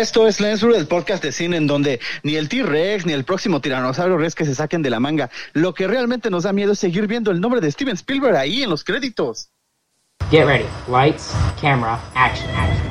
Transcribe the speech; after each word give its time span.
Esto 0.00 0.26
es 0.26 0.40
Lensful, 0.40 0.74
el 0.74 0.86
podcast 0.86 1.22
de 1.22 1.30
cine 1.30 1.58
en 1.58 1.66
donde 1.66 2.00
ni 2.22 2.36
el 2.36 2.48
T-Rex 2.48 3.04
ni 3.04 3.12
el 3.12 3.22
próximo 3.24 3.60
tiranosaurio 3.60 4.16
Rex 4.16 4.34
que 4.34 4.46
se 4.46 4.54
saquen 4.54 4.80
de 4.80 4.88
la 4.88 4.98
manga. 4.98 5.28
Lo 5.52 5.74
que 5.74 5.86
realmente 5.86 6.30
nos 6.30 6.44
da 6.44 6.54
miedo 6.54 6.72
es 6.72 6.78
seguir 6.78 7.06
viendo 7.06 7.30
el 7.30 7.38
nombre 7.38 7.60
de 7.60 7.70
Steven 7.70 7.96
Spielberg 7.96 8.34
ahí 8.34 8.62
en 8.62 8.70
los 8.70 8.82
créditos. 8.82 9.50
Get 10.30 10.46
ready. 10.46 10.64
Lights, 10.88 11.34
camera, 11.60 12.00
action, 12.14 12.48
action. 12.56 12.86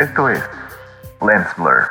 Esto 0.00 0.30
es 0.30 0.42
Lens 1.20 1.48
Blur. 1.58 1.86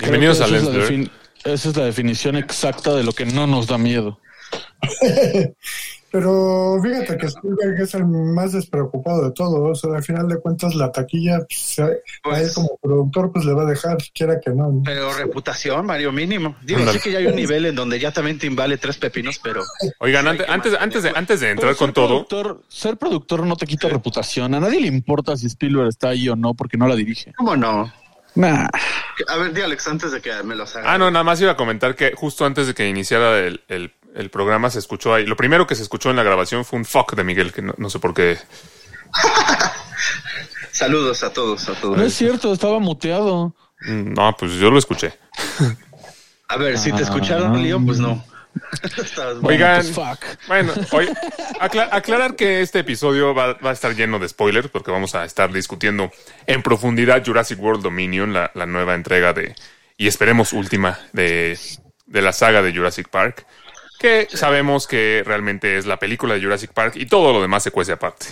Bienvenidos 0.00 0.40
a 0.40 0.48
Lens 0.48 0.72
Blur. 0.72 1.19
Esa 1.44 1.68
es 1.70 1.76
la 1.76 1.84
definición 1.84 2.36
exacta 2.36 2.94
de 2.94 3.02
lo 3.04 3.12
que 3.12 3.24
no 3.26 3.46
nos 3.46 3.66
da 3.66 3.78
miedo. 3.78 4.18
Pero 6.12 6.80
fíjate 6.82 7.16
que 7.18 7.26
Spielberg 7.26 7.80
es 7.82 7.94
el 7.94 8.04
más 8.04 8.50
despreocupado 8.52 9.22
de 9.26 9.30
todos. 9.30 9.84
al 9.84 10.02
final 10.02 10.26
de 10.28 10.38
cuentas, 10.40 10.74
la 10.74 10.90
taquilla, 10.90 11.38
pues, 11.48 11.78
a 11.78 11.88
Pues- 12.24 12.48
él 12.48 12.50
como 12.52 12.76
productor, 12.82 13.30
pues 13.32 13.44
le 13.44 13.52
va 13.52 13.62
a 13.62 13.66
dejar, 13.66 13.96
quiera 14.12 14.40
que 14.40 14.50
no. 14.50 14.82
Pero 14.84 15.12
reputación, 15.12 15.86
Mario, 15.86 16.10
mínimo. 16.10 16.56
Digo, 16.64 16.80
sí 16.92 16.98
que 16.98 17.12
ya 17.12 17.18
hay 17.18 17.26
un 17.26 17.36
nivel 17.36 17.64
en 17.66 17.76
donde 17.76 18.00
ya 18.00 18.10
también 18.12 18.40
te 18.40 18.48
invale 18.48 18.76
tres 18.76 18.98
pepinos, 18.98 19.38
pero 19.40 19.62
Oigan, 20.00 20.26
antes, 20.26 20.48
antes, 20.48 20.74
antes, 20.80 21.02
de, 21.04 21.12
antes 21.14 21.38
de 21.40 21.50
entrar 21.50 21.76
con 21.76 21.92
todo, 21.92 22.26
productor- 22.26 22.60
ser 22.68 22.96
productor 22.96 23.46
no 23.46 23.54
te 23.54 23.66
quita 23.66 23.88
reputación. 23.88 24.52
A 24.56 24.60
nadie 24.60 24.80
le 24.80 24.88
importa 24.88 25.36
si 25.36 25.46
Spielberg 25.46 25.88
está 25.90 26.08
ahí 26.08 26.28
o 26.28 26.34
no 26.34 26.54
porque 26.54 26.76
no 26.76 26.88
la 26.88 26.96
dirige. 26.96 27.32
¿cómo 27.36 27.54
no? 27.56 27.92
Nah. 28.34 28.68
A 29.28 29.36
ver, 29.36 29.52
di 29.52 29.60
Alex, 29.60 29.88
antes 29.88 30.12
de 30.12 30.20
que 30.20 30.32
me 30.44 30.54
los 30.54 30.74
haga. 30.76 30.92
Ah, 30.92 30.98
no, 30.98 31.10
nada 31.10 31.24
más 31.24 31.40
iba 31.40 31.52
a 31.52 31.56
comentar 31.56 31.94
que 31.96 32.12
justo 32.14 32.44
antes 32.46 32.66
de 32.66 32.74
que 32.74 32.88
iniciara 32.88 33.38
el, 33.38 33.62
el- 33.68 33.92
el 34.14 34.28
programa 34.28 34.70
se 34.70 34.80
escuchó 34.80 35.14
ahí. 35.14 35.24
Lo 35.24 35.36
primero 35.36 35.66
que 35.68 35.76
se 35.76 35.82
escuchó 35.84 36.10
en 36.10 36.16
la 36.16 36.24
grabación 36.24 36.64
fue 36.64 36.78
un 36.80 36.84
fuck 36.84 37.14
de 37.14 37.22
Miguel, 37.22 37.52
que 37.52 37.62
no, 37.62 37.74
no 37.78 37.88
sé 37.90 38.00
por 38.00 38.12
qué. 38.12 38.38
Saludos 40.72 41.22
a 41.22 41.32
todos, 41.32 41.68
a 41.68 41.74
todos. 41.74 41.96
No 41.96 42.02
es 42.04 42.14
cierto, 42.14 42.52
estaba 42.52 42.78
muteado. 42.78 43.54
Mm, 43.82 44.14
No, 44.14 44.34
pues 44.38 44.52
yo 44.54 44.70
lo 44.70 44.78
escuché. 44.78 45.12
A 46.48 46.56
ver, 46.56 46.78
si 46.78 46.92
te 46.92 47.02
escucharon, 47.02 47.62
Leo, 47.62 47.80
pues 47.84 47.98
no. 47.98 48.24
Oigan, 49.42 49.84
bueno, 50.48 50.72
hoy, 50.92 51.08
acla- 51.60 51.88
aclarar 51.92 52.36
que 52.36 52.60
este 52.60 52.80
episodio 52.80 53.34
va, 53.34 53.54
va 53.54 53.70
a 53.70 53.72
estar 53.72 53.94
lleno 53.94 54.18
de 54.18 54.28
spoilers 54.28 54.68
porque 54.68 54.90
vamos 54.90 55.14
a 55.14 55.24
estar 55.24 55.52
discutiendo 55.52 56.10
en 56.46 56.62
profundidad 56.62 57.22
Jurassic 57.24 57.60
World 57.60 57.82
Dominion, 57.82 58.32
la, 58.32 58.50
la 58.54 58.66
nueva 58.66 58.94
entrega 58.94 59.32
de, 59.32 59.54
y 59.96 60.08
esperemos 60.08 60.52
última 60.52 60.98
de, 61.12 61.58
de 62.06 62.22
la 62.22 62.32
saga 62.32 62.62
de 62.62 62.74
Jurassic 62.74 63.08
Park, 63.08 63.46
que 63.98 64.28
sabemos 64.32 64.86
que 64.86 65.22
realmente 65.24 65.76
es 65.76 65.86
la 65.86 65.98
película 65.98 66.34
de 66.34 66.42
Jurassic 66.42 66.72
Park 66.72 66.96
y 66.96 67.06
todo 67.06 67.32
lo 67.32 67.42
demás 67.42 67.62
se 67.62 67.70
cuece 67.70 67.92
aparte. 67.92 68.26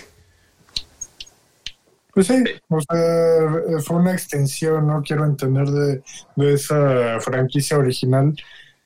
Pues 2.11 2.27
sí, 2.27 2.43
o 2.69 2.79
sea, 2.81 3.79
fue 3.85 3.97
una 3.97 4.11
extensión, 4.13 4.87
no 4.87 5.01
quiero 5.03 5.25
entender 5.25 5.67
de, 5.67 6.01
de 6.35 6.53
esa 6.53 7.19
franquicia 7.21 7.77
original. 7.77 8.35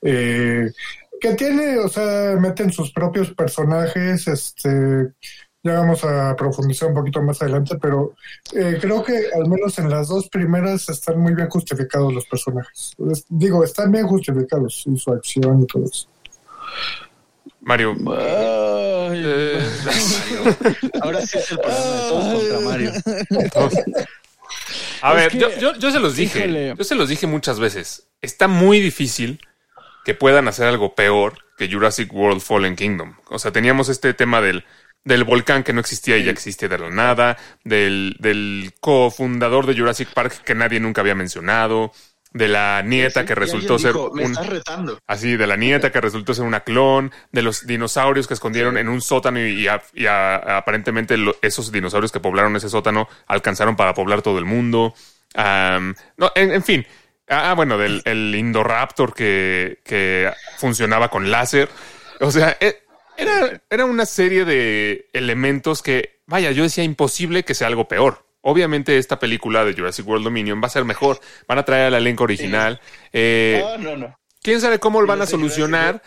eh, 0.02 0.70
que 1.28 1.34
tiene, 1.34 1.78
o 1.78 1.88
sea, 1.88 2.36
meten 2.38 2.70
sus 2.70 2.92
propios 2.92 3.30
personajes, 3.32 4.28
este, 4.28 5.12
ya 5.62 5.78
vamos 5.80 6.04
a 6.04 6.36
profundizar 6.36 6.88
un 6.90 6.94
poquito 6.94 7.22
más 7.22 7.40
adelante, 7.40 7.76
pero 7.80 8.14
eh, 8.54 8.76
creo 8.80 9.02
que 9.02 9.28
al 9.34 9.48
menos 9.48 9.78
en 9.78 9.88
las 9.88 10.08
dos 10.08 10.28
primeras 10.28 10.86
están 10.90 11.18
muy 11.18 11.34
bien 11.34 11.48
justificados 11.48 12.12
los 12.12 12.26
personajes. 12.26 12.92
Es- 13.10 13.24
digo, 13.30 13.64
están 13.64 13.90
bien 13.90 14.06
justificados 14.06 14.82
y 14.86 14.98
su 14.98 15.10
acción 15.12 15.62
y 15.62 15.66
todo 15.66 15.84
eso. 15.84 16.06
Mario, 17.62 17.92
Ay, 17.92 19.22
eh, 19.24 19.60
Ahora 21.00 21.22
sí 21.26 21.38
es 21.38 21.50
el 21.52 21.58
programa 21.58 21.90
de 21.94 22.08
todos 22.10 22.38
contra 22.38 22.60
Mario. 22.60 22.92
a 25.00 25.10
Es 25.12 25.16
ver, 25.16 25.32
que, 25.32 25.38
yo, 25.38 25.48
yo- 25.58 25.74
yo 25.78 25.90
se 25.90 26.00
los 26.00 26.16
dije, 26.16 26.38
híjole. 26.40 26.74
yo 26.76 26.84
se 26.84 26.94
los 26.94 27.08
dije 27.08 27.26
muchas 27.26 27.58
veces. 27.58 28.06
Está 28.20 28.48
muy 28.48 28.80
difícil 28.80 29.40
que 30.04 30.14
puedan 30.14 30.48
hacer 30.48 30.66
algo 30.66 30.94
peor 30.94 31.38
que 31.56 31.70
Jurassic 31.72 32.12
World 32.12 32.40
Fallen 32.40 32.76
Kingdom. 32.76 33.14
O 33.28 33.38
sea, 33.38 33.52
teníamos 33.52 33.88
este 33.88 34.12
tema 34.14 34.40
del, 34.40 34.64
del 35.04 35.24
volcán 35.24 35.62
que 35.62 35.72
no 35.72 35.80
existía 35.80 36.16
y 36.16 36.24
ya 36.24 36.30
existe 36.30 36.68
de 36.68 36.78
la 36.78 36.90
nada, 36.90 37.36
del, 37.64 38.16
del 38.18 38.72
cofundador 38.80 39.66
de 39.66 39.76
Jurassic 39.76 40.08
Park 40.12 40.42
que 40.44 40.54
nadie 40.54 40.80
nunca 40.80 41.00
había 41.00 41.14
mencionado, 41.14 41.92
de 42.32 42.48
la 42.48 42.82
nieta 42.82 43.24
que 43.24 43.36
resultó 43.36 43.78
ser 43.78 43.92
dijo, 43.92 44.10
Me 44.12 44.24
un... 44.24 44.32
estás 44.32 44.48
retando. 44.48 44.98
Así, 45.06 45.36
de 45.36 45.46
la 45.46 45.56
nieta 45.56 45.92
que 45.92 46.00
resultó 46.00 46.34
ser 46.34 46.44
una 46.44 46.60
clon, 46.60 47.12
de 47.30 47.42
los 47.42 47.64
dinosaurios 47.64 48.26
que 48.26 48.34
escondieron 48.34 48.76
en 48.76 48.88
un 48.88 49.00
sótano 49.00 49.38
y, 49.38 49.52
y 49.62 49.68
a- 49.68 49.82
y 49.94 50.06
a- 50.06 50.56
aparentemente 50.58 51.16
lo- 51.16 51.36
esos 51.42 51.70
dinosaurios 51.70 52.10
que 52.10 52.18
poblaron 52.18 52.56
ese 52.56 52.68
sótano 52.68 53.08
alcanzaron 53.28 53.76
para 53.76 53.94
poblar 53.94 54.20
todo 54.22 54.40
el 54.40 54.44
mundo. 54.46 54.94
No, 56.16 56.32
en, 56.34 56.50
en 56.52 56.62
fin. 56.64 56.86
Ah, 57.28 57.54
bueno, 57.54 57.78
del 57.78 58.02
el 58.04 58.34
Indoraptor 58.34 59.14
que, 59.14 59.80
que 59.84 60.30
funcionaba 60.58 61.08
con 61.08 61.30
láser. 61.30 61.68
O 62.20 62.30
sea, 62.30 62.56
e- 62.60 62.82
era, 63.16 63.62
era 63.70 63.84
una 63.84 64.06
serie 64.06 64.44
de 64.44 65.08
elementos 65.12 65.82
que, 65.82 66.20
vaya, 66.26 66.50
yo 66.50 66.62
decía 66.64 66.84
imposible 66.84 67.44
que 67.44 67.54
sea 67.54 67.68
algo 67.68 67.88
peor. 67.88 68.26
Obviamente 68.42 68.98
esta 68.98 69.18
película 69.18 69.64
de 69.64 69.72
Jurassic 69.72 70.06
World 70.06 70.24
Dominion 70.24 70.60
va 70.62 70.66
a 70.66 70.70
ser 70.70 70.84
mejor. 70.84 71.18
Van 71.48 71.58
a 71.58 71.64
traer 71.64 71.86
al 71.86 71.94
elenco 71.94 72.24
original. 72.24 72.78
Eh, 73.12 73.62
No, 73.64 73.78
no, 73.78 73.96
no. 73.96 74.18
quién 74.42 74.60
sabe 74.60 74.78
cómo 74.78 75.00
lo 75.00 75.06
van 75.06 75.22
a 75.22 75.26
solucionar, 75.26 76.02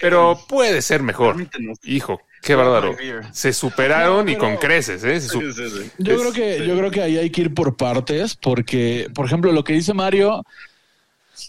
pero 0.00 0.38
puede 0.48 0.80
ser 0.80 1.02
mejor. 1.02 1.36
Hijo, 1.82 2.22
qué 2.46 2.54
bárbaro. 2.54 2.96
Se 3.32 3.52
superaron 3.52 4.24
No, 4.26 4.32
y 4.32 4.36
con 4.36 4.56
creces, 4.56 5.02
¿eh? 5.04 5.20
Se 5.20 5.28
Sí, 5.28 5.38
sí, 5.52 5.68
sí. 5.68 5.90
Yo 5.98 6.14
Es- 6.14 6.20
creo 6.20 6.32
que 6.32 6.66
yo 6.66 6.76
creo 6.78 6.90
que 6.90 7.02
ahí 7.02 7.18
hay 7.18 7.30
que 7.30 7.42
ir 7.42 7.54
por 7.54 7.76
partes 7.76 8.36
porque, 8.36 9.08
por 9.14 9.26
ejemplo, 9.26 9.52
lo 9.52 9.64
que 9.64 9.72
dice 9.72 9.92
Mario, 9.94 10.42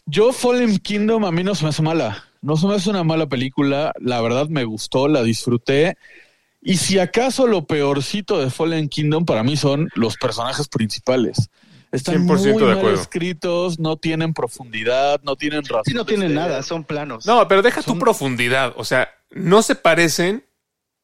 yo 0.06 0.34
Fallen 0.34 0.78
Kingdom 0.80 1.26
a 1.26 1.32
mí 1.32 1.44
no 1.44 1.56
se 1.56 1.64
me 1.64 1.70
hace 1.70 1.82
mala, 1.82 2.26
no 2.42 2.58
se 2.58 2.68
me 2.68 2.76
hace 2.76 2.90
una 2.90 3.04
mala 3.04 3.28
película, 3.28 3.94
la 4.00 4.20
verdad 4.22 4.48
me 4.50 4.64
gustó, 4.66 5.08
la 5.08 5.24
disfruté 5.24 5.98
y 6.62 6.78
si 6.78 7.00
acaso 7.00 7.48
lo 7.48 7.66
peorcito 7.66 8.40
de 8.40 8.50
Fallen 8.50 8.90
Kingdom 8.90 9.26
para 9.26 9.44
mí 9.44 9.56
son 9.56 9.90
los 9.96 10.18
personajes 10.18 10.68
principales. 10.68 11.50
Están 11.90 12.16
100% 12.28 12.28
muy 12.54 12.62
de 12.64 12.68
mal 12.68 12.78
acuerdo. 12.80 13.02
escritos, 13.02 13.80
no 13.80 13.96
tienen 13.96 14.34
profundidad, 14.34 15.22
no 15.24 15.38
tienen 15.38 15.64
razón. 15.64 15.84
Sí, 15.86 15.94
no 15.94 16.06
tienen 16.06 16.34
nada, 16.34 16.62
son 16.62 16.84
planos. 16.84 17.26
No, 17.26 17.48
pero 17.48 17.62
deja 17.62 17.82
tu 17.82 17.98
profundidad. 17.98 18.74
O 18.76 18.84
sea, 18.84 19.10
no 19.32 19.62
se 19.62 19.74
parecen 19.76 20.44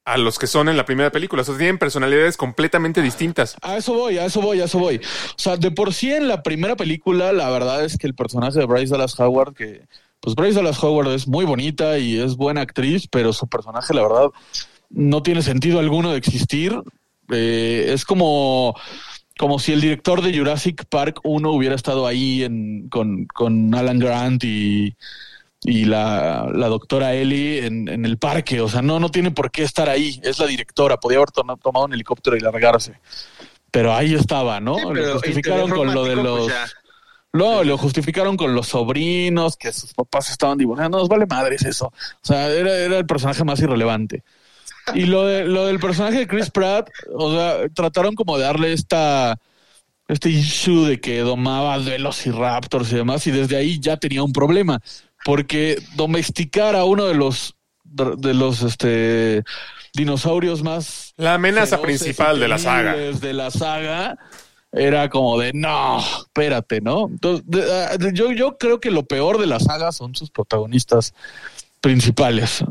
a 0.05 0.17
los 0.17 0.37
que 0.37 0.47
son 0.47 0.69
en 0.69 0.77
la 0.77 0.85
primera 0.85 1.11
película. 1.11 1.41
O 1.41 1.45
sea, 1.45 1.57
tienen 1.57 1.77
personalidades 1.77 2.37
completamente 2.37 3.01
distintas. 3.01 3.55
A 3.61 3.77
eso 3.77 3.93
voy, 3.93 4.17
a 4.17 4.25
eso 4.25 4.41
voy, 4.41 4.61
a 4.61 4.65
eso 4.65 4.79
voy. 4.79 4.97
O 4.97 5.37
sea, 5.39 5.57
de 5.57 5.71
por 5.71 5.93
sí 5.93 6.11
en 6.11 6.27
la 6.27 6.43
primera 6.43 6.75
película, 6.75 7.31
la 7.33 7.49
verdad 7.49 7.83
es 7.83 7.97
que 7.97 8.07
el 8.07 8.15
personaje 8.15 8.59
de 8.59 8.65
Bryce 8.65 8.91
Dallas 8.91 9.19
Howard, 9.19 9.53
que 9.53 9.85
pues 10.19 10.35
Bryce 10.35 10.55
Dallas 10.55 10.81
Howard 10.83 11.13
es 11.13 11.27
muy 11.27 11.45
bonita 11.45 11.97
y 11.97 12.19
es 12.19 12.35
buena 12.35 12.61
actriz, 12.61 13.07
pero 13.09 13.33
su 13.33 13.47
personaje, 13.47 13.93
la 13.93 14.03
verdad, 14.03 14.27
no 14.89 15.23
tiene 15.23 15.41
sentido 15.41 15.79
alguno 15.79 16.11
de 16.11 16.17
existir. 16.17 16.81
Eh, 17.31 17.91
es 17.93 18.03
como, 18.03 18.75
como 19.37 19.59
si 19.59 19.71
el 19.71 19.81
director 19.81 20.21
de 20.21 20.37
Jurassic 20.37 20.85
Park 20.85 21.21
1 21.23 21.51
hubiera 21.51 21.75
estado 21.75 22.07
ahí 22.07 22.43
en, 22.43 22.89
con, 22.89 23.25
con 23.25 23.73
Alan 23.73 23.99
Grant 23.99 24.43
y, 24.43 24.95
y 25.65 25.85
la, 25.85 26.49
la 26.53 26.67
doctora 26.67 27.13
Ellie 27.13 27.65
en, 27.65 27.87
en 27.87 28.05
el 28.05 28.17
parque. 28.17 28.61
O 28.61 28.67
sea, 28.67 28.81
no, 28.81 28.99
no 28.99 29.09
tiene 29.09 29.31
por 29.31 29.51
qué 29.51 29.63
estar 29.63 29.89
ahí. 29.89 30.19
Es 30.23 30.39
la 30.39 30.47
directora. 30.47 30.97
Podía 30.97 31.17
haber 31.17 31.31
to- 31.31 31.43
tomado 31.61 31.85
un 31.85 31.93
helicóptero 31.93 32.35
y 32.35 32.39
largarse. 32.39 32.99
Pero 33.71 33.93
ahí 33.93 34.13
estaba, 34.13 34.59
¿no? 34.59 34.75
Sí, 34.75 34.83
lo 34.93 35.13
justificaron 35.13 35.69
con 35.69 35.93
lo 35.93 36.03
de 36.05 36.15
los... 36.15 36.39
pues 36.39 36.53
ya. 36.53 36.65
No, 37.33 37.63
lo 37.63 37.77
justificaron 37.79 38.37
con 38.37 38.53
los 38.53 38.67
sobrinos, 38.67 39.57
que 39.57 39.73
sus 39.73 39.93
papás 39.93 40.29
estaban 40.29 40.57
divorciando. 40.57 40.99
Nos 40.99 41.09
vale 41.09 41.25
madres 41.25 41.63
eso. 41.65 41.87
O 41.87 41.93
sea, 42.21 42.47
era, 42.49 42.75
era 42.75 42.97
el 42.99 43.07
personaje 43.07 43.43
más 43.43 43.59
irrelevante. 43.59 44.23
Y 44.93 45.05
lo, 45.05 45.25
de, 45.25 45.45
lo 45.45 45.65
del 45.65 45.79
personaje 45.79 46.19
de 46.19 46.27
Chris 46.27 46.51
Pratt, 46.51 46.89
o 47.15 47.33
sea, 47.33 47.69
trataron 47.73 48.13
como 48.15 48.37
de 48.37 48.43
darle 48.43 48.73
esta 48.73 49.39
este 50.09 50.29
issue 50.29 50.85
de 50.85 50.99
que 50.99 51.19
domaba 51.19 51.77
velociraptors 51.77 52.91
y 52.91 52.95
demás, 52.97 53.25
y 53.25 53.31
desde 53.31 53.55
ahí 53.55 53.79
ya 53.79 53.95
tenía 53.95 54.21
un 54.21 54.33
problema, 54.33 54.81
porque 55.23 55.81
domesticar 55.95 56.75
a 56.75 56.85
uno 56.85 57.05
de 57.05 57.15
los 57.15 57.55
de 57.85 58.33
los 58.33 58.61
este 58.63 59.43
dinosaurios 59.93 60.63
más 60.63 61.13
La 61.17 61.35
amenaza 61.35 61.79
principal 61.81 62.39
de 62.39 62.47
la 62.47 62.57
saga. 62.57 62.95
de 62.95 63.33
la 63.33 63.51
saga 63.51 64.17
era 64.71 65.07
como 65.09 65.37
de 65.39 65.51
no, 65.53 65.99
espérate, 65.99 66.81
¿no? 66.81 67.07
Entonces, 67.07 67.45
de- 67.45 67.97
de- 67.99 68.11
yo, 68.13 68.31
yo 68.31 68.57
creo 68.57 68.79
que 68.79 68.89
lo 68.89 69.03
peor 69.05 69.37
de 69.37 69.45
la 69.45 69.59
saga 69.59 69.91
son 69.91 70.15
sus 70.15 70.31
protagonistas 70.31 71.13
principales. 71.79 72.61
Eh, 72.61 72.65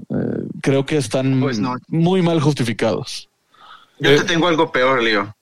creo 0.63 0.85
que 0.85 0.97
están 0.97 1.41
Pues 1.41 1.61
no. 1.61 1.77
muy 1.87 2.23
mal 2.23 2.41
justificados. 2.41 3.29
Yo 4.01 4.11
Eh. 4.11 4.17
te 4.17 4.25
tengo 4.25 4.49
algo 4.49 4.73
peor, 4.73 5.01
Leo. 5.03 5.37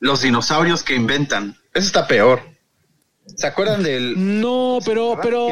Los 0.00 0.22
dinosaurios 0.22 0.82
que 0.82 0.94
inventan. 0.94 1.56
Eso 1.74 1.86
está 1.88 2.06
peor. 2.06 2.40
¿Se 3.36 3.46
acuerdan 3.46 3.82
del 3.82 4.40
No, 4.40 4.78
pero, 4.84 5.18
pero, 5.22 5.46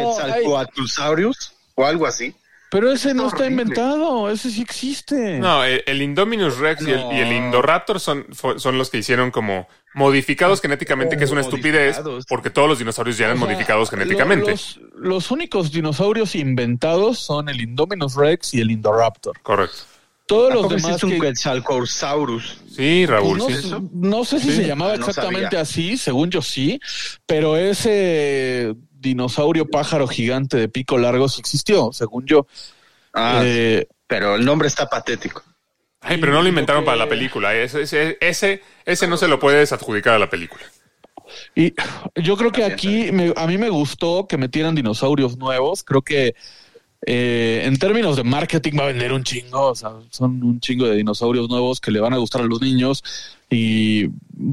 o 1.75 1.85
algo 1.87 2.07
así? 2.07 2.35
pero 2.69 2.91
ese 2.91 3.15
no 3.15 3.29
está 3.29 3.45
horrible. 3.45 3.63
inventado, 3.63 4.29
ese 4.31 4.51
sí 4.51 4.61
existe. 4.61 5.39
No, 5.39 5.65
el, 5.65 5.83
el 5.87 6.03
Indominus 6.03 6.59
Rex 6.59 6.83
y, 6.83 6.91
el, 6.91 7.01
y 7.13 7.21
el 7.21 7.29
No. 7.29 7.47
Indoraptor 7.47 8.01
son, 8.01 8.27
son 8.35 8.77
los 8.77 8.91
que 8.91 8.99
hicieron 8.99 9.31
como 9.31 9.69
modificados 9.95 10.61
genéticamente, 10.61 11.17
que 11.17 11.25
es 11.25 11.31
una 11.31 11.41
estupidez, 11.41 12.01
porque 12.29 12.51
todos 12.51 12.69
los 12.69 12.79
dinosaurios 12.79 13.17
ya 13.17 13.27
eran 13.27 13.39
O 13.39 13.41
sea, 13.41 13.49
modificados 13.49 13.89
genéticamente. 13.89 14.51
Los, 14.51 14.81
los 14.95 15.31
únicos 15.31 15.71
dinosaurios 15.73 16.35
inventados 16.35 17.19
son 17.21 17.49
el 17.49 17.61
Indominus 17.61 18.15
Rex 18.15 18.53
y 18.55 18.61
el 18.61 18.71
Indoraptor. 18.71 19.41
Correcto. 19.43 19.77
Todos 20.27 20.51
¿A 20.51 20.55
los 20.55 20.69
demás 20.69 20.85
existe 20.85 21.07
un 21.07 21.13
que? 21.13 21.19
Sí, 22.75 23.07
Raúl, 23.07 23.39
no, 23.39 23.47
sí. 23.47 23.55
sé- 23.55 23.77
no 23.93 24.25
sé 24.25 24.41
si 24.41 24.51
Sí. 24.51 24.57
se 24.57 24.67
llamaba 24.67 24.97
no 24.97 25.07
exactamente 25.07 25.57
así, 25.57 25.97
según 25.97 26.31
yo 26.31 26.43
sí, 26.43 26.81
pero 27.27 27.57
ese 27.57 28.75
dinosaurio 28.93 29.67
pájaro 29.69 30.09
gigante 30.09 30.57
de 30.57 30.69
pico 30.69 30.99
largo 30.99 31.29
sí 31.29 31.41
existió, 31.41 31.91
según 31.93 32.27
yo. 32.27 32.47
Ah, 33.15 33.41
Eh, 33.45 33.87
pero 34.07 34.35
el 34.35 34.45
nombre 34.45 34.69
está 34.69 34.89
patético. 34.89 35.43
Ay, 36.01 36.19
pero 36.19 36.33
no 36.33 36.43
lo 36.43 36.49
inventaron 36.49 36.83
que- 36.83 36.87
para 36.87 36.97
la 36.99 37.09
película. 37.09 37.55
Ese, 37.55 37.83
ese, 37.83 38.19
ese, 38.21 38.63
ese 38.85 39.07
no 39.07 39.17
se 39.17 39.29
lo 39.29 39.39
puedes 39.39 39.73
adjudicar 39.73 40.15
a 40.15 40.19
la 40.19 40.29
película. 40.31 40.63
Y 41.55 41.73
yo 42.17 42.37
creo 42.37 42.53
que 42.53 42.65
aquí 42.65 43.11
me- 43.13 43.33
a 43.37 43.47
mí 43.47 43.59
me 43.59 43.69
gustó 43.69 44.27
que 44.29 44.37
metieran 44.37 44.75
dinosaurios 44.75 45.37
nuevos. 45.39 45.83
Creo 45.83 46.03
que 46.03 46.35
eh, 47.05 47.63
en 47.65 47.79
términos 47.79 48.17
de 48.17 48.25
marketing 48.25 48.73
va 48.79 48.85
a 48.85 48.87
vender 48.87 49.13
un 49.13 49.25
chingo. 49.25 49.69
O 49.69 49.75
sea, 49.75 49.93
son 50.11 50.43
un 50.43 50.61
chingo 50.61 50.87
de 50.87 50.97
dinosaurios 50.97 51.49
nuevos 51.49 51.81
que 51.81 51.91
le 51.91 52.01
van 52.01 52.15
a 52.15 52.19
gustar 52.19 52.43
a 52.43 52.47
los 52.47 52.61
niños. 52.61 53.03
Y 53.49 54.09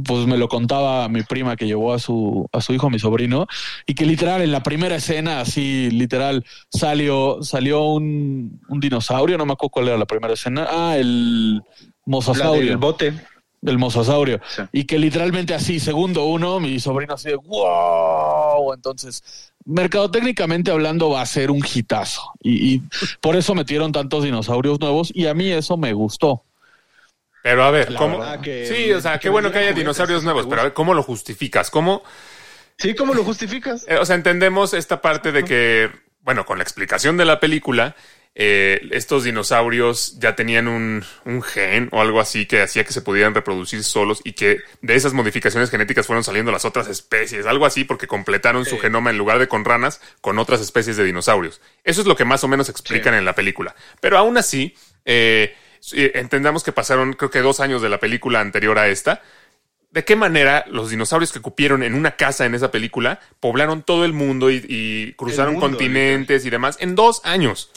pues 0.06 0.28
me 0.28 0.38
lo 0.38 0.48
contaba 0.48 1.10
mi 1.10 1.24
prima 1.24 1.56
que 1.56 1.66
llevó 1.66 1.94
a 1.94 2.00
su, 2.00 2.48
a 2.52 2.62
su 2.62 2.74
hijo, 2.74 2.88
a 2.88 2.90
mi 2.92 3.00
sobrino, 3.00 3.48
y 3.88 3.96
que 3.96 4.06
literal 4.06 4.44
en 4.44 4.52
la 4.52 4.62
primera 4.62 4.96
escena, 4.96 5.40
así 5.40 5.90
literal, 5.90 6.46
salió, 6.70 7.40
salió 7.42 7.86
un, 7.86 8.62
un 8.68 8.80
dinosaurio, 8.80 9.38
no 9.38 9.48
me 9.48 9.54
acuerdo 9.54 9.72
cuál 9.72 9.88
era 9.88 9.98
la 9.98 10.06
primera 10.06 10.36
escena. 10.36 10.68
Ah, 10.70 10.96
el 10.98 11.64
mosasaurio. 12.06 12.70
del 12.70 12.78
bote. 12.78 13.14
El 13.66 13.78
mosasaurio. 13.78 14.42
Sí. 14.48 14.62
Y 14.74 14.84
que 14.84 15.00
literalmente 15.00 15.54
así, 15.54 15.80
segundo 15.80 16.26
uno, 16.26 16.60
mi 16.60 16.80
sobrino 16.80 17.14
así 17.14 17.30
de 17.30 17.36
wow. 17.38 18.74
Entonces, 18.74 19.53
mercadotécnicamente 19.66 20.72
hablando, 20.72 21.10
va 21.10 21.22
a 21.22 21.26
ser 21.26 21.52
un 21.52 21.64
hitazo. 21.66 22.34
Y, 22.42 22.76
y 22.76 22.82
por 23.22 23.36
eso 23.36 23.56
metieron 23.56 23.92
tantos 23.92 24.24
dinosaurios 24.24 24.80
nuevos. 24.80 25.12
Y 25.14 25.28
a 25.28 25.34
mí 25.34 25.52
eso 25.52 25.78
me 25.78 25.94
gustó. 25.94 26.44
Pero 27.42 27.64
a 27.64 27.72
ver, 27.72 27.92
La 27.92 28.00
¿cómo? 28.00 28.20
que- 28.42 28.66
sí, 28.66 28.92
o 28.94 29.02
sea, 29.02 29.14
que 29.14 29.20
qué 29.24 29.30
bueno 29.30 29.52
que 29.52 29.58
haya 29.58 29.68
juguetes, 29.68 29.84
dinosaurios 29.84 30.24
nuevos, 30.24 30.46
pero 30.48 30.62
a 30.62 30.64
ver, 30.66 30.74
¿cómo 30.74 30.94
lo 30.94 31.04
justificas? 31.04 31.70
¿Cómo? 31.70 32.04
Sí, 32.78 32.96
¿cómo 32.96 33.14
lo 33.14 33.24
justificas? 33.24 33.86
Eh, 33.88 33.98
o 33.98 34.06
sea, 34.06 34.16
entendemos 34.16 34.74
esta 34.74 35.02
parte 35.02 35.32
de 35.34 35.44
que, 35.44 35.90
bueno, 36.22 36.46
con 36.46 36.58
la 36.58 36.64
explicación 36.64 37.18
de 37.18 37.26
la 37.26 37.40
película, 37.42 37.96
eh, 38.36 38.82
estos 38.92 39.26
dinosaurios 39.26 40.18
ya 40.20 40.36
tenían 40.36 40.68
un, 40.68 41.06
un 41.24 41.44
gen 41.44 41.90
o 41.92 42.02
algo 42.02 42.20
así 42.20 42.48
que 42.48 42.64
hacía 42.64 42.84
que 42.84 42.92
se 42.92 43.04
pudieran 43.04 43.36
reproducir 43.36 43.84
solos 43.84 44.22
y 44.24 44.34
que 44.34 44.62
de 44.82 44.96
esas 44.96 45.14
modificaciones 45.14 45.70
genéticas 45.70 46.08
fueron 46.08 46.24
saliendo 46.24 46.52
las 46.52 46.66
otras 46.66 46.88
especies, 46.88 47.46
algo 47.46 47.68
así 47.68 47.84
porque 47.84 48.08
completaron 48.08 48.66
su 48.66 48.80
genoma 48.80 49.12
en 49.12 49.20
lugar 49.20 49.38
de 49.38 49.48
con 49.48 49.64
ranas, 49.64 50.02
con 50.22 50.40
otras 50.40 50.62
especies 50.62 50.98
de 50.98 51.04
dinosaurios. 51.04 51.62
Eso 51.84 52.02
es 52.02 52.08
lo 52.08 52.16
que 52.16 52.26
más 52.26 52.44
o 52.44 52.48
menos 52.48 52.70
explican 52.70 53.14
en 53.14 53.26
la 53.26 53.36
película. 53.36 53.76
Pero 54.02 54.18
aún 54.18 54.38
así, 54.38 54.76
eh, 55.06 55.56
entendamos 55.92 56.64
que 56.64 56.72
pasaron 56.72 57.14
creo 57.14 57.30
que 57.30 57.40
dos 57.42 57.60
años 57.60 57.84
de 57.84 57.90
la 57.90 58.00
película 58.00 58.40
anterior 58.40 58.80
a 58.80 58.88
esta, 58.88 59.22
de 59.92 60.04
qué 60.04 60.16
manera 60.16 60.66
los 60.68 60.90
dinosaurios 60.90 61.32
que 61.32 61.40
cupieron 61.40 61.84
en 61.84 61.94
una 61.94 62.16
casa 62.16 62.48
en 62.48 62.56
esa 62.56 62.72
película 62.72 63.20
poblaron 63.40 63.84
todo 63.84 64.06
el 64.06 64.14
mundo 64.14 64.50
y, 64.50 64.66
y 64.68 65.14
cruzaron 65.14 65.54
mundo, 65.54 65.68
continentes 65.68 66.48
y 66.48 66.50
demás 66.50 66.78
en 66.80 66.96
dos 66.96 67.22
años. 67.24 67.70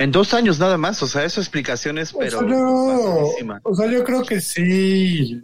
En 0.00 0.10
dos 0.12 0.32
años 0.34 0.58
nada 0.58 0.78
más, 0.78 1.02
o 1.02 1.06
sea, 1.06 1.24
eso 1.24 1.40
explicaciones, 1.40 2.12
pero 2.18 2.40
sea, 2.40 2.48
yo, 2.48 2.86
basadísimas. 2.86 3.60
o 3.64 3.74
sea, 3.74 3.86
yo 3.90 4.02
creo 4.02 4.22
que 4.24 4.40
sí 4.40 5.40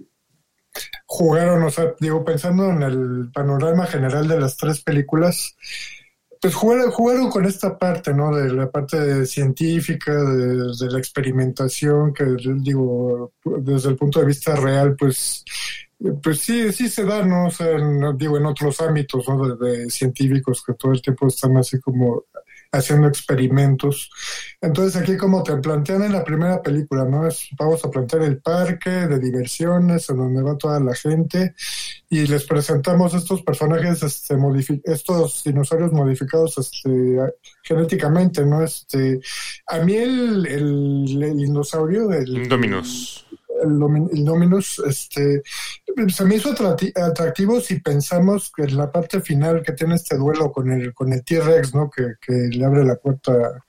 jugaron, 1.07 1.63
o 1.63 1.71
sea, 1.71 1.95
digo, 2.01 2.25
pensando 2.25 2.71
en 2.71 2.83
el 2.83 3.31
panorama 3.33 3.87
general 3.87 4.27
de 4.29 4.41
las 4.41 4.57
tres 4.57 4.83
películas, 4.83 5.55
pues 6.41 6.55
jugaron, 6.55 6.91
jugaron 6.91 7.31
con 7.31 7.45
esta 7.47 7.79
parte, 7.79 8.13
¿no? 8.15 8.35
De 8.35 8.53
la 8.53 8.71
parte 8.71 9.25
científica, 9.27 10.13
de, 10.15 10.57
de 10.79 10.91
la 10.91 10.99
experimentación, 10.99 12.13
que 12.13 12.25
digo, 12.59 13.33
desde 13.45 13.91
el 13.91 13.97
punto 13.97 14.21
de 14.21 14.27
vista 14.27 14.55
real, 14.57 14.97
pues, 14.99 15.45
pues 16.23 16.41
sí, 16.41 16.73
sí 16.73 16.89
se 16.89 17.05
da, 17.05 17.23
¿no? 17.25 17.47
O 17.47 17.51
sea, 17.51 17.71
en- 17.73 18.17
digo, 18.19 18.37
en 18.37 18.47
otros 18.47 18.81
ámbitos, 18.81 19.27
¿no? 19.29 19.57
De, 19.57 19.67
de 19.85 19.91
científicos 19.91 20.63
que 20.67 20.75
todo 20.75 20.93
el 20.93 21.01
tiempo 21.03 21.27
están 21.27 21.57
así 21.57 21.81
como 21.81 22.25
haciendo 22.77 23.09
experimentos. 23.09 24.11
Entonces 24.61 25.01
aquí 25.01 25.17
como 25.17 25.43
te 25.43 25.57
plantean 25.57 26.03
en 26.05 26.13
la 26.13 26.25
primera 26.25 26.63
película, 26.63 27.05
¿no? 27.05 27.27
Es, 27.27 27.49
vamos 27.59 27.85
a 27.85 27.91
plantear 27.91 28.23
el 28.23 28.39
parque 28.39 28.91
de 28.91 29.19
diversiones 29.19 30.09
en 30.11 30.17
donde 30.19 30.43
va 30.43 30.57
toda 30.57 30.81
la 30.81 30.95
gente 30.95 31.55
y 32.09 32.27
les 32.27 32.45
presentamos 32.45 33.15
estos 33.15 33.43
personajes, 33.43 34.03
este, 34.03 34.37
estos 34.85 35.43
dinosaurios 35.45 35.93
modificados 35.93 36.57
este, 36.59 37.19
genéticamente, 37.63 38.45
¿no? 38.45 38.63
Este, 38.63 39.21
a 39.67 39.79
mí 39.81 39.95
el, 39.95 40.47
el, 40.47 41.37
dinosaurio, 41.37 42.13
el, 42.13 42.29
Indominus. 42.29 43.26
El, 43.63 43.71
Domin- 43.79 44.11
el 44.13 44.25
Dominus, 44.25 44.83
este, 44.87 45.43
se 46.09 46.25
me 46.25 46.37
hizo 46.37 46.55
atractivo 46.95 47.61
si 47.61 47.81
pensamos 47.81 48.53
que 48.55 48.65
en 48.65 48.77
la 48.77 48.91
parte 48.91 49.21
final 49.21 49.63
que 49.63 49.73
tiene 49.73 49.95
este 49.95 50.17
duelo 50.17 50.53
con 50.53 50.71
el, 50.71 50.93
con 50.95 51.13
el 51.13 51.25
T-Rex, 51.25 51.75
¿no? 51.75 51.91
Que, 51.91 52.17
le 52.51 52.65
abre 52.65 52.85
la 52.85 52.97
puerta 52.97 53.65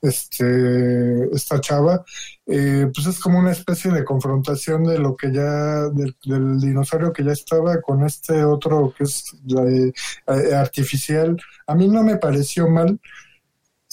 este, 0.00 1.34
esta 1.34 1.60
chava, 1.60 2.04
eh, 2.46 2.88
pues 2.94 3.06
es 3.06 3.18
como 3.18 3.38
una 3.38 3.52
especie 3.52 3.90
de 3.90 4.04
confrontación 4.04 4.84
de 4.84 4.98
lo 4.98 5.16
que 5.16 5.32
ya, 5.32 5.88
del, 5.88 6.16
del 6.24 6.60
dinosaurio 6.60 7.12
que 7.12 7.24
ya 7.24 7.32
estaba 7.32 7.80
con 7.80 8.04
este 8.04 8.44
otro 8.44 8.94
que 8.96 9.04
es 9.04 9.32
eh, 9.56 9.92
eh, 10.28 10.54
artificial. 10.54 11.36
A 11.66 11.74
mí 11.74 11.88
no 11.88 12.02
me 12.02 12.16
pareció 12.16 12.68
mal. 12.68 13.00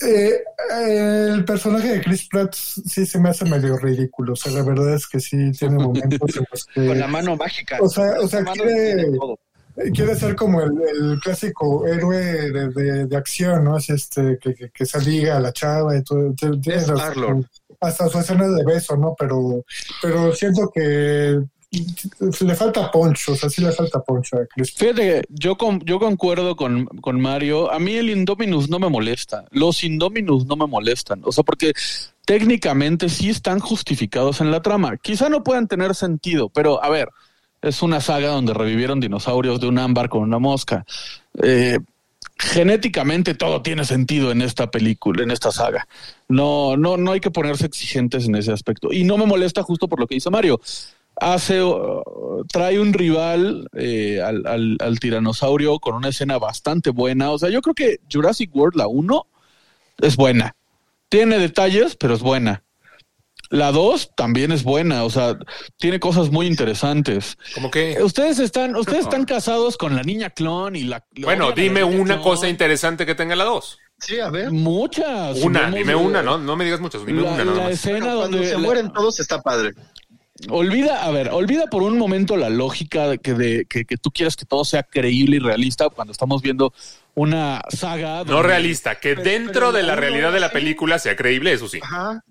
Eh, 0.02 0.44
eh, 0.74 1.30
el 1.34 1.46
personaje 1.46 1.88
de 1.88 2.02
Chris 2.02 2.28
Pratt 2.28 2.54
sí 2.54 3.06
se 3.06 3.20
me 3.20 3.30
hace 3.30 3.46
medio 3.46 3.78
ridículo. 3.78 4.34
O 4.34 4.36
sea, 4.36 4.52
la 4.52 4.64
verdad 4.64 4.94
es 4.96 5.08
que 5.08 5.20
sí 5.20 5.52
tiene 5.54 5.76
momentos 5.76 6.36
en 6.36 6.46
los 6.52 6.66
que. 6.66 6.88
Con 6.88 7.00
la 7.00 7.08
mano 7.08 7.36
mágica. 7.38 7.78
O 7.82 7.88
sea, 7.90 8.20
o 8.20 8.28
sea, 8.28 8.44
quiere- 8.44 9.08
Quiere 9.94 10.16
ser 10.16 10.38
como 10.38 10.62
el, 10.62 10.72
el 10.88 11.20
clásico 11.20 11.86
héroe 11.86 12.18
de, 12.18 12.70
de- 12.70 13.06
de 13.08 13.18
acción, 13.18 13.66
¿no? 13.66 13.76
Así 13.76 13.92
este, 13.92 14.40
que, 14.42 14.54
que, 14.56 14.70
que 14.70 14.86
se 14.86 15.02
liga 15.02 15.36
a 15.36 15.42
la 15.42 15.52
chava 15.52 15.98
y 15.98 16.02
todo. 16.02 16.34
tiene- 16.34 16.60
Es 16.82 16.90
hasta 17.82 18.08
su 18.08 18.20
escena 18.20 18.48
de 18.48 18.64
beso, 18.64 18.96
¿no? 18.96 19.14
Pero, 19.20 19.66
pero 20.02 20.34
siento 20.34 20.72
que 20.74 21.42
le 22.42 22.56
falta 22.56 22.92
poncho, 22.92 23.34
o 23.34 23.36
sea, 23.36 23.50
sí 23.50 23.62
le 23.62 23.72
falta 23.72 24.02
poncho 24.02 24.38
a 24.38 24.46
Chris. 24.46 24.74
Fíjate, 24.74 25.24
yo, 25.30 25.58
con- 25.58 25.80
yo 25.86 26.00
concuerdo 26.00 26.56
con, 26.56 26.86
con 26.86 27.20
Mario. 27.22 27.72
A 27.72 27.80
mí 27.80 27.96
el 27.96 28.10
Indominus 28.10 28.70
no 28.70 28.80
me 28.80 28.90
molesta. 28.90 29.46
Los 29.52 29.84
Indominus 29.84 30.46
no 30.46 30.56
me 30.56 30.68
molestan. 30.68 31.22
O 31.24 31.32
sea, 31.32 31.44
porque 31.44 31.74
técnicamente 32.26 33.10
sí 33.10 33.30
están 33.30 33.60
justificados 33.60 34.42
en 34.42 34.52
la 34.52 34.62
trama. 34.62 34.98
Quizá 34.98 35.30
no 35.30 35.44
puedan 35.44 35.68
tener 35.68 35.96
sentido, 35.96 36.50
pero 36.50 36.84
a 36.84 36.90
ver, 36.90 37.10
es 37.62 37.82
una 37.82 38.02
saga 38.02 38.30
donde 38.30 38.54
revivieron 38.54 39.00
dinosaurios 39.00 39.60
de 39.60 39.68
un 39.68 39.80
ámbar 39.80 40.10
con 40.10 40.22
una 40.22 40.40
mosca. 40.40 40.86
Eh, 41.42 41.80
genéticamente 42.38 43.34
todo 43.34 43.62
tiene 43.62 43.86
sentido 43.86 44.32
en 44.32 44.42
esta 44.42 44.70
película, 44.70 45.24
en 45.24 45.32
esta 45.32 45.52
saga. 45.52 45.88
No, 46.28 46.76
no, 46.78 46.98
no 46.98 47.12
hay 47.14 47.20
que 47.20 47.32
ponerse 47.32 47.66
exigentes 47.66 48.26
en 48.26 48.36
ese 48.36 48.52
aspecto. 48.52 48.92
Y 48.92 49.04
no 49.04 49.18
me 49.18 49.26
molesta 49.26 49.64
justo 49.64 49.88
por 49.88 50.00
lo 50.00 50.08
que 50.08 50.16
dice 50.16 50.30
Mario. 50.30 50.60
Hace, 51.18 51.64
uh, 51.64 52.02
trae 52.52 52.80
un 52.80 52.92
rival 52.94 53.68
eh, 53.74 54.22
al, 54.22 54.46
al, 54.46 54.78
al 54.80 55.00
tiranosaurio 55.00 55.80
con 55.80 55.96
una 55.96 56.10
escena 56.10 56.38
bastante 56.38 56.90
buena. 56.90 57.32
O 57.32 57.38
sea, 57.40 57.50
yo 57.50 57.62
creo 57.62 57.74
que 57.74 58.00
Jurassic 58.12 58.54
World, 58.56 58.76
la 58.78 58.88
1, 58.88 59.26
es 60.00 60.16
buena. 60.18 60.56
Tiene 61.10 61.40
detalles, 61.40 61.96
pero 61.96 62.14
es 62.16 62.22
buena. 62.22 62.64
La 63.52 63.72
2 63.72 64.12
también 64.16 64.52
es 64.52 64.64
buena, 64.64 65.04
o 65.04 65.10
sea, 65.12 65.38
tiene 65.78 66.00
cosas 66.00 66.32
muy 66.32 66.48
interesantes. 66.48 67.38
Como 67.54 67.70
que, 67.70 67.96
Ustedes 68.04 68.40
están, 68.40 68.76
ustedes 68.76 69.02
están 69.04 69.24
casados 69.26 69.78
con 69.78 69.96
la 69.96 70.02
niña 70.02 70.32
clon 70.32 70.76
y 70.76 70.84
la. 70.84 71.06
bueno, 71.22 71.50
la 71.50 71.56
dime 71.56 71.84
una 71.84 72.16
clon. 72.16 72.24
cosa 72.24 72.50
interesante 72.50 73.06
que 73.06 73.14
tenga 73.14 73.36
la 73.36 73.44
dos. 73.44 73.78
Sí, 74.00 74.20
a 74.20 74.30
ver. 74.30 74.52
Muchas. 74.52 75.40
Una, 75.42 75.70
dime 75.70 75.96
una, 75.96 76.22
¿no? 76.24 76.38
No 76.40 76.56
me 76.58 76.66
digas 76.66 76.82
muchas, 76.82 77.06
dime 77.06 77.22
La, 77.22 77.30
una 77.34 77.46
nada 77.46 77.58
la 77.58 77.64
más. 77.66 77.72
escena 77.74 78.00
Bueno, 78.00 78.22
donde 78.24 78.46
se 78.48 78.54
la- 78.54 78.58
mueren 78.58 78.92
todos 78.92 79.20
está 79.20 79.40
padre. 79.42 79.72
Olvida, 80.50 81.04
a 81.06 81.12
ver, 81.12 81.30
olvida 81.30 81.68
por 81.68 81.84
un 81.84 81.98
momento 81.98 82.36
la 82.38 82.50
lógica 82.50 83.08
de 83.08 83.18
que, 83.20 83.34
de, 83.34 83.66
que, 83.66 83.86
que 83.86 83.98
tú 83.98 84.12
quieres 84.12 84.36
que 84.36 84.46
todo 84.46 84.66
sea 84.66 84.84
creíble 84.84 85.38
y 85.38 85.40
realista 85.40 85.90
cuando 85.90 86.12
estamos 86.12 86.42
viendo 86.42 86.74
una 87.14 87.62
saga. 87.70 88.24
No 88.26 88.44
realista, 88.44 88.96
que 89.00 89.16
Pero- 89.16 89.24
dentro 89.24 89.54
pero 89.54 89.72
de 89.72 89.84
la 89.84 89.96
realidad 89.96 90.32
de 90.34 90.40
la 90.40 90.52
película 90.52 91.00
sea 91.00 91.16
creíble, 91.16 91.54
eso 91.54 91.68
sí. 91.68 91.80
Ajá. 91.82 92.24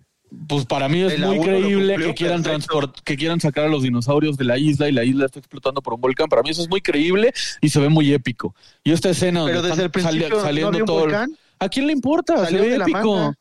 Pues 0.48 0.66
para 0.66 0.88
mí 0.88 1.00
es 1.00 1.16
muy 1.20 1.38
creíble 1.40 1.92
cumplió 1.94 2.08
que 2.08 2.14
quieran 2.14 2.42
transport, 2.42 2.98
que 3.04 3.16
quieran 3.16 3.40
sacar 3.40 3.66
a 3.66 3.68
los 3.68 3.84
dinosaurios 3.84 4.36
de 4.36 4.44
la 4.44 4.58
isla 4.58 4.88
y 4.88 4.92
la 4.92 5.04
isla 5.04 5.26
está 5.26 5.38
explotando 5.38 5.80
por 5.80 5.94
un 5.94 6.00
volcán. 6.00 6.26
Para 6.28 6.42
mí 6.42 6.50
eso 6.50 6.60
es 6.60 6.68
muy 6.68 6.80
creíble 6.80 7.32
y 7.60 7.68
se 7.68 7.78
ve 7.78 7.88
muy 7.88 8.12
épico. 8.12 8.52
Y 8.82 8.90
esta 8.90 9.10
escena 9.10 9.40
donde 9.40 9.52
Pero 9.52 9.62
desde 9.62 9.72
están 9.74 9.84
el 9.84 9.90
principio 9.92 10.26
sali- 10.26 10.34
no 10.36 10.42
saliendo 10.42 10.84
todo. 10.84 10.98
el- 10.98 11.02
volcán. 11.04 11.36
¿A 11.60 11.68
quién 11.68 11.86
le 11.86 11.92
importa? 11.92 12.36
Salió 12.36 12.62
se 12.64 12.68
ve 12.68 12.74
épico. 12.76 13.34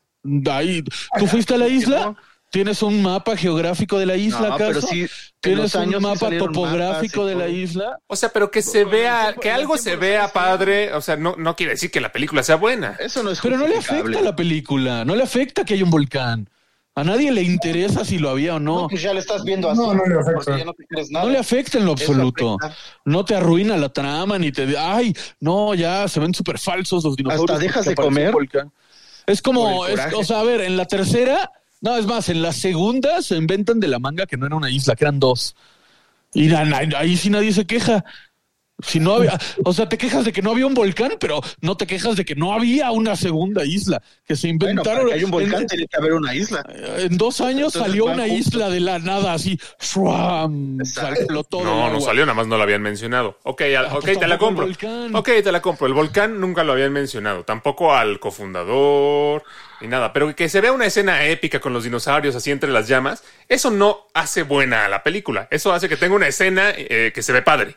Ahí, 0.51 0.83
¿Tú 1.17 1.25
fuiste 1.27 1.55
a 1.55 1.57
la 1.57 1.67
isla? 1.67 2.05
No. 2.05 2.17
¿Tienes 2.53 2.83
un 2.83 3.01
mapa 3.01 3.35
geográfico 3.35 3.97
de 3.97 4.05
la 4.05 4.15
isla 4.15 4.49
No, 4.49 4.53
acaso? 4.53 4.67
pero 4.67 4.81
sí, 4.81 5.01
en 5.01 5.09
¿Tienes 5.41 5.73
un 5.73 5.89
mapa 6.03 6.29
topográfico 6.37 7.21
mapas 7.21 7.29
de 7.29 7.35
la 7.35 7.47
isla? 7.47 7.97
O 8.05 8.15
sea, 8.15 8.29
pero 8.29 8.51
que 8.51 8.61
se 8.61 8.85
vea, 8.85 9.33
que 9.41 9.49
algo 9.49 9.75
se 9.75 9.95
vea 9.95 10.27
padre, 10.27 10.93
o 10.93 11.01
sea, 11.01 11.15
no, 11.15 11.35
no 11.35 11.55
quiere 11.55 11.71
decir 11.71 11.89
que 11.89 11.99
la 11.99 12.11
película 12.11 12.43
sea 12.43 12.57
buena. 12.57 12.95
Eso 12.99 13.23
no 13.23 13.31
es 13.31 13.41
Pero 13.41 13.57
no 13.57 13.67
le 13.67 13.77
afecta 13.77 14.19
a 14.19 14.21
la 14.21 14.35
película, 14.35 15.03
no 15.03 15.15
le 15.15 15.23
afecta 15.23 15.65
que 15.65 15.73
haya 15.73 15.83
un 15.83 15.89
volcán. 15.89 16.47
A 16.93 17.03
nadie 17.03 17.31
le 17.31 17.41
interesa 17.41 18.05
si 18.05 18.19
lo 18.19 18.29
había 18.29 18.53
o 18.53 18.59
no. 18.59 18.81
No, 18.81 18.87
pues 18.87 19.01
ya 19.01 19.15
lo 19.15 19.19
estás 19.19 19.43
viendo 19.43 19.67
así. 19.71 19.81
No, 19.81 19.95
no 19.95 20.05
le 20.05 20.19
afecta. 20.19 20.55
ya 20.55 20.63
no 20.63 20.73
te 20.73 20.85
crees 20.85 21.09
nada. 21.09 21.25
No 21.25 21.31
le 21.31 21.39
afecta 21.39 21.79
en 21.79 21.85
lo 21.87 21.93
absoluto. 21.93 22.59
No 23.03 23.25
te 23.25 23.33
arruina 23.33 23.77
la 23.77 23.89
trama 23.89 24.37
ni 24.37 24.51
te... 24.51 24.77
Ay, 24.77 25.11
no, 25.39 25.73
ya 25.73 26.07
se 26.07 26.19
ven 26.19 26.35
súper 26.35 26.59
falsos 26.59 27.03
los 27.03 27.15
dinosaurios. 27.15 27.49
Hasta 27.49 27.59
dejas 27.65 27.85
de 27.85 27.95
comer. 27.95 28.27
un 28.27 28.33
volcán. 28.33 28.71
Es 29.25 29.41
como, 29.41 29.87
es- 29.87 30.13
o 30.13 30.23
sea, 30.23 30.41
a 30.41 30.43
ver, 30.43 30.61
en 30.61 30.77
la 30.77 30.85
tercera, 30.85 31.49
no, 31.83 31.97
es 31.97 32.05
más, 32.05 32.29
en 32.29 32.41
la 32.41 32.53
segunda 32.53 33.21
se 33.21 33.35
inventan 33.35 33.81
de 33.81 33.89
la 33.89 33.99
manga 33.99 34.25
que 34.25 34.37
no 34.37 34.45
era 34.45 34.55
una 34.55 34.69
isla, 34.69 34.95
que 34.95 35.03
eran 35.03 35.19
dos. 35.19 35.53
Y 36.33 36.49
ahí 36.53 37.17
sí 37.17 37.29
nadie 37.29 37.51
se 37.51 37.65
queja. 37.65 38.05
Si 38.85 38.99
no 38.99 39.13
había, 39.13 39.39
o 39.63 39.71
sea, 39.71 39.87
te 39.87 39.97
quejas 39.97 40.25
de 40.25 40.33
que 40.33 40.41
no 40.41 40.51
había 40.51 40.65
un 40.65 40.73
volcán, 40.73 41.13
pero 41.19 41.41
no 41.61 41.77
te 41.77 41.85
quejas 41.87 42.15
de 42.17 42.25
que 42.25 42.35
no 42.35 42.53
había 42.53 42.91
una 42.91 43.15
segunda 43.15 43.63
isla, 43.63 44.01
que 44.25 44.35
se 44.35 44.47
Bueno, 44.47 44.71
inventaron. 44.81 45.07
que 45.07 45.13
haya 45.13 45.25
un 45.25 45.31
volcán 45.31 45.61
en, 45.61 45.67
tiene 45.67 45.87
que 45.87 45.95
haber 45.97 46.13
una 46.13 46.33
isla. 46.35 46.65
en 46.97 47.17
dos 47.17 47.39
años 47.39 47.67
Entonces 47.75 47.81
salió 47.81 48.05
una 48.05 48.27
juntos. 48.27 48.47
isla 48.47 48.69
de 48.69 48.79
la 48.81 48.99
nada, 48.99 49.33
así, 49.33 49.57
No, 49.95 50.49
no 51.91 52.01
salió, 52.01 52.25
nada 52.25 52.33
más 52.33 52.47
no 52.47 52.57
lo 52.57 52.63
habían 52.63 52.81
mencionado. 52.81 53.37
Ok, 53.43 53.61
al- 53.61 53.85
Ah, 53.85 53.97
pues 54.01 54.19
te 54.19 54.27
la 54.27 54.37
compro. 54.37 54.67
Ok, 55.13 55.29
te 55.43 55.51
la 55.51 55.61
compro. 55.61 55.87
El 55.87 55.93
volcán 55.93 56.39
nunca 56.39 56.63
lo 56.63 56.73
habían 56.73 56.91
mencionado. 56.91 57.43
Tampoco 57.43 57.93
al 57.93 58.19
cofundador 58.19 59.43
ni 59.81 59.87
nada. 59.87 60.13
Pero 60.13 60.35
que 60.35 60.49
se 60.49 60.61
vea 60.61 60.71
una 60.71 60.85
escena 60.85 61.25
épica 61.25 61.59
con 61.59 61.73
los 61.73 61.83
dinosaurios 61.83 62.35
así 62.35 62.51
entre 62.51 62.71
las 62.71 62.87
llamas, 62.87 63.23
eso 63.47 63.69
no 63.71 64.07
hace 64.13 64.43
buena 64.43 64.85
a 64.85 64.89
la 64.89 65.03
película. 65.03 65.47
Eso 65.51 65.73
hace 65.73 65.87
que 65.89 65.97
tenga 65.97 66.15
una 66.15 66.27
escena 66.27 66.71
eh, 66.75 67.11
que 67.13 67.21
se 67.21 67.33
ve 67.33 67.41
padre. 67.41 67.75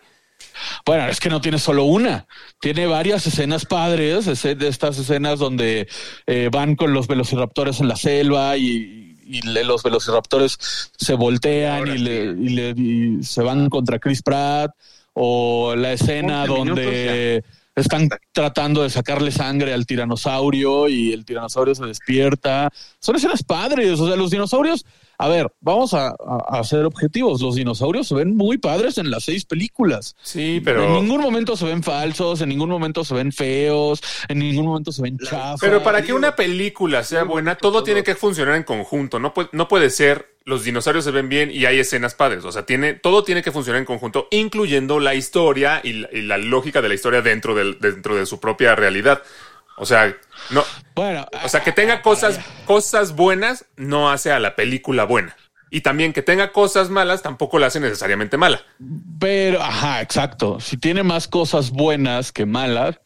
Bueno, 0.84 1.06
es 1.08 1.20
que 1.20 1.28
no 1.30 1.40
tiene 1.40 1.58
solo 1.58 1.84
una, 1.84 2.26
tiene 2.60 2.86
varias 2.86 3.26
escenas 3.26 3.64
padres, 3.66 4.24
de 4.26 4.68
estas 4.68 4.98
escenas 4.98 5.38
donde 5.38 5.88
eh, 6.26 6.48
van 6.52 6.76
con 6.76 6.92
los 6.92 7.06
velociraptores 7.06 7.80
en 7.80 7.88
la 7.88 7.96
selva 7.96 8.56
y, 8.56 9.16
y 9.26 9.42
le- 9.42 9.64
los 9.64 9.82
velociraptores 9.82 10.56
se 10.96 11.14
voltean 11.14 11.78
Ahora 11.78 11.94
y, 11.94 11.98
le, 11.98 12.24
y 12.24 12.48
le- 12.50 12.74
y 12.76 13.22
se 13.24 13.42
van 13.42 13.68
contra 13.68 13.98
Chris 13.98 14.22
Pratt, 14.22 14.70
o 15.14 15.74
la 15.76 15.92
escena 15.92 16.42
11 16.44 16.52
minutos 16.54 16.84
donde 16.84 17.44
están 17.74 18.08
tratando 18.32 18.82
de 18.82 18.90
sacarle 18.90 19.30
sangre 19.30 19.74
al 19.74 19.84
tiranosaurio 19.86 20.88
y 20.88 21.12
el 21.12 21.24
tiranosaurio 21.24 21.74
se 21.74 21.84
despierta. 21.84 22.70
Son 23.00 23.16
escenas 23.16 23.42
padres, 23.42 23.98
o 24.00 24.06
sea, 24.06 24.16
los 24.16 24.30
dinosaurios, 24.30 24.84
a 25.18 25.28
ver, 25.28 25.52
vamos 25.60 25.94
a, 25.94 26.08
a- 26.08 26.58
a 26.58 26.64
ser 26.64 26.84
objetivos, 26.84 27.40
los 27.40 27.54
dinosaurios 27.56 28.08
se 28.08 28.14
ven 28.14 28.36
muy 28.36 28.58
padres 28.58 28.98
en 28.98 29.10
las 29.10 29.24
seis 29.24 29.44
películas. 29.44 30.14
Sí, 30.22 30.56
En 30.56 30.64
pero. 30.64 31.00
ningún 31.00 31.20
momento 31.20 31.56
se 31.56 31.64
ven 31.64 31.82
falsos, 31.82 32.40
en 32.40 32.48
ningún 32.48 32.68
momento 32.70 33.04
se 33.04 33.14
ven 33.14 33.32
feos, 33.32 34.00
en 34.28 34.38
ningún 34.38 34.66
momento 34.66 34.92
se 34.92 35.02
ven 35.02 35.18
chafas. 35.18 35.60
Pero 35.60 35.82
para 35.82 36.02
que 36.02 36.12
una 36.12 36.36
película 36.36 37.02
sea 37.04 37.24
buena, 37.24 37.54
todo 37.56 37.82
tiene 37.82 38.02
que 38.02 38.14
funcionar 38.14 38.56
en 38.56 38.62
conjunto. 38.64 39.18
No 39.18 39.32
puede, 39.34 39.48
no 39.52 39.68
puede 39.68 39.90
ser 39.90 40.34
los 40.44 40.62
dinosaurios 40.62 41.04
se 41.04 41.10
ven 41.10 41.28
bien 41.28 41.50
y 41.50 41.64
hay 41.64 41.80
escenas 41.80 42.14
padres. 42.14 42.44
O 42.44 42.52
sea, 42.52 42.64
tiene, 42.64 42.94
todo 42.94 43.24
tiene 43.24 43.42
que 43.42 43.50
funcionar 43.50 43.80
en 43.80 43.84
conjunto, 43.84 44.28
incluyendo 44.30 45.00
la 45.00 45.16
historia 45.16 45.80
y 45.82 45.92
la, 45.94 46.08
y 46.12 46.22
la 46.22 46.38
lógica 46.38 46.80
de 46.80 46.88
la 46.88 46.94
historia 46.94 47.20
dentro, 47.20 47.56
del, 47.56 47.80
dentro 47.80 48.14
de 48.14 48.26
su 48.26 48.38
propia 48.38 48.76
realidad. 48.76 49.22
O 49.78 49.84
sea, 49.86 50.16
no, 50.50 50.64
Bueno, 50.94 51.26
o 51.44 51.48
sea, 51.48 51.62
que 51.62 51.72
tenga 51.72 52.00
cosas, 52.02 52.40
cosas 52.64 53.14
buenas 53.14 53.66
no 53.76 54.10
hace 54.10 54.32
a 54.32 54.38
la 54.40 54.56
película 54.56 55.04
buena. 55.04 55.36
Y 55.70 55.80
también 55.82 56.12
que 56.12 56.22
tenga 56.22 56.52
cosas 56.52 56.88
malas 56.90 57.22
tampoco 57.22 57.58
la 57.58 57.66
hace 57.66 57.80
necesariamente 57.80 58.36
mala. 58.36 58.62
pero, 59.20 59.60
ajá, 59.62 60.00
exacto. 60.00 60.60
Si 60.60 60.76
tiene 60.76 61.02
más 61.02 61.26
cosas 61.28 61.70
buenas 61.70 62.32
que 62.32 62.46
malas, 62.46 63.00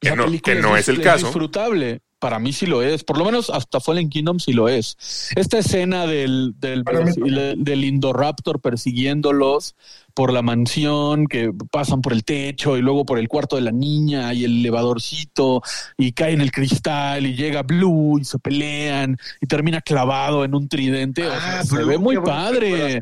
Que 0.00 0.10
la 0.10 0.16
no- 0.16 0.24
película 0.26 0.54
que 0.56 0.62
no 0.62 0.74
dis- 0.74 0.78
es 0.80 0.88
el 0.88 1.00
caso. 1.00 1.26
disfrutable. 1.26 2.00
Para 2.24 2.38
mí 2.38 2.54
sí 2.54 2.64
lo 2.64 2.80
es. 2.80 3.04
Por 3.04 3.18
lo 3.18 3.26
menos 3.26 3.50
hasta 3.50 3.80
Fallen 3.80 4.08
Kingdom 4.08 4.38
sí 4.40 4.54
lo 4.54 4.70
es. 4.70 4.96
Esta 5.36 5.58
escena 5.58 6.06
del, 6.06 6.54
del, 6.58 7.84
Indoraptor 7.84 8.62
persiguiéndolos 8.62 9.74
por 10.14 10.32
la 10.32 10.40
mansión, 10.40 11.26
que 11.26 11.52
pasan 11.70 12.00
por 12.00 12.14
el 12.14 12.24
techo 12.24 12.78
y 12.78 12.80
luego 12.80 13.04
por 13.04 13.18
el 13.18 13.28
cuarto 13.28 13.56
de 13.56 13.62
la 13.62 13.72
niña 13.72 14.32
y 14.32 14.44
el 14.46 14.60
elevadorcito 14.60 15.60
y 15.98 16.12
cae 16.12 16.32
en 16.32 16.40
el 16.40 16.50
cristal 16.50 17.26
y 17.26 17.34
llega 17.34 17.62
Blue 17.62 18.18
y 18.18 18.24
se 18.24 18.38
pelean 18.38 19.18
y 19.42 19.46
termina 19.46 19.82
clavado 19.82 20.44
en 20.46 20.54
un 20.54 20.66
tridente. 20.66 21.26
O 21.26 21.30
sea, 21.30 21.58
Ah, 21.60 21.64
se 21.64 21.76
Blue, 21.76 21.86
ve 21.88 21.98
muy 21.98 22.16
padre. 22.16 23.00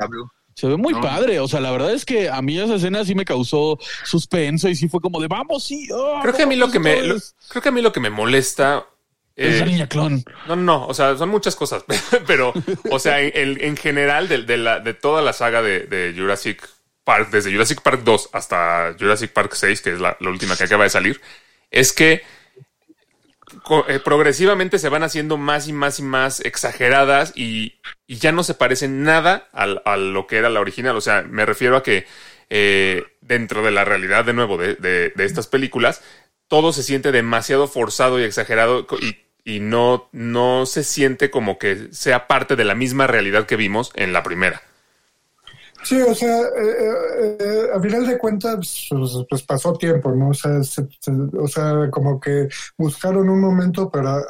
Se 0.54 0.66
ve 0.66 0.76
muy 0.76 0.94
No. 0.94 1.00
padre. 1.00 1.38
O 1.38 1.46
sea, 1.48 1.60
la 1.60 1.70
verdad 1.70 1.92
es 1.94 2.04
que 2.04 2.28
a 2.28 2.42
mí 2.42 2.58
esa 2.58 2.74
escena 2.74 3.04
sí 3.04 3.14
me 3.14 3.24
causó 3.24 3.78
suspenso 4.04 4.68
y 4.68 4.74
sí 4.74 4.88
fue 4.88 5.00
como 5.00 5.20
de 5.20 5.28
vamos, 5.28 5.64
sí. 5.64 5.88
oh, 5.94 6.18
Creo 6.22 6.34
que 6.34 6.42
a 6.42 6.46
mí 6.46 6.56
lo 6.56 6.70
que 6.70 6.78
me, 6.78 7.02
lo- 7.02 7.16
creo 7.48 7.62
que 7.62 7.68
a 7.68 7.72
mí 7.72 7.80
lo 7.80 7.92
que 7.92 8.00
me 8.00 8.10
molesta 8.10 8.84
Es 9.36 9.60
eh, 9.60 9.64
niña 9.64 9.88
clon. 9.88 10.22
No, 10.46 10.56
no, 10.56 10.62
no, 10.62 10.86
o 10.86 10.94
sea, 10.94 11.16
son 11.16 11.28
muchas 11.30 11.56
cosas, 11.56 11.84
pero, 12.26 12.52
o 12.90 12.98
sea, 12.98 13.20
en, 13.20 13.62
en 13.64 13.76
general 13.76 14.28
de, 14.28 14.42
de 14.42 14.56
la, 14.56 14.80
de 14.80 14.94
toda 14.94 15.22
la 15.22 15.32
saga 15.32 15.62
de, 15.62 15.80
de 15.80 16.14
Jurassic 16.16 16.68
Park, 17.04 17.30
desde 17.30 17.50
Jurassic 17.52 17.80
Park 17.82 18.02
2 18.04 18.30
hasta 18.32 18.94
Jurassic 18.98 19.32
Park 19.32 19.52
6, 19.54 19.80
que 19.82 19.92
es 19.94 20.00
la, 20.00 20.16
la 20.20 20.30
última 20.30 20.56
que 20.56 20.64
acaba 20.64 20.84
de 20.84 20.90
salir, 20.90 21.20
es 21.70 21.92
que 21.92 22.22
eh, 23.88 24.00
progresivamente 24.02 24.78
se 24.78 24.88
van 24.88 25.02
haciendo 25.02 25.36
más 25.36 25.68
y 25.68 25.72
más 25.72 25.98
y 25.98 26.02
más 26.02 26.40
exageradas 26.40 27.32
y, 27.36 27.80
y 28.06 28.16
ya 28.16 28.32
no 28.32 28.44
se 28.44 28.54
parecen 28.54 29.02
nada 29.02 29.48
al- 29.52 29.82
a, 29.84 29.96
lo 29.96 30.26
que 30.26 30.36
era 30.38 30.48
la 30.50 30.60
original. 30.60 30.96
O 30.96 31.00
sea, 31.00 31.22
me 31.22 31.44
refiero 31.44 31.76
a 31.76 31.82
que 31.82 32.06
eh, 32.50 33.04
dentro 33.20 33.62
de 33.62 33.70
la 33.70 33.84
realidad, 33.84 34.24
de 34.24 34.32
nuevo, 34.32 34.56
de, 34.56 34.74
de- 34.76 35.12
estas 35.24 35.46
películas, 35.48 36.02
todo 36.48 36.72
se 36.72 36.82
siente 36.82 37.12
demasiado 37.12 37.66
forzado 37.68 38.20
y 38.20 38.24
exagerado 38.24 38.86
y, 39.00 39.16
y 39.44 39.60
no, 39.60 40.08
no 40.12 40.66
se 40.66 40.84
siente 40.84 41.30
como 41.30 41.58
que 41.58 41.88
sea 41.92 42.26
parte 42.28 42.56
de 42.56 42.64
la 42.64 42.74
misma 42.74 43.06
realidad 43.06 43.46
que 43.46 43.56
vimos 43.56 43.92
en 43.96 44.12
la 44.12 44.22
primera. 44.22 44.62
Sí, 45.84 46.00
o 46.00 46.14
sea, 46.14 46.42
eh, 46.42 46.46
eh, 46.80 47.36
eh, 47.40 47.62
a 47.74 47.80
final 47.80 48.06
de 48.06 48.16
cuentas, 48.16 48.86
pues, 48.88 49.10
pues 49.28 49.42
pasó 49.42 49.72
tiempo, 49.72 50.12
¿no? 50.12 50.28
O 50.28 50.34
sea, 50.34 50.62
se- 50.62 50.86
se- 51.00 51.10
o 51.36 51.48
sea, 51.48 51.90
como 51.90 52.20
que 52.20 52.48
buscaron 52.78 53.28
un 53.28 53.40
momento 53.40 53.90
para 53.90 54.22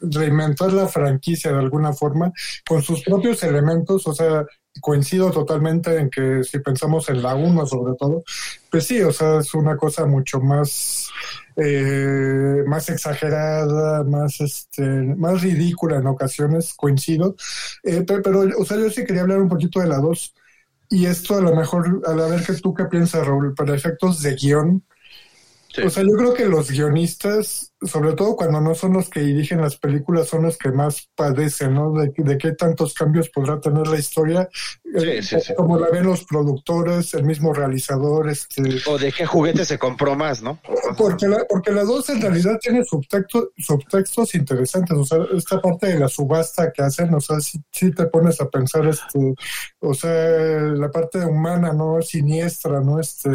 reinventar 0.00 0.72
la 0.72 0.86
franquicia 0.86 1.50
de 1.52 1.58
alguna 1.58 1.92
forma 1.92 2.30
con 2.68 2.82
sus 2.82 3.02
propios 3.02 3.42
elementos, 3.42 4.06
o 4.06 4.14
sea, 4.14 4.44
coincido 4.80 5.30
totalmente 5.30 5.96
en 5.98 6.10
que 6.10 6.42
si 6.44 6.58
pensamos 6.60 7.08
en 7.08 7.22
la 7.22 7.34
1 7.34 7.66
sobre 7.66 7.94
todo, 7.96 8.22
pues 8.70 8.86
sí, 8.86 9.00
o 9.02 9.12
sea, 9.12 9.38
es 9.40 9.54
una 9.54 9.76
cosa 9.76 10.06
mucho 10.06 10.40
más 10.40 11.08
eh, 11.56 12.62
más 12.66 12.88
exagerada, 12.90 14.04
más 14.04 14.40
este, 14.40 14.82
más 14.82 15.42
ridícula 15.42 15.96
en 15.98 16.06
ocasiones, 16.06 16.74
coincido. 16.76 17.36
Eh, 17.82 18.02
pe- 18.02 18.20
pero, 18.20 18.40
o 18.58 18.64
sea, 18.64 18.76
yo 18.78 18.90
sí 18.90 19.04
quería 19.04 19.22
hablar 19.22 19.40
un 19.40 19.48
poquito 19.48 19.80
de 19.80 19.86
la 19.88 19.98
2. 19.98 20.34
Y 20.88 21.06
esto 21.06 21.36
a 21.36 21.40
lo 21.40 21.54
mejor, 21.56 22.02
a 22.06 22.14
la 22.14 22.26
ver 22.28 22.44
que 22.44 22.52
tú 22.54 22.72
qué 22.74 22.84
piensas, 22.86 23.26
Raúl, 23.26 23.54
para 23.54 23.74
efectos 23.74 24.22
de 24.22 24.34
guion. 24.36 24.84
Sí. 25.76 25.82
O 25.82 25.90
sea, 25.90 26.02
yo 26.04 26.12
creo 26.12 26.32
que 26.32 26.46
los 26.46 26.70
guionistas, 26.70 27.74
sobre 27.82 28.14
todo 28.14 28.34
cuando 28.34 28.62
no 28.62 28.74
son 28.74 28.94
los 28.94 29.10
que 29.10 29.20
dirigen 29.20 29.60
las 29.60 29.76
películas, 29.76 30.26
son 30.26 30.44
los 30.44 30.56
que 30.56 30.72
más 30.72 31.10
padecen, 31.14 31.74
¿no? 31.74 31.92
De, 31.92 32.14
de 32.16 32.38
qué 32.38 32.52
tantos 32.52 32.94
cambios 32.94 33.28
podrá 33.28 33.60
tener 33.60 33.86
la 33.86 33.98
historia, 33.98 34.48
eh, 34.94 35.20
Sí, 35.20 35.36
sí, 35.36 35.40
sí. 35.48 35.54
como 35.54 35.78
la 35.78 35.90
ven 35.90 36.06
los 36.06 36.24
productores, 36.24 37.12
el 37.12 37.24
mismo 37.24 37.52
realizador, 37.52 38.30
este... 38.30 38.62
O 38.86 38.96
de 38.96 39.12
qué 39.12 39.26
juguete 39.26 39.66
se 39.66 39.78
compró 39.78 40.16
más, 40.16 40.42
¿no? 40.42 40.58
Porque 40.96 41.28
la, 41.28 41.44
porque 41.46 41.72
la 41.72 41.84
2 41.84 42.08
en 42.08 42.22
realidad 42.22 42.58
tiene 42.58 42.82
subtexto, 42.82 43.50
subtextos 43.58 44.34
interesantes, 44.34 44.96
o 44.96 45.04
sea, 45.04 45.18
esta 45.36 45.60
parte 45.60 45.88
de 45.88 45.98
la 45.98 46.08
subasta 46.08 46.72
que 46.72 46.80
hacen, 46.80 47.12
o 47.12 47.20
sea, 47.20 47.36
si, 47.40 47.60
te 47.92 48.06
pones 48.06 48.40
a 48.40 48.48
pensar, 48.48 48.86
este, 48.86 49.34
o 49.80 49.92
sea, 49.92 50.10
la 50.10 50.90
parte 50.90 51.22
humana, 51.22 51.74
¿no? 51.74 52.00
Siniestra, 52.00 52.80
¿no? 52.80 52.98
Este, 52.98 53.28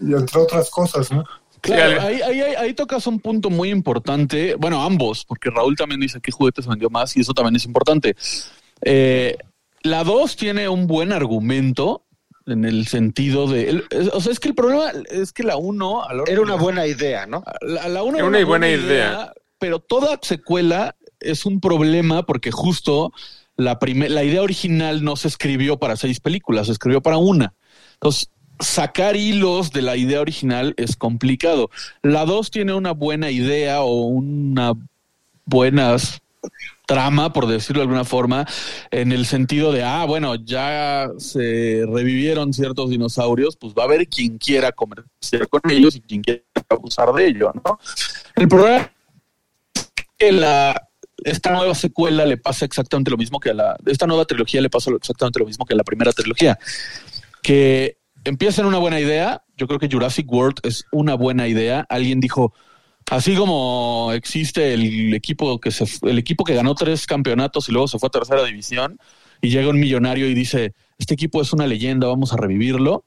y 0.00 0.12
entre 0.12 0.40
otras 0.40 0.70
cosas, 0.70 1.10
¿no? 1.12 1.24
Claro, 1.60 2.02
ahí, 2.02 2.20
ahí, 2.20 2.40
ahí, 2.42 2.54
ahí 2.56 2.74
tocas 2.74 3.06
un 3.06 3.20
punto 3.20 3.48
muy 3.48 3.70
importante. 3.70 4.54
Bueno, 4.56 4.82
ambos, 4.82 5.24
porque 5.24 5.48
Raúl 5.48 5.76
también 5.76 6.00
dice 6.00 6.20
qué 6.20 6.30
juguetes 6.30 6.66
vendió 6.66 6.90
más 6.90 7.16
y 7.16 7.20
eso 7.20 7.32
también 7.32 7.56
es 7.56 7.64
importante. 7.64 8.14
Eh, 8.82 9.38
la 9.82 10.04
2 10.04 10.36
tiene 10.36 10.68
un 10.68 10.86
buen 10.86 11.10
argumento 11.12 12.02
en 12.46 12.66
el 12.66 12.86
sentido 12.86 13.46
de. 13.46 13.70
el- 13.70 13.84
es- 13.90 14.08
o 14.12 14.20
sea, 14.20 14.32
es 14.32 14.40
que 14.40 14.48
el 14.48 14.54
problema 14.54 14.90
es 15.10 15.32
que 15.32 15.42
la 15.42 15.56
1. 15.56 16.02
Era 16.26 16.40
una 16.42 16.56
buena 16.56 16.86
idea, 16.86 17.26
¿no? 17.26 17.42
La, 17.62 17.88
la 17.88 18.02
uno 18.02 18.18
Era 18.18 18.26
una 18.26 18.44
buena 18.44 18.68
idea. 18.68 19.32
Pero 19.58 19.78
toda 19.78 20.18
secuela 20.20 20.96
es 21.20 21.46
un 21.46 21.60
problema 21.60 22.26
porque 22.26 22.50
justo 22.50 23.10
la, 23.56 23.78
primer- 23.78 24.10
la 24.10 24.24
idea 24.24 24.42
original 24.42 25.02
no 25.02 25.16
se 25.16 25.28
escribió 25.28 25.78
para 25.78 25.96
seis 25.96 26.20
películas, 26.20 26.66
se 26.66 26.72
escribió 26.72 27.00
para 27.00 27.16
una. 27.16 27.54
Entonces, 27.94 28.28
sacar 28.60 29.16
hilos 29.16 29.72
de 29.72 29.82
la 29.82 29.96
idea 29.96 30.20
original 30.20 30.74
es 30.76 30.96
complicado. 30.96 31.70
La 32.02 32.24
dos 32.24 32.50
tiene 32.50 32.74
una 32.74 32.92
buena 32.92 33.30
idea 33.30 33.82
o 33.82 34.06
una 34.06 34.74
buenas 35.46 36.20
trama, 36.86 37.32
por 37.32 37.46
decirlo 37.46 37.80
de 37.80 37.84
alguna 37.84 38.04
forma, 38.04 38.46
en 38.90 39.12
el 39.12 39.26
sentido 39.26 39.72
de, 39.72 39.82
ah, 39.82 40.04
bueno, 40.04 40.34
ya 40.34 41.08
se 41.18 41.84
revivieron 41.88 42.52
ciertos 42.52 42.90
dinosaurios, 42.90 43.56
pues 43.56 43.72
va 43.72 43.82
a 43.82 43.86
haber 43.86 44.06
quien 44.08 44.38
quiera 44.38 44.72
comerciar 44.72 45.48
con 45.48 45.62
ellos 45.70 45.96
y 45.96 46.00
quien 46.00 46.22
quiera 46.22 46.42
abusar 46.68 47.12
de 47.14 47.26
ello, 47.26 47.52
¿no? 47.64 47.78
El 48.36 48.48
problema 48.48 48.90
es 49.74 49.90
que 50.18 50.32
la, 50.32 50.88
esta 51.24 51.52
nueva 51.52 51.74
secuela 51.74 52.26
le 52.26 52.36
pasa 52.36 52.66
exactamente 52.66 53.10
lo 53.10 53.16
mismo 53.16 53.40
que 53.40 53.50
a 53.50 53.54
la, 53.54 53.76
esta 53.86 54.06
nueva 54.06 54.26
trilogía 54.26 54.60
le 54.60 54.70
pasa 54.70 54.90
exactamente 54.90 55.38
lo 55.38 55.46
mismo 55.46 55.64
que 55.64 55.72
a 55.72 55.76
la 55.76 55.84
primera 55.84 56.12
trilogía, 56.12 56.58
que 57.42 57.96
empieza 58.24 58.62
en 58.62 58.68
una 58.68 58.78
buena 58.78 59.00
idea, 59.00 59.42
yo 59.56 59.66
creo 59.66 59.78
que 59.78 59.88
Jurassic 59.90 60.30
World 60.30 60.60
es 60.62 60.84
una 60.92 61.14
buena 61.14 61.48
idea, 61.48 61.86
alguien 61.88 62.20
dijo, 62.20 62.52
Así 63.10 63.34
como 63.36 64.10
existe 64.14 64.72
el 64.72 65.12
equipo 65.12 65.60
que 65.60 65.70
se, 65.70 65.84
el 66.08 66.18
equipo 66.18 66.44
que 66.44 66.54
ganó 66.54 66.74
tres 66.74 67.06
campeonatos 67.06 67.68
y 67.68 67.72
luego 67.72 67.86
se 67.86 67.98
fue 67.98 68.06
a 68.06 68.10
tercera 68.10 68.44
división 68.44 68.98
y 69.42 69.50
llega 69.50 69.68
un 69.68 69.78
millonario 69.78 70.26
y 70.26 70.34
dice 70.34 70.72
este 70.98 71.14
equipo 71.14 71.42
es 71.42 71.52
una 71.52 71.66
leyenda, 71.66 72.06
vamos 72.06 72.32
a 72.32 72.36
revivirlo. 72.36 73.04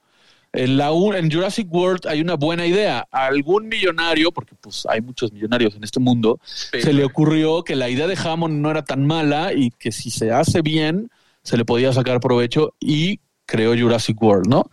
En, 0.54 0.78
la, 0.78 0.90
en 0.90 1.32
Jurassic 1.32 1.72
World 1.72 2.08
hay 2.08 2.22
una 2.22 2.36
buena 2.36 2.66
idea. 2.66 3.08
A 3.12 3.26
algún 3.26 3.68
millonario, 3.68 4.32
porque 4.32 4.56
pues 4.56 4.86
hay 4.88 5.02
muchos 5.02 5.32
millonarios 5.32 5.76
en 5.76 5.84
este 5.84 6.00
mundo, 6.00 6.40
se 6.44 6.94
le 6.94 7.04
ocurrió 7.04 7.64
que 7.64 7.76
la 7.76 7.90
idea 7.90 8.08
de 8.08 8.18
Hammond 8.18 8.62
no 8.62 8.70
era 8.70 8.84
tan 8.84 9.06
mala 9.06 9.54
y 9.54 9.72
que 9.72 9.92
si 9.92 10.12
se 10.12 10.32
hace 10.32 10.62
bien 10.62 11.10
se 11.42 11.58
le 11.58 11.66
podía 11.66 11.92
sacar 11.92 12.20
provecho 12.20 12.76
y 12.80 13.20
creó 13.46 13.76
Jurassic 13.76 14.22
World, 14.22 14.48
¿no? 14.48 14.70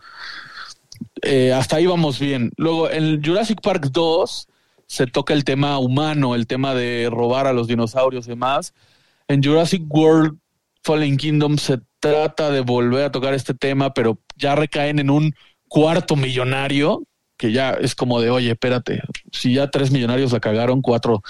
Eh, 1.27 1.51
hasta 1.51 1.77
ahí 1.77 1.87
vamos 1.87 2.19
bien. 2.19 2.51
Luego 2.55 2.87
en 2.89 3.23
Jurassic 3.23 3.59
Park 3.59 3.87
2 3.91 4.47
se 4.85 5.07
toca 5.07 5.33
el 5.33 5.43
tema 5.43 5.79
humano, 5.79 6.35
el 6.35 6.45
tema 6.45 6.75
de 6.75 7.09
robar 7.11 7.47
a 7.47 7.53
los 7.53 7.67
dinosaurios 7.67 8.27
y 8.27 8.29
demás. 8.29 8.75
En 9.27 9.43
Jurassic 9.43 9.83
World 9.89 10.37
Fallen 10.83 11.17
Kingdom 11.17 11.57
se 11.57 11.79
trata 11.99 12.51
de 12.51 12.61
volver 12.61 13.05
a 13.05 13.11
tocar 13.11 13.33
este 13.33 13.55
tema, 13.55 13.91
pero 13.91 14.19
ya 14.35 14.53
recaen 14.53 14.99
en 14.99 15.09
un 15.09 15.33
cuarto 15.67 16.15
millonario, 16.15 17.01
que 17.37 17.51
ya 17.51 17.71
es 17.71 17.95
como 17.95 18.21
de, 18.21 18.29
oye, 18.29 18.51
espérate, 18.51 19.01
si 19.31 19.55
ya 19.55 19.71
tres 19.71 19.89
millonarios 19.89 20.31
la 20.31 20.39
cagaron, 20.39 20.83
cuatro, 20.83 21.23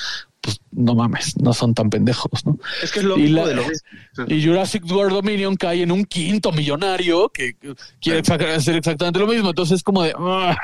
pues 0.45 0.59
no 0.71 0.93
mames, 0.95 1.35
no 1.41 1.53
son 1.53 1.73
tan 1.73 1.89
pendejos, 1.89 2.45
¿no? 2.45 2.57
Es 2.83 2.91
que 2.91 2.99
es 2.99 3.05
lo 3.05 3.17
Y 3.17 3.23
mismo 3.23 3.41
la- 3.41 3.47
de 3.47 3.55
lo 3.55 3.63
mismo. 3.63 3.87
Y 4.27 4.45
Jurassic 4.45 4.85
World 4.89 5.13
Dominion 5.13 5.55
cae 5.55 5.81
en 5.81 5.91
un 5.91 6.05
quinto 6.05 6.51
millonario 6.51 7.29
que 7.29 7.55
quiere 7.99 8.19
hacer 8.53 8.75
exactamente 8.75 9.19
lo 9.19 9.27
mismo. 9.27 9.49
Entonces 9.49 9.77
es 9.77 9.83
como 9.83 10.03
de, 10.03 10.13
ah, 10.17 10.55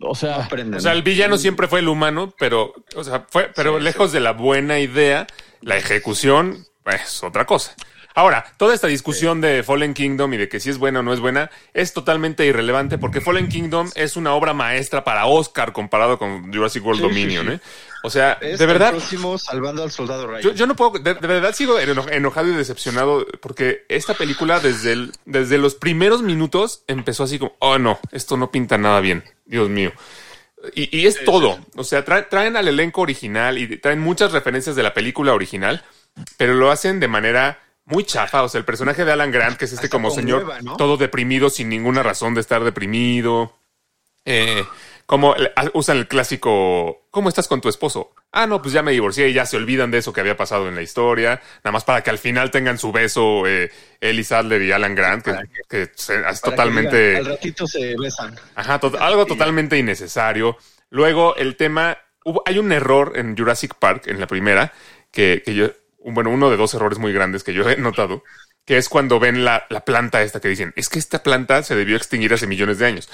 o 0.00 0.14
sea, 0.14 0.44
Aprenden. 0.44 0.78
O 0.78 0.80
sea, 0.80 0.92
el 0.92 1.02
villano 1.02 1.36
siempre 1.36 1.68
fue 1.68 1.80
el 1.80 1.88
humano, 1.88 2.34
pero, 2.38 2.72
o 2.96 3.04
sea, 3.04 3.26
fue, 3.28 3.50
pero 3.54 3.78
lejos 3.78 4.10
de 4.12 4.20
la 4.20 4.32
buena 4.32 4.78
idea, 4.80 5.26
la 5.60 5.76
ejecución 5.76 6.64
es 6.86 7.22
otra 7.22 7.44
cosa. 7.46 7.74
Ahora, 8.14 8.44
toda 8.58 8.74
esta 8.74 8.88
discusión 8.88 9.40
de 9.40 9.62
Fallen 9.62 9.94
Kingdom 9.94 10.34
y 10.34 10.36
de 10.36 10.46
que 10.48 10.60
si 10.60 10.68
es 10.68 10.76
buena 10.76 11.00
o 11.00 11.02
no 11.02 11.14
es 11.14 11.20
buena 11.20 11.50
es 11.72 11.94
totalmente 11.94 12.44
irrelevante 12.44 12.98
porque 12.98 13.22
Fallen 13.22 13.48
Kingdom 13.48 13.88
es 13.94 14.16
una 14.16 14.34
obra 14.34 14.52
maestra 14.52 15.02
para 15.02 15.24
Oscar 15.24 15.72
comparado 15.72 16.18
con 16.18 16.52
Jurassic 16.52 16.84
World 16.84 17.00
Sí, 17.00 17.06
sí, 17.08 17.14
Dominion, 17.14 17.46
sí. 17.46 17.52
¿eh? 17.54 17.60
O 18.04 18.10
sea, 18.10 18.32
Es 18.40 18.58
de 18.58 18.64
el 18.64 18.70
verdad, 18.72 18.90
próximo 18.90 19.38
salvando 19.38 19.82
al 19.82 19.90
soldado 19.90 20.26
Ryan. 20.26 20.42
yo, 20.42 20.52
yo 20.52 20.66
no 20.66 20.74
puedo, 20.76 20.98
de, 20.98 21.14
de 21.14 21.26
verdad 21.26 21.54
sigo 21.54 21.78
eno- 21.78 22.06
enojado 22.10 22.48
y 22.48 22.54
decepcionado 22.54 23.26
porque 23.40 23.84
esta 23.88 24.14
película 24.14 24.58
desde, 24.60 24.92
el, 24.92 25.12
desde 25.24 25.58
los 25.58 25.74
primeros 25.76 26.22
minutos 26.22 26.82
empezó 26.88 27.24
así 27.24 27.38
como, 27.38 27.54
oh 27.60 27.78
no, 27.78 27.98
esto 28.10 28.36
no 28.36 28.50
pinta 28.50 28.76
nada 28.78 29.00
bien, 29.00 29.22
Dios 29.44 29.68
mío. 29.68 29.92
Y, 30.74 30.96
y 30.96 31.06
es 31.06 31.24
todo, 31.24 31.58
o 31.76 31.84
sea, 31.84 32.04
tra- 32.04 32.28
traen 32.28 32.56
al 32.56 32.68
elenco 32.68 33.00
original 33.00 33.58
y 33.58 33.76
traen 33.78 33.98
muchas 34.00 34.32
referencias 34.32 34.76
de 34.76 34.82
la 34.84 34.94
película 34.94 35.32
original, 35.34 35.84
pero 36.36 36.54
lo 36.54 36.70
hacen 36.70 37.00
de 37.00 37.08
manera 37.08 37.58
muy 37.84 38.04
chafa, 38.04 38.42
o 38.44 38.48
sea, 38.48 38.60
el 38.60 38.64
personaje 38.64 39.04
de 39.04 39.10
Alan 39.10 39.32
Grant, 39.32 39.56
que 39.58 39.64
es 39.64 39.72
este 39.72 39.86
Hasta 39.86 39.96
como 39.96 40.10
señor 40.12 40.52
todo 40.78 40.96
deprimido 40.96 41.50
sin 41.50 41.68
ninguna 41.68 42.02
razón 42.04 42.34
de 42.34 42.40
estar 42.40 42.62
deprimido. 42.62 43.58
Eh, 44.24 44.64
como 45.06 45.34
el- 45.34 45.52
a- 45.56 45.70
usan 45.74 45.98
el 45.98 46.08
clásico, 46.08 47.06
¿cómo 47.10 47.28
estás 47.28 47.48
con 47.48 47.60
tu 47.60 47.68
esposo? 47.68 48.14
Ah, 48.32 48.46
no, 48.46 48.62
pues 48.62 48.72
ya 48.72 48.82
me 48.82 48.92
divorcié 48.92 49.28
y 49.28 49.32
ya 49.34 49.44
se 49.46 49.56
olvidan 49.56 49.90
de 49.90 49.98
eso 49.98 50.12
que 50.12 50.20
había 50.20 50.36
pasado 50.36 50.68
en 50.68 50.74
la 50.74 50.82
historia, 50.82 51.40
nada 51.64 51.72
más 51.72 51.84
para 51.84 52.02
que 52.02 52.10
al 52.10 52.18
final 52.18 52.50
tengan 52.50 52.78
su 52.78 52.92
beso 52.92 53.46
eh, 53.46 53.70
Ellie 54.00 54.24
Sadler 54.24 54.62
y 54.62 54.72
Alan 54.72 54.94
Grant, 54.94 55.24
que, 55.24 55.32
que 55.68 55.90
se- 55.94 56.20
es 56.28 56.40
que 56.40 56.50
totalmente... 56.50 57.08
digan, 57.10 57.26
al 57.26 57.32
ratito 57.32 57.66
se 57.66 57.94
besan. 57.98 58.34
Ajá, 58.54 58.78
to- 58.80 58.98
algo 59.00 59.26
totalmente 59.26 59.76
innecesario. 59.78 60.56
Luego, 60.90 61.36
el 61.36 61.56
tema. 61.56 61.98
Hubo, 62.24 62.42
hay 62.46 62.58
un 62.58 62.70
error 62.72 63.12
en 63.16 63.36
Jurassic 63.36 63.74
Park, 63.74 64.06
en 64.06 64.20
la 64.20 64.26
primera, 64.26 64.72
que, 65.10 65.42
que 65.44 65.54
yo. 65.54 65.70
Bueno, 66.04 66.30
uno 66.30 66.50
de 66.50 66.56
dos 66.56 66.74
errores 66.74 66.98
muy 66.98 67.12
grandes 67.12 67.44
que 67.44 67.52
yo 67.52 67.68
he 67.68 67.76
notado, 67.76 68.24
que 68.64 68.76
es 68.76 68.88
cuando 68.88 69.18
ven 69.20 69.44
la, 69.44 69.66
la 69.70 69.84
planta 69.84 70.22
esta 70.22 70.40
que 70.40 70.48
dicen, 70.48 70.72
es 70.76 70.88
que 70.88 70.98
esta 70.98 71.22
planta 71.22 71.62
se 71.62 71.74
debió 71.76 71.96
extinguir 71.96 72.32
hace 72.34 72.46
millones 72.46 72.78
de 72.78 72.86
años. 72.86 73.08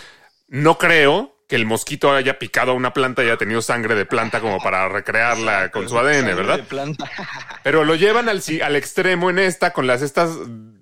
No 0.49 0.79
creo 0.79 1.38
que 1.49 1.57
el 1.57 1.65
mosquito 1.65 2.13
haya 2.13 2.39
picado 2.39 2.73
a 2.73 2.75
una 2.75 2.93
planta 2.93 3.23
y 3.23 3.27
haya 3.27 3.39
tenido 3.39 3.63
sangre 3.63 3.95
de 3.95 4.05
planta 4.05 4.41
como 4.41 4.61
para 4.61 4.89
recrearla 4.89 5.71
con 5.73 5.89
su 5.89 5.99
ADN, 5.99 6.37
¿verdad? 6.37 6.61
Pero 7.65 7.85
lo 7.85 7.95
llevan 7.95 8.29
al, 8.29 8.43
al 8.63 8.77
extremo 8.77 9.31
en 9.31 9.39
esta 9.39 9.73
con 9.73 9.87
las 9.87 10.03
estas 10.03 10.31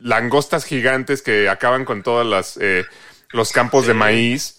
langostas 0.00 0.64
gigantes 0.64 1.22
que 1.22 1.48
acaban 1.48 1.84
con 1.84 2.02
todas 2.02 2.26
las 2.26 2.58
eh, 2.60 2.84
los 3.30 3.52
campos 3.52 3.86
de 3.86 3.94
maíz 3.94 4.55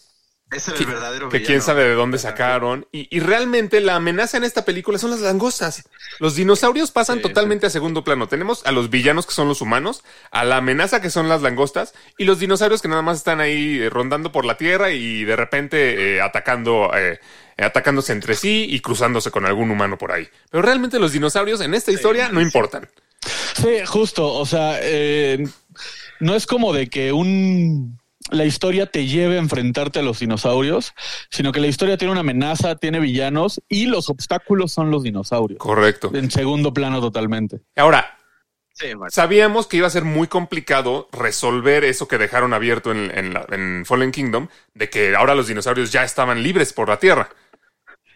Ese 0.52 0.72
era 0.72 0.78
que, 0.78 0.84
el 0.86 0.90
verdadero 0.90 1.30
que 1.30 1.38
villano. 1.40 1.48
quién 1.48 1.62
sabe 1.62 1.84
de 1.84 1.94
dónde 1.94 2.18
sacaron. 2.20 2.88
Y, 2.92 3.08
y 3.16 3.20
realmente 3.20 3.82
la 3.82 3.96
amenaza 3.96 4.38
en 4.38 4.46
esta 4.46 4.64
película 4.64 4.98
son 4.98 5.12
las 5.12 5.20
langostas. 5.20 5.84
Los 6.20 6.36
dinosaurios 6.36 6.92
pasan 6.92 7.18
Sí, 7.18 7.24
totalmente 7.24 7.68
a 7.68 7.70
segundo 7.70 8.04
plano. 8.04 8.28
Tenemos 8.28 8.66
a 8.66 8.72
los 8.72 8.90
villanos 8.90 9.26
que 9.26 9.34
son 9.34 9.48
los 9.50 9.62
humanos, 9.62 10.04
a 10.32 10.46
la 10.46 10.58
amenaza 10.58 11.02
que 11.02 11.10
son 11.10 11.28
las 11.28 11.42
langostas 11.42 11.94
y 12.18 12.24
los 12.24 12.40
dinosaurios 12.40 12.82
que 12.82 12.88
nada 12.88 13.02
más 13.02 13.18
están 13.18 13.42
ahí 13.42 13.80
eh, 13.80 13.90
rondando 13.90 14.32
por 14.32 14.46
la 14.46 14.56
tierra 14.58 14.92
y 14.92 15.26
de 15.26 15.36
repente 15.36 16.16
eh, 16.16 16.22
atacando, 16.22 16.92
eh, 16.96 17.20
atacándose 17.58 18.14
entre 18.14 18.36
sí 18.36 18.68
y 18.70 18.80
cruzándose 18.80 19.32
con 19.32 19.46
algún 19.46 19.70
humano 19.70 19.98
por 19.98 20.14
ahí. 20.14 20.30
Pero 20.50 20.62
realmente 20.64 20.98
los 20.98 21.12
dinosaurios 21.12 21.60
en 21.62 21.74
esta 21.74 21.92
historia 21.92 22.30
no 22.30 22.40
importan. 22.42 22.88
Sí, 23.56 23.80
justo. 23.86 24.34
O 24.34 24.46
sea, 24.46 24.80
eh, 24.82 25.46
no 26.20 26.36
es 26.36 26.46
como 26.46 26.74
de 26.74 26.88
que 26.88 27.12
un 27.12 27.97
la 28.32 28.46
historia 28.46 28.86
te 28.88 29.06
lleve 29.06 29.36
a 29.36 29.40
enfrentarte 29.40 30.00
a 30.00 30.02
los 30.04 30.20
dinosaurios, 30.20 30.94
sino 31.30 31.52
que 31.52 31.60
la 31.60 31.68
historia 31.68 31.98
tiene 31.98 32.12
una 32.12 32.22
amenaza, 32.22 32.76
tiene 32.76 33.00
villanos 33.00 33.62
y 33.70 33.86
los 33.88 34.10
obstáculos 34.10 34.72
son 34.72 34.92
los 34.92 35.04
dinosaurios. 35.04 35.60
Correcto. 35.60 36.12
En 36.14 36.30
segundo 36.32 36.74
plano 36.74 37.00
totalmente. 37.02 37.62
Ahora, 37.76 38.14
Sí. 38.80 38.92
Sabíamos 39.10 39.66
que 39.66 39.78
iba 39.78 39.88
a 39.88 39.90
ser 39.90 40.04
muy 40.04 40.28
complicado 40.28 41.10
resolver 41.12 41.84
eso 41.84 42.08
que 42.08 42.20
dejaron 42.20 42.54
abierto 42.54 42.92
en, 42.92 43.10
en 43.18 43.34
la- 43.34 43.48
en 43.50 43.86
Fallen 43.88 44.12
Kingdom, 44.12 44.50
de 44.76 44.88
que 44.88 45.16
ahora 45.16 45.34
los 45.34 45.48
dinosaurios 45.48 45.92
ya 45.92 46.04
estaban 46.04 46.44
libres 46.44 46.74
por 46.74 46.88
la 46.88 47.00
Tierra. 47.00 47.28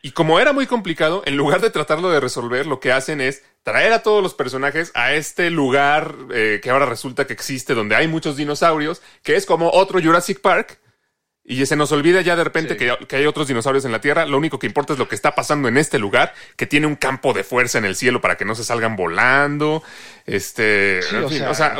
Y 0.04 0.12
como 0.12 0.40
era 0.40 0.52
muy 0.52 0.66
complicado, 0.66 1.22
en 1.26 1.38
lugar 1.38 1.62
de 1.62 1.70
tratarlo 1.70 2.10
de 2.10 2.20
resolver, 2.20 2.66
lo 2.66 2.80
que 2.80 2.92
hacen 2.92 3.22
es 3.22 3.44
traer 3.62 3.94
a 3.94 4.02
todos 4.02 4.24
los 4.24 4.34
personajes 4.34 4.92
a 4.96 5.14
este 5.14 5.52
lugar 5.52 6.16
eh, 6.34 6.60
que 6.64 6.72
ahora 6.72 6.88
resulta 6.88 7.28
que 7.28 7.34
existe, 7.34 7.76
donde 7.76 7.96
hay 7.96 8.08
muchos 8.08 8.36
dinosaurios, 8.36 9.02
que 9.22 9.36
es 9.36 9.46
como 9.46 9.70
otro 9.70 10.02
Jurassic 10.02 10.42
Park. 10.42 10.80
Y 11.44 11.66
se 11.66 11.76
nos 11.76 11.92
olvida 11.92 12.22
ya 12.22 12.36
de 12.36 12.44
repente 12.44 12.74
Sí. 12.74 12.80
que, 12.80 13.06
que 13.08 13.16
hay 13.16 13.26
otros 13.26 13.48
dinosaurios 13.48 13.84
en 13.86 13.92
la 13.92 14.00
Tierra. 14.00 14.26
Lo 14.28 14.38
único 14.38 14.60
que 14.60 14.68
importa 14.68 14.94
es 14.94 15.00
lo 15.00 15.08
que 15.10 15.16
está 15.16 15.34
pasando 15.34 15.68
en 15.68 15.76
este 15.78 15.98
lugar, 15.98 16.34
que 16.56 16.68
tiene 16.68 16.86
un 16.86 16.96
campo 16.96 17.34
de 17.34 17.44
fuerza 17.44 17.80
en 17.80 17.86
el 17.86 17.96
cielo 17.96 18.22
para 18.22 18.38
que 18.38 18.46
no 18.46 18.54
se 18.54 18.64
salgan 18.64 18.96
volando. 18.96 19.82
Este, 20.28 21.02
Sí, 21.02 21.16
en 21.16 21.24
o 21.24 21.30
fin, 21.30 21.38
sea, 21.40 21.50
o 21.50 21.56
sea, 21.56 21.76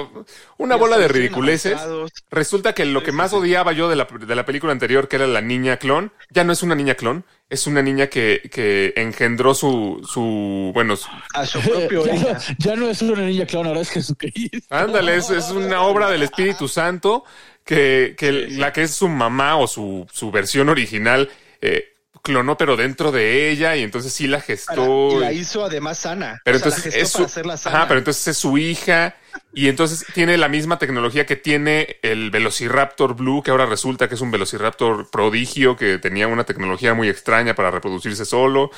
una 0.58 0.76
bola 0.76 0.98
de 0.98 1.08
ridiculeces. 1.08 1.74
avanzados. 1.74 2.12
Resulta 2.32 2.74
que 2.74 2.86
lo 2.86 3.04
que 3.04 3.12
más 3.12 3.34
odiaba 3.34 3.72
yo 3.72 3.88
de 3.88 3.96
la, 3.96 4.06
de 4.06 4.36
la 4.36 4.46
película 4.46 4.72
anterior, 4.72 5.08
que 5.08 5.18
era 5.18 5.28
la 5.28 5.42
niña 5.42 5.78
clon, 5.78 6.12
ya 6.32 6.44
no 6.44 6.54
es 6.54 6.64
una 6.64 6.74
niña 6.76 6.96
clon, 6.96 7.24
es 7.50 7.68
una 7.68 7.82
niña 7.82 8.08
que, 8.08 8.42
que 8.52 8.94
engendró 8.96 9.54
su, 9.54 10.02
su, 10.12 10.72
bueno, 10.74 10.96
su- 10.96 11.10
A 11.34 11.46
su 11.46 11.60
propio 11.62 12.04
ya, 12.06 12.14
no, 12.34 12.40
ya 12.58 12.76
no 12.76 12.90
es 12.90 13.02
una 13.02 13.22
niña 13.22 13.46
clown, 13.46 13.68
ahora 13.68 13.82
es 13.82 13.90
Jesucristo. 13.92 14.58
ándale, 14.70 15.18
es, 15.18 15.30
es 15.30 15.52
una 15.52 15.82
obra 15.84 16.10
del 16.10 16.24
Espíritu 16.24 16.68
Santo 16.68 17.24
que, 17.66 18.16
que 18.18 18.32
la 18.32 18.74
que 18.74 18.84
es 18.84 18.92
su 18.92 19.08
mamá 19.08 19.56
o 19.58 19.68
su, 19.68 20.08
su 20.12 20.32
versión 20.32 20.70
original, 20.70 21.30
eh, 21.62 21.88
clonó, 22.24 22.56
pero 22.56 22.76
dentro 22.78 23.12
de 23.12 23.50
ella, 23.50 23.76
y 23.76 23.82
entonces 23.84 24.14
sí 24.14 24.28
la 24.28 24.38
Para- 24.38 24.46
gestó. 24.48 25.14
y 25.18 25.20
la 25.20 25.32
hizo 25.34 25.64
además 25.66 25.98
sana. 26.00 26.40
Pero 26.46 26.58
O 26.58 26.60
sea, 26.60 26.70
la 26.70 26.76
entonces 26.76 26.94
gestó 26.94 27.06
es 27.06 27.12
para 27.14 27.24
su, 27.24 27.32
hacerla 27.32 27.58
sana. 27.58 27.78
ajá, 27.78 27.88
pero 27.88 27.98
entonces 28.00 28.28
es 28.28 28.38
su 28.38 28.58
hija 28.60 29.16
y 29.54 29.70
entonces 29.70 30.06
tiene 30.14 30.38
la 30.38 30.48
misma 30.48 30.78
tecnología 30.78 31.26
que 31.26 31.36
tiene 31.36 31.98
el 32.04 32.30
Velociraptor 32.30 33.16
Blue, 33.16 33.42
que 33.42 33.50
ahora 33.52 33.66
resulta 33.66 34.08
que 34.08 34.16
es 34.16 34.22
un 34.22 34.30
Velociraptor 34.32 35.10
prodigio 35.10 35.76
que 35.78 35.98
tenía 35.98 36.28
una 36.28 36.44
tecnología 36.44 36.94
muy 36.94 37.10
extraña 37.10 37.56
para 37.56 37.72
reproducirse 37.72 38.26
solo. 38.26 38.70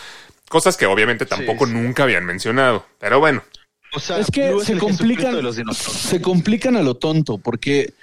Cosas 0.48 0.78
que 0.78 0.86
obviamente 0.86 1.26
tampoco 1.26 1.65
sí. 1.65 1.74
nunca 1.74 2.04
habían 2.04 2.26
mencionado. 2.26 2.86
Pero 3.00 3.19
bueno, 3.19 3.43
O 3.93 4.00
sea, 4.00 4.19
es 4.19 4.32
que 4.32 4.52
Blue 4.52 4.63
se 4.63 4.78
complican, 4.78 5.36
de 5.36 5.41
los 5.41 5.56
dinosaurios. 5.58 6.02
se 6.02 6.22
complican 6.22 6.76
a 6.78 6.82
lo 6.82 6.96
tonto, 6.96 7.39
porque 7.39 7.93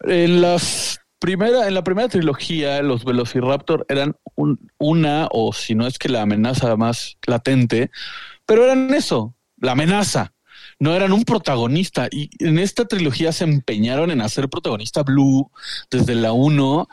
en 0.00 0.40
las 0.40 1.00
primera, 1.18 1.66
en 1.68 1.74
la 1.74 1.84
primera 1.84 2.08
trilogía, 2.08 2.82
los 2.82 3.04
Velociraptor 3.04 3.86
eran 3.88 4.16
un- 4.34 4.58
una, 4.78 5.28
o 5.30 5.52
si 5.52 5.74
no 5.74 5.86
es 5.86 5.98
que 5.98 6.08
la 6.08 6.22
amenaza 6.22 6.76
más 6.76 7.16
latente, 7.26 7.90
pero 8.46 8.64
eran 8.64 8.92
eso, 8.92 9.34
la 9.58 9.72
amenaza. 9.72 10.32
No 10.80 10.94
eran 10.94 11.12
un 11.12 11.24
protagonista. 11.24 12.08
Y 12.10 12.30
en 12.44 12.58
esta 12.58 12.84
trilogía 12.84 13.32
se 13.32 13.44
empeñaron 13.44 14.10
en 14.10 14.20
hacer 14.20 14.48
protagonista 14.48 15.02
Blue 15.02 15.50
desde 15.90 16.14
la 16.14 16.32
1. 16.32 16.88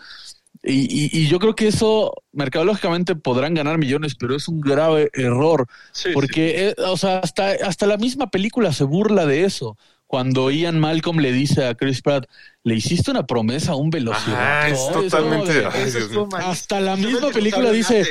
Y, 0.63 0.81
y- 1.05 1.09
y 1.11 1.27
yo 1.27 1.39
creo 1.39 1.55
que 1.55 1.67
eso, 1.67 2.13
mercadológicamente, 2.31 3.15
podrán 3.15 3.55
ganar 3.55 3.79
millones, 3.79 4.15
pero 4.15 4.35
es 4.35 4.47
un 4.47 4.61
grave 4.61 5.09
error. 5.13 5.65
Sí, 5.91 6.09
Porque, 6.13 6.69
eh, 6.69 6.75
o 6.85 6.95
sea, 6.97 7.17
hasta, 7.19 7.49
hasta 7.65 7.87
la 7.87 7.97
misma 7.97 8.29
película 8.29 8.71
se 8.71 8.83
burla 8.83 9.25
de 9.25 9.43
eso. 9.45 9.77
Cuando 10.05 10.51
Ian 10.51 10.79
Malcolm 10.79 11.17
le 11.19 11.31
dice 11.31 11.65
a 11.65 11.73
Chris 11.73 12.01
Pratt, 12.01 12.25
le 12.63 12.75
hiciste 12.75 13.11
una 13.11 13.25
promesa 13.25 13.71
a 13.73 13.75
un 13.75 13.89
velociraptor. 13.89 14.35
Ajá, 14.37 14.67
es 14.69 14.91
totalmente- 14.91 15.53
de, 15.53 16.27
hasta 16.43 16.79
la 16.79 16.95
misma 16.95 17.27
el 17.27 17.33
película 17.33 17.71
dice. 17.71 18.05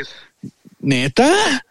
¿neta? 0.80 1.62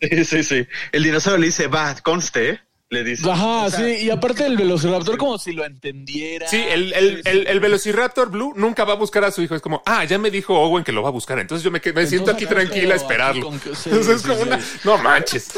Sí, 0.00 0.24
sí, 0.24 0.42
sí. 0.42 0.66
El 0.92 1.02
dinosaurio 1.02 1.40
le 1.40 1.46
dice, 1.46 1.66
va, 1.66 1.94
conste, 2.02 2.50
¿eh? 2.50 2.60
Le 2.92 3.04
dice. 3.04 3.30
Ajá, 3.30 3.66
O 3.66 3.70
sea, 3.70 3.78
sí. 3.86 4.04
Y 4.06 4.10
aparte 4.10 4.44
el 4.44 4.56
velociraptor 4.56 5.16
como 5.16 5.38
si 5.38 5.52
lo 5.52 5.64
entendiera. 5.64 6.48
sí, 6.48 6.56
el, 6.68 6.92
el, 6.92 7.22
el, 7.24 7.46
el 7.46 7.60
Velociraptor 7.60 8.30
Blue 8.30 8.52
nunca 8.56 8.84
va 8.84 8.94
a 8.94 8.96
buscar 8.96 9.22
a 9.24 9.30
su 9.30 9.42
hijo. 9.42 9.54
Es 9.54 9.62
como, 9.62 9.80
ah, 9.86 10.04
ya 10.04 10.18
me 10.18 10.28
dijo 10.28 10.58
Owen 10.58 10.82
que 10.82 10.90
lo 10.90 11.00
va 11.00 11.08
a 11.08 11.12
buscar. 11.12 11.38
Entonces 11.38 11.62
yo 11.64 11.70
me, 11.70 11.80
me 11.94 12.06
siento 12.08 12.32
aquí 12.32 12.46
tranquila 12.46 12.94
a 12.94 12.96
esperarlo. 12.96 13.42
aquí 13.48 13.48
con 13.48 13.60
que- 13.60 13.76
sí, 13.76 13.90
Entonces 13.90 14.16
es 14.16 14.22
sí, 14.22 14.28
como 14.28 14.42
sí. 14.42 14.48
una- 14.48 14.60
no 14.82 14.98
manches. 14.98 15.52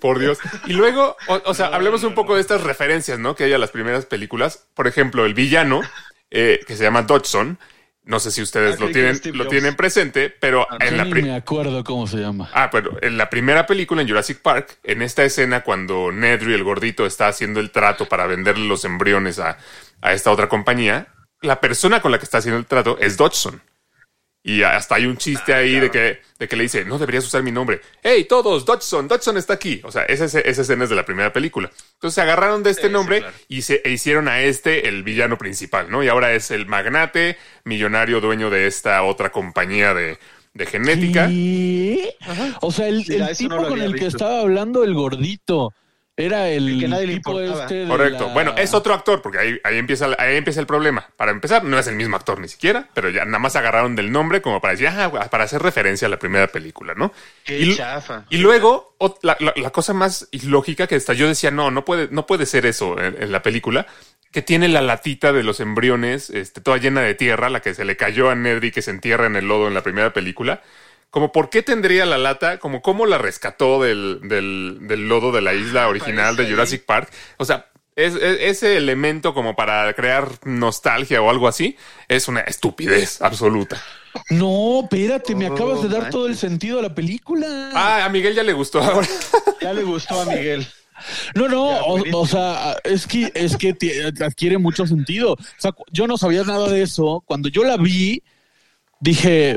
Por 0.00 0.18
Dios. 0.18 0.38
Y 0.66 0.72
luego, 0.72 1.14
o, 1.28 1.42
o 1.44 1.52
sea, 1.52 1.66
hablemos 1.66 2.02
un 2.04 2.14
poco 2.14 2.34
de 2.36 2.40
estas 2.40 2.62
referencias, 2.62 3.18
¿no? 3.18 3.36
Que 3.36 3.44
hay 3.44 3.52
a 3.52 3.58
las 3.58 3.70
primeras 3.70 4.06
películas. 4.06 4.64
Por 4.72 4.86
ejemplo, 4.86 5.26
el 5.26 5.34
villano, 5.34 5.82
eh, 6.30 6.60
que 6.66 6.74
se 6.74 6.84
llama 6.84 7.02
Dodgson. 7.02 7.58
No 8.06 8.20
sé 8.20 8.30
si 8.30 8.40
ustedes 8.40 8.76
Ah, 8.76 8.84
lo 8.84 8.90
tienen, 8.92 9.20
lo 9.34 9.48
tienen 9.48 9.74
presente, 9.74 10.30
pero 10.30 10.66
en 10.80 10.96
la 10.96 11.04
ni 11.04 11.10
pri- 11.10 11.22
me 11.24 11.34
acuerdo 11.34 11.82
cómo 11.82 12.06
se 12.06 12.18
llama. 12.18 12.48
Ah, 12.54 12.70
pero 12.70 12.96
en 13.02 13.18
la 13.18 13.28
primera 13.28 13.66
película, 13.66 14.00
en 14.00 14.08
Jurassic 14.08 14.38
Park, 14.38 14.78
en 14.84 15.02
esta 15.02 15.24
escena 15.24 15.62
cuando 15.64 16.12
Nedry, 16.12 16.54
el 16.54 16.62
gordito, 16.62 17.04
está 17.04 17.26
haciendo 17.26 17.58
el 17.58 17.72
trato 17.72 18.06
para 18.08 18.26
venderle 18.26 18.64
los 18.68 18.84
embriones 18.84 19.40
a, 19.40 19.58
a 20.00 20.12
esta 20.12 20.30
otra 20.30 20.48
compañía, 20.48 21.08
la 21.42 21.60
persona 21.60 22.00
con 22.00 22.12
la 22.12 22.18
que 22.18 22.24
está 22.24 22.38
haciendo 22.38 22.58
el 22.60 22.66
trato 22.66 22.96
es 23.00 23.16
Dodgson. 23.16 23.60
Y 24.48 24.62
hasta 24.62 24.94
hay 24.94 25.06
un 25.06 25.16
chiste 25.16 25.52
Ah, 25.52 25.58
ahí 25.58 25.80
de, 25.80 25.90
que, 25.90 26.20
de 26.38 26.46
que 26.46 26.54
le 26.54 26.62
dice, 26.62 26.84
no 26.84 26.98
deberías 27.00 27.24
usar 27.26 27.42
mi 27.42 27.50
nombre. 27.50 27.80
¡Hey, 28.00 28.26
todos! 28.28 28.64
Dodgson, 28.64 29.08
Dodgson 29.08 29.36
está 29.36 29.54
aquí. 29.54 29.80
O 29.82 29.90
sea, 29.90 30.04
esa, 30.04 30.24
esa 30.26 30.62
escena 30.62 30.84
es 30.84 30.90
de 30.90 30.94
la 30.94 31.04
primera 31.04 31.32
película. 31.32 31.68
Entonces 31.94 32.14
se 32.14 32.20
agarraron 32.20 32.62
de 32.62 32.70
este 32.70 32.82
Sí, 32.82 32.86
sí, 32.86 32.92
nombre 32.92 33.18
claro. 33.22 33.34
y 33.48 33.62
se 33.62 33.82
e 33.84 33.90
hicieron 33.90 34.28
a 34.28 34.40
este 34.42 34.86
el 34.88 35.02
villano 35.02 35.36
principal, 35.36 35.90
¿no? 35.90 36.04
Y 36.04 36.08
ahora 36.08 36.32
es 36.32 36.52
el 36.52 36.66
magnate, 36.66 37.36
millonario 37.64 38.20
dueño 38.20 38.48
de 38.48 38.68
esta 38.68 39.02
otra 39.02 39.32
compañía 39.32 39.94
de, 39.94 40.18
de 40.54 40.66
genética. 40.66 41.26
¿Qué? 41.26 42.14
O 42.60 42.70
sea, 42.70 42.86
el, 42.86 43.04
Mira, 43.08 43.30
el 43.30 43.36
tipo 43.36 43.56
no 43.56 43.66
con 43.66 43.82
el 43.82 43.96
que 43.96 44.06
estaba 44.06 44.40
hablando, 44.42 44.84
el 44.84 44.94
gordito, 44.94 45.72
era 46.16 46.48
el, 46.48 46.68
El 46.68 46.80
que 46.80 46.88
nadie 46.88 47.06
le 47.06 47.14
tipo 47.16 47.32
importaba. 47.32 47.62
este 47.64 47.74
de 47.74 47.88
Correcto. 47.88 48.26
la- 48.28 48.32
Bueno, 48.32 48.54
es 48.56 48.72
otro 48.72 48.94
actor, 48.94 49.20
porque 49.20 49.38
ahí, 49.38 49.60
ahí, 49.64 49.76
empieza, 49.78 50.08
ahí 50.18 50.36
empieza 50.36 50.60
el 50.60 50.66
problema. 50.66 51.06
Para 51.16 51.30
empezar, 51.30 51.62
no 51.64 51.78
es 51.78 51.86
el 51.88 51.96
mismo 51.96 52.16
actor 52.16 52.40
ni 52.40 52.48
siquiera, 52.48 52.88
pero 52.94 53.10
ya 53.10 53.24
nada 53.26 53.38
más 53.38 53.54
agarraron 53.56 53.96
del 53.96 54.10
nombre 54.10 54.40
como 54.40 54.60
para 54.60 54.72
decir, 54.72 54.88
ah, 54.88 55.28
para 55.30 55.44
hacer 55.44 55.62
referencia 55.62 56.06
a 56.06 56.08
la 56.08 56.18
primera 56.18 56.46
película, 56.46 56.94
¿no? 56.96 57.12
Qué 57.44 57.58
y, 57.60 57.76
chafa. 57.76 58.24
y 58.30 58.38
luego, 58.38 58.96
la, 59.22 59.36
la- 59.40 59.52
la 59.56 59.70
cosa 59.70 59.92
más 59.92 60.28
ilógica 60.30 60.86
que 60.86 60.94
hasta 60.94 61.12
yo 61.12 61.28
decía, 61.28 61.50
no, 61.50 61.70
no 61.70 61.84
puede, 61.84 62.08
no 62.10 62.26
puede 62.26 62.46
ser 62.46 62.64
eso 62.66 62.98
en, 63.00 63.22
en 63.22 63.30
la 63.30 63.42
película, 63.42 63.86
que 64.32 64.42
tiene 64.42 64.68
la 64.68 64.80
latita 64.80 65.32
de 65.32 65.42
los 65.42 65.60
embriones, 65.60 66.30
este, 66.30 66.60
toda 66.60 66.78
llena 66.78 67.00
de 67.02 67.14
tierra, 67.14 67.48
la 67.50 67.60
que 67.60 67.74
se 67.74 67.84
le 67.84 67.96
cayó 67.96 68.30
a 68.30 68.34
Nedry 68.34 68.70
que 68.70 68.82
se 68.82 68.90
entierra 68.90 69.26
en 69.26 69.36
el 69.36 69.46
lodo 69.48 69.68
en 69.68 69.74
la 69.74 69.82
primera 69.82 70.12
película. 70.12 70.62
Como, 71.10 71.32
¿por 71.32 71.48
qué 71.50 71.62
tendría 71.62 72.04
la 72.06 72.18
lata? 72.18 72.58
Como, 72.58 72.82
¿cómo 72.82 73.06
la 73.06 73.18
rescató 73.18 73.82
del, 73.82 74.20
del, 74.24 74.78
del 74.82 75.08
lodo 75.08 75.32
de 75.32 75.40
la 75.40 75.54
isla 75.54 75.88
original 75.88 76.36
de 76.36 76.44
ahí. 76.44 76.50
Jurassic 76.50 76.84
Park? 76.84 77.10
O 77.38 77.44
sea, 77.44 77.66
es, 77.94 78.14
es- 78.14 78.38
ese 78.40 78.76
elemento 78.76 79.32
como 79.32 79.56
para 79.56 79.92
crear 79.94 80.28
nostalgia 80.44 81.22
o 81.22 81.30
algo 81.30 81.48
así 81.48 81.76
es 82.08 82.28
una 82.28 82.40
estupidez 82.40 83.22
absoluta. 83.22 83.80
No, 84.30 84.80
espérate, 84.82 85.34
me 85.34 85.48
Oh, 85.50 85.54
acabas 85.54 85.82
de 85.82 85.88
dar 85.88 86.10
todo 86.10 86.26
el 86.26 86.36
sentido 86.36 86.78
a 86.78 86.82
la 86.82 86.94
película. 86.94 87.70
Ah, 87.74 88.04
a 88.04 88.08
Miguel 88.08 88.34
ya 88.34 88.42
le 88.42 88.52
gustó 88.52 88.80
ahora. 88.82 89.06
Ya 89.60 89.72
le 89.72 89.82
gustó 89.84 90.20
a 90.20 90.24
Miguel. 90.26 90.66
No, 91.34 91.48
no, 91.48 91.70
Ya, 91.70 91.82
o, 92.14 92.20
o 92.22 92.26
sea, 92.26 92.76
es 92.84 93.06
que 93.06 93.30
es 93.34 93.56
que 93.56 93.74
adquiere 94.24 94.58
mucho 94.58 94.86
sentido. 94.86 95.32
O 95.32 95.38
sea, 95.58 95.72
yo 95.90 96.06
no 96.06 96.16
sabía 96.18 96.44
nada 96.44 96.68
de 96.68 96.82
eso. 96.82 97.22
Cuando 97.26 97.48
yo 97.48 97.64
la 97.64 97.76
vi, 97.78 98.22
dije, 99.00 99.56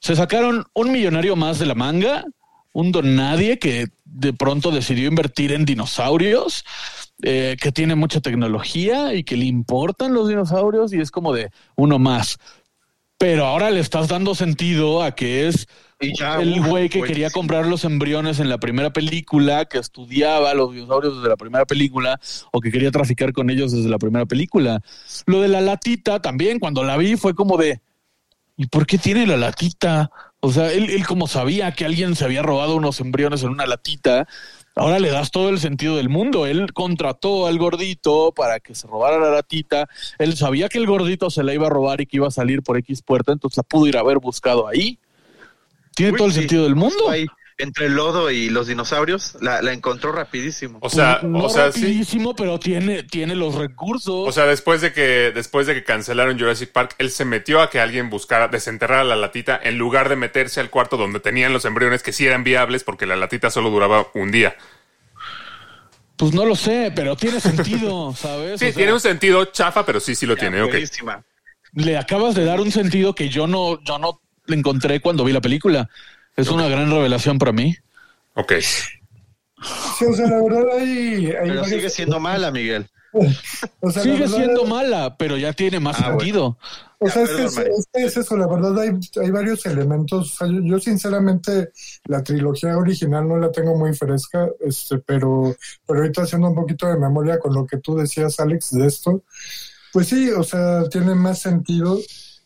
se 0.00 0.16
sacaron 0.16 0.66
un 0.74 0.92
millonario 0.92 1.36
más 1.36 1.58
de 1.58 1.66
la 1.66 1.74
manga, 1.74 2.24
un 2.72 2.92
don 2.92 3.16
nadie 3.16 3.58
que 3.58 3.88
de 4.04 4.32
pronto 4.32 4.70
decidió 4.70 5.08
invertir 5.08 5.52
en 5.52 5.64
dinosaurios, 5.64 6.64
eh, 7.22 7.56
que 7.60 7.72
tiene 7.72 7.94
mucha 7.94 8.20
tecnología 8.20 9.14
y 9.14 9.24
que 9.24 9.36
le 9.36 9.46
importan 9.46 10.14
los 10.14 10.28
dinosaurios 10.28 10.92
y 10.92 11.00
es 11.00 11.10
como 11.10 11.32
de 11.32 11.50
uno 11.76 11.98
más. 11.98 12.38
Pero 13.18 13.46
ahora 13.46 13.70
le 13.70 13.80
estás 13.80 14.06
dando 14.06 14.36
sentido 14.36 15.02
a 15.02 15.16
que 15.16 15.48
es 15.48 15.66
ya, 16.00 16.40
el 16.40 16.60
güey 16.60 16.88
que 16.88 16.98
buenísimo. 16.98 17.04
quería 17.06 17.30
comprar 17.30 17.66
los 17.66 17.84
embriones 17.84 18.38
en 18.38 18.48
la 18.48 18.58
primera 18.58 18.92
película, 18.92 19.64
que 19.64 19.78
estudiaba 19.78 20.54
los 20.54 20.72
dinosaurios 20.72 21.16
desde 21.16 21.28
la 21.28 21.36
primera 21.36 21.64
película, 21.66 22.20
o 22.52 22.60
que 22.60 22.70
quería 22.70 22.92
traficar 22.92 23.32
con 23.32 23.50
ellos 23.50 23.72
desde 23.72 23.88
la 23.88 23.98
primera 23.98 24.24
película. 24.24 24.80
Lo 25.26 25.40
de 25.40 25.48
la 25.48 25.60
latita 25.60 26.22
también, 26.22 26.60
cuando 26.60 26.84
la 26.84 26.96
vi, 26.96 27.16
fue 27.16 27.34
como 27.34 27.56
de, 27.56 27.80
¿y 28.58 28.66
por 28.66 28.86
qué 28.86 28.98
tiene 28.98 29.26
la 29.26 29.38
latita? 29.38 30.10
O 30.40 30.52
sea, 30.52 30.70
él, 30.72 30.90
él 30.90 31.06
como 31.06 31.26
sabía 31.26 31.72
que 31.72 31.86
alguien 31.86 32.14
se 32.14 32.24
había 32.24 32.42
robado 32.42 32.76
unos 32.76 33.00
embriones 33.00 33.42
en 33.42 33.50
una 33.50 33.66
latita, 33.66 34.26
ahora 34.74 34.98
le 34.98 35.10
das 35.10 35.30
todo 35.30 35.48
el 35.48 35.60
sentido 35.60 35.96
del 35.96 36.08
mundo. 36.08 36.44
Él 36.44 36.72
contrató 36.72 37.46
al 37.46 37.56
gordito 37.56 38.32
para 38.32 38.60
que 38.60 38.74
se 38.74 38.86
robara 38.86 39.18
la 39.18 39.30
latita. 39.30 39.88
Él 40.18 40.36
sabía 40.36 40.68
que 40.68 40.78
el 40.78 40.86
gordito 40.86 41.30
se 41.30 41.44
la 41.44 41.54
iba 41.54 41.68
a 41.68 41.70
robar 41.70 42.00
y 42.00 42.06
que 42.06 42.18
iba 42.18 42.28
a 42.28 42.32
salir 42.32 42.62
por 42.62 42.76
X 42.76 43.00
puerta, 43.00 43.32
entonces 43.32 43.56
la 43.58 43.62
pudo 43.62 43.86
ir 43.86 43.96
a 43.96 44.00
haber 44.00 44.18
buscado 44.18 44.66
ahí. 44.66 44.98
Tiene 45.94 46.12
Uy, 46.12 46.18
todo 46.18 46.28
el 46.28 46.34
sentido 46.34 46.64
del 46.64 46.76
mundo. 46.76 47.08
Ahí, 47.08 47.26
entre 47.58 47.86
el 47.86 47.94
lodo 47.94 48.30
y 48.30 48.50
los 48.50 48.68
dinosaurios, 48.68 49.36
la, 49.40 49.62
la 49.62 49.72
encontró 49.72 50.12
rapidísimo. 50.12 50.78
O 50.80 50.88
sea, 50.88 51.20
no 51.22 51.44
o 51.44 51.48
sea, 51.50 51.72
sí. 51.72 51.80
rapidísimo, 51.82 52.34
pero 52.36 52.58
tiene, 52.60 53.02
tiene 53.02 53.34
los 53.34 53.56
recursos. 53.56 54.28
O 54.28 54.32
sea, 54.32 54.46
después 54.46 54.80
de 54.80 54.92
que 54.92 55.32
después 55.34 55.66
de 55.66 55.74
que 55.74 55.84
cancelaron 55.84 56.38
Jurassic 56.38 56.70
Park, 56.72 56.94
él 56.98 57.10
se 57.10 57.24
metió 57.24 57.60
a 57.60 57.68
que 57.68 57.80
alguien 57.80 58.10
buscara 58.10 58.48
desenterrar 58.48 59.04
la 59.04 59.16
latita 59.16 59.58
en 59.62 59.76
lugar 59.76 60.08
de 60.08 60.16
meterse 60.16 60.60
al 60.60 60.70
cuarto 60.70 60.96
donde 60.96 61.20
tenían 61.20 61.52
los 61.52 61.64
embriones 61.64 62.02
que 62.02 62.12
sí 62.12 62.26
eran 62.26 62.44
viables 62.44 62.84
porque 62.84 63.06
la 63.06 63.16
latita 63.16 63.50
solo 63.50 63.70
duraba 63.70 64.08
un 64.14 64.30
día. 64.30 64.56
pues 66.16 66.32
no 66.34 66.44
lo 66.44 66.56
sé, 66.56 66.92
pero 66.94 67.16
tiene 67.16 67.40
sentido, 67.40 68.12
¿sabes? 68.16 68.60
Sí, 68.60 68.66
O 68.68 68.72
sea, 68.72 68.72
tiene 68.72 68.92
un 68.92 69.00
sentido 69.00 69.44
chafa, 69.46 69.84
pero 69.86 70.00
sí, 70.00 70.14
sí 70.14 70.26
lo 70.26 70.36
tiene. 70.36 70.62
Ok. 70.62 70.72
Buenísima. 70.72 71.24
Le 71.72 71.96
acabas 71.98 72.34
de 72.34 72.44
dar 72.44 72.60
un 72.60 72.72
sentido 72.72 73.14
que 73.14 73.28
yo 73.28 73.46
no, 73.46 73.82
yo 73.84 73.98
no 73.98 74.20
le 74.46 74.56
encontré 74.56 75.00
cuando 75.00 75.24
vi 75.24 75.32
la 75.32 75.40
película. 75.40 75.88
Es 76.38 76.48
una 76.48 76.68
gran 76.68 76.90
revelación 76.90 77.38
para 77.38 77.52
mí. 77.52 77.74
Ok. 78.34 78.52
Sí, 79.98 80.04
o 80.04 80.14
sea, 80.14 80.28
la 80.28 80.40
verdad 80.42 80.64
hay... 80.78 81.26
hay 81.26 81.48
Pero 81.50 81.64
sigue 81.64 81.90
siendo 81.90 82.20
mala, 82.20 82.50
Miguel. 82.52 82.88
o 83.80 83.90
sea, 83.90 84.04
la 84.04 84.12
Sigue 84.12 84.28
siendo 84.28 84.64
mala, 84.64 85.16
pero 85.18 85.36
ya 85.36 85.52
tiene 85.52 85.80
más 85.80 85.96
Ah, 85.98 86.12
bueno. 86.12 86.20
sentido. 86.20 86.58
O 87.00 87.08
sea, 87.08 87.24
Ya, 87.24 87.32
es 87.32 87.36
que 87.36 87.44
es, 87.44 87.54
perdón, 87.54 87.64
Mario. 87.64 87.74
es 87.78 87.86
que 87.92 88.04
es 88.04 88.16
eso, 88.16 88.36
la 88.36 88.46
verdad 88.46 88.78
hay, 88.78 88.90
hay 89.22 89.30
varios 89.30 89.66
elementos. 89.66 90.32
O 90.32 90.36
sea, 90.36 90.46
yo, 90.46 90.60
yo 90.62 90.78
sinceramente 90.78 91.70
la 92.04 92.22
trilogía 92.22 92.76
original 92.76 93.26
no 93.28 93.36
la 93.38 93.50
tengo 93.50 93.76
muy 93.76 93.94
fresca, 93.94 94.48
este, 94.60 94.98
pero, 94.98 95.56
pero 95.86 96.00
ahorita 96.00 96.22
haciendo 96.22 96.48
un 96.48 96.54
poquito 96.54 96.86
de 96.86 96.98
memoria 96.98 97.38
con 97.38 97.54
lo 97.54 97.66
que 97.66 97.78
tú 97.78 97.96
decías, 97.96 98.38
Alex, 98.40 98.70
de 98.72 98.86
esto, 98.86 99.22
pues 99.92 100.06
sí, 100.08 100.30
o 100.30 100.44
sea, 100.44 100.88
tiene 100.88 101.14
más 101.16 101.40
sentido. 101.40 101.98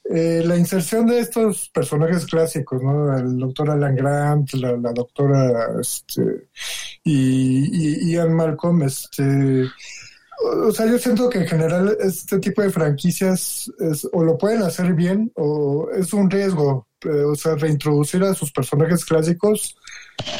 Eh, 0.05 0.43
la 0.45 0.57
inserción 0.57 1.07
de 1.07 1.21
estos 1.21 1.69
personajes 1.71 2.27
clásicos, 2.27 2.83
¿no? 2.83 3.17
El 3.17 3.39
doctor 3.39 3.71
Alan 3.71 3.95
Grant, 3.95 4.53
la, 4.55 4.77
la 4.77 4.93
doctora 4.93 5.69
este, 5.81 6.49
y, 7.05 8.09
y 8.09 8.13
Ian 8.13 8.35
Malcolm, 8.35 8.83
este, 8.83 9.65
o 10.67 10.73
sea, 10.73 10.87
yo 10.87 10.99
siento 10.99 11.31
que 11.31 11.39
en 11.39 11.47
general 11.47 11.97
este 12.01 12.41
tipo 12.41 12.63
de 12.63 12.71
franquicias 12.71 13.71
es, 13.79 14.09
o 14.13 14.25
lo 14.25 14.37
pueden 14.37 14.63
hacer 14.63 14.93
bien 14.95 15.31
o 15.37 15.89
es 15.97 16.13
un 16.13 16.29
riesgo. 16.29 16.89
eh, 17.05 17.09
O 17.25 17.37
sea, 17.37 17.55
reintroducir 17.55 18.25
a 18.25 18.35
sus 18.35 18.51
personajes 18.51 19.05
clásicos 19.05 19.77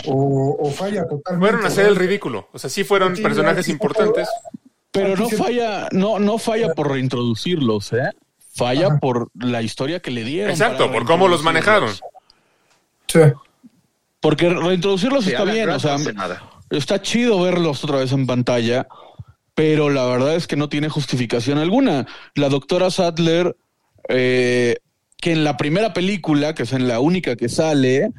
o, 0.07 0.57
o 0.61 0.71
falla 0.73 1.07
totalmente. 1.07 1.47
Fueron 1.51 1.65
a 1.65 1.69
hacer 1.69 1.87
el 1.87 1.97
ridículo. 1.97 2.49
O 2.53 2.59
sea, 2.59 2.69
sí 2.69 2.83
fueron 2.83 3.15
Sí, 3.17 3.23
personajes 3.23 3.67
sí, 3.67 3.73
importantes. 3.73 4.29
Pero 4.91 5.17
no 5.17 5.29
falla, 5.31 5.89
no, 5.93 6.19
no 6.19 6.37
falla 6.39 6.75
por 6.75 6.91
reintroducirlos, 6.91 7.93
¿eh? 7.93 8.11
Falla 8.55 8.87
Ajá. 8.89 8.99
por 9.01 9.31
la 9.35 9.63
historia 9.63 10.01
que 10.01 10.11
le 10.11 10.25
dieron. 10.25 10.51
Exacto, 10.51 10.91
por 10.93 11.05
cómo 11.07 11.29
los 11.29 11.43
manejaron. 11.43 11.91
Sí. 13.09 13.21
Porque 14.21 14.49
reintroducirlos 14.49 15.25
Sí, 15.25 15.31
está 15.31 15.45
bien, 15.45 15.69
o 15.71 15.81
sea, 15.81 15.97
nada. 15.99 16.43
está 16.71 17.01
chido 17.03 17.41
verlos 17.41 17.83
otra 17.83 17.99
vez 17.99 18.13
en 18.13 18.27
pantalla, 18.27 18.87
pero 19.55 19.91
la 19.91 20.05
verdad 20.07 20.37
es 20.37 20.47
que 20.47 20.57
no 20.57 20.69
tiene 20.69 20.89
justificación 20.89 21.59
alguna. 21.59 22.07
La 22.35 22.49
doctora 22.49 22.91
Sadler, 22.91 23.57
eh, 24.09 24.77
que 25.19 25.33
en 25.33 25.45
la 25.45 25.57
primera 25.57 25.93
película, 25.93 26.55
que 26.55 26.63
es 26.65 26.73
en 26.73 26.87
la 26.89 27.01
única 27.01 27.37
que 27.37 27.49
sale, 27.49 28.11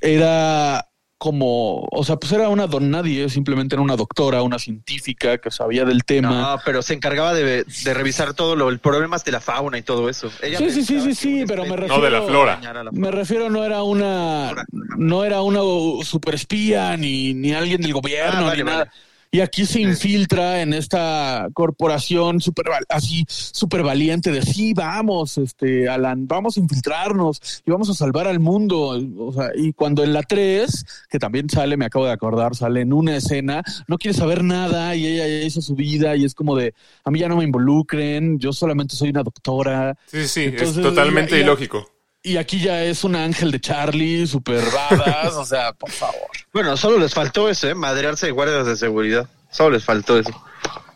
era 0.00 0.88
como, 1.22 1.86
o 1.92 2.02
sea, 2.04 2.16
pues 2.16 2.32
era 2.32 2.48
una 2.48 2.66
don 2.66 2.90
nadie, 2.90 3.28
simplemente 3.28 3.76
era 3.76 3.82
una 3.82 3.94
doctora, 3.94 4.42
una 4.42 4.58
científica 4.58 5.38
que 5.38 5.52
sabía 5.52 5.84
del 5.84 6.02
tema. 6.02 6.30
No, 6.56 6.60
pero 6.64 6.82
se 6.82 6.94
encargaba 6.94 7.32
de, 7.32 7.62
de 7.62 7.94
revisar 7.94 8.34
todo 8.34 8.56
lo, 8.56 8.68
el 8.70 8.80
problemas 8.80 9.24
de 9.24 9.30
la 9.30 9.40
fauna 9.40 9.78
y 9.78 9.82
todo 9.82 10.08
eso. 10.08 10.32
Ella 10.42 10.58
Sí, 10.58 10.70
sí, 10.72 10.82
sí, 10.84 11.00
sí, 11.00 11.14
sí, 11.14 11.44
pero 11.46 11.62
me 11.62 11.76
especie- 11.76 11.96
No 11.96 12.02
de 12.02 12.10
la 12.10 12.18
refiero- 12.18 12.26
flora. 12.58 12.90
Me 12.90 13.10
refiero, 13.12 13.50
no 13.50 13.64
era 13.64 13.84
una, 13.84 14.52
no 14.98 15.24
era 15.24 15.42
una 15.42 15.60
super 16.04 16.34
espía 16.34 16.96
ni, 16.96 17.34
ni 17.34 17.52
alguien 17.52 17.80
del 17.80 17.92
gobierno 17.92 18.40
Ah, 18.40 18.42
vale, 18.46 18.56
ni 18.64 18.64
nada. 18.68 18.78
vale. 18.78 18.90
Y 19.34 19.40
aquí 19.40 19.64
se 19.64 19.80
infiltra 19.80 20.60
en 20.60 20.74
esta 20.74 21.48
corporación 21.54 22.42
super 22.42 22.66
así 22.90 23.24
súper 23.28 23.82
valiente 23.82 24.30
de 24.30 24.42
sí, 24.42 24.74
vamos, 24.74 25.38
este, 25.38 25.88
Alan, 25.88 26.28
vamos 26.28 26.58
a 26.58 26.60
infiltrarnos 26.60 27.40
y 27.64 27.70
vamos 27.70 27.88
a 27.88 27.94
salvar 27.94 28.28
al 28.28 28.40
mundo. 28.40 29.00
O 29.16 29.32
sea, 29.32 29.48
y 29.54 29.72
cuando 29.72 30.04
en 30.04 30.12
la 30.12 30.22
3, 30.22 31.06
que 31.08 31.18
también 31.18 31.48
sale, 31.48 31.78
me 31.78 31.86
acabo 31.86 32.04
de 32.04 32.12
acordar, 32.12 32.54
sale 32.54 32.82
en 32.82 32.92
una 32.92 33.16
escena, 33.16 33.62
no 33.88 33.96
quiere 33.96 34.14
saber 34.14 34.44
nada 34.44 34.94
y 34.96 35.06
ella 35.06 35.26
ya 35.26 35.46
hizo 35.46 35.62
su 35.62 35.74
vida 35.74 36.14
y 36.14 36.26
es 36.26 36.34
como 36.34 36.54
de, 36.54 36.74
a 37.02 37.10
mí 37.10 37.18
ya 37.18 37.28
no 37.30 37.38
me 37.38 37.44
involucren, 37.44 38.38
yo 38.38 38.52
solamente 38.52 38.96
soy 38.96 39.08
una 39.08 39.22
doctora. 39.22 39.96
Sí, 40.08 40.28
sí, 40.28 40.42
Entonces, 40.42 40.76
es 40.76 40.82
totalmente 40.82 41.40
ilógico. 41.40 41.91
Y 42.22 42.36
aquí 42.36 42.60
ya 42.60 42.82
es 42.84 43.02
un 43.04 43.16
ángel 43.16 43.50
de 43.50 43.60
Charlie, 43.60 44.26
super 44.26 44.62
badass, 44.70 45.34
o 45.34 45.44
sea, 45.44 45.72
por 45.72 45.90
favor. 45.90 46.20
Bueno, 46.52 46.76
solo 46.76 46.98
les 46.98 47.14
faltó 47.14 47.48
eso, 47.48 47.66
¿eh? 47.66 47.74
Madrearse 47.74 48.26
de 48.26 48.32
guardias 48.32 48.66
de 48.66 48.76
seguridad. 48.76 49.26
Solo 49.50 49.70
les 49.70 49.84
faltó 49.84 50.18
eso. 50.18 50.30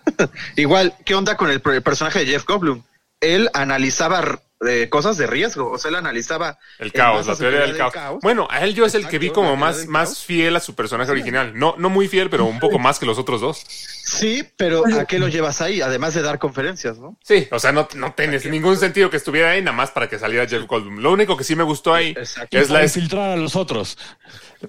Igual, 0.57 0.95
¿qué 1.05 1.15
onda 1.15 1.35
con 1.37 1.51
el, 1.51 1.61
per- 1.63 1.83
personaje 1.83 2.19
de 2.21 2.27
Jeff 2.27 2.45
Goldblum? 2.45 2.83
Él 3.21 3.49
analizaba 3.55 4.41
eh, 4.67 4.89
cosas 4.89 5.17
de 5.19 5.27
riesgo, 5.27 5.71
o 5.71 5.79
sea, 5.79 5.91
él 5.91 5.97
analizaba 5.97 6.59
El 6.79 6.93
caos, 6.93 7.27
la 7.27 7.37
teoría 7.37 7.61
del 7.61 7.77
caos. 7.77 8.21
Bueno, 8.23 8.47
a 8.51 8.63
él 8.65 8.75
yo 8.75 8.87
es 8.87 8.95
el 8.95 9.07
que 9.09 9.19
vi 9.19 9.31
como 9.31 9.55
más, 9.57 9.87
más 9.87 10.23
fiel 10.25 10.57
a 10.57 10.61
su 10.61 10.75
personaje 10.75 11.11
original. 11.11 11.53
No, 11.55 11.75
no 11.79 11.89
muy 11.91 12.09
fiel, 12.09 12.31
pero 12.31 12.45
un 12.47 12.59
poco 12.59 12.79
más 12.79 12.99
que 12.99 13.05
los 13.07 13.19
otros 13.19 13.41
dos. 13.41 13.59
Sí, 13.69 14.45
pero 14.57 14.85
¿a 14.99 15.05
qué 15.05 15.19
lo 15.19 15.29
llevas 15.29 15.61
ahí? 15.61 15.81
Además 15.83 16.15
de 16.15 16.23
dar 16.23 16.39
conferencias, 16.39 16.99
¿no? 16.99 17.19
Sí, 17.23 17.49
o 17.51 17.59
sea, 17.59 17.73
no, 17.73 17.89
no 17.97 18.13
tiene 18.15 18.39
ningún 18.51 18.77
sentido 18.77 19.11
que 19.11 19.17
estuviera 19.19 19.51
ahí 19.51 19.61
nada 19.63 19.77
más 19.77 19.91
para 19.91 20.09
que 20.09 20.19
saliera 20.19 20.47
Jeff 20.47 20.65
Goldblum. 20.67 20.99
Lo 21.01 21.13
único 21.13 21.37
que 21.37 21.45
sí 21.45 21.55
me 21.57 21.65
gustó 21.65 21.93
ahí 21.93 22.11
Exacto. 22.17 22.57
es 22.59 22.71
la... 22.71 22.83
Infiltrar 22.83 23.31
a 23.33 23.37
los 23.37 23.57
otros. 23.57 23.99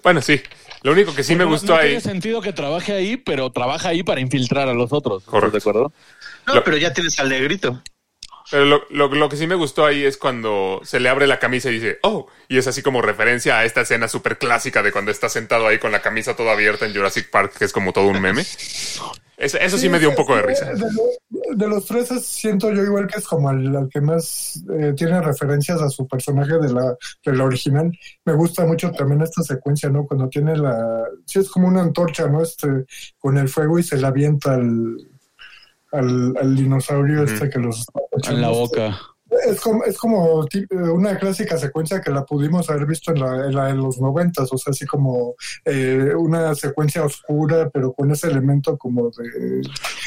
Bueno, 0.03 0.21
sí. 0.21 0.41
Lo 0.83 0.91
único 0.91 1.13
que 1.15 1.23
sí 1.23 1.35
me 1.35 1.43
No- 1.45 1.51
gustó 1.51 1.73
no 1.73 1.79
ahí... 1.79 1.87
tiene 1.89 2.01
sentido 2.01 2.41
que 2.41 2.51
trabaje 2.53 2.93
ahí, 2.93 3.15
pero 3.17 3.51
trabaja 3.51 3.89
ahí 3.89 4.03
para 4.03 4.19
infiltrar 4.21 4.67
a 4.69 4.73
los 4.73 4.91
otros. 4.91 5.19
¿Estás 5.23 5.31
Correcto. 5.31 5.51
¿De 5.53 5.57
acuerdo? 5.59 5.93
No, 6.45 6.55
Lo- 6.55 6.63
pero 6.63 6.77
ya 6.77 6.93
tienes 6.93 7.17
al 7.19 7.29
negrito. 7.29 7.81
Pero 8.49 8.65
lo, 8.65 8.83
lo- 8.89 9.09
lo 9.13 9.29
que 9.29 9.35
sí 9.37 9.45
me 9.47 9.55
gustó 9.55 9.85
ahí 9.85 10.05
es 10.05 10.17
cuando 10.17 10.79
se 10.83 10.99
le 10.99 11.09
abre 11.09 11.27
la 11.27 11.39
camisa 11.39 11.69
y 11.69 11.73
dice, 11.75 11.99
oh, 12.03 12.27
y 12.47 12.57
es 12.57 12.67
así 12.67 12.81
como 12.81 13.01
referencia 13.01 13.59
a 13.59 13.65
esta 13.65 13.81
escena 13.81 14.07
súper 14.07 14.37
clásica 14.37 14.81
de 14.83 14.91
cuando 14.91 15.11
está 15.11 15.27
sentado 15.29 15.67
ahí 15.67 15.79
con 15.79 15.91
la 15.91 16.01
camisa 16.01 16.35
toda 16.35 16.53
abierta 16.53 16.85
en 16.85 16.93
Jurassic 16.95 17.29
Park, 17.29 17.53
que 17.57 17.65
es 17.65 17.73
como 17.73 17.91
todo 17.93 18.07
un 18.07 18.21
meme. 18.21 18.41
Es- 19.37 19.53
eso 19.53 19.77
sí 19.77 19.87
me 19.89 19.99
dio 19.99 20.09
un 20.09 20.15
poco 20.15 20.35
de 20.35 20.41
risa. 20.43 20.65
De, 20.73 20.79
lo- 20.79 21.55
de 21.55 21.67
los 21.67 21.85
tres 21.85 22.09
es- 22.11 22.25
siento 22.25 22.71
yo 22.71 22.83
igual 22.83 23.05
que 23.07 23.19
es 23.19 23.27
como 23.27 23.51
el, 23.51 23.75
el 23.75 23.89
que 23.89 24.01
más 24.01 24.63
eh, 24.79 24.93
tiene 24.95 25.21
referencias 25.21 25.81
a 25.81 25.89
su 25.89 26.07
personaje 26.07 26.53
de 26.57 26.71
la, 26.73 26.95
de 27.25 27.33
la 27.35 27.43
original. 27.43 27.91
Me 28.25 28.33
gusta 28.33 28.65
mucho 28.65 28.91
también 28.91 29.21
esta 29.21 29.43
secuencia, 29.43 29.89
¿no? 29.89 30.05
Cuando 30.07 30.27
tiene 30.29 30.55
la... 30.57 31.03
Sí, 31.25 31.39
es 31.39 31.49
como 31.49 31.67
una 31.67 31.81
antorcha, 31.81 32.27
¿no? 32.27 32.41
Este, 32.41 32.67
con 33.19 33.37
el 33.37 33.49
fuego 33.49 33.77
y 33.77 33.83
se 33.83 33.97
la 33.97 34.07
avienta 34.07 34.55
al, 34.55 34.97
al, 35.91 36.33
al 36.39 36.55
dinosaurio 36.55 37.23
este 37.23 37.49
que 37.49 37.59
los 37.59 37.79
está 37.79 37.99
En 38.29 38.41
la 38.41 38.47
echando. 38.47 38.51
boca. 38.59 38.99
Es 39.45 39.59
como, 39.59 39.83
es 39.83 39.97
como 39.97 40.45
una 40.93 41.17
clásica 41.19 41.57
secuencia 41.57 41.99
que 41.99 42.11
la 42.11 42.23
pudimos 42.23 42.69
haber 42.69 42.85
visto 42.85 43.11
en 43.11 43.19
la, 43.19 43.45
en 43.47 43.55
la 43.55 43.65
de 43.65 43.73
los 43.75 43.99
noventas, 43.99 44.47
o 44.53 44.57
sea, 44.57 44.71
así 44.71 44.85
como 44.85 45.35
eh, 45.65 46.13
una 46.17 46.55
secuencia 46.55 47.03
oscura, 47.03 47.69
pero 47.69 47.91
con 47.91 48.09
ese 48.09 48.27
elemento 48.27 48.77
como 48.77 49.09
de... 49.11 49.61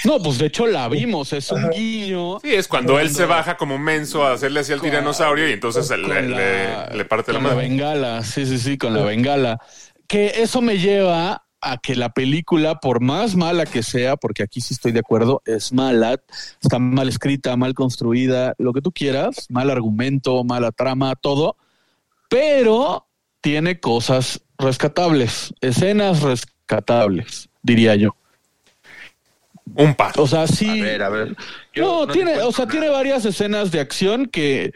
No, 0.06 0.22
pues 0.22 0.38
de 0.38 0.46
hecho 0.46 0.66
la 0.66 0.88
vimos, 0.88 1.34
es 1.34 1.52
un 1.52 1.68
guiño. 1.68 2.40
Sí, 2.40 2.54
es 2.54 2.66
cuando 2.66 2.98
él 2.98 3.10
se 3.10 3.26
baja 3.26 3.58
como 3.58 3.76
menso 3.76 4.24
a 4.24 4.32
hacerle 4.32 4.60
así 4.60 4.72
al 4.72 4.80
tiranosaurio 4.80 5.46
y 5.50 5.52
entonces 5.52 5.90
le, 5.90 6.02
con 6.02 6.30
le- 6.30 6.64
la- 6.70 6.86
le 6.86 7.04
parte 7.04 7.32
la 7.34 7.40
con 7.40 7.44
la 7.48 7.54
mano. 7.54 7.60
bengala, 7.68 8.22
sí, 8.24 8.46
sí, 8.46 8.58
sí, 8.58 8.78
con 8.78 8.94
la 8.94 9.02
bengala. 9.02 9.58
Que 10.08 10.32
eso 10.42 10.62
me 10.62 10.78
lleva 10.78 11.44
a 11.62 11.78
que 11.78 11.94
la 11.94 12.10
película, 12.10 12.80
por 12.80 13.00
más 13.00 13.36
mala 13.36 13.66
que 13.66 13.82
sea, 13.82 14.16
porque 14.16 14.42
aquí 14.42 14.60
sí 14.60 14.74
estoy 14.74 14.92
de 14.92 15.00
acuerdo, 15.00 15.42
es 15.44 15.72
mala, 15.72 16.20
está 16.62 16.78
mal 16.78 17.08
escrita, 17.08 17.56
mal 17.56 17.74
construida, 17.74 18.54
lo 18.58 18.72
que 18.72 18.80
tú 18.80 18.92
quieras, 18.92 19.46
mal 19.50 19.70
argumento, 19.70 20.42
mala 20.44 20.72
trama, 20.72 21.14
todo, 21.16 21.56
pero 22.28 23.06
tiene 23.40 23.80
cosas 23.80 24.40
rescatables, 24.58 25.52
escenas 25.60 26.22
rescatables, 26.22 27.48
diría 27.62 27.94
yo. 27.96 28.14
Un 29.74 29.94
par. 29.94 30.12
O 30.18 30.26
sea, 30.26 30.46
sí. 30.46 30.68
A 30.68 30.82
ver, 30.84 31.02
a 31.02 31.08
ver. 31.08 31.36
Yo 31.74 32.06
no, 32.06 32.12
tiene, 32.12 32.40
o 32.40 32.50
sea, 32.52 32.64
nada. 32.64 32.72
tiene 32.78 32.88
varias 32.88 33.24
escenas 33.24 33.70
de 33.70 33.78
acción 33.80 34.26
que, 34.26 34.72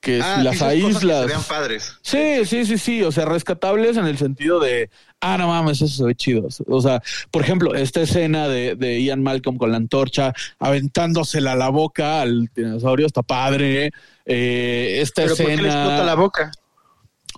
que 0.00 0.20
Ah, 0.22 0.40
las 0.42 0.52
dices 0.52 0.58
cosas 0.60 0.68
que 0.68 0.86
aíslas. 0.86 1.20
se 1.22 1.26
vean 1.26 1.42
padres. 1.42 1.98
Sí, 2.02 2.44
sí, 2.44 2.64
sí, 2.64 2.78
sí. 2.78 3.02
O 3.02 3.10
sea, 3.10 3.24
rescatables 3.24 3.96
en 3.96 4.06
el 4.06 4.16
sentido 4.18 4.60
de, 4.60 4.88
ah, 5.20 5.36
no 5.38 5.48
mames, 5.48 5.82
eso 5.82 5.94
se 5.96 6.04
ve 6.04 6.14
chido. 6.14 6.46
O 6.68 6.80
sea, 6.80 7.02
por 7.30 7.42
ejemplo, 7.42 7.74
esta 7.74 8.00
escena 8.02 8.48
de, 8.48 8.74
de 8.76 9.02
Ian 9.02 9.22
Malcolm 9.22 9.56
con 9.58 9.70
la 9.70 9.76
antorcha 9.78 10.32
aventándosela 10.58 11.52
a 11.52 11.56
la 11.56 11.68
boca 11.70 12.20
al 12.22 12.48
dinosaurio 12.54 13.06
está 13.06 13.22
padre. 13.22 13.90
Eh, 14.24 14.98
esta 15.00 15.22
Pero 15.22 15.36
¿por 15.36 15.46
qué 15.46 15.56
le 15.56 15.68
explota 15.68 15.88
la 15.88 15.94
escena, 15.96 16.14
boca? 16.14 16.50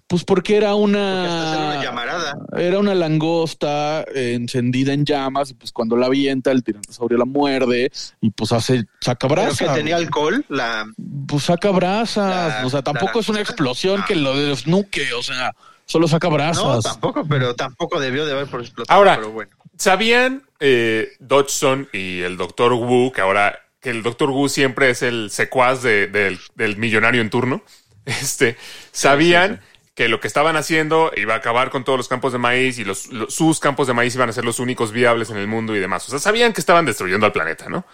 pues 0.07 0.25
porque 0.25 0.57
era 0.57 0.71
Porque 0.71 0.85
una, 0.85 1.73
una 1.75 1.83
llamarada. 1.83 2.39
era 2.57 2.79
una 2.79 2.95
langosta 2.95 4.05
eh, 4.15 4.33
encendida 4.35 4.95
en 4.95 5.05
llamas 5.05 5.51
y 5.51 5.55
pues 5.55 5.71
cuando 5.71 5.97
la 5.97 6.07
avienta 6.07 6.51
el 6.51 6.63
tiranosaurio 6.65 7.19
la 7.19 7.27
muerde 7.27 7.91
y 8.23 8.31
pues 8.31 8.53
hace 8.53 8.85
saca 9.03 9.29
Pero 9.29 9.43
brasa. 9.43 9.67
que 9.67 9.71
tenía 9.75 9.97
alcohol, 9.97 10.45
la... 10.49 10.87
Pues 11.27 11.45
saca 11.45 11.71
brasas, 11.73 12.61
La- 12.61 12.67
o 12.67 12.71
sea, 12.71 12.81
tampoco 12.81 13.13
la 13.17 13.21
es 13.21 13.29
una 13.29 13.41
explosión 13.41 14.01
Ah. 14.01 14.05
que 14.09 14.15
lo 14.17 14.35
desnuque, 14.35 15.13
o 15.13 15.23
sea, 15.23 15.53
solo 15.89 16.07
saca 16.07 16.29
No, 16.29 16.35
brasas. 16.35 16.85
tampoco, 16.85 17.27
pero 17.27 17.57
tampoco 17.57 17.99
debió 17.99 18.25
de 18.27 18.33
haber 18.33 18.47
por 18.47 18.61
explotado. 18.61 18.97
Ahora, 18.97 19.17
pero 19.17 19.31
bueno. 19.33 19.51
¿sabían 19.77 20.45
eh, 20.61 21.09
Dodgson 21.19 21.89
y 21.93 22.21
el 22.21 22.37
Doctor 22.37 22.75
Wu 22.75 23.11
que 23.13 23.21
ahora 23.21 23.59
que 23.81 23.91
el 23.91 24.03
Doctor 24.03 24.31
Wu 24.31 24.49
siempre 24.49 24.91
es 24.91 25.03
el 25.03 25.31
secuaz 25.31 25.83
de- 25.83 26.07
del, 26.09 26.39
del 26.55 26.77
millonario 26.77 27.21
en 27.21 27.31
turno? 27.31 27.63
Este, 28.07 28.57
¿sabían 28.93 29.61
que 29.95 30.09
lo 30.09 30.19
que 30.21 30.29
estaban 30.29 30.57
haciendo 30.57 31.11
iba 31.17 31.35
a 31.35 31.39
acabar 31.39 31.71
con 31.71 31.85
todos 31.85 31.99
los 31.99 32.09
campos 32.09 32.33
de 32.33 32.39
maíz 32.39 32.79
y 32.79 32.85
los, 32.85 33.09
los- 33.13 33.35
sus 33.35 33.61
campos 33.61 33.87
de 33.87 33.93
maíz 33.95 34.15
iban 34.15 34.29
a 34.29 34.33
ser 34.33 34.45
los 34.45 34.61
únicos 34.61 34.93
viables 34.93 35.29
en 35.31 35.37
el 35.37 35.47
mundo 35.47 35.75
y 35.77 35.81
demás? 35.81 36.07
O 36.07 36.11
sea, 36.11 36.19
sabían 36.19 36.53
que 36.53 36.61
estaban 36.61 36.87
destruyendo 36.87 37.27
al 37.27 37.33
planeta, 37.33 37.69
¿no? 37.69 37.85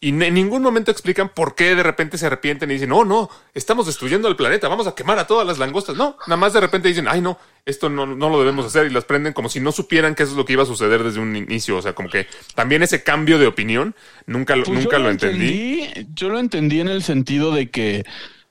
Y 0.00 0.08
en 0.08 0.34
ningún 0.34 0.62
momento 0.62 0.90
explican 0.90 1.28
por 1.28 1.54
qué 1.54 1.76
de 1.76 1.82
repente 1.84 2.18
se 2.18 2.26
arrepienten 2.26 2.68
y 2.70 2.74
dicen, 2.74 2.88
no, 2.88 3.04
no, 3.04 3.30
estamos 3.54 3.86
destruyendo 3.86 4.26
el 4.26 4.34
planeta, 4.34 4.66
vamos 4.66 4.88
a 4.88 4.96
quemar 4.96 5.16
a 5.20 5.28
todas 5.28 5.46
las 5.46 5.58
langostas. 5.58 5.94
No, 5.96 6.16
nada 6.26 6.36
más 6.36 6.52
de 6.52 6.60
repente 6.60 6.88
dicen, 6.88 7.06
ay, 7.08 7.20
no, 7.20 7.38
esto 7.64 7.88
no, 7.88 8.04
no 8.04 8.28
lo 8.28 8.40
debemos 8.40 8.66
hacer 8.66 8.86
y 8.86 8.90
las 8.90 9.04
prenden 9.04 9.32
como 9.32 9.48
si 9.48 9.60
no 9.60 9.70
supieran 9.70 10.16
que 10.16 10.24
eso 10.24 10.32
es 10.32 10.36
lo 10.38 10.44
que 10.44 10.54
iba 10.54 10.64
a 10.64 10.66
suceder 10.66 11.04
desde 11.04 11.20
un 11.20 11.36
inicio. 11.36 11.76
O 11.76 11.82
sea, 11.82 11.92
como 11.94 12.08
que 12.08 12.26
también 12.56 12.82
ese 12.82 13.04
cambio 13.04 13.38
de 13.38 13.46
opinión 13.46 13.94
nunca, 14.26 14.56
lo- 14.56 14.64
Pues 14.64 14.80
nunca 14.82 14.98
lo 14.98 15.08
entendí. 15.10 15.88
Yo 16.16 16.28
lo 16.30 16.40
entendí 16.40 16.80
en 16.80 16.88
el 16.88 17.04
sentido 17.04 17.52
de 17.52 17.70
que, 17.70 18.04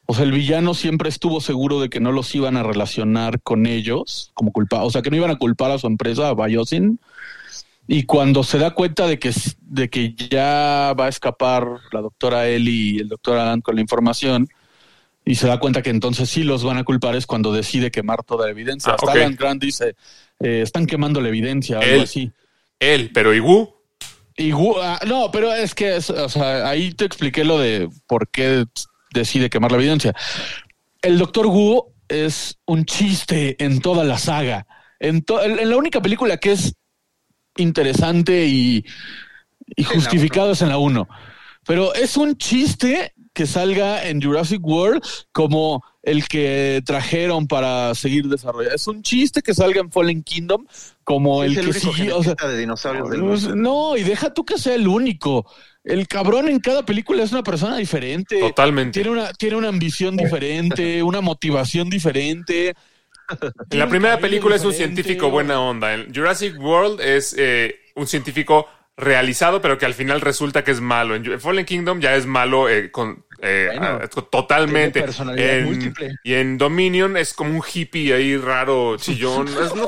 o 0.06 0.14
sea, 0.16 0.24
el 0.24 0.32
villano 0.32 0.74
siempre 0.74 1.10
estuvo 1.10 1.42
seguro 1.42 1.82
de 1.82 1.90
que 1.90 2.00
no 2.00 2.14
los 2.14 2.34
iban 2.34 2.56
a 2.56 2.64
relacionar 2.64 3.42
con 3.42 3.66
ellos 3.66 4.32
como 4.36 4.54
culpa, 4.54 4.84
o 4.84 4.90
sea, 4.90 5.02
que 5.02 5.10
no 5.10 5.18
iban 5.18 5.32
a 5.32 5.38
culpar 5.38 5.72
a 5.72 5.78
su 5.78 5.88
empresa, 5.88 6.30
a 6.30 6.34
Biosin. 6.34 6.98
Y 7.94 8.04
cuando 8.04 8.42
se 8.46 8.58
da 8.58 8.72
cuenta 8.72 9.06
de 9.06 9.20
que, 9.20 9.34
de 9.60 9.90
que 9.90 10.14
ya 10.16 10.94
va 10.98 11.08
a 11.08 11.10
escapar 11.10 11.68
la 11.92 12.00
doctora 12.00 12.48
Ellie 12.48 12.94
y 12.94 13.00
el 13.00 13.10
doctor 13.10 13.38
Alan 13.38 13.60
con 13.60 13.76
la 13.76 13.82
información, 13.82 14.48
y 15.26 15.36
se 15.36 15.46
da 15.48 15.60
cuenta 15.60 15.82
que 15.82 15.90
entonces 15.90 16.30
sí 16.30 16.44
los 16.44 16.64
van 16.64 16.78
a 16.78 16.86
culpar, 16.86 17.18
es 17.18 17.26
cuando 17.28 17.52
decide 17.52 17.92
quemar 17.92 18.24
toda 18.24 18.46
la 18.46 18.52
evidencia. 18.54 18.94
Ah, 18.94 18.96
Hasta 18.96 19.12
ok. 19.12 19.18
Alan 19.18 19.36
Grant 19.36 19.62
dice, 19.62 19.98
eh, 20.40 20.62
están 20.62 20.86
quemando 20.86 21.20
la 21.20 21.28
evidencia, 21.28 21.80
algo 21.80 21.96
Él. 21.96 22.02
así. 22.04 22.32
Él, 22.80 23.12
pero. 23.14 23.34
Y 23.34 23.42
Wu- 24.54 24.78
ah, 24.82 25.02
no, 25.06 25.30
pero 25.30 25.54
es 25.54 25.76
que, 25.76 25.98
es- 25.98 26.12
o 26.12 26.30
sea, 26.30 26.70
ahí 26.70 26.94
te 26.94 27.04
expliqué 27.04 27.44
lo 27.44 27.60
de 27.60 27.90
por 28.08 28.30
qué 28.30 28.64
decide 29.14 29.50
quemar 29.50 29.74
la 29.74 29.80
evidencia. 29.80 30.16
El 31.02 31.18
Doctor 31.18 31.48
Wu 31.48 31.94
es 32.08 32.58
un 32.66 32.86
chiste 32.86 33.62
en 33.62 33.82
toda 33.82 34.06
la 34.06 34.18
saga. 34.18 34.66
En, 34.98 35.24
to- 35.24 35.44
en 35.44 35.70
la 35.70 35.76
única 35.76 36.02
película 36.02 36.38
que 36.38 36.54
es 36.54 36.74
interesante 37.62 38.46
y, 38.46 38.86
y 39.76 39.84
justificado 39.84 40.52
es 40.52 40.62
en 40.62 40.70
la 40.70 40.78
1. 40.78 41.08
Pero 41.66 41.94
es 41.94 42.18
un 42.18 42.38
chiste 42.38 43.14
que 43.34 43.46
salga 43.46 44.08
en 44.08 44.22
Jurassic 44.22 44.66
World 44.66 45.02
como 45.32 45.84
el 46.04 46.28
que 46.28 46.82
trajeron 46.86 47.48
para 47.48 47.94
seguir 47.96 48.28
desarrollando. 48.28 48.76
Es 48.76 48.88
un 48.88 49.04
chiste 49.04 49.42
que 49.42 49.54
salga 49.54 49.80
en 49.80 49.92
Fallen 49.92 50.24
Kingdom 50.24 50.66
como 51.04 51.44
el, 51.44 51.58
el 51.58 51.68
que 51.68 51.74
sigue. 51.74 52.12
O 52.12 52.24
sea, 52.24 52.36
de 52.36 52.58
dinosaurios 52.58 53.10
del 53.10 53.22
pues, 53.22 53.44
mundo. 53.44 53.56
no, 53.56 53.98
y 53.98 54.04
deja 54.04 54.34
tú 54.34 54.44
que 54.44 54.58
sea 54.58 54.76
el 54.76 54.88
único. 54.88 55.46
El 55.84 56.08
cabrón 56.08 56.48
en 56.48 56.60
cada 56.60 56.86
película 56.86 57.24
es 57.24 57.32
una 57.32 57.44
persona 57.44 57.78
diferente. 57.78 58.40
Totalmente. 58.40 59.02
Tiene 59.02 59.12
una, 59.12 59.32
tiene 59.34 59.56
una 59.56 59.70
ambición 59.70 60.18
diferente, 60.18 61.02
una 61.04 61.22
motivación 61.22 61.90
diferente. 61.90 62.76
En 63.70 63.80
la 63.80 63.88
primera 63.88 64.18
película 64.20 64.56
es 64.56 64.66
un 64.66 64.74
científico 64.74 65.30
buena 65.30 65.60
onda. 65.60 65.94
En 65.94 66.14
Jurassic 66.14 66.60
World 66.60 67.02
es 67.02 67.36
eh, 67.38 67.80
un 67.96 68.08
científico 68.08 68.68
realizado, 68.98 69.62
pero 69.62 69.78
que 69.78 69.86
al 69.86 69.94
final 69.94 70.22
resulta 70.22 70.64
que 70.64 70.72
es 70.72 70.82
malo. 70.82 71.16
En 71.16 71.40
Fallen 71.40 71.66
Kingdom 71.66 72.00
ya 72.02 72.16
es 72.16 72.26
malo 72.26 72.70
eh, 72.70 72.92
con, 72.92 73.26
eh, 73.42 73.70
Bueno, 73.76 74.00
ah, 74.04 74.08
totalmente. 74.08 75.04
En- 75.38 75.66
múltiple. 75.66 76.16
Y 76.24 76.34
en 76.34 76.58
Dominion 76.58 77.18
es 77.18 77.34
como 77.34 77.52
un 77.58 77.64
hippie 77.74 78.14
ahí 78.14 78.38
raro, 78.38 78.98
chillón. 78.98 79.48
Es- 79.64 79.74
no, 79.76 79.88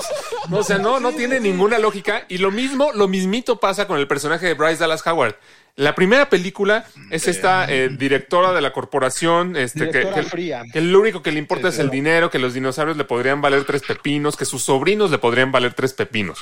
no, 0.49 0.57
o 0.57 0.63
sea, 0.63 0.79
no, 0.79 0.99
no 0.99 1.11
tiene 1.11 1.39
ninguna 1.39 1.77
lógica. 1.77 2.25
Y 2.29 2.39
lo 2.39 2.49
mismo, 2.49 2.91
lo 2.93 3.07
mismito 3.07 3.59
pasa 3.59 3.87
con 3.87 3.99
el 3.99 4.07
personaje 4.07 4.47
de 4.47 4.53
Bryce 4.55 4.77
Dallas 4.77 5.05
Howard. 5.05 5.35
La 5.75 5.95
primera 5.95 6.29
película 6.29 6.85
es 7.09 7.27
esta 7.27 7.65
eh, 7.67 7.89
directora 7.89 8.53
de 8.53 8.61
la 8.61 8.71
corporación, 8.71 9.55
este, 9.55 9.79
que, 9.89 9.97
Directora 9.99 10.21
que- 10.23 10.29
fría. 10.29 10.63
que 10.71 10.81
lo 10.81 10.99
único 10.99 11.23
que 11.23 11.31
le 11.31 11.39
importa 11.39 11.69
es 11.69 11.79
el 11.79 11.89
dinero, 11.89 12.29
que 12.29 12.37
los 12.37 12.53
dinosaurios 12.53 12.95
le 12.95 13.05
podrían 13.05 13.41
valer 13.41 13.63
tres 13.65 13.81
pepinos, 13.81 14.37
que 14.37 14.45
sus 14.45 14.61
sobrinos 14.61 15.09
le 15.09 15.17
podrían 15.17 15.51
valer 15.51 15.73
tres 15.73 15.93
pepinos. 15.93 16.37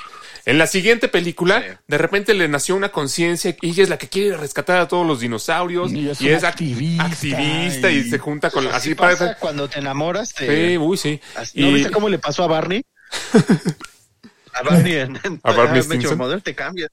En 0.45 0.57
la 0.57 0.67
siguiente 0.67 1.07
película, 1.07 1.61
Sí. 1.61 1.67
de 1.87 1.97
repente 1.97 2.33
le 2.33 2.49
nació 2.49 2.75
una 2.75 2.89
conciencia 2.89 3.55
y 3.61 3.69
ella 3.69 3.83
es 3.83 3.89
la 3.89 3.97
que 3.97 4.09
quiere 4.09 4.35
rescatar 4.35 4.81
a 4.81 4.87
todos 4.89 5.07
los 5.07 5.21
dinosaurios 5.21 5.93
Y 5.93 6.09
es 6.09 6.19
y 6.21 6.33
activista 6.33 7.05
activista 7.05 7.89
y, 7.89 7.97
y- 7.99 8.09
se 8.09 8.17
junta 8.19 8.49
con 8.51 8.67
Así 8.67 8.75
así 8.75 8.95
pasa 8.95 9.17
parece. 9.17 9.39
cuando 9.39 9.69
te 9.69 9.79
enamoras. 9.79 10.33
Te, 10.33 10.71
Sí, 10.71 10.77
uy, 10.77 10.97
sí. 10.97 11.21
así- 11.35 11.61
¿No 11.61 11.69
Y- 11.69 11.73
viste 11.75 11.91
cómo 11.91 12.09
le 12.09 12.19
pasó 12.19 12.43
a 12.43 12.47
Barney? 12.47 12.83
a 14.53 14.63
Barney 14.63 14.93
en, 14.97 15.19
A 15.43 15.51
Barney 15.53 15.81
Stinson. 15.83 16.41
Te 16.41 16.53
cambia. 16.53 16.89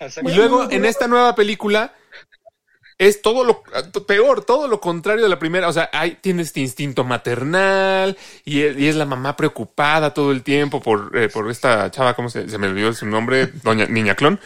Y 0.00 0.34
luego 0.34 0.70
en 0.70 0.84
esta 0.84 1.06
nueva 1.06 1.34
película 1.34 1.94
es 2.98 3.22
todo 3.22 3.44
lo 3.44 3.62
peor, 4.06 4.44
todo 4.44 4.68
lo 4.68 4.80
contrario 4.80 5.24
de 5.24 5.28
la 5.28 5.38
primera. 5.38 5.68
O 5.68 5.72
sea, 5.72 5.90
hay, 5.92 6.18
tiene 6.20 6.42
este 6.42 6.60
instinto 6.60 7.04
maternal 7.04 8.16
y 8.44 8.62
es, 8.62 8.78
y 8.78 8.88
es 8.88 8.96
la 8.96 9.06
mamá 9.06 9.36
preocupada 9.36 10.14
todo 10.14 10.32
el 10.32 10.42
tiempo 10.42 10.80
por, 10.80 11.16
eh, 11.16 11.28
por 11.28 11.50
esta 11.50 11.90
chava, 11.90 12.14
¿cómo 12.14 12.28
se, 12.28 12.48
se 12.48 12.58
me 12.58 12.68
olvidó 12.68 12.92
su 12.92 13.06
nombre? 13.06 13.46
Doña 13.62 13.86
Niña 13.86 14.14
Clon. 14.14 14.40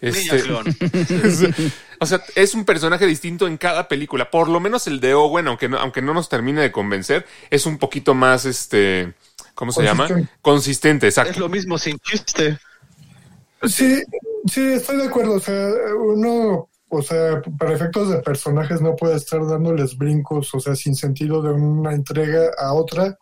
Este, 0.00 0.36
Niña 0.36 0.44
clon. 0.44 0.64
o 2.00 2.06
sea, 2.06 2.22
es 2.34 2.54
un 2.54 2.64
personaje 2.64 3.06
distinto 3.06 3.46
en 3.46 3.58
cada 3.58 3.86
película. 3.86 4.30
Por 4.30 4.48
lo 4.48 4.60
menos 4.60 4.86
el 4.86 5.00
de 5.00 5.14
Owen, 5.14 5.46
aunque 5.48 5.68
no, 5.68 5.78
aunque 5.78 6.00
no 6.00 6.14
nos 6.14 6.28
termine 6.28 6.62
de 6.62 6.72
convencer, 6.72 7.26
es 7.50 7.66
un 7.66 7.78
poquito 7.78 8.14
más, 8.14 8.46
este, 8.46 9.12
¿cómo 9.54 9.72
se 9.72 9.82
llama? 9.82 10.04
Consistente. 10.04 10.38
Consistente, 10.40 11.06
exacto. 11.08 11.32
Es 11.32 11.38
lo 11.38 11.50
mismo 11.50 11.76
sin 11.76 11.98
chiste. 11.98 12.58
Sí, 13.68 14.02
sí, 14.46 14.60
estoy 14.72 14.98
de 14.98 15.04
acuerdo. 15.04 15.34
O 15.34 15.40
sea, 15.40 15.70
uno, 15.98 16.68
o 16.88 17.02
sea, 17.02 17.42
para 17.58 17.74
efectos 17.74 18.10
de 18.10 18.18
personajes 18.22 18.80
no 18.80 18.96
puede 18.96 19.16
estar 19.16 19.44
dándoles 19.46 19.96
brincos, 19.96 20.54
o 20.54 20.60
sea, 20.60 20.74
sin 20.74 20.94
sentido 20.94 21.42
de 21.42 21.52
una 21.52 21.92
entrega 21.94 22.50
a 22.58 22.72
otra. 22.74 23.16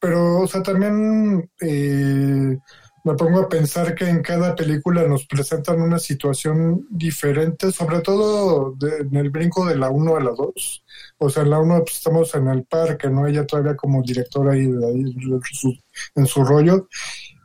Pero, 0.00 0.40
o 0.40 0.46
sea, 0.48 0.62
también 0.62 1.50
eh, 1.60 2.58
me 3.04 3.14
pongo 3.14 3.40
a 3.40 3.48
pensar 3.48 3.94
que 3.94 4.08
en 4.08 4.22
cada 4.22 4.54
película 4.56 5.04
nos 5.08 5.26
presentan 5.26 5.80
una 5.80 5.98
situación 5.98 6.86
diferente, 6.90 7.72
sobre 7.72 8.00
todo 8.00 8.74
de- 8.78 8.98
en 8.98 9.16
el 9.16 9.30
brinco 9.30 9.66
de 9.66 9.76
la 9.76 9.90
1 9.90 10.16
a 10.16 10.20
la 10.20 10.30
2. 10.32 10.84
O 11.18 11.30
sea, 11.30 11.42
en 11.44 11.50
la 11.50 11.60
1 11.60 11.80
pues, 11.80 11.96
estamos 11.96 12.34
en 12.34 12.48
el 12.48 12.64
parque, 12.64 13.08
¿no? 13.10 13.26
Ella 13.26 13.46
todavía 13.46 13.76
como 13.76 14.02
directora 14.02 14.52
ahí, 14.52 14.62
ahí 14.62 15.00
en 15.02 15.40
su- 15.52 15.78
en 16.16 16.26
su 16.26 16.44
rollo. 16.44 16.88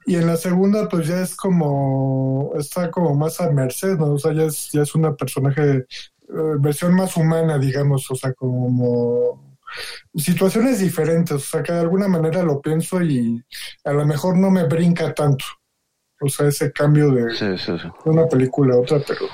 Y 0.08 0.16
en 0.16 0.26
la 0.26 0.38
segunda, 0.38 0.88
pues 0.88 1.06
ya 1.08 1.22
es 1.22 1.36
como, 1.36 2.52
está 2.58 2.90
como 2.90 3.14
más 3.14 3.42
a 3.42 3.52
merced, 3.52 3.98
¿no? 3.98 4.14
O 4.14 4.18
sea, 4.18 4.32
ya 4.34 4.44
es, 4.46 4.70
ya 4.72 4.82
es 4.84 4.96
una 4.96 5.14
personaje, 5.16 5.80
eh, 5.80 5.86
versión 6.60 6.96
más 6.96 7.18
humana, 7.18 7.58
digamos, 7.60 8.10
o 8.10 8.16
sea, 8.16 8.34
como 8.34 9.58
situaciones 10.16 10.80
diferentes, 10.80 11.36
o 11.36 11.40
sea, 11.40 11.62
que 11.62 11.74
de 11.74 11.82
alguna 11.82 12.08
manera 12.08 12.42
lo 12.42 12.62
pienso 12.62 13.02
y 13.02 13.44
a 13.84 13.92
lo 13.92 14.06
mejor 14.06 14.38
no 14.38 14.50
me 14.50 14.64
brinca 14.64 15.14
tanto. 15.14 15.44
O 16.22 16.30
sea, 16.30 16.48
ese 16.48 16.72
cambio 16.72 17.12
de, 17.12 17.30
Sí, 17.36 17.46
sí, 17.64 17.74
sí. 17.80 17.88
de 18.06 18.10
una 18.10 18.28
película 18.28 18.76
a 18.76 18.80
otra, 18.80 19.00
pero 19.06 19.28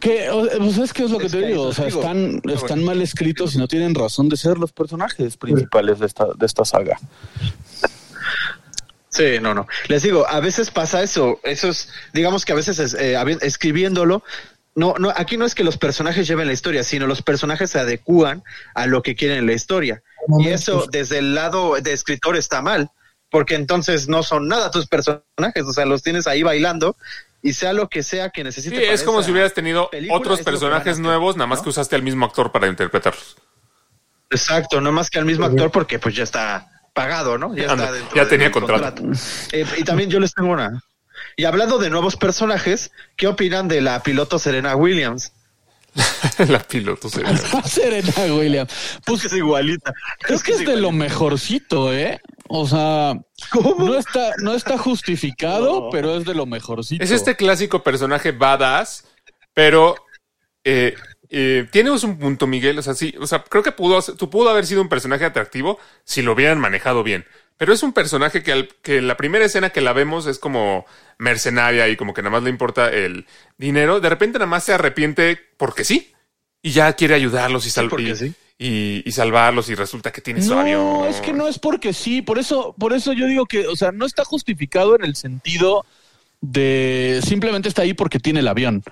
Que, 0.00 0.30
o- 0.30 0.48
pues 0.58 0.78
es 0.78 0.92
que 0.94 1.04
es 1.04 1.10
lo 1.10 1.18
que 1.18 1.26
Es 1.26 1.32
te 1.32 1.40
que 1.40 1.46
digo, 1.48 1.64
o 1.64 1.72
sea, 1.74 1.84
digo. 1.84 2.00
están, 2.00 2.40
están 2.46 2.82
mal 2.82 3.00
escritos 3.02 3.54
y 3.54 3.58
no 3.58 3.68
tienen 3.68 3.94
razón 3.94 4.30
de 4.30 4.36
ser 4.38 4.56
los 4.58 4.72
personajes 4.72 5.36
principales 5.36 5.98
de 6.00 6.06
esta, 6.06 6.26
de 6.36 6.46
esta 6.46 6.64
saga. 6.64 6.98
Sí, 9.10 9.38
no, 9.40 9.54
no. 9.54 9.66
Les 9.88 10.02
digo, 10.02 10.26
a 10.28 10.40
veces 10.40 10.70
pasa 10.70 11.02
eso. 11.02 11.40
Eso 11.42 11.68
es, 11.68 11.90
digamos 12.12 12.44
que 12.44 12.52
a 12.52 12.56
veces 12.56 12.78
es, 12.78 12.94
eh, 12.94 13.16
escribiéndolo, 13.40 14.22
no, 14.74 14.94
no, 14.98 15.12
aquí 15.16 15.36
no 15.36 15.44
es 15.44 15.54
que 15.54 15.64
los 15.64 15.76
personajes 15.76 16.28
lleven 16.28 16.46
la 16.46 16.52
historia, 16.52 16.84
sino 16.84 17.06
los 17.06 17.22
personajes 17.22 17.70
se 17.70 17.80
adecúan 17.80 18.44
a 18.74 18.86
lo 18.86 19.02
que 19.02 19.16
quieren 19.16 19.38
en 19.38 19.46
la 19.46 19.54
historia. 19.54 20.02
Y 20.38 20.48
eso 20.48 20.86
desde 20.90 21.18
el 21.18 21.34
lado 21.34 21.76
de 21.80 21.92
escritor 21.92 22.36
está 22.36 22.62
mal, 22.62 22.90
porque 23.30 23.54
entonces 23.56 24.08
no 24.08 24.22
son 24.22 24.46
nada 24.46 24.70
tus 24.70 24.86
personajes, 24.86 25.64
o 25.66 25.72
sea, 25.72 25.84
los 25.84 26.02
tienes 26.02 26.26
ahí 26.26 26.42
bailando 26.42 26.96
y 27.42 27.54
sea 27.54 27.72
lo 27.72 27.88
que 27.88 28.02
sea 28.02 28.30
que 28.30 28.42
Sí, 28.42 28.44
necesite. 28.44 28.76
para 28.80 28.92
es 28.92 29.02
como 29.02 29.22
si 29.22 29.32
hubieras 29.32 29.54
tenido 29.54 29.90
película, 29.90 30.18
otros 30.20 30.42
personajes 30.42 30.92
hacer, 30.92 31.02
nuevos, 31.02 31.36
nada 31.36 31.46
más 31.46 31.58
¿no? 31.60 31.64
que 31.64 31.70
usaste 31.70 31.96
al 31.96 32.02
mismo 32.02 32.24
actor 32.26 32.52
para 32.52 32.68
interpretarlos. 32.68 33.36
Exacto, 34.30 34.80
no 34.80 34.92
más 34.92 35.10
que 35.10 35.18
al 35.18 35.24
mismo 35.24 35.46
actor 35.46 35.70
porque 35.70 35.98
pues 35.98 36.14
ya 36.14 36.24
está 36.24 36.68
pagado, 36.98 37.38
¿no? 37.38 37.54
Ya, 37.54 37.70
Anda, 37.70 37.84
está 37.84 37.92
dentro 37.92 38.16
ya 38.16 38.28
tenía 38.28 38.50
contrato. 38.50 39.02
Eh, 39.52 39.64
y 39.78 39.84
también 39.84 40.10
yo 40.10 40.18
les 40.18 40.34
tengo 40.34 40.50
una. 40.52 40.82
Y 41.36 41.44
hablando 41.44 41.78
de 41.78 41.90
nuevos 41.90 42.16
personajes, 42.16 42.90
¿qué 43.16 43.28
opinan 43.28 43.68
de 43.68 43.80
la 43.80 44.02
piloto 44.02 44.38
Serena 44.38 44.74
Williams? 44.74 45.32
la 46.48 46.58
piloto 46.60 47.08
se 47.08 47.22
Serena 47.64 48.34
Williams. 48.34 48.72
Pues 49.04 49.24
es 49.24 49.32
igualita. 49.32 49.92
es 50.28 50.42
que 50.42 50.52
es 50.52 50.66
de 50.66 50.76
lo 50.76 50.92
mejorcito, 50.92 51.92
¿eh? 51.92 52.20
O 52.48 52.66
sea, 52.66 53.14
no 53.78 53.94
está, 53.96 54.32
no 54.38 54.54
está 54.54 54.78
justificado, 54.78 55.82
No. 55.82 55.90
pero 55.90 56.16
es 56.16 56.24
de 56.24 56.34
lo 56.34 56.46
mejorcito. 56.46 57.04
Es 57.04 57.10
este 57.10 57.36
clásico 57.36 57.82
personaje 57.82 58.32
badass, 58.32 59.04
pero 59.54 59.94
eh, 60.64 60.94
eh, 61.30 61.66
tienes 61.70 62.02
un 62.04 62.18
punto, 62.18 62.46
Miguel. 62.46 62.78
O 62.78 62.82
sea, 62.82 62.94
sí, 62.94 63.14
o 63.20 63.26
sea, 63.26 63.44
creo 63.44 63.62
que 63.62 63.72
pudo, 63.72 64.00
tú 64.02 64.30
pudo 64.30 64.50
haber 64.50 64.66
sido 64.66 64.80
un 64.82 64.88
personaje 64.88 65.24
atractivo 65.24 65.78
si 66.04 66.22
lo 66.22 66.32
hubieran 66.32 66.58
manejado 66.58 67.02
bien. 67.02 67.24
Pero 67.56 67.72
es 67.72 67.82
un 67.82 67.92
personaje 67.92 68.42
que, 68.42 68.52
al- 68.52 68.68
que 68.82 68.98
en 68.98 69.08
la 69.08 69.16
primera 69.16 69.44
escena 69.44 69.70
que 69.70 69.80
la 69.80 69.92
vemos 69.92 70.26
es 70.26 70.38
como 70.38 70.86
mercenaria 71.18 71.88
y 71.88 71.96
como 71.96 72.14
que 72.14 72.22
nada 72.22 72.30
más 72.32 72.42
le 72.44 72.50
importa 72.50 72.88
el 72.90 73.26
dinero. 73.56 73.98
De 74.00 74.08
repente 74.08 74.38
nada 74.38 74.48
más 74.48 74.64
se 74.64 74.72
arrepiente 74.74 75.38
porque 75.56 75.84
sí. 75.84 76.12
Y 76.62 76.70
ya 76.70 76.92
quiere 76.94 77.14
ayudarlos 77.14 77.66
y, 77.66 77.70
sal- 77.70 77.90
y- 77.98 78.14
sí. 78.16 78.32
y- 78.58 79.02
y 79.04 79.12
salvarlos 79.12 79.68
y 79.70 79.74
resulta 79.74 80.12
que 80.12 80.20
tiene 80.20 80.40
su 80.42 80.54
No, 80.54 80.60
avión. 80.60 81.06
es 81.08 81.20
que 81.20 81.32
no 81.32 81.48
es 81.48 81.58
porque 81.58 81.92
sí, 81.92 82.22
por 82.22 82.38
eso, 82.38 82.74
por 82.78 82.92
eso 82.92 83.12
yo 83.12 83.26
digo 83.26 83.46
que, 83.46 83.66
o 83.66 83.74
sea, 83.76 83.90
no 83.92 84.06
está 84.06 84.24
justificado 84.24 84.94
en 84.96 85.04
el 85.04 85.16
sentido 85.16 85.84
de 86.40 87.20
simplemente 87.24 87.68
está 87.68 87.82
ahí 87.82 87.92
porque 87.94 88.20
tiene 88.20 88.38
el 88.40 88.48
avión. 88.48 88.82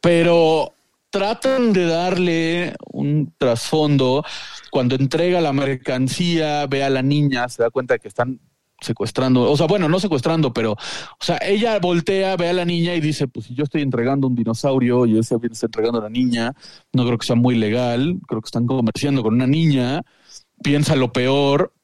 Pero 0.00 0.72
tratan 1.10 1.72
de 1.72 1.86
darle 1.86 2.74
un 2.92 3.32
trasfondo. 3.36 4.24
Cuando 4.70 4.94
entrega 4.94 5.40
la 5.40 5.52
mercancía, 5.52 6.66
ve 6.66 6.82
a 6.84 6.90
la 6.90 7.02
niña, 7.02 7.48
se 7.48 7.62
da 7.62 7.70
cuenta 7.70 7.94
de 7.94 8.00
que 8.00 8.08
están 8.08 8.40
secuestrando, 8.80 9.50
o 9.50 9.56
sea, 9.56 9.66
bueno, 9.66 9.88
no 9.88 10.00
secuestrando, 10.00 10.52
pero, 10.54 10.72
o 10.72 10.76
sea, 11.20 11.38
ella 11.42 11.78
voltea, 11.78 12.36
ve 12.36 12.48
a 12.48 12.52
la 12.52 12.64
niña 12.64 12.94
y 12.94 13.00
dice, 13.00 13.28
pues 13.28 13.46
si 13.46 13.54
yo 13.54 13.64
estoy 13.64 13.82
entregando 13.82 14.26
un 14.26 14.34
dinosaurio 14.34 15.04
y 15.04 15.18
ese 15.18 15.36
está 15.42 15.66
entregando 15.66 15.98
a 16.00 16.04
la 16.04 16.08
niña, 16.08 16.54
no 16.92 17.04
creo 17.04 17.18
que 17.18 17.26
sea 17.26 17.36
muy 17.36 17.56
legal, 17.56 18.18
creo 18.26 18.40
que 18.40 18.46
están 18.46 18.66
comerciando 18.66 19.22
con 19.22 19.34
una 19.34 19.46
niña, 19.46 20.02
piensa 20.62 20.96
lo 20.96 21.12
peor, 21.12 21.74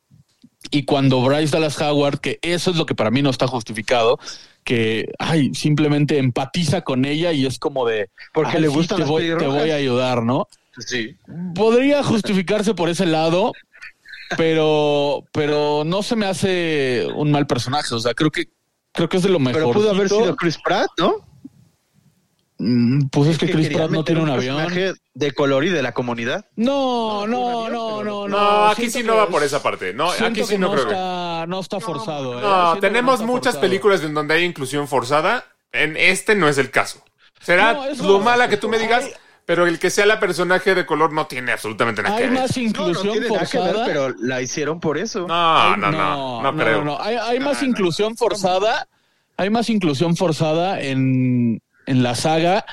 y 0.70 0.84
cuando 0.84 1.22
Bryce 1.22 1.52
Dallas 1.52 1.80
Howard, 1.80 2.18
que 2.20 2.38
eso 2.42 2.70
es 2.70 2.76
lo 2.76 2.86
que 2.86 2.94
para 2.94 3.10
mí 3.10 3.22
no 3.22 3.30
está 3.30 3.46
justificado, 3.46 4.18
que 4.66 5.12
ay, 5.20 5.55
simplemente 5.55 6.18
empatiza 6.18 6.83
con 6.83 7.05
ella 7.05 7.31
y 7.33 7.46
es 7.46 7.59
como 7.61 7.87
de 7.87 8.11
Porque 8.35 8.57
"Ay, 8.57 8.62
le 8.62 8.68
sí, 8.68 8.74
gustan 8.74 8.96
te 8.96 9.00
las 9.02 9.09
voy, 9.09 9.22
te 9.22 9.29
pelirrojas". 9.37 9.62
voy 9.62 9.70
a 9.70 9.76
ayudar, 9.76 10.22
¿no? 10.24 10.48
Sí. 10.81 11.17
Podría 11.54 12.02
justificarse 12.02 12.75
por 12.75 12.88
ese 12.88 13.06
lado, 13.06 13.52
pero, 14.37 15.25
pero 15.33 15.85
no 15.87 16.02
se 16.02 16.17
me 16.17 16.27
hace 16.27 17.06
un 17.14 17.31
mal 17.31 17.46
personaje. 17.46 17.94
O 17.94 18.00
sea, 18.00 18.12
creo 18.12 18.31
que 18.31 18.46
creo 18.92 19.08
que 19.08 19.19
es 19.19 19.23
de 19.23 19.29
lo 19.29 19.38
mejor. 19.38 19.60
Pero 19.62 19.73
pudo 19.73 19.90
haber 19.90 20.08
sido 20.08 20.35
Chris 20.37 20.58
Pratt, 20.62 20.88
¿no? 20.98 21.14
Mm, 22.59 23.09
Pues 23.11 23.31
es 23.31 23.38
que 23.38 23.50
Chris 23.50 23.69
Pratt 23.69 23.90
no 23.90 24.02
tiene 24.04 24.23
un 24.23 24.31
avión. 24.31 24.57
personaje 24.57 24.94
de 25.15 25.33
color 25.33 25.65
y 25.65 25.69
de 25.69 25.83
la 25.83 25.92
comunidad. 25.92 26.46
No, 26.57 27.27
no, 27.27 27.69
no, 27.69 28.02
no, 28.02 28.27
no. 28.27 28.29
No, 28.29 28.67
aquí 28.69 28.88
sí 28.90 29.02
no 29.02 29.17
va 29.17 29.29
por 29.29 29.42
es- 29.42 29.48
esa 29.52 29.63
parte. 29.63 29.92
No, 29.92 30.11
aquí 30.11 30.42
sí 30.42 30.48
que 30.54 30.59
no 30.59 30.73
creo 30.73 31.46
no 31.46 31.61
está 31.61 31.81
forzado. 31.81 32.38
¿eh? 32.38 32.42
No, 32.42 32.79
tenemos 32.81 33.21
muchas 33.21 33.54
forzado. 33.54 33.61
películas 33.61 34.02
en 34.02 34.15
donde 34.15 34.35
hay 34.35 34.44
inclusión 34.44 34.88
forzada. 34.88 35.44
En 35.73 35.96
este 35.96 36.35
no 36.35 36.48
es 36.48 36.57
el 36.59 36.71
caso. 36.71 37.02
Será 37.40 37.75
No, 37.75 37.87
lo 38.04 38.17
más, 38.19 38.25
mala 38.25 38.48
que 38.48 38.57
tú 38.57 38.69
me 38.69 38.79
digas, 38.79 39.04
hay- 39.04 39.13
pero 39.44 39.67
el 39.67 39.79
que 39.79 39.90
sea 39.90 40.07
la 40.07 40.19
personaje 40.19 40.75
de 40.75 40.87
color 40.87 41.13
no 41.13 41.27
tiene 41.27 41.52
absolutamente 41.52 42.02
nada 42.02 42.17
que 42.17 42.25
Hay 42.25 42.31
ver. 42.31 42.40
más 42.40 42.57
No, 42.57 42.63
no 42.63 42.69
inclusión 42.69 43.07
nada 43.07 43.15
que 43.15 43.21
ver, 43.21 43.38
forzada. 43.69 43.85
pero 43.87 44.09
la 44.19 44.40
hicieron 44.40 44.81
por 44.81 44.96
eso. 44.98 45.27
No, 45.29 45.77
no, 45.77 45.92
no, 45.92 46.42
no, 46.42 46.57
creo. 46.57 46.83
no. 46.85 46.98
Hay, 47.00 47.17
hay 47.17 47.38
más 47.38 47.63
inclusión 47.63 48.17
forzada. 48.17 48.88
Hay 49.37 49.50
más 49.50 49.69
inclusión 49.69 50.17
forzada 50.17 50.81
en, 50.81 51.61
en 51.87 52.02
la 52.02 52.14
saga 52.14 52.64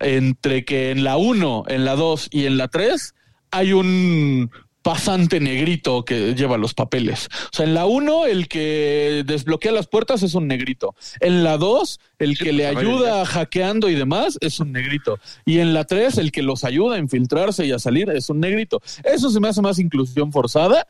entre 0.00 0.64
que 0.64 0.90
en 0.90 1.04
la 1.04 1.16
1, 1.16 1.64
en 1.68 1.84
la 1.84 1.96
2 1.96 2.28
y 2.30 2.46
en 2.46 2.56
la 2.56 2.68
3 2.68 3.14
hay 3.50 3.72
un 3.72 4.50
pasante 4.82 5.38
negrito 5.38 6.04
que 6.04 6.34
lleva 6.34 6.58
los 6.58 6.74
papeles. 6.74 7.28
O 7.52 7.56
sea, 7.56 7.66
en 7.66 7.74
la 7.74 7.86
1 7.86 8.26
el 8.26 8.48
que 8.48 9.22
desbloquea 9.24 9.72
las 9.72 9.86
puertas 9.86 10.22
es 10.22 10.34
un 10.34 10.48
negrito. 10.48 10.94
En 11.20 11.44
la 11.44 11.56
2 11.56 12.00
el 12.18 12.36
que 12.36 12.52
le 12.52 12.66
ayuda 12.66 13.24
hackeando 13.24 13.88
y 13.88 13.94
demás 13.94 14.38
es 14.40 14.60
un 14.60 14.72
negrito. 14.72 15.18
Y 15.44 15.58
en 15.58 15.72
la 15.72 15.84
3 15.84 16.18
el 16.18 16.32
que 16.32 16.42
los 16.42 16.64
ayuda 16.64 16.96
a 16.96 16.98
infiltrarse 16.98 17.64
y 17.64 17.72
a 17.72 17.78
salir 17.78 18.10
es 18.10 18.28
un 18.28 18.40
negrito. 18.40 18.82
Eso 19.04 19.30
se 19.30 19.40
me 19.40 19.48
hace 19.48 19.62
más 19.62 19.78
inclusión 19.78 20.32
forzada 20.32 20.86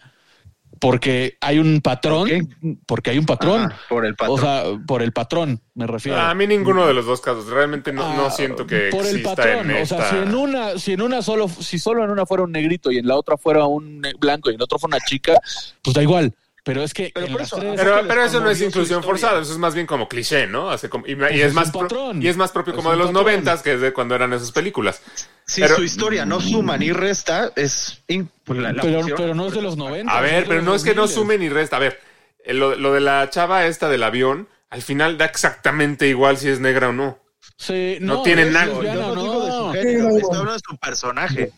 porque 0.82 1.38
hay 1.40 1.60
un 1.60 1.80
patrón, 1.80 2.28
¿Por 2.28 2.76
porque 2.86 3.10
hay 3.10 3.18
un 3.18 3.24
patrón. 3.24 3.68
Ah, 3.70 3.76
por 3.88 4.04
el 4.04 4.16
patrón. 4.16 4.36
O 4.36 4.42
sea, 4.42 4.64
por 4.84 5.00
el 5.00 5.12
patrón, 5.12 5.60
me 5.74 5.86
refiero. 5.86 6.18
A 6.20 6.34
mí 6.34 6.44
ninguno 6.48 6.88
de 6.88 6.92
los 6.92 7.06
dos 7.06 7.20
casos. 7.20 7.46
Realmente 7.46 7.92
no, 7.92 8.16
no 8.16 8.26
Ah, 8.26 8.30
siento 8.32 8.66
que 8.66 8.88
por 8.90 9.06
el 9.06 9.22
patrón, 9.22 9.70
en 9.70 9.82
o 9.82 9.86
sea, 9.86 9.98
esta- 9.98 10.10
si 10.10 10.16
en 10.16 10.34
una, 10.34 10.78
si 10.80 10.92
en 10.94 11.02
una 11.02 11.22
solo, 11.22 11.48
si 11.48 11.78
solo 11.78 12.02
en 12.02 12.10
una 12.10 12.26
fuera 12.26 12.42
un 12.42 12.50
negrito 12.50 12.90
y 12.90 12.98
en 12.98 13.06
la 13.06 13.14
otra 13.16 13.36
fuera 13.36 13.64
un 13.66 14.02
blanco 14.18 14.50
y 14.50 14.54
en 14.56 14.62
otra 14.62 14.76
fuera 14.76 14.96
una 14.96 15.04
chica, 15.06 15.38
pues 15.82 15.94
da 15.94 16.02
igual. 16.02 16.34
Pero 16.64 16.84
es 16.84 16.94
que 16.94 17.10
Pero 17.12 17.26
en 17.26 17.40
eso, 17.40 17.56
tres- 17.56 17.72
Pero, 17.76 17.96
les 17.96 18.06
pero 18.06 18.22
eso 18.24 18.40
no 18.40 18.48
es 18.50 18.60
inclusión 18.62 19.02
forzada, 19.02 19.40
eso 19.40 19.50
es 19.52 19.58
más 19.58 19.74
bien 19.74 19.84
como 19.86 20.08
cliché, 20.08 20.46
¿no? 20.46 20.70
Hace 20.70 20.88
como- 20.88 21.06
y, 21.08 21.12
y 21.12 21.16
Pues 21.16 21.32
es, 21.32 21.40
es 21.46 21.54
más 21.54 21.72
pro- 21.72 22.12
y 22.14 22.28
es 22.28 22.36
más 22.36 22.52
propio 22.52 22.72
Es 22.72 22.76
como 22.76 22.90
de 22.92 22.96
los 22.96 23.08
patrón. 23.08 23.24
noventas, 23.24 23.62
que 23.62 23.72
es 23.74 23.80
de 23.80 23.92
cuando 23.92 24.14
eran 24.14 24.32
esas 24.32 24.52
películas. 24.52 25.02
si 25.44 25.60
pero- 25.60 25.74
su 25.76 25.82
historia 25.82 26.24
no 26.24 26.40
suma 26.40 26.76
ni 26.78 26.92
resta, 26.92 27.50
es. 27.56 28.02
in- 28.06 28.30
pues 28.44 28.60
la- 28.60 28.72
la 28.72 28.82
pero, 28.82 29.34
no 29.34 29.46
es 29.48 29.54
de 29.54 29.62
los 29.62 29.76
90. 29.76 30.16
A 30.16 30.20
ver, 30.20 30.44
pero 30.46 30.62
no 30.62 30.74
es 30.76 30.84
que 30.84 30.94
no 30.94 31.02
2000. 31.02 31.14
sume 31.16 31.38
ni 31.38 31.48
resta. 31.48 31.76
A 31.76 31.80
ver, 31.80 31.98
eh, 32.44 32.54
lo, 32.54 32.76
lo 32.76 32.92
de 32.92 33.00
la 33.00 33.28
chava 33.28 33.66
esta 33.66 33.88
del 33.88 34.04
avión, 34.04 34.48
al 34.70 34.82
final 34.82 35.18
da 35.18 35.24
exactamente 35.24 36.06
igual 36.06 36.36
si 36.38 36.48
es 36.48 36.60
negra 36.60 36.90
o 36.90 36.92
no. 36.92 37.18
Sí, 37.56 37.98
no 38.00 38.14
no, 38.14 38.22
tiene 38.22 38.46
nada. 38.46 38.66
Yo 38.66 38.82
no 38.82 39.14
digo 39.20 39.44
de 39.44 39.50
su 39.50 39.58
no. 39.66 39.72
género, 39.72 40.10
Sí, 40.10 40.16
estoy 40.18 40.30
hablando 40.38 40.52
de 40.52 40.60
su 40.64 40.76
personaje. 40.78 41.52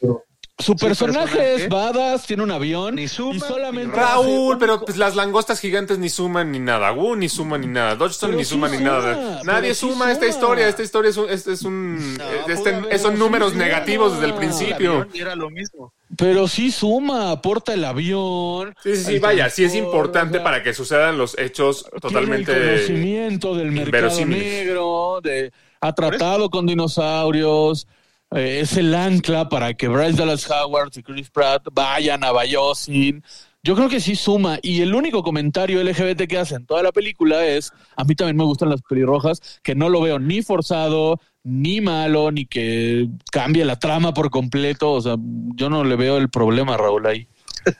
Su 0.57 0.77
personaje 0.77 1.25
personaje 1.37 1.55
es 1.65 1.69
badass, 1.69 2.27
tiene 2.27 2.45
un 2.45 2.53
avión 2.53 2.95
Ni 2.95 3.09
suma, 3.09 3.35
y 3.35 3.41
solamente 3.41 3.97
Raúl, 3.97 4.57
pero 4.57 4.85
pues 4.85 4.97
las 4.97 5.17
langostas 5.17 5.59
gigantes 5.59 5.99
ni 5.99 6.09
suman 6.09 6.53
ni 6.53 6.61
nada. 6.61 6.93
Wu 6.93 7.17
ni 7.17 7.29
suman 7.29 7.63
ni 7.63 7.67
nada. 7.67 7.97
Dodgestone 7.97 8.31
Pero 8.31 8.39
ni 8.39 8.45
sí 8.45 8.51
suma 8.51 8.69
ni 8.69 8.79
suma, 8.79 8.89
nada. 8.89 9.41
Nadie 9.43 9.75
sí 9.75 9.81
suma 9.81 10.13
esta 10.13 10.27
suma. 10.27 10.31
historia. 10.31 10.69
Esta 10.69 10.83
historia 10.85 11.11
es 11.11 11.17
un. 11.17 11.29
Este 11.29 11.53
es 11.53 11.63
un 11.63 12.17
No, 12.17 12.25
este- 12.47 12.71
haber- 12.73 12.99
son 13.01 13.19
números 13.19 13.51
suma. 13.51 13.65
negativos 13.65 14.13
desde 14.13 14.27
el 14.27 14.31
El 14.31 14.37
principio. 14.37 14.91
avión 14.93 15.09
Era 15.13 15.35
lo 15.35 15.51
mismo. 15.51 15.93
Pero 16.17 16.47
sí 16.47 16.71
suma, 16.71 17.33
aporta 17.33 17.75
el 17.75 17.85
avión. 17.85 18.75
Sí, 18.81 18.95
sí, 18.95 19.05
sí, 19.05 19.19
vaya, 19.19 19.51
sí 19.51 19.65
es 19.65 19.75
importante 19.75 20.37
o 20.37 20.41
sea, 20.41 20.45
para 20.45 20.63
que 20.63 20.73
sucedan 20.73 21.19
los 21.19 21.37
hechos 21.37 21.85
totalmente. 22.01 22.53
Tiene 22.55 22.71
el 22.75 22.77
conocimiento 22.77 23.55
del 23.57 23.73
mercado 23.73 24.25
negro, 24.25 25.21
de, 25.21 25.53
ha 25.81 25.93
tratado 25.95 26.49
con 26.49 26.65
dinosaurios, 26.67 27.89
eh, 28.35 28.61
es 28.61 28.77
el 28.77 28.95
ancla 28.95 29.49
para 29.49 29.75
que 29.75 29.89
Bryce 29.89 30.17
Dallas 30.19 30.51
Howard 30.51 30.91
y 30.97 31.03
Chris 31.03 31.31
Pratt 31.31 31.67
vayan 31.73 32.25
a 32.25 32.33
Bayosin. 32.33 33.23
Yo 33.63 33.75
creo 33.75 33.89
que 33.89 34.01
sí 34.01 34.15
suma. 34.15 34.59
Y 34.63 34.83
el 34.83 34.95
único 34.95 35.23
comentario 35.23 35.83
LGBT 35.83 36.27
que 36.29 36.39
hace 36.39 36.55
en 36.57 36.67
toda 36.67 36.83
la 36.83 36.93
película 36.93 37.47
es, 37.47 37.73
a 37.97 38.05
mí 38.05 38.15
también 38.15 38.37
me 38.37 38.45
gustan 38.45 38.69
las 38.69 38.83
pelirrojas, 38.83 39.41
que 39.63 39.75
no 39.75 39.89
lo 39.89 40.03
veo 40.03 40.19
ni 40.19 40.43
forzado, 40.43 41.19
ni 41.45 41.81
malo, 41.81 42.31
ni 42.31 42.45
que 42.45 43.09
cambie 43.33 43.65
la 43.65 43.79
trama 43.79 44.13
por 44.13 44.29
completo. 44.31 44.93
O 44.93 45.01
sea, 45.01 45.17
yo 45.57 45.71
no 45.71 45.83
le 45.85 45.97
veo 45.97 46.19
el 46.19 46.29
problema, 46.29 46.77
Raúl, 46.77 47.07
ahí. 47.07 47.27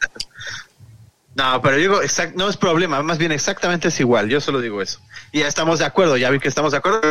No, 1.37 1.61
pero 1.61 1.77
digo, 1.77 2.01
exact- 2.01 2.35
no 2.37 2.49
es 2.49 2.57
problema, 2.57 3.03
más 3.03 3.19
bien 3.19 3.33
exactamente 3.33 3.89
es 3.89 3.99
igual. 3.99 4.29
Yo 4.29 4.41
solo 4.41 4.61
digo 4.61 4.81
eso. 4.81 5.01
Y 5.33 5.41
ya 5.41 5.49
estamos 5.49 5.81
de 5.81 5.85
acuerdo, 5.85 6.17
ya 6.17 6.31
vi 6.31 6.39
que 6.39 6.47
estamos 6.47 6.71
de 6.71 6.79
acuerdo. 6.79 7.03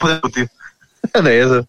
De 1.22 1.40
eso. 1.40 1.66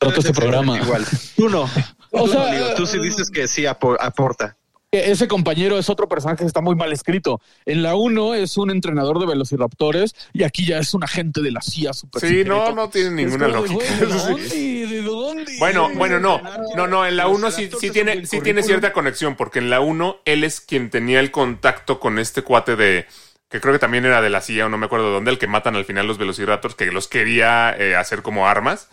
Roto 0.00 0.20
este 0.20 0.32
programa. 0.32 0.78
Igual. 0.78 1.04
Tú 1.36 1.48
no. 1.48 1.68
O 2.10 2.24
Tú, 2.24 2.32
sea, 2.32 2.52
no, 2.58 2.74
tú 2.74 2.86
sí 2.86 2.98
dices 2.98 3.30
que 3.30 3.46
sí 3.48 3.64
apo- 3.66 3.96
aporta. 4.00 4.56
E-, 4.90 5.10
Ese 5.10 5.28
compañero 5.28 5.78
es 5.78 5.90
otro 5.90 6.08
personaje 6.08 6.38
que 6.38 6.46
está 6.46 6.60
muy 6.62 6.74
mal 6.74 6.90
escrito. 6.92 7.40
En 7.66 7.82
la 7.82 7.94
1 7.94 8.34
es 8.34 8.56
un 8.56 8.70
entrenador 8.70 9.18
de 9.20 9.26
velociraptores 9.26 10.14
y 10.32 10.42
aquí 10.44 10.64
ya 10.66 10.78
es 10.78 10.94
un 10.94 11.04
agente 11.04 11.42
de 11.42 11.50
la 11.50 11.60
CIA 11.60 11.92
super 11.92 12.20
Sí, 12.22 12.44
no, 12.44 12.54
secreto. 12.60 12.74
no 12.74 12.88
tiene 12.88 13.08
Es 13.22 13.28
ninguna 13.28 13.48
lógica. 13.48 13.84
¿De 13.84 14.06
dónde? 14.06 14.86
¿De 14.86 15.02
dónde? 15.02 15.52
Bueno, 15.58 15.90
bueno, 15.94 16.18
no, 16.18 16.40
no, 16.74 16.86
no, 16.86 17.06
en 17.06 17.16
la 17.16 17.24
Los 17.24 17.34
1 17.34 17.50
sí, 17.50 17.70
sí 17.78 17.90
tiene, 17.90 18.24
sí 18.26 18.40
tiene 18.40 18.62
cierta 18.62 18.92
conexión, 18.94 19.36
porque 19.36 19.58
en 19.58 19.68
la 19.70 19.80
1 19.80 20.16
él 20.24 20.42
es 20.44 20.60
quien 20.62 20.88
tenía 20.90 21.20
el 21.20 21.30
contacto 21.30 22.00
con 22.00 22.18
este 22.18 22.40
cuate 22.42 22.74
de, 22.74 23.06
que 23.50 23.60
creo 23.60 23.74
que 23.74 23.78
también 23.78 24.06
era 24.06 24.22
de 24.22 24.30
la 24.30 24.40
CIA 24.40 24.66
o 24.66 24.68
no 24.70 24.78
me 24.78 24.86
acuerdo 24.86 25.08
de 25.08 25.12
dónde, 25.12 25.30
el 25.30 25.38
que 25.38 25.46
matan 25.46 25.76
al 25.76 25.84
final 25.84 26.06
los 26.06 26.16
velociraptors, 26.16 26.74
que 26.74 26.86
los 26.86 27.06
quería 27.08 27.76
eh, 27.78 27.94
hacer 27.94 28.22
como 28.22 28.48
armas. 28.48 28.88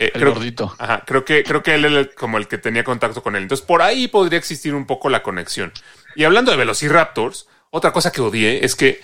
Eh, 0.00 0.12
El 0.14 0.22
creo, 0.22 0.32
gordito. 0.32 0.74
Ajá, 0.78 1.04
creo 1.06 1.26
que, 1.26 1.44
creo 1.44 1.62
que 1.62 1.74
él 1.74 1.84
era 1.84 2.06
como 2.14 2.38
el 2.38 2.48
que 2.48 2.56
tenía 2.56 2.82
contacto 2.82 3.22
con 3.22 3.36
él. 3.36 3.42
Entonces, 3.42 3.66
por 3.66 3.82
ahí 3.82 4.08
podría 4.08 4.38
existir 4.38 4.74
un 4.74 4.86
poco 4.86 5.10
la 5.10 5.22
conexión. 5.22 5.72
Y 6.16 6.24
hablando 6.24 6.50
de 6.50 6.56
velociraptors, 6.56 7.46
otra 7.68 7.92
cosa 7.92 8.10
que 8.10 8.22
odié 8.22 8.64
es 8.64 8.74
que, 8.74 9.02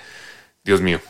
Dios 0.65 0.81
mío, 0.81 1.03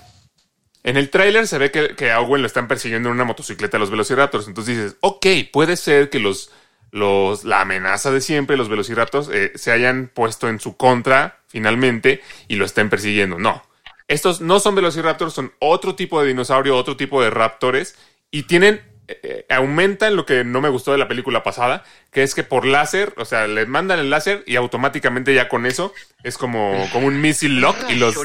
en 0.83 0.97
el 0.97 1.09
tráiler 1.09 1.47
se 1.47 1.59
ve 1.59 1.71
que, 1.71 1.95
que 1.95 2.11
a 2.11 2.21
Owen 2.21 2.43
lo 2.43 2.49
están 2.49 2.67
persiguiendo 2.67 3.09
en 3.09 3.15
una 3.15 3.23
motocicleta 3.23 3.77
a 3.77 3.81
los 3.81 3.91
velociraptors. 3.91 4.49
Entonces 4.49 4.77
dices, 4.77 4.97
ok, 5.03 5.25
puede 5.53 5.77
ser 5.77 6.11
que 6.11 6.19
los, 6.19 6.51
los, 6.91 7.45
la 7.45 7.61
amenaza 7.61 8.11
de 8.11 8.21
siempre, 8.21 8.57
los 8.57 8.69
velociraptors, 8.69 9.29
eh, 9.33 9.53
se 9.55 9.71
hayan 9.71 10.11
puesto 10.13 10.49
en 10.49 10.59
su 10.59 10.77
contra 10.77 11.39
finalmente 11.47 12.23
y 12.49 12.57
lo 12.57 12.65
estén 12.65 12.91
persiguiendo. 12.91 13.39
No. 13.39 13.63
Estos 14.09 14.41
no 14.41 14.59
son 14.59 14.75
velociraptors, 14.75 15.33
son 15.33 15.53
otro 15.61 15.95
tipo 15.95 16.21
de 16.21 16.27
dinosaurio, 16.27 16.77
otro 16.77 16.97
tipo 16.97 17.23
de 17.23 17.31
raptores 17.31 17.97
y 18.33 18.45
tienen 18.45 18.96
eh, 19.09 19.47
aumentan 19.51 20.17
lo 20.17 20.27
que 20.27 20.45
no 20.45 20.61
me 20.61 20.69
gustó 20.69 20.93
de 20.93 20.99
la 20.99 21.09
película 21.09 21.43
pasada, 21.43 21.85
que 22.11 22.23
es 22.23 22.35
que 22.35 22.43
por 22.43 22.67
láser, 22.67 23.15
o 23.17 23.25
sea, 23.25 23.47
le 23.47 23.67
mandan 23.67 23.99
el 23.99 24.11
láser 24.11 24.43
y 24.47 24.57
automáticamente 24.57 25.35
ya 25.35 25.49
con 25.49 25.67
eso 25.67 25.93
es 26.23 26.37
como, 26.39 26.75
como 26.93 27.07
un 27.07 27.21
missile 27.21 27.61
lock 27.61 27.77
y 27.89 27.95
los, 27.97 28.17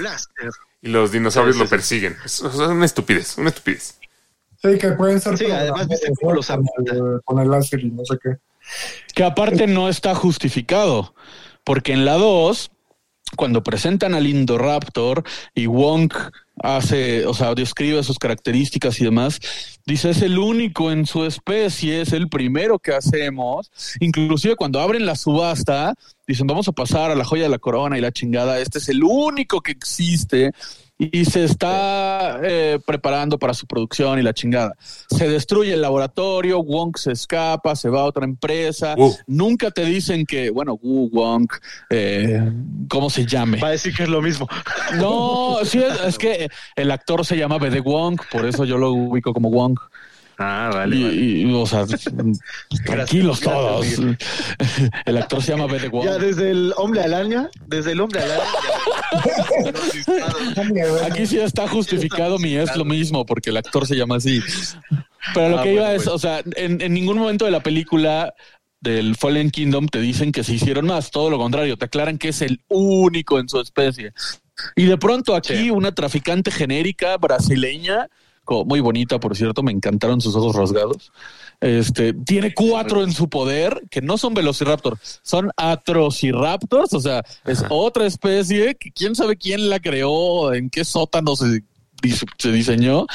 y 0.82 0.90
los 0.90 1.12
dinosaurios 1.12 1.56
Sí, 1.56 1.60
lo 1.60 1.66
sí, 1.68 1.70
persiguen. 1.72 2.18
Es, 2.26 2.40
es 2.42 2.56
una 2.56 2.86
estupidez, 2.86 3.38
una 3.38 3.50
estupidez. 3.50 4.00
Sí, 4.62 4.78
que 4.78 4.92
pueden 4.92 5.20
ser 5.20 5.38
Sí, 5.38 5.46
además, 5.52 5.88
los 6.34 6.50
apunta. 6.50 6.72
con, 6.76 6.88
el- 6.88 7.22
con 7.24 7.40
el 7.40 7.50
láser 7.50 7.80
y 7.80 7.90
no 7.92 8.06
sé 8.06 8.18
qué. 8.22 8.36
Que 9.16 9.24
aparte 9.24 9.66
no 9.68 9.90
está 9.90 10.14
justificado, 10.16 11.16
porque 11.64 11.94
en 11.94 12.06
la 12.06 12.14
2, 12.14 12.72
cuando 13.36 13.64
presentan 13.64 14.14
al 14.14 14.28
Indoraptor 14.28 15.24
y 15.56 15.66
Wong 15.66 16.12
hace, 16.64 17.26
o 17.26 17.34
sea, 17.34 17.54
describe 17.56 18.04
sus 18.04 18.20
características 18.20 19.00
y 19.00 19.06
demás, 19.06 19.40
dice 19.86 20.12
es 20.12 20.22
el 20.22 20.38
único 20.38 20.92
en 20.92 21.06
su 21.06 21.26
especie, 21.26 22.02
es 22.02 22.14
el 22.14 22.30
primero 22.30 22.80
que 22.80 22.94
hacemos. 22.94 23.72
Inclusive 24.00 24.56
cuando 24.56 24.80
abren 24.80 25.06
la 25.06 25.16
subasta, 25.16 25.96
dicen 26.28 26.48
vamos 26.48 26.68
a 26.68 26.72
pasar 26.72 27.12
a 27.12 27.16
la 27.16 27.26
joya 27.26 27.44
de 27.44 27.50
la 27.50 27.60
corona 27.60 27.98
y 27.98 28.02
la 28.02 28.12
chingada, 28.12 28.60
este 28.60 28.80
es 28.80 28.90
el 28.90 29.04
único 29.04 29.62
que 29.62 29.72
existe 29.72 30.52
y 31.12 31.26
se 31.26 31.46
está 31.46 32.40
eh, 32.44 32.80
preparando 32.86 33.40
para 33.40 33.56
su 33.56 33.66
producción 33.66 34.20
y 34.20 34.22
la 34.22 34.34
chingada. 34.34 34.76
Se 35.10 35.28
destruye 35.28 35.74
el 35.74 35.82
laboratorio, 35.82 36.62
Wong 36.62 36.96
se 36.96 37.14
escapa, 37.14 37.76
se 37.76 37.90
va 37.90 38.02
a 38.02 38.06
otra 38.06 38.24
empresa. 38.24 38.94
Uh. 38.96 39.12
Nunca 39.26 39.72
te 39.72 39.84
dicen 39.84 40.28
que, 40.28 40.52
bueno, 40.52 40.78
Wu 40.80 41.10
Wong, 41.10 41.48
eh, 41.90 42.52
¿cómo 42.88 43.10
se 43.10 43.26
llame? 43.26 43.60
Va 43.60 43.70
a 43.70 43.72
decir 43.72 43.96
que 43.96 44.04
es 44.04 44.10
lo 44.10 44.22
mismo. 44.22 44.48
No, 44.98 45.58
sí, 45.64 45.80
es, 45.80 46.00
es 46.02 46.18
que 46.20 46.50
el 46.76 46.92
actor 46.92 47.26
se 47.26 47.36
llama 47.36 47.58
BD 47.58 47.82
Wong, 47.82 48.22
por 48.32 48.46
eso 48.46 48.64
yo 48.66 48.78
lo 48.78 48.92
ubico 48.92 49.34
como 49.34 49.50
Wong. 49.50 49.80
Ah, 50.44 50.86
y, 50.92 51.44
y, 51.44 51.54
o 51.54 51.66
sea, 51.66 51.86
tranquilos 52.86 53.40
Gracias, 53.40 53.42
todos. 53.42 53.86
El 55.06 55.18
actor 55.18 55.42
se 55.44 55.52
llama 55.52 55.66
BD 55.68 55.90
Wong. 55.90 56.06
Ya 56.06 56.18
desde 56.18 56.50
el 56.52 56.74
hombre 56.78 57.02
al 57.04 57.14
año, 57.14 57.50
desde 57.68 57.92
el 57.92 58.02
hombre 58.02 58.22
al 58.22 58.32
año. 58.32 58.42
ya- 60.08 61.06
Aquí 61.06 61.26
sí 61.26 61.38
está 61.40 61.68
justificado 61.68 62.38
mi 62.40 62.56
es 62.56 62.76
lo 62.76 62.86
mismo, 62.86 63.26
porque 63.26 63.50
el 63.50 63.58
actor 63.58 63.86
se 63.88 63.96
llama 63.96 64.16
así. 64.18 64.42
Pero 65.34 65.50
lo 65.50 65.60
Ah, 65.60 65.64
que 65.64 65.74
iba 65.74 65.82
bueno, 65.84 65.96
es, 65.96 66.04
bueno. 66.06 66.16
o 66.16 66.20
sea, 66.20 66.42
en, 66.56 66.82
en 66.82 66.94
ningún 66.94 67.18
momento 67.18 67.46
de 67.46 67.52
la 67.52 67.62
película 67.62 68.34
del 68.80 69.16
Fallen 69.16 69.52
Kingdom 69.52 69.88
te 69.88 70.00
dicen 70.02 70.32
que 70.32 70.44
se 70.44 70.54
hicieron 70.56 70.88
más, 70.88 71.12
todo 71.12 71.30
lo 71.30 71.38
contrario, 71.38 71.78
te 71.78 71.86
aclaran 71.86 72.18
que 72.18 72.30
es 72.30 72.42
el 72.42 72.62
único 72.68 73.40
en 73.40 73.48
su 73.48 73.60
especie. 73.62 74.12
Y 74.76 74.86
de 74.86 74.98
pronto 74.98 75.36
aquí 75.36 75.56
Sí. 75.56 75.70
una 75.70 75.92
traficante 75.94 76.50
genérica 76.52 77.18
brasileña 77.18 78.08
muy 78.66 78.80
bonita, 78.80 79.20
por 79.20 79.36
cierto, 79.36 79.64
me 79.64 79.72
encantaron 79.72 80.22
sus 80.22 80.36
ojos 80.36 80.56
rasgados. 80.56 81.12
Este, 81.60 82.14
tiene 82.14 82.54
cuatro 82.54 83.04
en 83.04 83.12
su 83.12 83.30
poder, 83.30 83.84
que 83.92 84.02
no 84.02 84.18
son 84.18 84.34
velociraptors, 84.34 85.20
son 85.22 85.52
atrociraptors, 85.56 86.94
o 86.94 87.00
sea, 87.00 87.24
es 87.46 87.64
otra 87.70 88.08
especie 88.08 88.76
que 88.76 88.92
quién 88.92 89.16
sabe 89.16 89.38
quién 89.38 89.70
la 89.70 89.80
creó, 89.80 90.54
en 90.54 90.72
qué 90.72 90.84
sótano 90.84 91.36
se, 91.36 91.64
se 92.38 92.52
diseñó, 92.52 93.06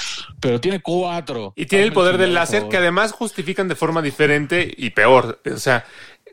pero 0.40 0.60
tiene 0.60 0.80
cuatro. 0.80 1.54
Y 1.56 1.66
tiene 1.66 1.84
el 1.84 1.92
poder 1.92 2.18
del 2.18 2.34
láser 2.34 2.68
que 2.68 2.76
además 2.76 3.12
justifican 3.12 3.66
de 3.68 3.74
forma 3.74 4.00
diferente 4.00 4.72
y 4.76 4.90
peor. 4.90 5.40
O 5.52 5.58
sea, 5.58 5.84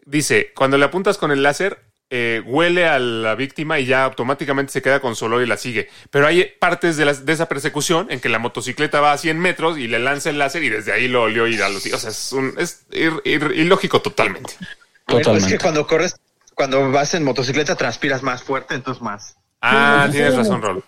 dice, 0.06 0.52
cuando 0.56 0.78
le 0.78 0.86
apuntas 0.86 1.18
con 1.18 1.32
el 1.32 1.42
láser, 1.42 1.93
eh, 2.16 2.44
huele 2.46 2.86
a 2.88 3.00
la 3.00 3.34
víctima 3.34 3.80
y 3.80 3.86
ya 3.88 4.04
automáticamente 4.04 4.72
se 4.72 4.84
queda 4.84 5.00
con 5.00 5.16
su 5.16 5.26
olor 5.26 5.42
y 5.42 5.48
la 5.48 5.58
sigue. 5.58 5.90
Pero 6.12 6.28
hay 6.28 6.46
partes 6.60 6.96
de, 6.96 7.10
esa 7.34 7.48
persecución 7.50 8.06
en 8.12 8.20
que 8.20 8.30
la 8.30 8.38
motocicleta 8.38 9.02
va 9.02 9.14
a 9.14 9.18
100 9.18 9.40
metros 9.40 9.80
y 9.80 9.88
le 9.88 9.98
lanza 9.98 10.30
el 10.30 10.38
láser 10.38 10.64
y 10.64 10.70
desde 10.70 10.92
ahí 10.92 11.08
lo 11.08 11.24
olió 11.24 11.48
y 11.48 11.60
a 11.60 11.70
los... 11.70 11.84
O 11.88 11.98
sea, 11.98 12.12
es, 12.12 12.32
un, 12.34 12.54
es 12.60 12.86
ir- 12.92 13.20
ir- 13.26 13.56
ilógico 13.56 14.00
totalmente. 14.04 14.54
Bueno, 14.60 15.22
es 15.22 15.26
Totalmente. 15.26 15.58
que 15.58 15.60
cuando 15.60 15.88
corres, 15.88 16.16
cuando 16.54 16.92
vas 16.92 17.16
en 17.16 17.24
motocicleta 17.24 17.76
transpiras 17.76 18.22
más 18.22 18.44
fuerte, 18.44 18.76
entonces 18.76 19.02
más. 19.02 19.36
Ah, 19.62 20.04
Sí, 20.08 20.12
tienes 20.14 20.34
sí. 20.34 20.38
razón, 20.38 20.62
Rol. 20.62 20.84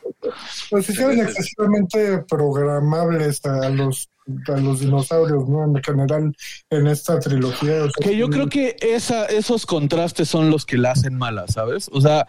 Pues 0.69 0.89
hicieron 0.89 1.19
excesivamente 1.21 2.19
programables 2.29 3.43
a 3.45 3.69
los 3.69 4.09
a 4.47 4.57
los 4.57 4.79
dinosaurios, 4.79 5.47
¿no? 5.47 5.63
En 5.65 5.83
general, 5.83 6.35
en 6.69 6.87
esta 6.87 7.19
trilogía. 7.19 7.83
o 7.83 7.89
sea, 7.89 8.09
Que 8.09 8.17
yo 8.17 8.29
creo 8.29 8.49
que 8.49 8.75
esa, 8.81 9.25
esos 9.25 9.65
contrastes 9.65 10.29
son 10.29 10.49
los 10.49 10.65
que 10.65 10.77
la 10.77 10.91
hacen 10.91 11.15
mala, 11.15 11.47
¿sabes? 11.47 11.89
O 11.91 12.01
sea, 12.01 12.27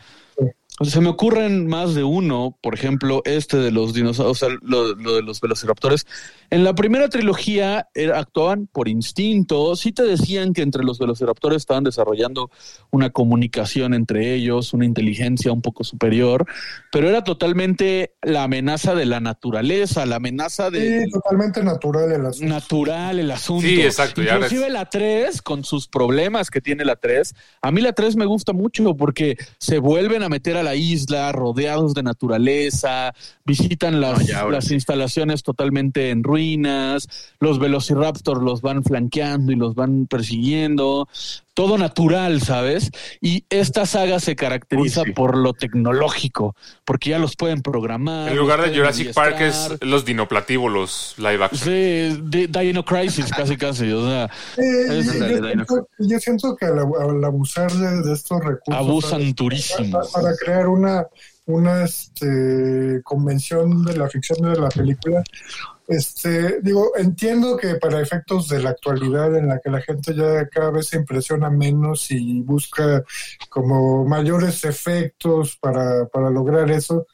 se 0.82 1.00
me 1.00 1.08
ocurren 1.08 1.66
más 1.66 1.94
de 1.94 2.04
uno, 2.04 2.58
por 2.62 2.74
ejemplo, 2.74 3.22
este 3.24 3.56
de 3.56 3.70
los 3.70 3.94
dinosaurios, 3.94 4.42
o 4.42 4.46
sea, 4.46 4.56
lo, 4.62 4.94
lo 4.94 5.14
de 5.16 5.22
los 5.22 5.40
velociraptores. 5.40 6.06
En 6.50 6.64
la 6.64 6.74
primera 6.74 7.08
trilogía 7.08 7.88
era- 7.94 8.18
actuaban 8.18 8.66
por 8.66 8.86
instinto, 8.88 9.74
sí 9.74 9.92
te 9.92 10.02
decían 10.02 10.52
que 10.52 10.60
entre 10.62 10.84
los 10.84 10.98
velociraptores 10.98 11.56
estaban 11.56 11.82
desarrollando 11.84 12.50
una 12.90 13.08
comunicación 13.10 13.94
entre 13.94 14.34
ellos, 14.34 14.74
una 14.74 14.84
inteligencia 14.84 15.50
un 15.50 15.62
poco 15.62 15.82
superior, 15.82 16.44
pero 16.92 17.08
era 17.08 17.24
totalmente 17.24 18.14
la 18.22 18.42
amenaza 18.42 18.94
de 18.94 19.06
la 19.06 19.20
naturaleza, 19.20 20.04
la 20.04 20.16
amenaza 20.16 20.70
de, 20.70 21.04
Sí, 21.04 21.10
totalmente 21.10 21.64
natural 21.64 22.12
el 22.12 22.26
asunto. 22.26 22.52
natural 22.54 23.18
el 23.18 23.30
asunto. 23.30 23.66
Sí, 23.66 23.80
exacto, 23.80 24.22
ya 24.22 24.34
Inclusive 24.34 24.64
ves. 24.64 24.72
la 24.72 24.84
3, 24.90 25.40
con 25.42 25.64
sus 25.64 25.88
problemas 25.88 26.50
que 26.50 26.60
tiene 26.60 26.84
la 26.84 26.96
3, 26.96 27.34
a 27.62 27.70
mí 27.72 27.80
la 27.80 27.92
3 27.94 28.14
me 28.16 28.26
gusta 28.26 28.52
mucho 28.52 28.94
porque 28.94 29.36
se 29.58 29.78
vuelven 29.78 30.22
a 30.22 30.28
meter 30.28 30.56
a 30.58 30.65
la 30.66 30.74
isla 30.74 31.30
rodeados 31.30 31.94
de 31.94 32.02
naturaleza, 32.02 33.14
visitan 33.44 34.00
las, 34.00 34.18
No, 34.18 34.24
ya, 34.24 34.40
ahora 34.40 34.56
las 34.56 34.72
instalaciones 34.72 35.44
totalmente 35.44 36.10
en 36.10 36.24
ruinas, 36.24 37.08
los 37.38 37.60
velociraptors 37.60 38.42
los 38.42 38.62
van 38.62 38.82
flanqueando 38.82 39.52
y 39.52 39.56
los 39.56 39.76
van 39.76 40.06
persiguiendo, 40.06 41.08
todo 41.56 41.78
natural, 41.78 42.42
¿sabes? 42.42 42.90
Y 43.22 43.46
esta 43.48 43.86
saga 43.86 44.20
se 44.20 44.36
caracteriza 44.36 45.00
Uy, 45.00 45.06
sí. 45.06 45.12
por 45.12 45.38
lo 45.38 45.54
tecnológico, 45.54 46.54
porque 46.84 47.10
ya 47.10 47.18
los 47.18 47.34
pueden 47.34 47.62
programar. 47.62 48.28
En 48.28 48.36
lugar 48.36 48.60
de 48.60 48.76
Jurassic 48.76 49.14
Park 49.14 49.40
es 49.40 49.70
los 49.80 50.04
dinoplatívolos 50.04 51.14
live 51.16 51.42
action. 51.42 51.60
Sí, 51.64 52.20
de 52.24 52.46
Dino 52.48 52.84
Crisis, 52.84 53.30
casi, 53.34 53.56
casi. 53.56 53.90
O 53.90 54.06
sea, 54.06 54.24
Eh, 54.58 54.98
Es 54.98 55.06
yo, 55.06 55.12
siento, 55.12 55.88
yo 55.98 56.18
siento 56.18 56.56
que 56.56 56.66
al, 56.66 56.78
al 56.78 57.24
abusar 57.24 57.72
de, 57.72 58.02
de 58.02 58.12
estos 58.12 58.38
recursos 58.44 58.74
abusan 58.78 59.20
para, 59.20 59.32
durísimo. 59.32 60.00
para 60.12 60.36
crear 60.36 60.68
una 60.68 61.06
una 61.48 61.84
este, 61.84 63.00
convención 63.04 63.84
de 63.84 63.96
la 63.96 64.08
ficción 64.08 64.52
de 64.52 64.60
la 64.60 64.68
película 64.68 65.22
este 65.88 66.60
digo 66.62 66.92
entiendo 66.96 67.56
que 67.56 67.76
para 67.76 68.00
efectos 68.00 68.48
de 68.48 68.62
la 68.62 68.70
actualidad 68.70 69.36
en 69.36 69.48
la 69.48 69.60
que 69.60 69.70
la 69.70 69.80
gente 69.80 70.14
ya 70.14 70.46
cada 70.48 70.70
vez 70.70 70.88
se 70.88 70.96
impresiona 70.96 71.48
menos 71.50 72.10
y 72.10 72.40
busca 72.40 73.04
como 73.48 74.04
mayores 74.04 74.64
efectos 74.64 75.56
para, 75.56 76.06
para 76.06 76.30
lograr 76.30 76.70
eso 76.70 77.06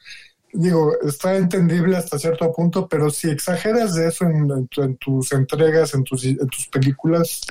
digo, 0.53 0.93
está 1.01 1.35
entendible 1.35 1.97
hasta 1.97 2.19
cierto 2.19 2.51
punto, 2.53 2.87
pero 2.87 3.09
si 3.09 3.29
exageras 3.29 3.95
de 3.95 4.07
eso 4.07 4.25
en, 4.25 4.49
en 4.51 4.67
tu- 4.67 4.83
en 4.83 4.97
tus 4.97 5.31
entregas, 5.31 5.93
en 5.95 6.03
tus, 6.03 6.23
en 6.25 6.47
tus 6.47 6.67
películas, 6.67 7.41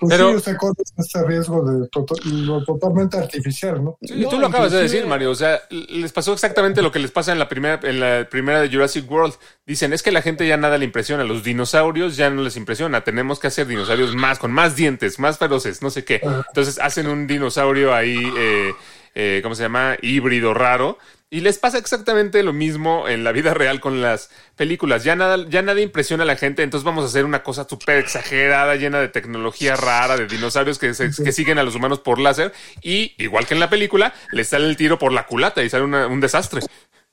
pues 0.00 0.10
Pero- 0.12 0.38
sí, 0.38 0.54
corres 0.56 0.92
este 0.96 1.24
riesgo 1.24 1.62
de 1.64 1.88
to- 1.88 2.04
lo 2.24 2.62
totalmente 2.64 3.16
artificial, 3.16 3.82
¿no? 3.82 3.96
Sí, 4.02 4.14
No, 4.16 4.28
tú 4.28 4.38
lo 4.38 4.48
acabas 4.48 4.72
de 4.72 4.82
decir, 4.82 5.06
Mario. 5.06 5.30
O 5.30 5.34
sea, 5.34 5.62
les 5.70 6.12
pasó 6.12 6.32
exactamente 6.32 6.82
lo 6.82 6.92
que 6.92 6.98
les 6.98 7.10
pasa 7.10 7.32
en 7.32 7.38
la 7.38 7.48
primera, 7.48 7.80
en 7.82 8.00
la 8.00 8.28
primera 8.30 8.60
de 8.60 8.68
Jurassic 8.68 9.10
World. 9.10 9.34
Dicen, 9.66 9.92
es 9.92 10.02
que 10.02 10.12
la 10.12 10.20
gente 10.22 10.46
ya 10.46 10.56
nada 10.56 10.76
le 10.78 10.84
impresiona. 10.84 11.24
Los 11.24 11.44
dinosaurios 11.44 12.16
ya 12.16 12.28
no 12.30 12.42
les 12.42 12.56
impresiona. 12.56 13.02
Tenemos 13.04 13.38
que 13.38 13.46
hacer 13.46 13.66
dinosaurios 13.66 14.14
más, 14.14 14.38
con 14.38 14.52
más 14.52 14.76
dientes, 14.76 15.18
más 15.18 15.38
feroces, 15.38 15.80
no 15.80 15.88
sé 15.90 16.04
qué. 16.04 16.20
Entonces 16.48 16.78
hacen 16.78 17.06
un 17.06 17.26
dinosaurio 17.26 17.94
ahí, 17.94 18.18
eh, 18.36 18.72
eh, 19.14 19.40
¿cómo 19.42 19.54
se 19.54 19.62
llama? 19.62 19.96
Híbrido 20.02 20.52
raro. 20.52 20.98
Y 21.34 21.40
les 21.40 21.58
pasa 21.58 21.78
exactamente 21.78 22.44
lo 22.44 22.52
mismo 22.52 23.08
en 23.08 23.24
la 23.24 23.32
vida 23.32 23.54
real 23.54 23.80
con 23.80 24.00
las 24.00 24.30
películas. 24.54 25.02
Ya 25.02 25.16
nada, 25.16 25.36
ya 25.48 25.62
nada 25.62 25.80
impresiona 25.80 26.22
a 26.22 26.26
la 26.26 26.36
gente, 26.36 26.62
entonces 26.62 26.84
vamos 26.84 27.02
a 27.02 27.08
hacer 27.08 27.24
una 27.24 27.42
cosa 27.42 27.66
súper 27.68 27.96
exagerada, 27.98 28.76
llena 28.76 29.00
de 29.00 29.08
tecnología 29.08 29.74
rara, 29.74 30.16
de 30.16 30.28
dinosaurios 30.28 30.78
que, 30.78 30.94
se- 30.94 31.10
que 31.10 31.32
siguen 31.32 31.58
a 31.58 31.64
los 31.64 31.74
humanos 31.74 31.98
por 31.98 32.20
láser. 32.20 32.52
Y, 32.82 33.14
igual 33.18 33.48
que 33.48 33.54
en 33.54 33.60
la 33.60 33.68
película, 33.68 34.14
les 34.30 34.46
sale 34.46 34.68
el 34.68 34.76
tiro 34.76 34.96
por 34.96 35.12
la 35.12 35.26
culata 35.26 35.64
y 35.64 35.68
sale 35.68 35.82
una- 35.82 36.06
un 36.06 36.20
desastre. 36.20 36.60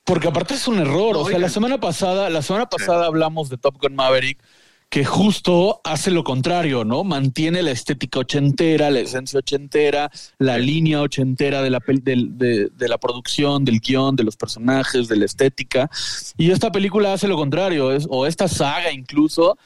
Porque 0.04 0.28
aparte 0.28 0.54
es 0.54 0.68
un 0.68 0.78
error. 0.78 1.16
O 1.16 1.26
sea, 1.28 1.38
la 1.40 1.48
semana 1.48 1.80
pasada, 1.80 2.30
la 2.30 2.42
semana 2.42 2.66
pasada 2.70 3.06
hablamos 3.06 3.48
de 3.50 3.58
Top 3.58 3.76
Gun 3.82 3.96
Maverick, 3.96 4.38
que 4.92 5.06
justo 5.06 5.80
hace 5.84 6.10
lo 6.10 6.22
contrario, 6.22 6.84
¿no? 6.84 7.02
Mantiene 7.02 7.62
la 7.62 7.70
estética 7.70 8.18
ochentera, 8.18 8.90
la 8.90 9.00
esencia 9.00 9.38
ochentera, 9.38 10.10
la 10.36 10.58
línea 10.58 11.00
ochentera 11.00 11.62
de 11.62 11.70
la, 11.70 11.80
del- 11.86 12.36
de, 12.36 12.68
de 12.68 12.88
la 12.88 12.98
producción, 12.98 13.64
del 13.64 13.80
guion, 13.80 14.16
de 14.16 14.24
los 14.24 14.36
personajes, 14.36 15.08
de 15.08 15.16
la 15.16 15.24
estética. 15.24 15.90
Y 16.36 16.50
esta 16.50 16.70
película 16.70 17.14
hace 17.14 17.26
lo 17.26 17.36
contrario, 17.36 17.90
es, 17.90 18.06
o 18.10 18.26
esta 18.26 18.48
saga 18.48 18.92
incluso, 18.92 19.56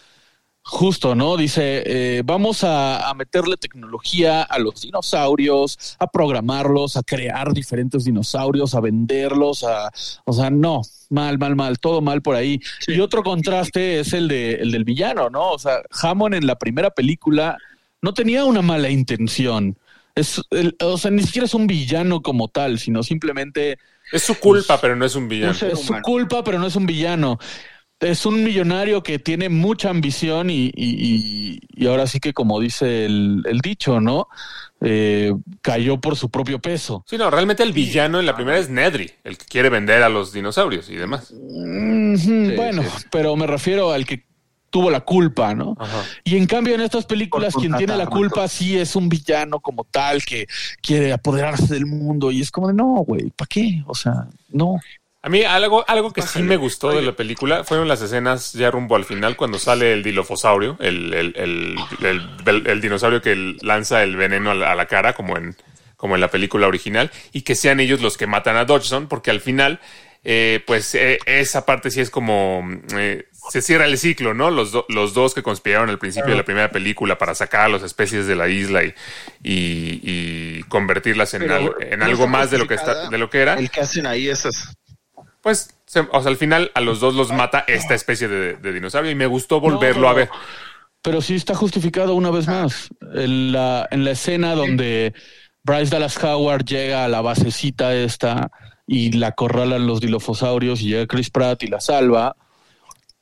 Justo, 0.68 1.14
¿no? 1.14 1.36
Dice, 1.36 1.84
eh, 1.86 2.22
vamos 2.24 2.64
a, 2.64 3.08
a 3.08 3.14
meterle 3.14 3.56
tecnología 3.56 4.42
a 4.42 4.58
los 4.58 4.80
dinosaurios, 4.80 5.96
a 6.00 6.08
programarlos, 6.08 6.96
a 6.96 7.04
crear 7.04 7.52
diferentes 7.52 8.04
dinosaurios, 8.04 8.74
a 8.74 8.80
venderlos, 8.80 9.62
a, 9.62 9.92
o 10.24 10.32
sea, 10.32 10.50
no, 10.50 10.82
mal, 11.08 11.38
mal, 11.38 11.54
mal, 11.54 11.78
todo 11.78 12.00
mal 12.00 12.20
por 12.20 12.34
ahí. 12.34 12.60
Y 12.88 12.98
otro 12.98 13.22
contraste 13.22 14.00
es 14.00 14.12
el 14.12 14.26
de 14.26 14.54
el 14.54 14.72
del 14.72 14.82
villano, 14.82 15.30
¿no? 15.30 15.52
O 15.52 15.58
sea, 15.58 15.82
Hammond 16.02 16.34
en 16.34 16.46
la 16.48 16.56
primera 16.56 16.90
película 16.90 17.56
no 18.02 18.12
tenía 18.12 18.44
una 18.44 18.60
mala 18.60 18.90
intención. 18.90 19.78
Es, 20.16 20.42
el- 20.50 20.74
o 20.82 20.98
sea, 20.98 21.12
ni 21.12 21.22
siquiera 21.22 21.44
es 21.46 21.54
un 21.54 21.68
villano 21.68 22.22
como 22.22 22.48
tal, 22.48 22.80
sino 22.80 23.04
simplemente 23.04 23.78
Es 24.10 24.24
su 24.24 24.34
culpa, 24.40 24.80
pero 24.80 24.96
no 24.96 25.04
es 25.04 25.14
un 25.14 25.28
villano. 25.28 25.52
es 25.52 25.80
su 25.80 25.94
culpa, 26.02 26.42
pero 26.42 26.58
no 26.58 26.66
es 26.66 26.74
un 26.74 26.86
villano. 26.86 27.38
Es 28.00 28.26
un 28.26 28.44
millonario 28.44 29.02
que 29.02 29.18
tiene 29.18 29.48
mucha 29.48 29.88
ambición 29.88 30.50
y, 30.50 30.66
y- 30.66 30.72
y- 30.76 31.60
y 31.74 31.86
ahora 31.86 32.06
sí 32.06 32.20
que 32.20 32.34
como 32.34 32.60
dice 32.60 33.06
el, 33.06 33.42
el 33.46 33.60
dicho, 33.60 34.00
¿no? 34.00 34.28
Eh, 34.82 35.32
cayó 35.62 35.98
por 35.98 36.14
su 36.16 36.28
propio 36.30 36.58
peso. 36.60 37.02
Sí, 37.08 37.16
no, 37.16 37.30
realmente 37.30 37.62
el 37.62 37.72
villano 37.72 38.20
en 38.20 38.26
la 38.26 38.36
primera 38.36 38.58
es 38.58 38.68
Nedry, 38.68 39.10
el 39.24 39.38
que 39.38 39.46
quiere 39.46 39.70
vender 39.70 40.02
a 40.02 40.10
los 40.10 40.32
dinosaurios 40.34 40.90
y 40.90 40.96
demás. 40.96 41.32
Bueno, 42.56 42.82
pero 43.10 43.34
me 43.36 43.46
refiero 43.46 43.92
al 43.92 44.04
que 44.04 44.26
tuvo 44.68 44.90
la 44.90 45.00
culpa, 45.00 45.54
¿no? 45.54 45.74
Ajá. 45.78 46.02
Y 46.24 46.36
en 46.36 46.44
cambio 46.46 46.74
en 46.74 46.82
estas 46.82 47.06
películas 47.06 47.54
quien 47.60 47.72
tiene 47.78 47.96
la 47.96 48.04
culpa 48.18 48.46
sí 48.48 48.76
es 48.76 48.94
un 48.94 49.08
villano 49.08 49.60
como 49.60 49.84
tal 49.84 50.22
que 50.22 50.46
quiere 50.82 51.14
apoderarse 51.14 51.72
del 51.72 51.86
mundo 51.86 52.30
y 52.30 52.42
es 52.42 52.50
como 52.50 52.68
de 52.68 52.74
no, 52.74 52.96
güey, 53.06 53.30
¿para 53.30 53.46
qué? 53.48 53.82
O 53.86 53.94
sea, 53.94 54.28
no. 54.50 54.78
A 55.26 55.28
mí 55.28 55.42
algo, 55.42 55.84
algo 55.88 56.12
que 56.12 56.22
sí 56.22 56.40
me 56.40 56.56
gustó 56.56 56.90
de 56.90 57.02
la 57.02 57.10
película 57.12 57.64
fueron 57.64 57.88
las 57.88 58.00
escenas 58.00 58.52
ya 58.52 58.70
rumbo 58.70 58.94
al 58.94 59.04
final 59.04 59.34
cuando 59.36 59.58
sale 59.58 59.92
el 59.92 60.04
dilofosaurio, 60.04 60.76
el, 60.78 61.12
el, 61.12 61.76
el, 62.66 62.80
dinosaurio 62.80 63.20
que 63.20 63.56
lanza 63.60 64.04
el 64.04 64.14
veneno 64.14 64.52
a 64.52 64.54
la, 64.54 64.70
a 64.70 64.74
la 64.76 64.86
cara 64.86 65.14
como 65.14 65.36
en, 65.36 65.56
como 65.96 66.14
en 66.14 66.20
la 66.20 66.28
película 66.30 66.68
original 66.68 67.10
y 67.32 67.42
que 67.42 67.56
sean 67.56 67.80
ellos 67.80 68.00
los 68.02 68.16
que 68.16 68.28
matan 68.28 68.56
a 68.56 68.66
Dodgson 68.66 69.08
porque 69.08 69.32
al 69.32 69.40
final 69.40 69.80
eh, 70.22 70.62
pues 70.64 70.94
eh, 70.94 71.18
esa 71.26 71.66
parte 71.66 71.90
sí 71.90 72.00
es 72.00 72.10
como 72.10 72.62
eh, 72.96 73.26
se 73.50 73.62
cierra 73.62 73.86
el 73.86 73.98
ciclo, 73.98 74.32
¿no? 74.32 74.52
Los, 74.52 74.70
do- 74.70 74.86
los 74.88 75.12
dos 75.12 75.34
que 75.34 75.42
conspiraron 75.42 75.90
al 75.90 75.98
principio 75.98 76.30
de 76.30 76.36
la 76.36 76.44
primera 76.44 76.70
película 76.70 77.18
para 77.18 77.34
sacar 77.34 77.62
a 77.62 77.68
las 77.68 77.82
especies 77.82 78.28
de 78.28 78.36
la 78.36 78.48
isla 78.48 78.84
y, 78.84 78.94
y, 79.42 80.00
y 80.02 80.62
convertirlas 80.68 81.34
en, 81.34 81.42
Pero 81.42 81.54
al- 81.56 81.74
en 81.80 82.02
algo 82.04 82.28
más 82.28 82.52
de 82.52 82.58
lo 82.58 82.68
que 82.68 82.74
está, 82.74 83.08
de 83.08 83.18
lo 83.18 83.28
que 83.28 83.40
era 83.40 83.54
El 83.54 83.70
que 83.72 83.80
hacen 83.80 84.06
ahí 84.06 84.28
esas. 84.28 84.76
Pues, 85.46 85.78
se- 85.86 86.00
o 86.00 86.20
sea, 86.20 86.28
al 86.30 86.36
final 86.36 86.72
a 86.74 86.80
los 86.80 86.98
dos 86.98 87.14
los 87.14 87.30
mata 87.30 87.64
esta 87.68 87.94
especie 87.94 88.26
de, 88.26 88.54
de 88.56 88.72
dinosaurio 88.72 89.12
y 89.12 89.14
me 89.14 89.26
gustó 89.26 89.60
volverlo 89.60 90.02
No, 90.02 90.08
a 90.08 90.12
ver. 90.14 90.28
Pero 91.02 91.20
sí 91.22 91.36
está 91.36 91.54
justificado 91.54 92.14
una 92.16 92.32
vez 92.32 92.48
más. 92.48 92.88
En 93.14 93.52
la, 93.52 93.86
en 93.92 94.04
la 94.04 94.10
escena 94.10 94.56
donde 94.56 95.14
Bryce 95.62 95.90
Dallas 95.92 96.20
Howard 96.24 96.64
llega 96.64 97.04
a 97.04 97.08
la 97.08 97.20
basecita 97.20 97.94
esta 97.94 98.50
y 98.88 99.12
la 99.12 99.28
acorralan 99.28 99.86
los 99.86 100.00
dilofosaurios 100.00 100.80
y 100.82 100.88
llega 100.88 101.06
Chris 101.06 101.30
Pratt 101.30 101.62
y 101.62 101.68
la 101.68 101.80
salva. 101.80 102.34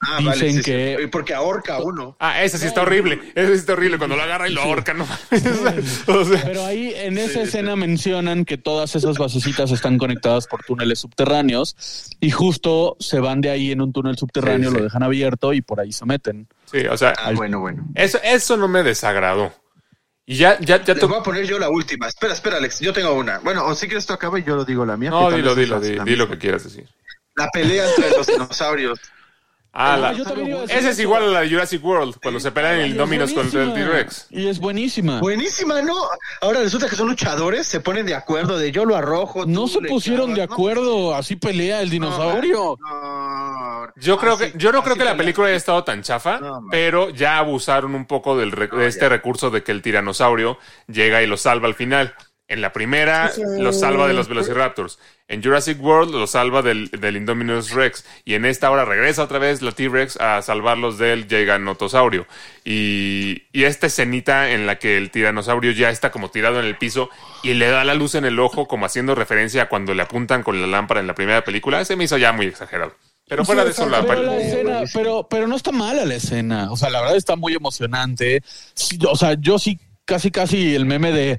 Ah, 0.06 0.16
dicen 0.18 0.26
vale, 0.26 0.50
sí, 0.50 0.56
sí. 0.58 0.62
que 0.62 1.08
Porque 1.10 1.34
ahorca 1.34 1.76
a 1.76 1.82
uno. 1.82 2.16
Ah, 2.20 2.42
ese 2.42 2.58
sí 2.58 2.66
está 2.66 2.82
horrible. 2.82 3.20
Ese 3.34 3.48
sí 3.54 3.58
está 3.60 3.72
horrible 3.74 3.98
cuando 3.98 4.16
lo 4.16 4.22
agarra 4.22 4.48
y 4.48 4.52
lo 4.52 4.62
ahorca, 4.62 4.92
no 4.94 5.06
mames. 5.32 6.08
O 6.08 6.24
sea, 6.24 6.42
Pero 6.44 6.64
ahí 6.66 6.92
en 6.96 7.18
esa 7.18 7.42
escena 7.42 7.76
mencionan 7.76 8.44
que 8.44 8.58
todas 8.58 8.94
esas 8.96 9.18
basecitas 9.18 9.70
están 9.70 9.98
conectadas 9.98 10.46
por 10.46 10.62
túneles 10.64 10.98
subterráneos 11.00 11.76
y 12.20 12.30
justo 12.30 12.96
se 13.00 13.20
van 13.20 13.40
de 13.40 13.50
ahí 13.50 13.72
en 13.72 13.80
un 13.80 13.92
túnel 13.92 14.16
subterráneo, 14.16 14.70
Sí, 14.70 14.74
sí. 14.74 14.78
lo 14.78 14.84
dejan 14.84 15.02
abierto 15.02 15.52
y 15.52 15.62
por 15.62 15.80
ahí 15.80 15.92
se 15.92 16.04
meten. 16.06 16.48
sí, 16.70 16.86
o 16.86 16.96
sea, 16.96 17.14
Ah, 17.18 17.32
bueno, 17.34 17.60
bueno. 17.60 17.86
eso, 17.94 18.18
eso 18.22 18.56
no 18.56 18.68
me 18.68 18.82
desagradó. 18.82 19.52
Y 20.26 20.36
ya, 20.36 20.58
ya, 20.60 20.82
ya 20.82 20.94
to- 20.94 21.06
voy 21.06 21.18
a 21.18 21.22
poner 21.22 21.44
yo 21.46 21.58
la 21.58 21.68
última. 21.68 22.08
Espera, 22.08 22.32
espera, 22.32 22.56
Alex. 22.56 22.80
Yo 22.80 22.94
tengo 22.94 23.12
una. 23.12 23.40
Bueno, 23.40 23.66
o 23.66 23.74
si 23.74 23.86
quieres 23.88 24.06
tú 24.06 24.14
acaba 24.14 24.38
y 24.38 24.42
yo 24.44 24.56
lo 24.56 24.64
digo 24.64 24.86
la 24.86 24.96
mía. 24.96 25.10
No, 25.10 25.30
dilo, 25.30 25.54
dilo, 25.54 25.78
la- 25.78 25.86
di, 25.86 25.94
la 25.96 26.04
di 26.04 26.16
lo 26.16 26.28
que 26.30 26.38
quieras 26.38 26.64
decir. 26.64 26.88
La 27.36 27.48
pelea 27.50 27.86
entre 27.90 28.10
los 28.16 28.26
dinosaurios. 28.26 28.98
Ah, 29.76 29.96
la- 29.96 30.12
ese 30.68 30.90
es 30.90 30.98
igual 31.00 31.24
a 31.24 31.26
la 31.26 31.40
de 31.40 31.50
Jurassic 31.50 31.84
World, 31.84 32.16
cuando 32.22 32.38
se 32.38 32.52
pelean 32.52 32.76
el 32.76 32.86
Y 32.88 32.90
es 32.92 32.96
Dominos 32.96 33.32
contra 33.32 33.64
el. 33.64 33.74
T-Rex. 33.74 34.26
Y 34.30 34.46
es 34.46 34.60
buenísima. 34.60 35.18
Buenísima, 35.18 35.82
¿no? 35.82 35.96
Ahora 36.40 36.60
resulta 36.60 36.88
que 36.88 36.94
son 36.94 37.08
luchadores, 37.08 37.66
se 37.66 37.80
ponen 37.80 38.06
de 38.06 38.14
acuerdo 38.14 38.56
de 38.56 38.70
yo 38.70 38.84
lo 38.84 38.94
arrojo. 38.94 39.46
No 39.46 39.66
se 39.66 39.80
pusieron 39.80 40.32
de 40.32 40.42
acuerdo, 40.44 41.14
así 41.14 41.34
pelea 41.34 41.80
el 41.82 41.90
dinosaurio. 41.90 42.76
No. 42.80 43.88
Yo 43.96 44.16
creo 44.18 44.34
Así- 44.34 44.52
que, 44.52 44.58
yo 44.58 44.70
no 44.72 44.82
creo 44.82 44.96
que 44.96 45.04
la 45.04 45.16
película 45.16 45.48
haya 45.48 45.56
estado 45.56 45.82
tan 45.84 46.02
chafa, 46.02 46.40
pero 46.70 47.10
ya 47.10 47.38
abusaron 47.38 47.94
un 47.94 48.06
poco 48.06 48.36
del 48.36 48.52
re- 48.52 48.68
de 48.68 48.86
este 48.86 49.08
recurso 49.08 49.50
de 49.50 49.62
que 49.62 49.72
el 49.72 49.82
tiranosaurio 49.82 50.58
llega 50.86 51.20
y 51.22 51.26
lo 51.26 51.36
salva 51.36 51.66
al 51.68 51.74
final. 51.74 52.14
En 52.46 52.60
la 52.60 52.72
primera 52.74 53.30
Sí. 53.30 53.40
lo 53.58 53.72
salva 53.72 54.06
de 54.06 54.12
los 54.12 54.28
Velociraptors. 54.28 54.98
En 55.28 55.42
Jurassic 55.42 55.82
World 55.82 56.12
lo 56.14 56.26
salva 56.26 56.60
del, 56.60 56.90
del 56.90 57.16
Indominus 57.16 57.70
Rex. 57.70 58.04
Y 58.26 58.34
en 58.34 58.44
esta 58.44 58.70
hora 58.70 58.84
regresa 58.84 59.22
otra 59.22 59.38
vez 59.38 59.62
la 59.62 59.72
T-Rex 59.72 60.18
a 60.18 60.42
salvarlos 60.42 60.98
del 60.98 61.26
Giganotosaurio. 61.26 62.26
Y, 62.62 63.44
y 63.52 63.64
esta 63.64 63.86
escenita 63.86 64.50
en 64.50 64.66
la 64.66 64.78
que 64.78 64.98
el 64.98 65.10
tiranosaurio 65.10 65.72
ya 65.72 65.88
está 65.88 66.10
como 66.10 66.30
tirado 66.30 66.60
en 66.60 66.66
el 66.66 66.76
piso 66.76 67.08
y 67.42 67.54
le 67.54 67.68
da 67.68 67.82
la 67.84 67.94
luz 67.94 68.14
en 68.14 68.26
el 68.26 68.38
ojo 68.38 68.68
como 68.68 68.84
haciendo 68.84 69.14
referencia 69.14 69.62
a 69.62 69.68
cuando 69.70 69.94
le 69.94 70.02
apuntan 70.02 70.42
con 70.42 70.60
la 70.60 70.66
lámpara 70.66 71.00
en 71.00 71.06
la 71.06 71.14
primera 71.14 71.42
película, 71.44 71.82
se 71.86 71.96
me 71.96 72.04
hizo 72.04 72.18
ya 72.18 72.32
muy 72.32 72.46
exagerado. 72.46 72.94
Pero 73.26 73.46
fuera 73.46 73.64
de 73.64 73.70
eso, 73.70 73.88
la 73.88 74.02
Pero 74.06 74.22
la 74.22 74.32
peli- 74.32 74.42
escena, 74.42 74.80
pero, 74.92 75.26
pero 75.30 75.46
no 75.46 75.56
está 75.56 75.72
mala 75.72 76.04
la 76.04 76.14
escena. 76.16 76.70
O 76.70 76.76
sea, 76.76 76.90
la 76.90 77.00
verdad 77.00 77.16
está 77.16 77.36
muy 77.36 77.54
emocionante. 77.54 78.42
Sí, 78.74 78.98
O 79.08 79.16
sea, 79.16 79.34
yo 79.40 79.58
sí, 79.58 79.78
casi, 80.04 80.30
casi 80.30 80.74
el 80.74 80.84
meme 80.84 81.10
de 81.10 81.38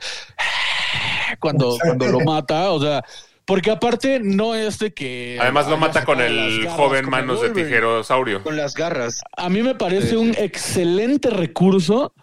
cuando, 1.40 1.78
cuando 1.82 2.08
lo 2.08 2.20
mata. 2.22 2.72
O 2.72 2.82
sea, 2.82 3.04
porque 3.46 3.72
aparte 3.72 4.20
no 4.20 4.56
es 4.56 4.80
de 4.80 4.94
que. 4.94 5.38
Además 5.40 5.68
lo 5.68 5.78
mata 5.78 6.04
con 6.04 6.20
el 6.22 6.64
garras 6.64 6.78
joven 6.78 7.10
manos 7.10 7.42
de 7.42 7.48
Wolverine. 7.48 7.70
tijerosaurio. 7.70 8.44
Con 8.44 8.58
las 8.58 8.74
garras. 8.74 9.22
A 9.38 9.50
mí 9.50 9.62
me 9.62 9.76
parece 9.76 10.18
un 10.18 10.36
excelente 10.38 11.30
recurso 11.30 12.14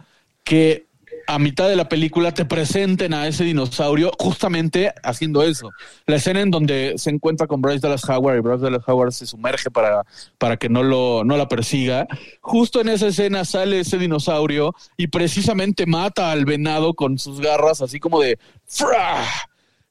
que 0.45 0.87
a 1.27 1.39
mitad 1.39 1.69
de 1.69 1.77
la 1.77 1.89
película 1.89 2.33
te 2.33 2.45
presenten 2.45 3.15
a 3.15 3.27
ese 3.27 3.45
dinosaurio 3.45 4.13
justamente 4.19 4.93
haciendo 5.03 5.43
eso. 5.43 5.71
La 6.07 6.17
escena 6.17 6.41
en 6.41 6.51
donde 6.51 6.95
se 6.97 7.11
encuentra 7.11 7.47
con 7.47 7.61
Bryce 7.63 7.81
Dallas 7.81 8.09
Howard 8.09 8.37
y 8.37 8.41
Bryce 8.41 8.65
Dallas 8.65 8.83
Howard 8.87 9.13
se 9.13 9.27
sumerge 9.27 9.71
para, 9.71 10.05
para 10.39 10.57
que 10.57 10.69
no, 10.69 10.83
lo, 10.83 11.25
no 11.25 11.37
la 11.37 11.49
persiga. 11.49 12.07
Justo 12.41 12.81
en 12.81 12.89
esa 12.89 13.09
escena 13.09 13.45
sale 13.45 13.81
ese 13.81 13.99
dinosaurio 13.99 14.75
y 14.97 15.09
precisamente 15.09 15.87
mata 15.87 16.33
al 16.33 16.45
venado 16.45 16.95
con 16.95 17.19
sus 17.19 17.41
garras 17.41 17.81
así 17.83 18.01
como 18.01 18.21
de 18.21 18.39
¡fra! 18.67 19.25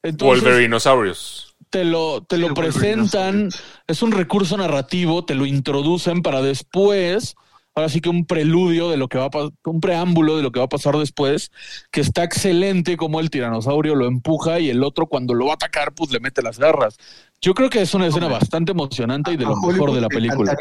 Entonces, 0.02 0.42
Wolverinosaurios. 0.42 1.54
te 1.70 1.84
lo, 1.84 2.22
te 2.22 2.36
lo 2.36 2.54
presentan, 2.54 3.50
es 3.86 4.02
un 4.02 4.10
recurso 4.10 4.56
narrativo, 4.56 5.24
te 5.24 5.34
lo 5.36 5.46
introducen 5.46 6.22
para 6.22 6.42
después, 6.42 7.36
ahora 7.74 7.88
sí 7.88 8.00
que 8.00 8.08
un 8.08 8.26
preludio 8.26 8.90
de 8.90 8.96
lo 8.96 9.08
que 9.08 9.18
va 9.18 9.26
a 9.26 9.30
pasar, 9.30 9.50
un 9.64 9.80
preámbulo 9.80 10.36
de 10.36 10.42
lo 10.42 10.52
que 10.52 10.60
va 10.60 10.66
a 10.66 10.68
pasar 10.68 10.96
después, 10.96 11.50
que 11.90 12.00
está 12.00 12.24
excelente 12.24 12.96
como 12.96 13.20
el 13.20 13.30
tiranosaurio 13.30 13.94
lo 13.94 14.06
empuja 14.06 14.60
y 14.60 14.70
el 14.70 14.82
otro 14.82 15.06
cuando 15.06 15.34
lo 15.34 15.46
va 15.46 15.52
a 15.52 15.54
atacar, 15.54 15.92
pues 15.94 16.10
le 16.10 16.20
mete 16.20 16.42
las 16.42 16.58
garras. 16.58 16.96
Yo 17.40 17.54
creo 17.54 17.70
que 17.70 17.80
es 17.80 17.92
una 17.94 18.06
escena 18.06 18.28
bastante 18.28 18.72
emocionante 18.72 19.32
y 19.32 19.36
de 19.36 19.44
lo 19.44 19.56
mejor 19.56 19.92
de 19.92 20.00
la 20.00 20.08
película. 20.08 20.56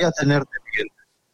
Miguel. 0.73 0.91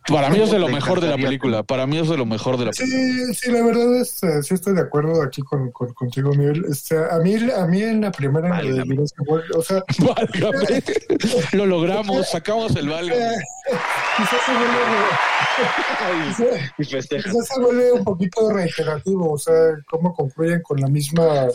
Para 0.08 0.30
mí 0.30 0.40
es 0.42 0.52
de 0.52 0.60
lo 0.60 0.68
mejor 0.70 1.02
de 1.02 1.08
la 1.10 1.18
película. 1.18 1.64
Para 1.64 1.86
mí 1.86 1.98
es 1.98 2.08
de 2.10 2.16
lo 2.18 2.26
mejor 2.26 2.58
de 2.58 2.66
la 2.66 2.72
película. 2.72 3.02
Sí, 3.02 3.34
sí, 3.34 3.52
la 3.52 3.64
verdad 3.66 3.96
es, 4.02 4.24
eh, 4.24 4.42
sí 4.44 4.54
estoy 4.54 4.74
de 4.76 4.82
acuerdo 4.82 5.22
aquí 5.22 5.42
con, 5.42 5.72
con- 5.72 5.94
contigo, 5.94 6.32
Miguel. 6.32 6.66
Este, 6.70 6.98
a 6.98 7.18
mí, 7.20 7.36
a 7.36 7.66
mí 7.66 7.84
en 7.84 8.02
la 8.02 8.12
primera 8.12 8.46
de 8.48 8.52
Válgame. 8.52 8.96
Jurassic 8.96 9.22
World, 9.30 9.56
o 9.56 9.62
sea, 9.62 9.84
Válgame. 10.00 10.84
Lo 11.54 11.66
logramos, 11.66 12.28
sacamos 12.30 12.76
el 12.76 12.90
válgame. 12.90 13.22
eh, 13.22 13.38
quizás 14.18 14.42
se 14.46 14.52
vuelve, 14.54 14.78
quizás 16.78 17.08
se 17.48 17.60
vuelve 17.60 17.92
un 17.92 18.04
poquito 18.04 18.52
reiterativo, 18.52 19.34
o 19.34 19.38
sea, 19.38 19.54
cómo 19.90 20.14
concluyen 20.14 20.62
con 20.62 20.80
la 20.80 20.88
misma 20.88 21.48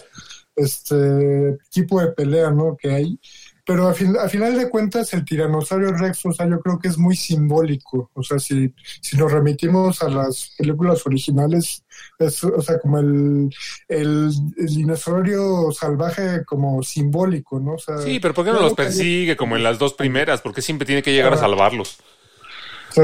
este 0.56 1.56
tipo 1.70 2.00
de 2.00 2.08
pelea, 2.08 2.50
¿no? 2.50 2.76
Que 2.76 2.90
hay. 2.90 3.18
Pero 3.64 3.86
a, 3.86 3.94
fin- 3.94 4.16
a 4.18 4.28
final 4.28 4.58
de 4.58 4.68
cuentas, 4.68 5.12
el 5.14 5.24
tiranosaurio 5.24 5.92
Rex, 5.92 6.26
o 6.26 6.32
sea, 6.32 6.48
yo 6.48 6.58
creo 6.60 6.80
que 6.80 6.88
es 6.88 6.98
muy 6.98 7.14
simbólico. 7.14 8.10
O 8.12 8.22
sea, 8.22 8.40
si, 8.40 8.74
si 9.00 9.16
nos 9.16 9.30
remitimos 9.30 10.02
a 10.02 10.08
las 10.08 10.52
películas 10.58 11.06
originales, 11.06 11.84
es, 12.18 12.42
o 12.42 12.60
sea, 12.60 12.80
como 12.80 12.98
el, 12.98 13.50
el, 13.86 14.30
el 14.56 14.66
dinosaurio 14.66 15.70
salvaje 15.70 16.44
como 16.44 16.82
simbólico, 16.82 17.60
¿no? 17.60 17.74
O 17.74 17.78
sea, 17.78 17.98
Sí, 17.98 18.18
pero 18.18 18.34
¿por 18.34 18.44
qué 18.44 18.50
no 18.50 18.58
los 18.60 18.74
persigue 18.74 19.36
como 19.36 19.56
en 19.56 19.62
las 19.62 19.78
dos 19.78 19.94
primeras? 19.94 20.40
Porque 20.40 20.60
siempre 20.60 20.84
tiene 20.84 21.02
que 21.04 21.12
llegar 21.12 21.32
a 21.32 21.36
salvarlos. 21.38 21.98
Sí. 22.90 23.02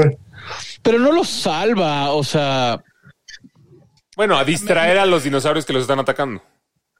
Pero 0.83 0.99
no 0.99 1.13
los 1.13 1.29
salva, 1.29 2.11
o 2.11 2.23
sea, 2.23 2.83
Bueno, 4.17 4.37
a 4.37 4.43
distraer 4.43 4.97
a 4.97 5.05
los 5.05 5.23
dinosaurios 5.23 5.65
que 5.65 5.71
los 5.73 5.83
están 5.83 5.99
atacando. 5.99 6.41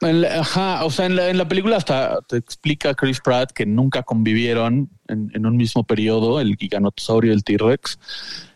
En 0.02 0.22
la- 0.22 0.40
ajá, 0.40 0.86
o 0.86 0.92
sea, 0.92 1.08
en 1.08 1.38
la, 1.38 1.48
película 1.48 1.78
hasta 1.78 2.22
te 2.28 2.38
explica 2.38 2.94
Chris 2.94 3.20
Pratt 3.20 3.52
que 3.52 3.66
nunca 3.66 4.04
convivieron 4.04 4.90
en, 5.08 5.46
un 5.46 5.58
mismo 5.58 5.84
periodo, 5.84 6.40
el 6.40 6.56
giganotosaurio 6.56 7.32
y 7.32 7.36
el 7.36 7.44
T-Rex, 7.44 8.00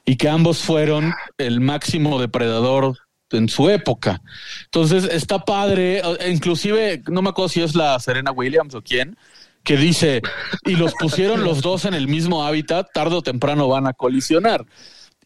y 0.05 0.15
que 0.15 0.29
ambos 0.29 0.59
fueron 0.59 1.13
el 1.37 1.59
máximo 1.59 2.19
depredador 2.19 2.97
en 3.31 3.49
su 3.49 3.69
época. 3.69 4.21
Entonces 4.65 5.05
está 5.05 5.43
padre, 5.43 6.01
e 6.19 6.31
inclusive, 6.31 7.01
no 7.09 7.21
me 7.21 7.29
acuerdo 7.29 7.49
si 7.49 7.61
es 7.61 7.75
la 7.75 7.99
Serena 7.99 8.31
Williams 8.31 8.75
o 8.75 8.81
quién, 8.81 9.17
que 9.63 9.75
dice, 9.77 10.21
y 10.65 10.75
los 10.75 10.93
pusieron 10.93 11.43
los 11.43 11.61
dos 11.61 11.85
en 11.85 11.93
el 11.93 12.07
mismo 12.07 12.45
hábitat, 12.45 12.87
tarde 12.93 13.15
o 13.15 13.21
temprano 13.21 13.67
van 13.67 13.87
a 13.87 13.93
colisionar. 13.93 14.65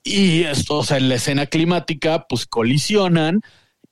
Y 0.03 0.43
esto, 0.43 0.77
o 0.77 0.83
sea, 0.83 0.97
en 0.97 1.09
la 1.09 1.15
escena 1.15 1.47
climática, 1.47 2.25
pues 2.29 2.45
colisionan 2.45 3.41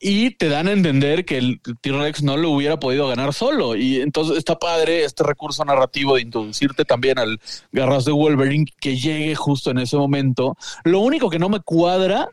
y 0.08 0.30
te 0.30 0.50
dan 0.50 0.68
a 0.68 0.72
entender 0.72 1.26
que 1.26 1.40
el 1.40 1.60
T-Rex 1.82 2.22
no 2.22 2.38
lo 2.38 2.52
hubiera 2.52 2.80
podido 2.80 3.08
ganar 3.08 3.34
solo. 3.34 3.76
Y 3.76 4.02
entonces 4.02 4.38
está 4.38 4.60
padre 4.60 5.04
este 5.04 5.24
recurso 5.24 5.66
narrativo 5.66 6.14
de 6.14 6.22
introducirte 6.22 6.86
también 6.86 7.18
al 7.18 7.40
Garras 7.72 8.06
de 8.06 8.12
Wolverine 8.12 8.68
que 8.80 8.98
llegue 8.98 9.34
justo 9.34 9.72
en 9.72 9.80
ese 9.80 9.98
momento. 9.98 10.56
Lo 10.84 11.00
único 11.00 11.32
que 11.32 11.40
no 11.40 11.50
me 11.50 11.60
cuadra 11.60 12.28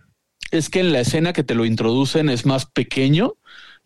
es 0.51 0.69
que 0.69 0.81
en 0.81 0.93
la 0.93 1.01
escena 1.01 1.33
que 1.33 1.45
te 1.45 1.55
lo 1.55 1.65
introducen 1.65 2.29
es 2.29 2.45
más 2.45 2.67
pequeño 2.67 3.37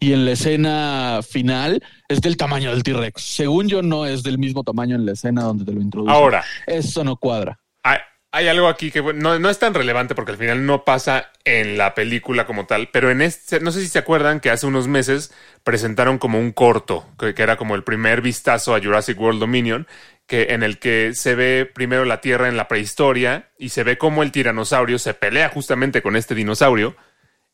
y 0.01 0.15
en 0.15 0.25
la 0.25 0.33
escena 0.33 1.21
final 1.23 1.81
es 2.09 2.21
del 2.21 2.37
tamaño 2.37 2.73
del 2.73 2.83
T-Rex. 2.83 3.23
Según 3.23 3.69
yo, 3.69 3.83
no 3.83 4.05
es 4.05 4.25
del 4.25 4.39
mismo 4.39 4.65
tamaño 4.65 4.97
en 4.97 5.07
la 5.07 5.13
escena 5.13 5.45
donde 5.45 5.65
te 5.65 5.73
lo 5.73 5.81
introducen. 5.81 6.13
Ahora, 6.13 6.45
Eso 6.67 7.05
no 7.05 7.17
cuadra. 7.19 7.61
hay, 7.85 7.99
hay 8.37 8.49
algo 8.49 8.69
aquí 8.69 8.91
que 8.91 9.03
no, 9.03 9.39
no 9.39 9.49
es 9.49 9.59
tan 9.59 9.73
relevante 9.73 10.15
porque 10.15 10.33
al 10.33 10.37
final 10.37 10.67
no 10.67 10.85
pasa 10.85 11.33
en 11.45 11.79
la 11.79 11.95
película 11.95 12.45
como 12.45 12.67
tal, 12.67 12.91
pero 12.93 13.11
en 13.11 13.23
este, 13.23 13.61
no 13.61 13.73
sé 13.73 13.81
si 13.81 13.89
se 13.89 13.99
acuerdan 13.99 14.41
que 14.41 14.51
hace 14.51 14.67
unos 14.67 14.89
meses 14.89 15.33
presentaron 15.65 16.19
como 16.19 16.39
un 16.39 16.53
corto, 16.53 17.07
que, 17.19 17.33
que 17.33 17.43
era 17.43 17.57
como 17.57 17.75
el 17.75 17.83
primer 17.83 18.21
vistazo 18.21 18.75
a 18.75 18.81
Jurassic 18.83 19.19
World 19.19 19.41
Dominion, 19.41 19.87
que 20.27 20.49
en 20.51 20.63
el 20.63 20.79
que 20.79 21.15
se 21.15 21.35
ve 21.35 21.65
primero 21.65 22.05
la 22.05 22.21
Tierra 22.21 22.49
en 22.49 22.59
la 22.59 22.69
prehistoria 22.69 23.49
y 23.59 23.71
se 23.71 23.85
ve 23.85 23.97
cómo 23.97 24.23
el 24.23 24.33
tiranosaurio 24.33 24.99
se 24.99 25.15
pelea 25.15 25.49
justamente 25.49 26.03
con 26.03 26.15
este 26.15 26.35
dinosaurio 26.35 26.95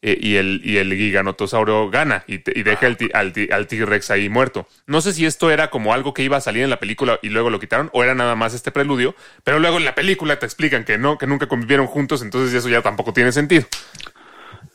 eh, 0.03 0.19
y 0.21 0.35
el, 0.37 0.61
y 0.65 0.79
el 0.79 0.93
giganotosaurio 0.95 1.89
gana 1.89 2.25
y, 2.27 2.39
te- 2.39 2.53
y 2.59 2.63
deja 2.65 2.87
el 2.89 2.97
ti- 2.97 3.09
al 3.15 3.33
T-Rex 3.67 4.11
ahí 4.11 4.29
muerto. 4.29 4.67
No 4.87 5.01
sé 5.01 5.13
si 5.13 5.25
esto 5.27 5.51
era 5.51 5.71
como 5.71 5.95
algo 5.95 6.13
que 6.13 6.23
iba 6.25 6.37
a 6.37 6.41
salir 6.41 6.65
en 6.65 6.71
la 6.71 6.81
película 6.81 7.19
y 7.23 7.29
luego 7.29 7.51
lo 7.51 7.61
quitaron 7.61 7.89
o 7.93 8.03
era 8.03 8.15
nada 8.15 8.35
más 8.35 8.53
este 8.53 8.73
preludio, 8.73 9.15
pero 9.45 9.59
luego 9.61 9.79
en 9.79 9.85
la 9.85 9.95
película 9.95 10.39
te 10.39 10.47
explican 10.47 10.85
que 10.85 10.99
no, 10.99 11.19
que 11.19 11.27
nunca 11.27 11.47
convivieron 11.47 11.87
juntos, 11.87 12.21
entonces 12.23 12.53
eso 12.53 12.69
ya 12.69 12.83
tampoco 12.83 13.13
tiene 13.13 13.31
sentido. 13.33 13.65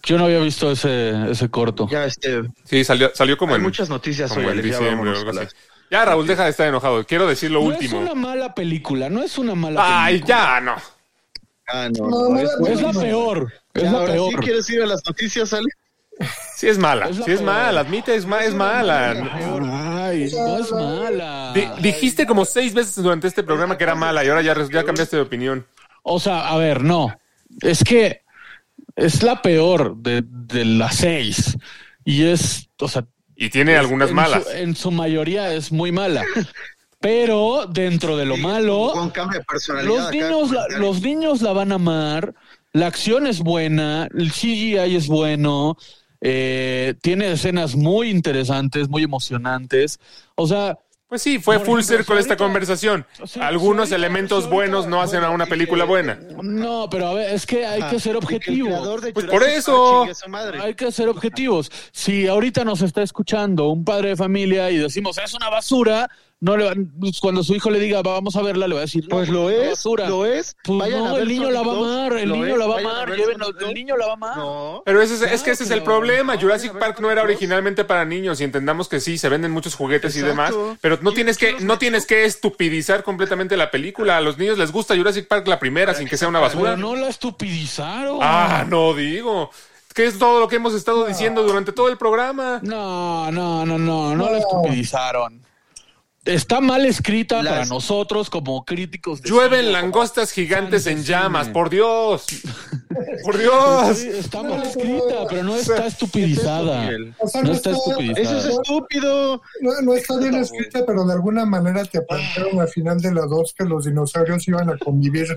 Yo 0.03 0.17
no 0.17 0.25
había 0.25 0.39
visto 0.39 0.71
ese, 0.71 1.31
ese 1.31 1.49
corto. 1.49 1.87
Ya, 1.91 2.05
este, 2.05 2.43
Sí, 2.63 2.83
salió, 2.85 3.11
salió 3.13 3.37
como 3.37 3.53
hay 3.53 3.57
en, 3.57 3.63
muchas 3.63 3.89
noticias 3.89 4.31
como 4.31 4.47
hoy, 4.47 4.51
en 4.53 4.57
ya 4.57 4.63
diciembre 4.63 4.87
o 4.87 4.91
vámonos 4.91 5.17
algo 5.19 5.29
a 5.29 5.33
así. 5.33 5.39
las- 5.43 5.55
Ya, 5.91 6.05
Raúl, 6.05 6.27
deja 6.27 6.43
de 6.45 6.49
estar 6.51 6.67
enojado. 6.67 7.05
Quiero 7.05 7.27
decir 7.27 7.51
lo 7.51 7.59
No 7.59 7.65
último. 7.67 7.97
es 7.97 8.03
una 8.03 8.15
mala 8.15 8.55
película, 8.55 9.09
no 9.09 9.21
es 9.23 9.37
una 9.37 9.55
mala 9.55 9.81
Ay, 10.05 10.15
película. 10.19 10.35
ya, 10.37 10.61
no. 10.61 10.75
Ah, 11.67 11.89
no, 11.97 12.09
No, 12.09 12.09
no, 12.09 12.29
no, 12.29 12.39
es 12.39 12.59
no, 12.59 12.67
Es 12.67 12.81
la 12.81 12.91
peor, 13.01 13.53
es 13.73 13.83
Ya, 13.83 13.91
la 13.91 13.97
ahora 13.99 14.13
peor. 14.13 14.29
sí 14.31 14.35
quieres 14.37 14.69
ir 14.69 14.81
a 14.81 14.85
las 14.85 15.01
noticias, 15.05 15.53
Ale? 15.53 15.67
Sí 16.55 16.67
es 16.67 16.77
mala, 16.79 17.09
Es 17.09 17.17
sí 17.17 17.31
es 17.31 17.41
mala, 17.43 17.81
admite, 17.81 18.15
es, 18.15 18.25
ma- 18.25 18.43
es 18.43 18.53
mala. 18.55 19.11
Ay, 20.07 20.31
no 20.33 20.57
es 20.57 20.71
mala. 20.71 21.51
Di- 21.53 21.67
dijiste 21.81 22.25
como 22.25 22.43
seis 22.45 22.73
veces 22.73 22.95
durante 22.95 23.27
este 23.27 23.43
programa 23.43 23.77
que 23.77 23.83
era 23.83 23.93
mala 23.93 24.23
y 24.25 24.29
ahora 24.29 24.41
ya, 24.41 24.83
cambiaste 24.83 25.15
de 25.17 25.21
opinión. 25.21 25.67
O 26.01 26.19
sea, 26.19 26.47
a 26.47 26.57
ver, 26.57 26.81
no. 26.83 27.15
Es 27.61 27.83
que 27.83 28.21
es 28.95 29.21
la 29.21 29.41
peor 29.43 29.97
de, 29.97 30.23
de 30.25 30.65
las 30.65 30.95
seis. 30.95 31.55
Y 32.03 32.23
es, 32.25 32.69
o 32.79 32.87
sea, 32.87 33.05
Y 33.35 33.49
tiene 33.49 33.75
algunas 33.77 34.09
en 34.09 34.15
malas. 34.15 34.43
Su, 34.45 34.49
en 34.51 34.75
su 34.75 34.89
mayoría 34.89 35.53
es 35.53 35.71
muy 35.71 35.91
mala. 35.91 36.23
Pero 36.99 37.65
dentro 37.69 38.17
de 38.17 38.25
lo 38.25 38.35
Sí, 38.35 38.41
malo, 38.41 38.89
con 38.93 39.09
cambio 39.11 39.39
de 39.39 39.45
personalidad 39.45 39.95
los 39.95 40.11
niños, 40.11 40.51
la, 40.51 40.67
los 40.79 41.01
niños 41.01 41.41
la 41.41 41.53
van 41.53 41.71
a 41.71 41.75
amar, 41.75 42.33
la 42.73 42.87
acción 42.87 43.27
es 43.27 43.39
buena, 43.39 44.07
el 44.17 44.31
CGI 44.31 44.95
es 44.95 45.07
bueno, 45.07 45.77
eh, 46.21 46.95
tiene 47.01 47.31
escenas 47.31 47.75
muy 47.75 48.09
interesantes, 48.09 48.89
muy 48.89 49.03
emocionantes. 49.03 49.99
O 50.35 50.47
sea, 50.47 50.79
Pues 51.07 51.21
sí, 51.21 51.37
fue 51.39 51.59
full 51.59 51.79
ejemplo, 51.79 51.97
circle 51.97 52.15
si 52.15 52.19
esta 52.21 52.33
ahorita- 52.33 52.37
conversación. 52.43 53.05
Algunos 53.39 53.89
si 53.89 53.93
ahorita- 53.93 53.95
elementos 53.95 54.43
ahorita- 54.45 54.55
buenos 54.55 54.87
no 54.87 54.99
hacen 55.01 55.23
a 55.23 55.29
una 55.29 55.45
película 55.45 55.85
buena. 55.85 56.19
no, 56.41 56.89
pero 56.89 57.07
a 57.09 57.13
ver, 57.13 57.31
es 57.33 57.45
que 57.45 57.63
hay 57.65 57.83
que 57.83 57.99
ser 57.99 57.99
Y 57.99 58.01
que 58.01 58.09
el 58.09 58.17
objetivo. 58.17 58.67
creador 58.69 59.01
de 59.01 59.13
Pues 59.13 59.25
por 59.27 59.43
eso. 59.43 60.05
Hay 60.59 60.73
que 60.73 60.91
ser 60.91 61.07
objetivos. 61.09 61.71
Si 61.91 62.27
ahorita 62.27 62.65
nos 62.65 62.81
está 62.81 63.03
escuchando 63.03 63.69
un 63.69 63.85
padre 63.85 64.09
de 64.09 64.15
familia 64.15 64.71
y 64.71 64.77
decimos 64.77 65.17
es 65.19 65.33
una 65.35 65.49
basura, 65.49 66.09
no 66.39 66.55
le 66.55 66.65
van- 66.65 66.91
pues, 66.99 67.19
cuando 67.19 67.43
su 67.43 67.55
hijo 67.55 67.69
le 67.71 67.79
diga 67.79 68.01
vamos 68.03 68.35
a 68.35 68.43
verla, 68.43 68.67
le 68.67 68.75
va 68.75 68.81
a 68.81 68.85
decir 68.85 69.03
no, 69.09 69.15
Pues 69.15 69.29
lo 69.29 69.49
es 69.49 69.69
basura. 69.71 70.07
lo 70.07 70.25
es. 70.25 70.55
Pues 70.63 70.77
Vayan 70.79 71.01
a 71.01 71.07
no, 71.07 71.13
ver 71.15 71.23
el 71.23 71.27
niño 71.29 71.49
la 71.49 71.61
va 71.63 71.71
a 71.71 71.75
2, 71.75 71.87
amar, 71.87 72.13
el 72.19 72.31
niño 72.31 72.57
la 72.57 72.67
va 72.67 72.75
a 72.75 72.79
amar, 72.79 73.09
el 73.09 73.17
2. 73.59 73.73
niño 73.73 73.97
la 73.97 74.05
va 74.05 74.11
a 74.11 74.15
amar. 74.15 74.37
No. 74.37 74.83
Pero 74.85 75.01
ese 75.01 75.15
es, 75.15 75.21
es 75.23 75.41
que 75.43 75.51
ese 75.51 75.63
es 75.63 75.71
el 75.71 75.81
problema. 75.83 76.35
no, 76.35 76.39
Jurassic 76.41 76.73
Park 76.77 76.99
no 76.99 77.09
era 77.09 77.21
Sonic 77.21 77.33
2. 77.33 77.37
originalmente 77.37 77.83
para 77.85 78.05
niños 78.05 78.39
y 78.39 78.43
entendamos 78.43 78.87
que 78.87 78.99
sí, 78.99 79.17
se 79.17 79.29
venden 79.29 79.51
muchos 79.51 79.73
juguetes 79.75 80.15
y 80.15 80.21
demás, 80.21 80.53
pero 80.79 80.97
no 81.01 81.11
¿Quién- 81.11 81.15
tienes 81.15 81.37
que 81.37 81.55
no 81.61 81.77
tienes 81.79 82.05
que 82.05 82.25
estupidizar 82.25 83.03
completamente 83.03 83.57
la 83.57 83.71
película. 83.71 84.17
A 84.17 84.21
los 84.21 84.37
niños 84.37 84.57
les 84.59 84.71
gusta 84.71 84.95
Jurassic 84.95 85.27
Park 85.27 85.47
la 85.47 85.57
primera 85.59 85.93
sin 85.95 86.07
que 86.07 86.17
sea 86.17 86.27
una 86.27 86.39
basura. 86.39 86.75
Pero 86.75 86.77
no 86.77 86.95
la 86.95 87.07
estupidizaron. 87.09 88.19
Ah, 88.21 88.63
no 88.67 88.93
digo. 88.93 89.49
Que 89.95 90.05
es 90.05 90.19
todo 90.19 90.39
lo 90.39 90.47
que 90.47 90.57
hemos 90.57 90.75
estado 90.75 91.05
diciendo 91.07 91.41
durante 91.41 91.71
todo 91.71 91.89
el 91.89 91.97
programa. 91.97 92.59
No, 92.61 93.31
no, 93.31 93.65
no, 93.65 93.79
no, 93.79 94.15
no 94.15 94.29
la 94.29 94.37
estupidizaron. 94.37 95.41
Está 96.27 96.61
mal 96.61 96.85
escrita 96.85 97.41
Las- 97.41 97.53
para 97.53 97.65
nosotros 97.65 98.29
como 98.29 98.63
críticos. 98.65 99.21
de 99.21 99.29
Llueven 99.29 99.61
cine, 99.61 99.71
langostas 99.71 100.31
gigantes 100.31 100.85
en 100.87 101.03
llamas, 101.03 101.49
por 101.49 101.69
Dios. 101.69 102.25
Por 103.23 103.37
Dios. 103.37 103.97
Sí, 103.97 104.07
Está 104.09 104.41
mal 104.41 104.63
escrita, 104.63 105.27
pero 105.29 105.43
no 105.43 105.55
está 105.55 105.85
estupidizada. 105.85 106.81
Miguel? 106.85 107.13
O 107.19 107.27
sea, 107.27 107.43
No 107.43 107.51
está 107.51 107.69
Eso 107.71 107.79
estupidizada. 107.89 108.39
es 108.39 108.45
estúpido. 108.45 109.41
No, 109.61 109.81
no 109.83 109.93
está 109.93 110.17
bien 110.17 110.35
escrita, 110.35 110.83
pero 110.85 111.05
de 111.05 111.13
alguna 111.13 111.45
manera 111.45 111.83
te 111.85 112.01
plantearon 112.01 112.59
al 112.59 112.67
final 112.69 112.99
de 112.99 113.13
la 113.13 113.25
2 113.27 113.53
que 113.55 113.65
los 113.65 113.85
dinosaurios 113.85 114.47
iban 114.47 114.69
a 114.69 114.77
convivir, 114.79 115.27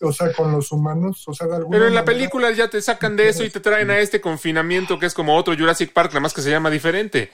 o 0.00 0.12
sea, 0.12 0.32
con 0.32 0.52
los 0.52 0.72
humanos, 0.72 1.24
o 1.26 1.34
sea, 1.34 1.46
de 1.48 1.56
alguna 1.56 1.76
Pero 1.76 1.88
en 1.88 1.94
la 1.94 2.04
película 2.04 2.50
ya 2.52 2.68
te 2.68 2.80
sacan 2.80 3.16
de 3.16 3.28
eso 3.28 3.44
y 3.44 3.50
te 3.50 3.60
traen 3.60 3.90
a 3.90 3.98
este 3.98 4.20
confinamiento 4.22 4.98
que 4.98 5.06
es 5.06 5.12
como 5.14 5.36
otro 5.36 5.54
Jurassic 5.56 5.92
Park, 5.92 6.10
nada 6.10 6.20
más 6.20 6.32
que 6.32 6.40
se 6.42 6.50
llama 6.50 6.70
diferente. 6.70 7.30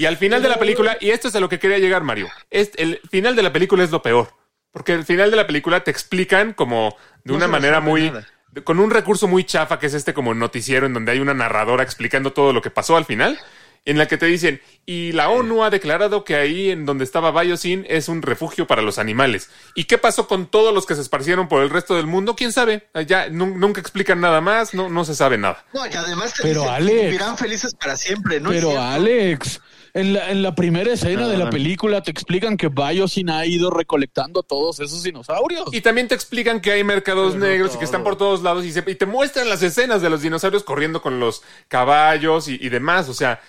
Y 0.00 0.06
al 0.06 0.16
final 0.16 0.42
de 0.42 0.48
la 0.48 0.58
película, 0.58 0.96
y 0.98 1.10
esto 1.10 1.28
es 1.28 1.34
a 1.34 1.40
lo 1.40 1.48
que 1.50 1.58
quería 1.58 1.78
llegar, 1.78 2.02
Mario, 2.02 2.28
es, 2.48 2.70
el 2.76 3.00
final 3.10 3.36
de 3.36 3.42
la 3.42 3.52
película 3.52 3.84
es 3.84 3.90
lo 3.90 4.00
peor. 4.00 4.32
Porque 4.72 4.94
el 4.94 5.04
final 5.04 5.30
de 5.30 5.36
la 5.36 5.46
película 5.46 5.84
te 5.84 5.90
explican 5.90 6.54
como 6.54 6.96
de 7.24 7.32
No 7.32 7.36
una 7.36 7.48
manera 7.48 7.80
muy... 7.80 8.10
nada. 8.10 8.26
Con 8.64 8.80
un 8.80 8.90
recurso 8.90 9.28
muy 9.28 9.44
chafa 9.44 9.78
que 9.78 9.86
es 9.86 9.94
este 9.94 10.14
como 10.14 10.32
noticiero 10.32 10.86
en 10.86 10.94
donde 10.94 11.12
hay 11.12 11.20
una 11.20 11.34
narradora 11.34 11.82
explicando 11.82 12.32
todo 12.32 12.52
lo 12.54 12.62
que 12.62 12.70
pasó 12.70 12.96
al 12.96 13.04
final. 13.04 13.38
En 13.84 13.98
la 13.98 14.06
que 14.08 14.16
te 14.18 14.26
dicen, 14.26 14.60
y 14.86 15.12
la 15.12 15.28
ONU 15.30 15.64
ha 15.64 15.70
declarado 15.70 16.24
que 16.24 16.34
ahí 16.36 16.70
en 16.70 16.84
donde 16.86 17.04
estaba 17.04 17.30
Biosyn 17.38 17.86
es 17.88 18.08
un 18.08 18.22
refugio 18.22 18.66
para 18.66 18.82
los 18.82 18.98
animales. 18.98 19.48
¿Y 19.74 19.84
qué 19.84 19.98
pasó 19.98 20.26
con 20.28 20.46
todos 20.50 20.72
los 20.74 20.84
que 20.86 20.94
se 20.94 21.00
esparcieron 21.02 21.46
por 21.48 21.62
el 21.62 21.70
resto 21.70 21.94
del 21.96 22.06
mundo? 22.06 22.36
¿Quién 22.36 22.52
sabe? 22.52 22.88
Ya 23.06 23.28
nu- 23.28 23.56
nunca 23.56 23.80
explican 23.80 24.20
nada 24.20 24.40
más, 24.40 24.72
no, 24.74 24.88
no 24.90 25.04
se 25.04 25.14
sabe 25.14 25.36
nada. 25.38 25.64
No, 25.74 25.86
y 25.86 25.92
además 25.94 26.32
te 26.34 26.42
Pero, 26.42 26.60
dicen 26.62 26.74
Alex. 26.74 27.02
vivirán 27.04 27.36
felices 27.38 27.74
para 27.74 27.96
siempre, 27.96 28.38
¿no? 28.40 28.50
Pero. 28.50 28.78
Alex, 28.80 29.60
en 29.94 30.12
la, 30.12 30.30
en 30.30 30.42
la 30.42 30.54
primera 30.54 30.92
escena 30.92 31.22
No, 31.22 31.28
de 31.28 31.36
la 31.38 31.44
no. 31.46 31.50
película 31.50 32.02
te 32.02 32.10
explican 32.10 32.56
que 32.56 32.68
Biosyn 32.68 33.30
ha 33.30 33.44
ido 33.46 33.70
recolectando 33.70 34.40
a 34.40 34.42
todos 34.42 34.80
esos 34.80 35.02
dinosaurios. 35.02 35.64
Y 35.72 35.80
también 35.80 36.08
te 36.08 36.14
explican 36.14 36.60
que 36.60 36.72
hay 36.72 36.84
mercados 36.84 37.32
Pero 37.34 37.44
no 37.44 37.50
negros 37.50 37.74
y 37.74 37.78
que 37.78 37.84
están 37.84 38.04
por 38.04 38.16
todos 38.16 38.42
lados 38.42 38.64
y, 38.64 38.72
se- 38.72 38.84
y 38.86 38.94
te 38.94 39.06
muestran 39.06 39.48
las 39.48 39.62
escenas 39.62 40.02
de 40.02 40.10
los 40.10 40.22
dinosaurios 40.22 40.62
corriendo 40.64 41.02
con 41.02 41.18
los 41.20 41.42
caballos 41.68 42.48
y, 42.48 42.58
y 42.60 42.68
demás. 42.68 43.08
O 43.08 43.14
sea, 43.14 43.40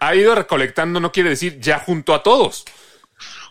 ha 0.00 0.14
ido 0.14 0.34
recolectando, 0.34 1.00
no 1.00 1.12
quiere 1.12 1.30
decir 1.30 1.60
ya 1.60 1.78
junto 1.78 2.14
a 2.14 2.22
todos. 2.22 2.64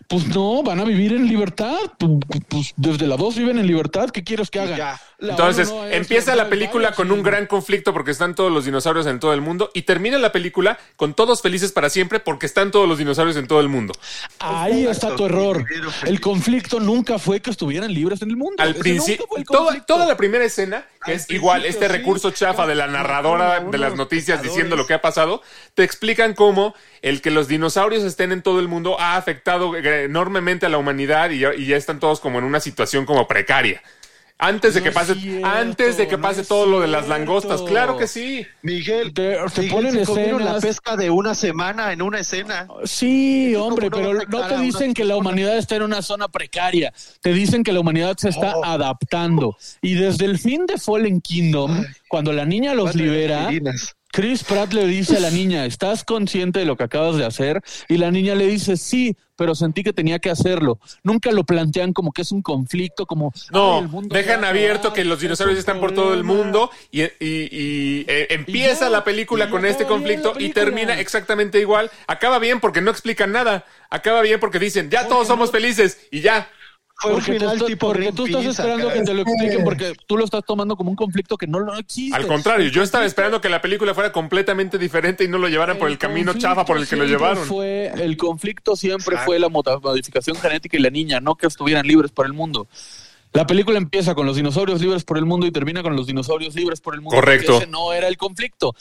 Pues 0.08 0.28
no, 0.28 0.62
van 0.62 0.78
a 0.78 0.84
vivir 0.84 1.12
en 1.14 1.26
libertad. 1.26 1.76
Pu- 1.98 2.20
pu- 2.20 2.44
Pues 2.48 2.72
desde 2.76 3.08
la 3.08 3.16
2 3.16 3.36
viven 3.38 3.58
en 3.58 3.66
libertad. 3.66 4.10
¿Qué 4.10 4.22
quieres 4.22 4.50
que 4.50 4.60
hagan? 4.60 4.76
ya. 4.78 5.00
La 5.18 5.30
Entonces, 5.30 5.70
no 5.70 5.86
empieza 5.86 6.36
la 6.36 6.50
película 6.50 6.92
con 6.92 7.10
un 7.10 7.22
gran 7.22 7.46
conflicto 7.46 7.94
porque 7.94 8.10
están 8.10 8.34
todos 8.34 8.52
los 8.52 8.66
dinosaurios 8.66 9.06
en 9.06 9.18
todo 9.18 9.32
el 9.32 9.40
mundo 9.40 9.70
y 9.72 9.82
termina 9.82 10.18
la 10.18 10.30
película 10.30 10.78
con 10.96 11.14
todos 11.14 11.40
felices 11.40 11.72
para 11.72 11.88
siempre 11.88 12.20
porque 12.20 12.44
están 12.44 12.70
todos 12.70 12.86
los 12.86 12.98
dinosaurios 12.98 13.36
en 13.38 13.46
todo 13.46 13.60
el 13.60 13.68
mundo. 13.68 13.94
Ahí 14.40 14.86
está 14.86 15.16
tu 15.16 15.24
error. 15.24 15.64
El 16.04 16.20
conflicto 16.20 16.80
nunca 16.80 17.18
fue 17.18 17.40
que 17.40 17.50
estuvieran 17.50 17.94
libres 17.94 18.20
en 18.20 18.28
el 18.28 18.36
mundo. 18.36 18.62
Al 18.62 18.74
principio, 18.74 19.26
toda, 19.86 20.06
la 20.06 20.18
primera 20.18 20.44
escena, 20.44 20.84
que 21.02 21.12
Al 21.12 21.16
es 21.16 21.30
igual 21.30 21.64
este 21.64 21.86
sí. 21.86 21.92
recurso 21.92 22.30
chafa 22.30 22.66
de 22.66 22.74
la 22.74 22.86
narradora 22.86 23.60
de 23.60 23.78
las 23.78 23.94
noticias 23.94 24.42
diciendo 24.42 24.76
lo 24.76 24.86
que 24.86 24.92
ha 24.92 25.00
pasado, 25.00 25.40
te 25.72 25.82
explican 25.82 26.34
cómo 26.34 26.74
el 27.00 27.22
que 27.22 27.30
los 27.30 27.48
dinosaurios 27.48 28.04
estén 28.04 28.32
en 28.32 28.42
todo 28.42 28.60
el 28.60 28.68
mundo 28.68 29.00
ha 29.00 29.16
afectado 29.16 29.74
enormemente 29.76 30.66
a 30.66 30.68
la 30.68 30.76
humanidad 30.76 31.30
y 31.30 31.38
ya, 31.38 31.54
y 31.54 31.64
ya 31.64 31.78
están 31.78 32.00
todos 32.00 32.20
como 32.20 32.38
en 32.38 32.44
una 32.44 32.60
situación 32.60 33.06
como 33.06 33.26
precaria. 33.26 33.82
Antes 34.38 34.74
de 34.74 34.80
No 34.80 34.84
que 34.84 34.92
pase, 34.92 35.14
cierto, 35.14 35.46
antes 35.46 35.96
de 35.96 36.08
que 36.08 36.18
pase 36.18 36.44
todo 36.44 36.66
lo 36.66 36.80
de 36.80 36.88
las 36.88 37.08
langostas, 37.08 37.62
claro 37.62 37.96
que 37.96 38.06
sí. 38.06 38.46
Miguel, 38.60 39.14
Te- 39.14 39.38
te 39.54 39.60
Miguel, 39.62 39.74
ponen 39.74 39.92
se 39.94 40.04
comieron 40.04 40.42
escenas- 40.42 40.54
la 40.56 40.60
pesca 40.60 40.96
de 40.96 41.08
una 41.08 41.34
semana 41.34 41.90
en 41.92 42.02
una 42.02 42.18
escena. 42.20 42.68
Sí, 42.84 43.52
Eso 43.54 43.64
hombre, 43.64 43.90
pero 43.90 44.12
no 44.12 44.46
te 44.46 44.54
a 44.54 44.60
dicen 44.60 44.92
que 44.92 45.04
la 45.04 45.16
humanidad 45.16 45.56
está 45.56 45.76
en 45.76 45.82
una 45.84 46.02
zona 46.02 46.28
precaria. 46.28 46.92
Te 47.22 47.32
dicen 47.32 47.62
que 47.64 47.72
la 47.72 47.80
humanidad 47.80 48.14
se 48.18 48.28
está 48.28 48.54
Oh. 48.56 48.64
adaptando. 48.64 49.56
Y 49.80 49.94
desde 49.94 50.26
el 50.26 50.38
fin 50.38 50.66
de 50.66 50.76
Fallen 50.76 51.22
Kingdom, 51.22 51.82
cuando 52.08 52.32
la 52.34 52.44
niña 52.44 52.74
los 52.74 52.94
libera. 52.94 53.48
Chris 54.16 54.42
Pratt 54.44 54.72
le 54.72 54.86
dice 54.86 55.18
a 55.18 55.20
la 55.20 55.30
niña, 55.30 55.66
¿estás 55.66 56.02
consciente 56.02 56.60
de 56.60 56.64
lo 56.64 56.74
que 56.78 56.84
acabas 56.84 57.16
de 57.16 57.26
hacer? 57.26 57.60
Y 57.86 57.98
la 57.98 58.10
niña 58.10 58.34
le 58.34 58.46
dice, 58.46 58.78
sí, 58.78 59.14
pero 59.36 59.54
sentí 59.54 59.82
que 59.84 59.92
tenía 59.92 60.18
que 60.20 60.30
hacerlo. 60.30 60.78
Nunca 61.02 61.30
lo 61.32 61.44
plantean 61.44 61.92
como 61.92 62.12
que 62.12 62.22
es 62.22 62.32
un 62.32 62.40
conflicto, 62.40 63.04
como... 63.04 63.34
"Ay, 63.34 63.42
No, 63.52 63.78
el 63.80 63.88
mundo 63.88 64.14
se 64.16 64.22
dejan 64.22 64.42
va 64.42 64.48
abierto 64.48 64.94
que 64.94 65.04
los 65.04 65.20
dinosaurios 65.20 65.58
están 65.58 65.80
por 65.80 65.92
todo 65.92 66.14
el 66.14 66.20
problema". 66.20 66.44
mundo 66.44 66.70
y, 66.90 67.02
y- 67.02 67.08
y, 67.20 68.04
eh, 68.08 68.28
empieza 68.30 68.86
ya, 68.86 68.90
la 68.90 69.04
película 69.04 69.50
con 69.50 69.66
este 69.66 69.84
conflicto 69.84 70.32
y 70.38 70.48
termina 70.48 70.98
exactamente 70.98 71.60
igual. 71.60 71.90
Acaba 72.06 72.38
bien 72.38 72.58
porque 72.60 72.80
no 72.80 72.90
explican 72.90 73.32
nada. 73.32 73.66
Acaba 73.90 74.22
bien 74.22 74.40
porque 74.40 74.58
dicen, 74.58 74.88
ya 74.88 75.06
todos 75.08 75.26
somos 75.26 75.50
felices 75.50 75.98
y 76.10 76.22
ya. 76.22 76.48
Fue 76.98 77.12
un 77.12 77.18
tú, 77.18 77.32
final 77.32 77.62
tipo 77.64 77.88
porque 77.88 78.10
tú 78.12 78.24
estás 78.24 78.46
esperando 78.46 78.90
que 78.90 79.02
te 79.02 79.12
lo 79.12 79.22
expliquen 79.22 79.64
porque 79.64 79.92
tú 80.06 80.16
lo 80.16 80.24
estás 80.24 80.42
tomando 80.46 80.76
como 80.76 80.90
un 80.90 80.96
conflicto 80.96 81.36
que 81.36 81.46
no 81.46 81.60
lo 81.60 81.76
existe. 81.76 82.16
Al 82.16 82.26
contrario, 82.26 82.70
yo 82.70 82.82
estaba 82.82 83.04
esperando 83.04 83.40
que 83.40 83.50
la 83.50 83.60
película 83.60 83.92
fuera 83.92 84.12
completamente 84.12 84.78
diferente 84.78 85.22
y 85.24 85.28
no 85.28 85.36
lo 85.36 85.48
llevaran 85.48 85.78
por 85.78 85.90
el 85.90 85.98
camino 85.98 86.32
chafa 86.34 86.64
por 86.64 86.78
el 86.78 86.88
que 86.88 86.96
lo 86.96 87.04
llevaron. 87.04 87.44
Fue, 87.44 87.92
el 87.98 88.16
conflicto 88.16 88.76
siempre 88.76 89.16
Exacto. 89.16 89.26
fue 89.26 89.38
la 89.38 89.48
modificación 89.50 90.36
genética 90.36 90.78
y 90.78 90.80
la 90.80 90.90
niña, 90.90 91.20
no 91.20 91.34
que 91.34 91.46
estuvieran 91.46 91.86
libres 91.86 92.12
por 92.12 92.24
el 92.24 92.32
mundo. 92.32 92.66
La 93.32 93.46
película 93.46 93.76
empieza 93.76 94.14
con 94.14 94.24
los 94.24 94.36
dinosaurios 94.36 94.80
libres 94.80 95.04
por 95.04 95.18
el 95.18 95.26
mundo 95.26 95.46
y 95.46 95.50
termina 95.50 95.82
con 95.82 95.94
los 95.94 96.06
dinosaurios 96.06 96.54
libres 96.54 96.80
por 96.80 96.94
el 96.94 97.02
mundo. 97.02 97.16
Correcto. 97.16 97.58
Ese 97.58 97.66
no 97.66 97.92
era 97.92 98.08
el 98.08 98.16
conflicto. 98.16 98.74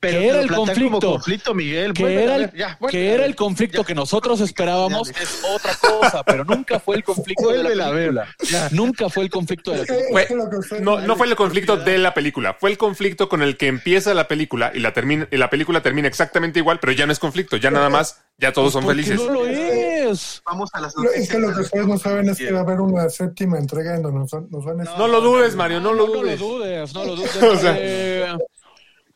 Pero 0.00 0.18
que 0.18 0.28
era 0.28 0.40
el 0.40 0.50
conflicto. 0.50 0.98
Como 1.00 1.12
conflicto, 1.12 1.54
Miguel. 1.54 1.92
Que 1.92 2.22
era, 2.24 2.36
el, 2.36 2.52
ya, 2.54 2.78
que 2.90 3.12
era 3.12 3.26
el 3.26 3.36
conflicto 3.36 3.82
Ya. 3.82 3.86
que 3.86 3.94
nosotros 3.94 4.40
esperábamos 4.40 5.12
Ya, 5.12 5.22
es 5.22 5.42
otra 5.44 5.74
cosa, 5.74 6.22
pero 6.24 6.42
nunca 6.44 6.80
fue 6.80 6.96
el 6.96 7.04
conflicto 7.04 7.50
de 7.52 7.74
la 7.74 7.90
película. 7.90 8.34
Nunca 8.70 9.08
fue 9.10 9.24
el 9.24 9.30
conflicto 9.30 9.72
de 9.72 9.78
la 9.78 9.84
película. 9.84 10.48
usted- 10.58 10.80
No, 10.80 11.00
no 11.00 11.16
fue 11.16 11.26
el 11.26 11.36
conflicto 11.36 11.76
de 11.76 11.98
la 11.98 12.14
película, 12.14 12.54
fue 12.58 12.70
el 12.70 12.78
conflicto 12.78 13.28
con 13.28 13.42
el 13.42 13.58
que 13.58 13.66
empieza 13.66 14.14
la 14.14 14.26
película 14.26 14.72
y 14.74 14.80
la 14.80 14.92
termina 14.94 15.28
y 15.30 15.36
la 15.36 15.50
película 15.50 15.82
termina 15.82 16.08
exactamente 16.08 16.58
igual, 16.60 16.78
pero 16.80 16.92
ya 16.92 17.04
no 17.04 17.12
es 17.12 17.18
conflicto, 17.18 17.58
ya 17.58 17.70
nada 17.70 17.90
más, 17.90 18.22
ya 18.38 18.52
todos 18.54 18.72
son 18.72 18.86
felices. 18.86 19.16
no 19.20 19.28
lo 19.30 19.46
es. 19.46 20.40
Vamos 20.46 20.70
a 20.72 20.80
las 20.80 20.94
Lo- 20.96 21.02
Es 21.02 21.08
noticias. 21.10 21.28
que 21.28 21.38
lo 21.46 21.54
que 21.54 21.60
ustedes 21.60 21.86
no 21.86 21.98
saben 21.98 22.28
es 22.30 22.38
que 22.38 22.50
va 22.52 22.60
a 22.60 22.62
haber 22.62 22.80
una 22.80 23.08
séptima 23.10 23.58
entrega 23.58 23.94
en 23.96 24.02
donde 24.02 24.20
nos, 24.20 24.64
van- 24.64 24.80
a 24.80 24.96
No 24.96 25.08
lo 25.08 25.20
dudes, 25.20 25.54
Mario, 25.54 25.80
no 25.80 25.92
lo 25.92 26.06
No 26.06 26.14
lo 26.14 26.20
dudes. 26.22 26.38
dudes, 26.40 26.94
no 26.94 27.04
lo 27.04 27.16
dudes. 27.16 27.36
O 27.42 27.56
sea- 27.58 27.76
Eh, 27.78 28.26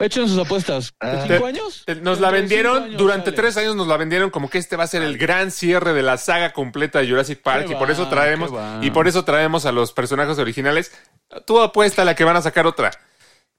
echen 0.06 0.28
sus 0.28 0.38
apuestas. 0.38 0.94
¿De 1.00 1.08
Ah. 1.08 1.24
cinco 1.28 1.46
años? 1.46 1.84
Eh, 1.86 1.96
Nos 2.02 2.20
la 2.20 2.30
vendieron, 2.30 2.84
años 2.84 2.98
durante 2.98 3.32
tres 3.32 3.56
años 3.56 3.76
nos 3.76 3.86
la 3.86 3.96
vendieron 3.96 4.30
como 4.30 4.48
que 4.50 4.58
este 4.58 4.76
va 4.76 4.84
a 4.84 4.86
ser 4.86 5.02
el 5.02 5.18
gran 5.18 5.50
cierre 5.50 5.92
de 5.92 6.02
la 6.02 6.16
saga 6.18 6.52
completa 6.52 6.98
de 7.00 7.08
Jurassic 7.08 7.42
Park 7.42 7.66
Qué 7.66 7.72
y 7.72 7.76
por 7.76 7.90
eso 7.90 8.08
traemos 8.08 8.54
va. 8.54 8.78
y 8.82 8.90
por 8.90 9.08
eso 9.08 9.24
traemos 9.24 9.66
a 9.66 9.72
los 9.72 9.92
personajes 9.92 10.38
originales. 10.38 10.92
Tú 11.46 11.60
apuesta 11.60 12.02
a 12.02 12.04
la 12.04 12.14
que 12.14 12.24
van 12.24 12.36
a 12.36 12.42
sacar 12.42 12.66
otra. 12.66 12.90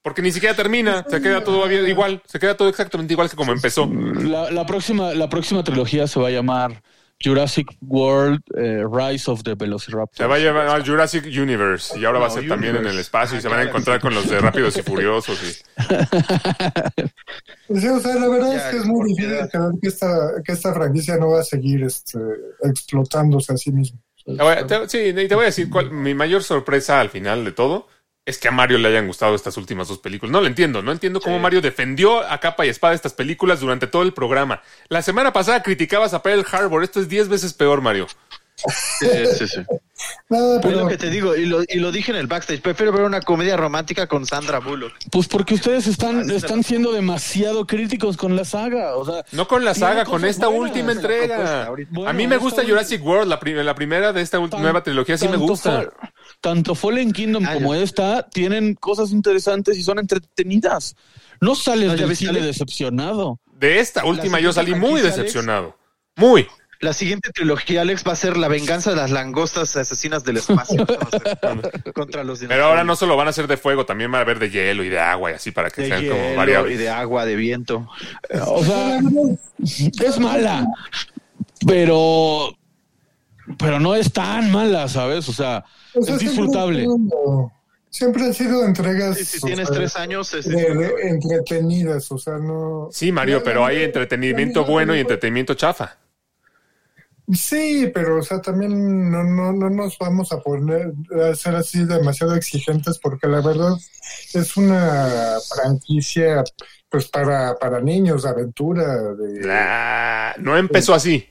Porque 0.02 0.22
ni 0.22 0.30
siquiera 0.30 0.54
termina, 0.54 1.04
se 1.10 1.20
queda 1.20 1.42
todo 1.42 1.68
igual, 1.72 2.22
se 2.26 2.38
queda 2.38 2.56
todo 2.56 2.68
exactamente 2.68 3.12
igual 3.14 3.28
que 3.28 3.34
como 3.34 3.50
empezó. 3.52 3.90
La, 3.92 4.50
la 4.52 4.64
próxima, 4.64 5.12
la 5.14 5.28
próxima 5.28 5.64
trilogía 5.64 6.06
se 6.06 6.20
va 6.20 6.28
a 6.28 6.30
llamar 6.30 6.80
Jurassic 7.22 7.66
World 7.80 8.40
eh, 8.56 8.84
Rise 8.90 9.30
of 9.30 9.42
the 9.42 9.54
Velociraptor. 9.54 10.16
Se 10.16 10.26
va 10.26 10.34
a 10.36 10.38
llevar 10.38 10.68
al 10.68 10.84
Jurassic 10.86 11.24
Universe 11.24 11.98
y 11.98 12.04
ahora 12.04 12.18
va 12.18 12.26
a 12.26 12.30
ser 12.30 12.46
también 12.46 12.76
en 12.76 12.86
el 12.86 12.98
espacio 12.98 13.38
y 13.38 13.40
se 13.40 13.48
van 13.48 13.60
a 13.60 13.62
encontrar 13.62 14.00
con 14.00 14.14
los 14.14 14.28
de 14.28 14.38
Rápidos 14.38 14.76
y 14.76 14.82
Furiosos. 14.82 15.38
Y... 15.42 15.46
Sí, 17.80 17.88
o 17.88 17.98
sea, 17.98 18.14
la 18.14 18.28
verdad 18.28 18.52
Ya, 18.52 18.58
es 18.58 18.64
que 18.64 18.76
es 18.76 18.84
muy 18.84 19.08
difícil 19.08 19.48
creer 19.50 19.70
que 19.80 19.88
esta, 19.88 20.30
que 20.44 20.52
esta 20.52 20.72
franquicia 20.72 21.16
no 21.16 21.30
va 21.30 21.40
a 21.40 21.44
seguir 21.44 21.82
este, 21.82 22.18
explotándose 22.62 23.52
a 23.52 23.56
sí 23.56 23.72
misma. 23.72 23.98
Sí, 24.88 25.12
te 25.12 25.34
voy 25.34 25.42
a 25.42 25.46
decir 25.46 25.70
cuál, 25.70 25.90
mi 25.90 26.14
mayor 26.14 26.42
sorpresa 26.42 27.00
al 27.00 27.10
final 27.10 27.44
de 27.44 27.52
todo 27.52 27.88
es 28.26 28.38
que 28.38 28.48
a 28.48 28.50
Mario 28.50 28.78
le 28.78 28.88
hayan 28.88 29.06
gustado 29.06 29.36
estas 29.36 29.56
últimas 29.56 29.86
dos 29.86 29.98
películas. 29.98 30.32
No 30.32 30.40
lo 30.40 30.48
entiendo, 30.48 30.82
no 30.82 30.90
entiendo 30.90 31.20
cómo 31.20 31.38
Mario 31.38 31.60
defendió 31.60 32.20
a 32.28 32.40
capa 32.40 32.66
y 32.66 32.68
espada 32.68 32.92
estas 32.92 33.14
películas 33.14 33.60
durante 33.60 33.86
todo 33.86 34.02
el 34.02 34.12
programa. 34.12 34.62
La 34.88 35.00
semana 35.00 35.32
pasada 35.32 35.62
criticabas 35.62 36.12
a 36.12 36.22
Pearl 36.22 36.44
Harbor, 36.50 36.82
esto 36.82 37.00
es 37.00 37.08
10 37.08 37.28
veces 37.28 37.54
peor, 37.54 37.80
Mario. 37.80 38.08
Sí, 38.56 39.08
sí, 39.38 39.46
sí. 39.46 39.60
Nada, 40.28 40.56
Es 40.56 40.62
pero 40.62 40.80
lo 40.80 40.88
que 40.88 40.96
te 40.96 41.08
digo, 41.10 41.36
y 41.36 41.46
lo, 41.46 41.62
y 41.68 41.78
lo 41.78 41.92
dije 41.92 42.10
en 42.10 42.16
el 42.18 42.26
backstage. 42.26 42.60
Prefiero 42.60 42.92
ver 42.92 43.02
una 43.02 43.20
comedia 43.20 43.56
romántica 43.56 44.06
con 44.08 44.26
Sandra 44.26 44.58
Bullock. 44.58 44.92
Pues 45.10 45.28
porque 45.28 45.54
ustedes 45.54 45.86
están, 45.86 46.28
están 46.30 46.64
siendo 46.64 46.92
demasiado 46.92 47.66
críticos 47.66 48.16
con 48.16 48.34
la 48.34 48.44
saga. 48.44 48.96
O 48.96 49.04
sea, 49.04 49.24
No 49.32 49.46
con 49.46 49.64
la 49.64 49.74
saga, 49.74 50.04
con 50.04 50.24
esta 50.24 50.48
buenas. 50.48 50.70
última 50.70 50.92
entrega. 50.92 51.70
Bueno, 51.90 52.10
a 52.10 52.12
mí 52.12 52.26
me 52.26 52.36
gusta 52.38 52.62
Jurassic 52.64 53.04
World, 53.04 53.28
la, 53.28 53.38
prim- 53.38 53.58
la 53.58 53.74
primera 53.74 54.12
de 54.12 54.20
esta 54.22 54.38
tan- 54.48 54.62
nueva 54.62 54.82
trilogía 54.82 55.16
sí 55.16 55.28
me 55.28 55.36
gusta. 55.36 55.82
Fall- 55.82 55.92
tanto 56.40 56.74
Fallen 56.74 57.12
Kingdom 57.12 57.44
Ah, 57.46 57.54
como 57.54 57.74
esta 57.74 58.28
tienen 58.28 58.74
cosas 58.74 59.12
interesantes 59.12 59.78
y 59.78 59.82
son 59.82 59.98
entretenidas. 59.98 60.96
No 61.40 61.54
sales 61.54 61.92
¿No, 61.92 61.96
del 62.06 62.16
cine 62.16 62.40
decepcionado. 62.40 63.38
De 63.52 63.78
esta 63.78 64.04
última 64.04 64.40
yo 64.40 64.52
salí 64.52 64.74
muy 64.74 65.00
decepcionado. 65.00 65.76
Muy. 66.16 66.46
La 66.80 66.92
siguiente 66.92 67.30
trilogía, 67.32 67.80
Alex, 67.80 68.04
va 68.06 68.12
a 68.12 68.16
ser 68.16 68.36
la 68.36 68.48
venganza 68.48 68.90
de 68.90 68.96
las 68.96 69.10
langostas 69.10 69.74
asesinas 69.76 70.24
del 70.24 70.36
espacio. 70.38 70.84
contra 71.94 72.22
los 72.22 72.40
Pero 72.40 72.64
ahora 72.66 72.84
no 72.84 72.96
solo 72.96 73.16
van 73.16 73.28
a 73.28 73.32
ser 73.32 73.46
de 73.46 73.56
fuego, 73.56 73.86
también 73.86 74.10
van 74.12 74.18
a 74.18 74.22
haber 74.22 74.38
de 74.38 74.50
hielo 74.50 74.84
y 74.84 74.88
de 74.90 74.98
agua 75.00 75.30
y 75.30 75.34
así 75.34 75.50
para 75.52 75.70
que 75.70 75.82
de 75.82 75.88
sean 75.88 76.06
como 76.06 76.14
hielo 76.20 76.32
y 76.32 76.36
variables. 76.36 76.78
de 76.78 76.88
agua, 76.90 77.24
de 77.24 77.36
viento. 77.36 77.88
O 78.46 78.62
sea, 78.64 79.00
es 80.04 80.18
mala, 80.18 80.66
pero 81.66 82.54
pero 83.58 83.80
no 83.80 83.94
es 83.94 84.12
tan 84.12 84.50
mala, 84.50 84.88
¿sabes? 84.88 85.28
O 85.28 85.32
sea, 85.32 85.64
o 85.94 86.02
sea, 86.02 86.14
es 86.16 86.20
disfrutable. 86.20 86.86
Siempre 87.90 88.24
han 88.24 88.34
sido 88.34 88.64
entregas 88.64 89.16
Sí, 89.16 89.24
si 89.24 89.38
o 89.38 89.46
tienes 89.46 89.68
sea, 89.68 89.76
tres 89.76 89.96
años, 89.96 90.34
es 90.34 90.46
de- 90.46 90.74
de- 90.74 90.94
entretenidas, 91.08 92.10
o 92.12 92.18
sea, 92.18 92.34
no... 92.36 92.88
Sí, 92.92 93.10
Mario, 93.10 93.42
pero 93.42 93.64
hay 93.64 93.82
entretenimiento 93.84 94.64
bueno 94.66 94.94
y 94.94 95.00
entretenimiento 95.00 95.54
chafa. 95.54 95.96
Sí, 97.32 97.90
pero 97.92 98.18
o 98.20 98.22
sea, 98.22 98.40
también 98.40 99.10
no, 99.10 99.24
no, 99.24 99.52
no 99.52 99.68
nos 99.68 99.98
vamos 99.98 100.30
a 100.32 100.38
poner 100.40 100.92
a 101.20 101.34
ser 101.34 101.56
así 101.56 101.84
demasiado 101.84 102.34
exigentes 102.36 102.98
porque 102.98 103.26
la 103.26 103.40
verdad 103.40 103.72
es 104.32 104.56
una 104.56 105.36
franquicia 105.54 106.44
pues 106.88 107.08
para, 107.08 107.56
para 107.58 107.80
niños, 107.80 108.22
de 108.22 108.28
aventura, 108.28 109.12
de... 109.14 109.48
Ah, 109.52 110.34
no 110.38 110.56
empezó 110.56 110.94
así. 110.94 111.28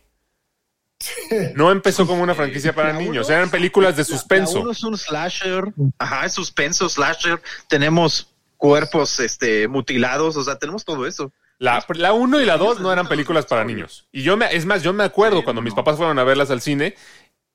No 1.55 1.71
empezó 1.71 2.05
como 2.07 2.23
una 2.23 2.35
franquicia 2.35 2.73
para 2.73 2.91
La 2.93 2.99
niños. 2.99 3.27
uno- 3.27 3.35
Eran 3.37 3.49
películas 3.49 3.95
de 3.95 4.01
La 4.01 4.05
suspenso. 4.05 4.61
uno 4.61 4.71
es 4.71 4.83
un 4.83 4.97
slasher. 4.97 5.73
Ajá, 5.97 6.25
es 6.25 6.33
suspenso, 6.33 6.89
slasher. 6.89 7.41
Tenemos 7.69 8.33
cuerpos 8.57 9.19
este, 9.19 9.67
mutilados, 9.67 10.35
o 10.37 10.43
sea, 10.43 10.57
tenemos 10.57 10.83
todo 10.83 11.05
eso. 11.07 11.31
La, 11.57 11.85
la 11.95 12.13
1 12.13 12.41
y 12.41 12.45
la 12.45 12.57
2 12.57 12.81
no 12.81 12.91
eran 12.91 13.07
películas 13.07 13.45
para 13.45 13.63
niños. 13.63 14.07
Y 14.11 14.23
yo 14.23 14.35
me, 14.37 14.53
es 14.53 14.65
más, 14.65 14.83
yo 14.83 14.91
me 14.93 15.03
acuerdo 15.05 15.43
cuando 15.43 15.61
mis 15.61 15.73
papás 15.73 15.95
fueron 15.97 16.19
a 16.19 16.23
verlas 16.23 16.51
al 16.51 16.61
cine. 16.61 16.95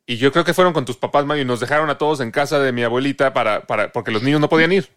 Y 0.07 0.17
yo 0.17 0.33
creo 0.33 0.45
que 0.45 0.55
fueron 0.55 0.73
con 0.73 0.85
tus 0.85 0.97
papás, 0.97 1.25
Mario, 1.27 1.43
y 1.43 1.47
nos 1.47 1.61
dejaron 1.61 1.89
a 1.91 1.99
todos 1.99 2.21
en 2.21 2.31
casa 2.31 2.59
de 2.59 2.73
mi 2.73 2.83
abuelita 2.83 3.33
para, 3.33 3.67
para, 3.67 3.93
porque 3.93 4.11
los 4.11 4.23
niños 4.23 4.41
no 4.41 4.49
podían 4.49 4.73
ir. 4.73 4.89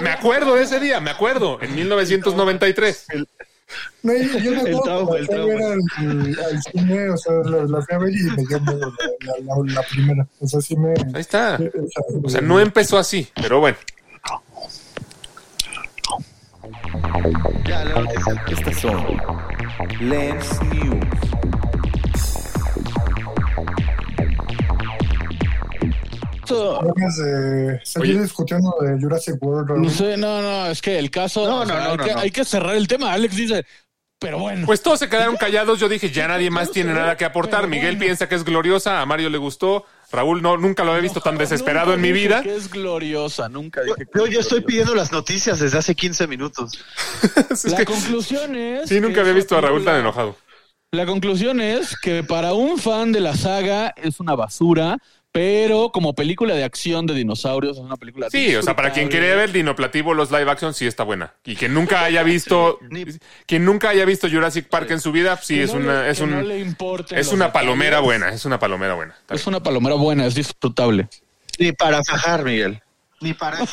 Me, 0.00 0.10
acuerdo 0.10 0.54
de 0.54 0.62
ese 0.62 0.78
día, 0.80 1.00
me 1.00 1.10
acuerdo, 1.10 1.58
en 1.60 1.74
1993. 1.74 3.06
no, 4.02 4.12
yo, 4.14 4.38
yo 4.38 4.50
me 4.52 4.60
El 4.70 4.76
acuerdo 4.76 5.16
el 5.16 5.28
trauma. 5.28 5.54
ver 5.54 5.62
al, 5.62 6.38
al 6.44 6.62
cine, 6.62 7.10
o 7.10 7.16
sea, 7.16 7.32
la, 7.44 7.64
la 7.64 7.82
fui 7.82 7.94
a 7.94 7.98
ver 7.98 8.12
y 8.14 8.22
me 8.22 8.44
dio 8.46 8.60
miedo 8.60 8.92
la, 9.20 9.32
la, 9.40 9.54
la- 9.56 9.74
la 9.74 9.82
primera. 9.82 10.26
O 10.40 10.46
sea, 10.46 10.60
sí 10.60 10.76
me... 10.76 10.90
Ahí 11.14 11.20
está. 11.20 11.58
o 11.60 12.26
O 12.26 12.30
sea, 12.30 12.40
no 12.40 12.60
empezó 12.60 12.98
así, 12.98 13.28
pero 13.34 13.60
bueno. 13.60 13.76
Ya, 17.64 17.84
la 17.84 17.94
noticia. 18.00 18.44
Estas 18.50 18.80
son 18.80 19.20
Lens 20.00 20.62
News. 20.62 21.06
De 26.50 27.80
seguir 27.84 28.14
Oye. 28.16 28.22
discutiendo 28.22 28.74
de 28.80 29.00
Jurassic 29.00 29.36
World. 29.40 29.70
no 29.78 29.88
sé, 29.90 30.16
no, 30.16 30.42
no, 30.42 30.66
es 30.66 30.82
que 30.82 30.98
el 30.98 31.10
caso, 31.10 31.46
No, 31.46 31.60
o 31.60 31.66
sea, 31.66 31.76
no, 31.76 31.80
no, 31.80 31.90
hay, 31.90 31.96
no, 31.96 32.04
que, 32.04 32.12
no. 32.14 32.20
hay 32.20 32.30
que 32.30 32.44
cerrar 32.44 32.74
el 32.74 32.88
tema. 32.88 33.12
Alex 33.12 33.36
dice, 33.36 33.64
pero 34.18 34.38
bueno. 34.38 34.66
Pues 34.66 34.82
todos 34.82 34.98
se 34.98 35.08
quedaron 35.08 35.36
callados. 35.36 35.78
Yo 35.78 35.88
dije, 35.88 36.10
ya 36.10 36.28
nadie 36.28 36.50
más 36.50 36.70
tiene 36.70 36.92
nada 36.92 37.16
que 37.16 37.24
aportar. 37.24 37.68
Miguel 37.68 37.98
piensa 37.98 38.28
que 38.28 38.34
es 38.34 38.44
gloriosa, 38.44 39.00
a 39.00 39.06
Mario 39.06 39.30
le 39.30 39.38
gustó. 39.38 39.84
Raúl 40.12 40.42
no, 40.42 40.56
nunca 40.56 40.82
lo 40.84 40.90
había 40.90 41.02
visto 41.02 41.20
tan 41.20 41.38
desesperado 41.38 41.94
en 41.94 42.00
mi 42.00 42.12
vida. 42.12 42.42
Que 42.42 42.56
es 42.56 42.68
gloriosa, 42.70 43.48
nunca 43.48 43.82
dije 43.82 44.06
que 44.12 44.30
Yo 44.30 44.40
estoy 44.40 44.60
pidiendo 44.62 44.94
las 44.94 45.12
noticias 45.12 45.60
desde 45.60 45.78
hace 45.78 45.94
15 45.94 46.26
minutos. 46.26 46.84
Es 47.50 47.64
La 47.66 47.78
que- 47.78 47.84
conclusión 47.84 48.56
es. 48.56 48.88
sí, 48.88 49.00
nunca 49.00 49.20
había 49.20 49.32
visto 49.32 49.56
a 49.56 49.60
Raúl 49.60 49.84
tan 49.84 49.96
enojado. 50.00 50.36
La 50.92 51.06
conclusión 51.06 51.60
es 51.60 51.96
que 51.96 52.24
para 52.24 52.52
un 52.52 52.76
fan 52.78 53.12
de 53.12 53.20
la 53.20 53.36
saga 53.36 53.94
es 53.96 54.18
una 54.18 54.34
basura, 54.34 54.98
pero 55.32 55.90
como 55.92 56.14
película 56.14 56.54
de 56.54 56.64
acción 56.64 57.06
de 57.06 57.14
dinosaurios 57.14 57.76
es 57.76 57.82
una 57.84 57.96
película. 57.96 58.28
Sí, 58.30 58.54
o 58.56 58.62
sea, 58.62 58.74
para 58.74 58.92
quien 58.92 59.08
quería 59.08 59.34
ver 59.36 59.52
Dinoplativo, 59.52 60.12
los 60.14 60.30
live 60.30 60.50
action 60.50 60.74
sí 60.74 60.86
está 60.86 61.04
buena. 61.04 61.34
Y 61.44 61.54
quien 61.56 61.72
nunca 61.72 62.02
haya 62.04 62.22
visto, 62.22 62.78
Ni- 62.90 63.04
quien 63.46 63.64
nunca 63.64 63.90
haya 63.90 64.04
visto 64.04 64.28
Jurassic 64.28 64.66
Park 64.68 64.90
en 64.90 65.00
su 65.00 65.12
vida, 65.12 65.36
sí 65.42 65.54
Que 65.56 65.62
es 65.64 65.72
no 65.74 65.80
una, 65.80 66.02
le- 66.02 66.10
es 66.10 66.18
que 66.18 66.24
un, 66.24 66.30
no 66.30 66.42
le 66.42 66.58
importen 66.58 67.16
es 67.18 67.28
una 67.28 67.46
detalles. 67.46 67.52
palomera 67.68 68.00
buena, 68.00 68.28
es 68.30 68.44
una 68.44 68.58
palomera 68.58 68.94
buena. 68.94 69.14
Es 69.28 69.46
una 69.46 69.62
palomera 69.62 69.94
buena, 69.94 70.26
es 70.26 70.34
disfrutable. 70.34 71.08
Ni 71.58 71.72
para 71.72 72.02
fajar, 72.02 72.42
Miguel. 72.44 72.80
Ni 73.20 73.34
para. 73.34 73.58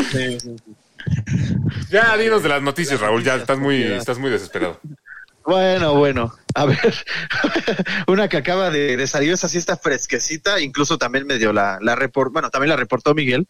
Ya 1.90 2.16
dinos 2.16 2.42
de 2.42 2.48
las 2.48 2.62
noticias, 2.62 3.00
Raúl, 3.00 3.24
ya 3.24 3.36
estás 3.36 3.58
muy, 3.58 3.82
estás 3.82 4.18
muy 4.18 4.30
desesperado. 4.30 4.80
Bueno, 5.44 5.94
bueno. 5.94 6.34
A 6.54 6.66
ver, 6.66 6.78
una 8.08 8.28
que 8.28 8.36
acaba 8.36 8.70
de, 8.70 8.96
de 8.96 9.06
salir, 9.06 9.32
esa 9.32 9.48
sí 9.48 9.58
está 9.58 9.76
fresquecita, 9.76 10.60
incluso 10.60 10.98
también 10.98 11.26
me 11.26 11.38
dio 11.38 11.52
la, 11.52 11.78
la 11.80 11.94
report, 11.94 12.32
bueno, 12.32 12.50
también 12.50 12.70
la 12.70 12.76
reportó 12.76 13.14
Miguel. 13.14 13.46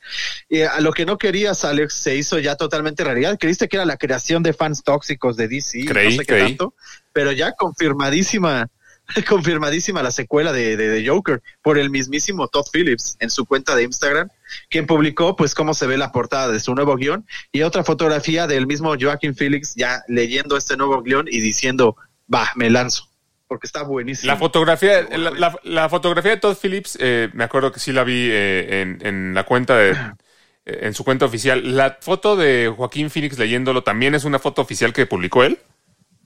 Y 0.49 0.63
a 0.63 0.81
lo 0.81 0.93
que 0.93 1.07
no 1.07 1.19
querías, 1.19 1.65
Alex, 1.65 1.95
se 1.95 2.17
hizo 2.17 2.39
ya 2.39 2.57
totalmente 2.57 3.05
realidad. 3.05 3.39
Creíste 3.41 3.69
que 3.69 3.77
era 3.77 3.85
la 3.87 3.97
creación 3.97 4.43
de 4.43 4.53
fans 4.53 4.83
tóxicos 4.85 5.37
de 5.37 5.49
DC, 5.49 5.85
Creí, 5.87 6.11
no 6.11 6.11
sé 6.13 6.19
qué 6.19 6.27
creí. 6.27 6.43
tanto, 6.49 6.75
pero 7.13 7.33
ya 7.33 7.53
confirmadísima, 7.53 8.69
confirmadísima 9.29 10.03
la 10.03 10.11
secuela 10.11 10.53
de, 10.53 10.77
de, 10.77 10.89
de 10.89 11.09
Joker 11.09 11.43
por 11.63 11.79
el 11.79 11.91
mismísimo 11.91 12.49
Todd 12.49 12.67
Phillips 12.73 13.17
en 13.21 13.31
su 13.31 13.47
cuenta 13.47 13.75
de 13.75 13.85
Instagram, 13.85 14.29
quien 14.69 14.87
publicó 14.87 15.37
pues 15.37 15.55
cómo 15.55 15.75
se 15.75 15.87
ve 15.87 15.97
la 15.97 16.13
portada 16.13 16.49
de 16.53 16.61
su 16.61 16.75
nuevo 16.75 16.97
guion 16.97 17.27
y 17.53 17.63
otra 17.63 17.85
fotografía 17.85 18.47
del 18.47 18.67
mismo 18.67 18.95
Joaquin 19.01 19.35
Phoenix 19.35 19.75
ya 19.77 20.03
leyendo 20.09 20.57
este 20.57 20.77
nuevo 20.77 21.03
guion 21.03 21.27
y 21.31 21.41
diciendo, 21.41 21.97
va, 22.33 22.49
me 22.57 22.71
lanzo, 22.71 23.09
porque 23.49 23.67
está 23.67 23.83
buenísimo. 23.83 24.33
La 24.33 24.39
fotografía, 24.39 25.03
la, 25.17 25.31
la- 25.31 25.59
la 25.65 25.89
fotografía 25.89 26.33
de 26.33 26.37
Todd 26.39 26.57
Phillips, 26.61 26.97
eh, 27.01 27.29
me 27.33 27.45
acuerdo 27.45 27.73
que 27.73 27.81
sí 27.81 27.93
la 27.93 28.05
vi 28.05 28.29
eh, 28.31 28.81
en, 28.83 28.99
en 29.07 29.35
la 29.35 29.45
cuenta 29.45 29.77
de, 29.77 29.91
eh, 29.93 30.79
en 30.83 30.95
su 30.95 31.05
cuenta 31.05 31.25
oficial. 31.27 31.77
La 31.77 31.99
foto 32.01 32.37
de 32.37 32.73
Joaquín 32.77 33.11
Phoenix 33.11 33.39
leyéndolo 33.39 33.83
también 33.83 34.15
es 34.15 34.25
una 34.25 34.39
foto 34.39 34.63
oficial 34.63 34.93
que 34.93 35.07
publicó 35.07 35.43
él. 35.45 35.59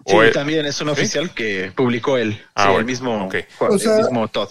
Sí, 0.07 0.15
¿O 0.15 0.23
él- 0.23 0.33
también 0.33 0.67
es 0.67 0.79
un 0.83 0.91
oficial 0.91 1.33
que 1.33 1.73
publicó 1.75 2.19
él, 2.19 2.39
Ah, 2.55 2.65
sí, 2.65 2.69
bueno, 2.69 2.79
el 2.81 2.85
mismo, 2.85 3.25
ok. 3.27 3.35
O 3.61 3.79
sea- 3.79 3.97
el 3.97 4.03
mismo 4.03 4.29
Todd. 4.29 4.51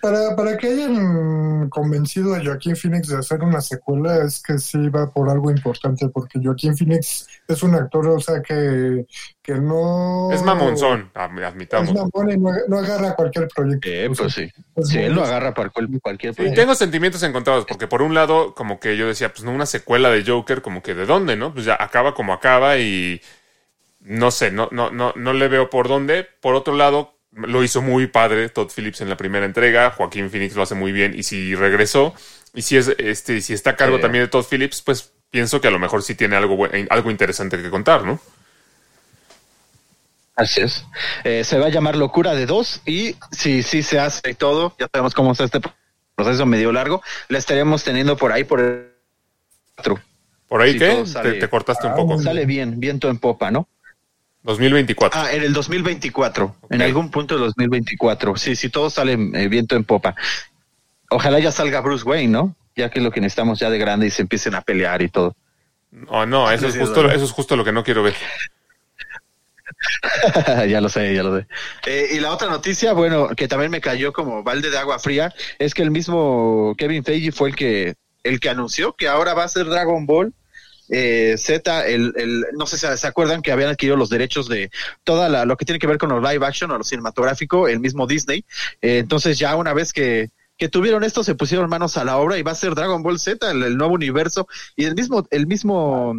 Para, 0.00 0.34
para 0.34 0.56
que 0.56 0.66
hayan 0.68 1.68
convencido 1.68 2.34
a 2.34 2.42
Joaquín 2.42 2.74
Phoenix 2.74 3.08
de 3.08 3.18
hacer 3.18 3.42
una 3.42 3.60
secuela 3.60 4.24
es 4.24 4.42
que 4.42 4.58
sí 4.58 4.88
va 4.88 5.10
por 5.12 5.28
algo 5.30 5.50
importante, 5.50 6.08
porque 6.08 6.40
Joaquín 6.42 6.76
Phoenix 6.76 7.28
es 7.46 7.62
un 7.62 7.74
actor, 7.74 8.08
o 8.08 8.18
sea, 8.20 8.42
que, 8.42 9.06
que 9.42 9.54
no... 9.54 10.30
Es 10.32 10.42
mamonzón, 10.42 11.10
am- 11.14 11.38
Es 11.38 11.44
admitamos. 11.44 11.92
mamón 11.94 12.30
y 12.30 12.36
no, 12.36 12.50
no 12.68 12.78
agarra 12.78 13.14
cualquier 13.14 13.48
proyecto. 13.48 13.88
Eh, 13.88 14.08
O 14.08 14.14
sea, 14.14 14.24
pues 14.24 14.34
sí. 14.34 14.50
Sí, 14.82 14.96
muy- 14.96 15.04
él 15.06 15.14
lo 15.14 15.24
agarra 15.24 15.54
para 15.54 15.70
cual- 15.70 15.88
cualquier 16.02 16.32
Sí, 16.32 16.36
proyecto. 16.38 16.60
tengo 16.60 16.74
sentimientos 16.74 17.22
encontrados, 17.22 17.64
porque 17.66 17.86
por 17.86 18.02
un 18.02 18.14
lado, 18.14 18.54
como 18.54 18.80
que 18.80 18.96
yo 18.96 19.06
decía, 19.06 19.30
pues 19.32 19.44
no, 19.44 19.52
una 19.52 19.66
secuela 19.66 20.10
de 20.10 20.24
Joker, 20.26 20.60
como 20.62 20.82
que 20.82 20.94
de 20.94 21.06
dónde, 21.06 21.36
¿no? 21.36 21.52
Pues 21.52 21.66
ya 21.66 21.76
acaba 21.78 22.14
como 22.14 22.32
acaba 22.32 22.78
y 22.78 23.20
no 24.00 24.30
sé, 24.30 24.50
no, 24.50 24.68
no, 24.72 24.90
no, 24.90 25.12
no 25.16 25.32
le 25.32 25.48
veo 25.48 25.70
por 25.70 25.88
dónde. 25.88 26.26
Por 26.40 26.54
otro 26.54 26.74
lado, 26.74 27.13
lo 27.36 27.62
hizo 27.64 27.82
muy 27.82 28.06
padre 28.06 28.48
Todd 28.48 28.70
Phillips 28.74 29.00
en 29.00 29.08
la 29.08 29.16
primera 29.16 29.44
entrega, 29.46 29.90
Joaquín 29.90 30.30
Phoenix 30.30 30.54
lo 30.54 30.62
hace 30.62 30.74
muy 30.74 30.92
bien, 30.92 31.14
y 31.18 31.22
si 31.24 31.54
regresó, 31.54 32.14
y 32.54 32.62
si 32.62 32.76
es 32.76 32.88
este, 32.98 33.40
si 33.40 33.52
está 33.54 33.70
a 33.70 33.76
cargo 33.76 33.96
Sí. 33.96 34.02
también 34.02 34.24
de 34.24 34.28
Todd 34.28 34.44
Phillips, 34.48 34.82
pues 34.82 35.12
pienso 35.30 35.60
que 35.60 35.68
a 35.68 35.70
lo 35.72 35.78
mejor 35.78 36.02
sí 36.02 36.14
tiene 36.14 36.36
algo, 36.36 36.56
bu- 36.56 36.86
algo 36.90 37.10
interesante 37.10 37.60
que 37.60 37.70
contar, 37.70 38.04
¿no? 38.04 38.20
Así 40.36 40.60
es. 40.62 40.84
Eh, 41.22 41.44
se 41.44 41.58
va 41.58 41.66
a 41.66 41.70
llamar 41.70 41.94
Locura 41.96 42.34
de 42.34 42.46
Dos 42.46 42.82
y 42.86 43.14
si 43.30 43.62
sí 43.62 43.82
se 43.82 44.00
hace 44.00 44.30
y 44.30 44.34
todo, 44.34 44.74
ya 44.78 44.88
sabemos 44.92 45.14
cómo 45.14 45.30
está 45.32 45.44
este 45.44 45.60
proceso 46.16 46.44
medio 46.46 46.72
largo, 46.72 47.02
la 47.28 47.38
estaremos 47.38 47.84
teniendo 47.84 48.16
por 48.16 48.32
ahí 48.32 48.42
por 48.44 48.60
el. 48.60 48.90
¿Por 50.48 50.60
ahí 50.62 50.72
Sí, 50.72 50.78
qué? 50.78 51.06
sale- 51.06 51.32
Te, 51.34 51.38
te 51.40 51.48
cortaste 51.48 51.86
un 51.86 51.94
poco. 51.94 52.20
Sale 52.20 52.46
bien, 52.46 52.78
viento 52.80 53.08
en 53.10 53.18
popa, 53.18 53.50
¿no? 53.50 53.68
2024. 54.44 55.20
Ah, 55.20 55.32
en 55.32 55.42
el 55.42 55.52
2024, 55.52 56.56
en 56.70 56.80
Ok. 56.80 56.86
algún 56.86 57.10
punto 57.10 57.34
del 57.34 57.44
2024. 57.46 58.36
Sí, 58.36 58.54
sí, 58.56 58.68
todo 58.68 58.90
sale 58.90 59.14
eh, 59.14 59.48
viento 59.48 59.74
en 59.74 59.84
popa. 59.84 60.14
Ojalá 61.10 61.38
ya 61.40 61.50
salga 61.50 61.80
Bruce 61.80 62.04
Wayne, 62.04 62.32
¿no? 62.32 62.54
Ya 62.76 62.90
que 62.90 62.98
es 62.98 63.04
lo 63.04 63.10
que 63.10 63.20
necesitamos 63.20 63.58
ya 63.58 63.70
de 63.70 63.78
grande 63.78 64.06
y 64.06 64.10
se 64.10 64.22
empiecen 64.22 64.54
a 64.54 64.62
pelear 64.62 65.02
y 65.02 65.08
todo. 65.08 65.34
No, 65.90 66.26
no, 66.26 66.50
eso 66.50 66.66
es 66.66 66.76
justo, 66.76 67.08
eso 67.10 67.24
es 67.24 67.30
justo 67.30 67.56
lo 67.56 67.64
que 67.64 67.72
no 67.72 67.84
quiero 67.84 68.02
ver. 68.02 68.14
ya 70.68 70.80
lo 70.80 70.88
sé, 70.88 71.14
ya 71.14 71.22
lo 71.22 71.38
sé. 71.38 71.46
Eh, 71.86 72.08
y 72.14 72.20
la 72.20 72.32
otra 72.32 72.48
noticia, 72.48 72.92
bueno, 72.92 73.28
que 73.28 73.48
también 73.48 73.70
me 73.70 73.80
cayó 73.80 74.12
como 74.12 74.42
balde 74.42 74.70
de 74.70 74.78
agua 74.78 74.98
fría, 74.98 75.32
es 75.58 75.74
que 75.74 75.82
el 75.82 75.90
mismo 75.90 76.74
Kevin 76.76 77.04
Feige 77.04 77.32
fue 77.32 77.50
el 77.50 77.56
que 77.56 77.94
el 78.24 78.40
que 78.40 78.48
anunció 78.48 78.94
que 78.94 79.08
ahora 79.08 79.34
va 79.34 79.44
a 79.44 79.48
ser 79.48 79.66
Dragon 79.66 80.06
Ball 80.06 80.32
eh, 80.90 81.34
Z, 81.38 81.86
el, 81.88 82.12
el, 82.16 82.44
no 82.52 82.66
sé 82.66 82.76
si 82.78 82.86
se 82.96 83.06
acuerdan 83.06 83.42
que 83.42 83.52
habían 83.52 83.70
adquirido 83.70 83.96
los 83.96 84.10
derechos 84.10 84.48
de 84.48 84.70
toda 85.02 85.28
la, 85.28 85.44
lo 85.44 85.56
que 85.56 85.64
tiene 85.64 85.78
que 85.78 85.86
ver 85.86 85.98
con 85.98 86.10
los 86.10 86.22
live 86.22 86.44
action 86.46 86.70
o 86.70 86.78
lo 86.78 86.84
cinematográfico, 86.84 87.68
el 87.68 87.80
mismo 87.80 88.06
Disney. 88.06 88.44
Eh, 88.82 88.98
entonces 88.98 89.38
ya 89.38 89.56
una 89.56 89.72
vez 89.72 89.92
que, 89.92 90.30
que 90.56 90.68
tuvieron 90.68 91.02
esto, 91.04 91.24
se 91.24 91.34
pusieron 91.34 91.68
manos 91.70 91.96
a 91.96 92.04
la 92.04 92.16
obra 92.18 92.38
y 92.38 92.42
va 92.42 92.52
a 92.52 92.54
ser 92.54 92.74
Dragon 92.74 93.02
Ball 93.02 93.18
Z, 93.18 93.50
el, 93.50 93.62
el 93.62 93.76
nuevo 93.76 93.94
universo 93.94 94.46
y 94.76 94.84
el 94.84 94.94
mismo, 94.94 95.26
el 95.30 95.46
mismo 95.46 96.14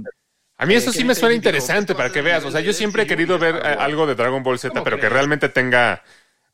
A 0.57 0.65
mí 0.65 0.73
eso 0.73 0.89
Eh, 0.89 0.93
sí 0.93 0.99
que 0.99 1.05
me 1.05 1.15
suena 1.15 1.35
interesante 1.35 1.95
para 1.95 2.09
que 2.11 2.21
veas. 2.21 2.43
O 2.45 2.51
sea, 2.51 2.61
yo 2.61 2.73
siempre 2.73 3.03
he 3.03 3.07
querido 3.07 3.37
ver 3.39 3.55
eh, 3.57 3.75
algo 3.79 4.07
de 4.07 4.15
Dragon 4.15 4.41
Ball 4.43 4.57
Z, 4.59 4.69
¿Cómo 4.73 4.83
pero 4.83 4.99
que 4.99 5.09
realmente 5.09 5.49
tenga. 5.49 6.03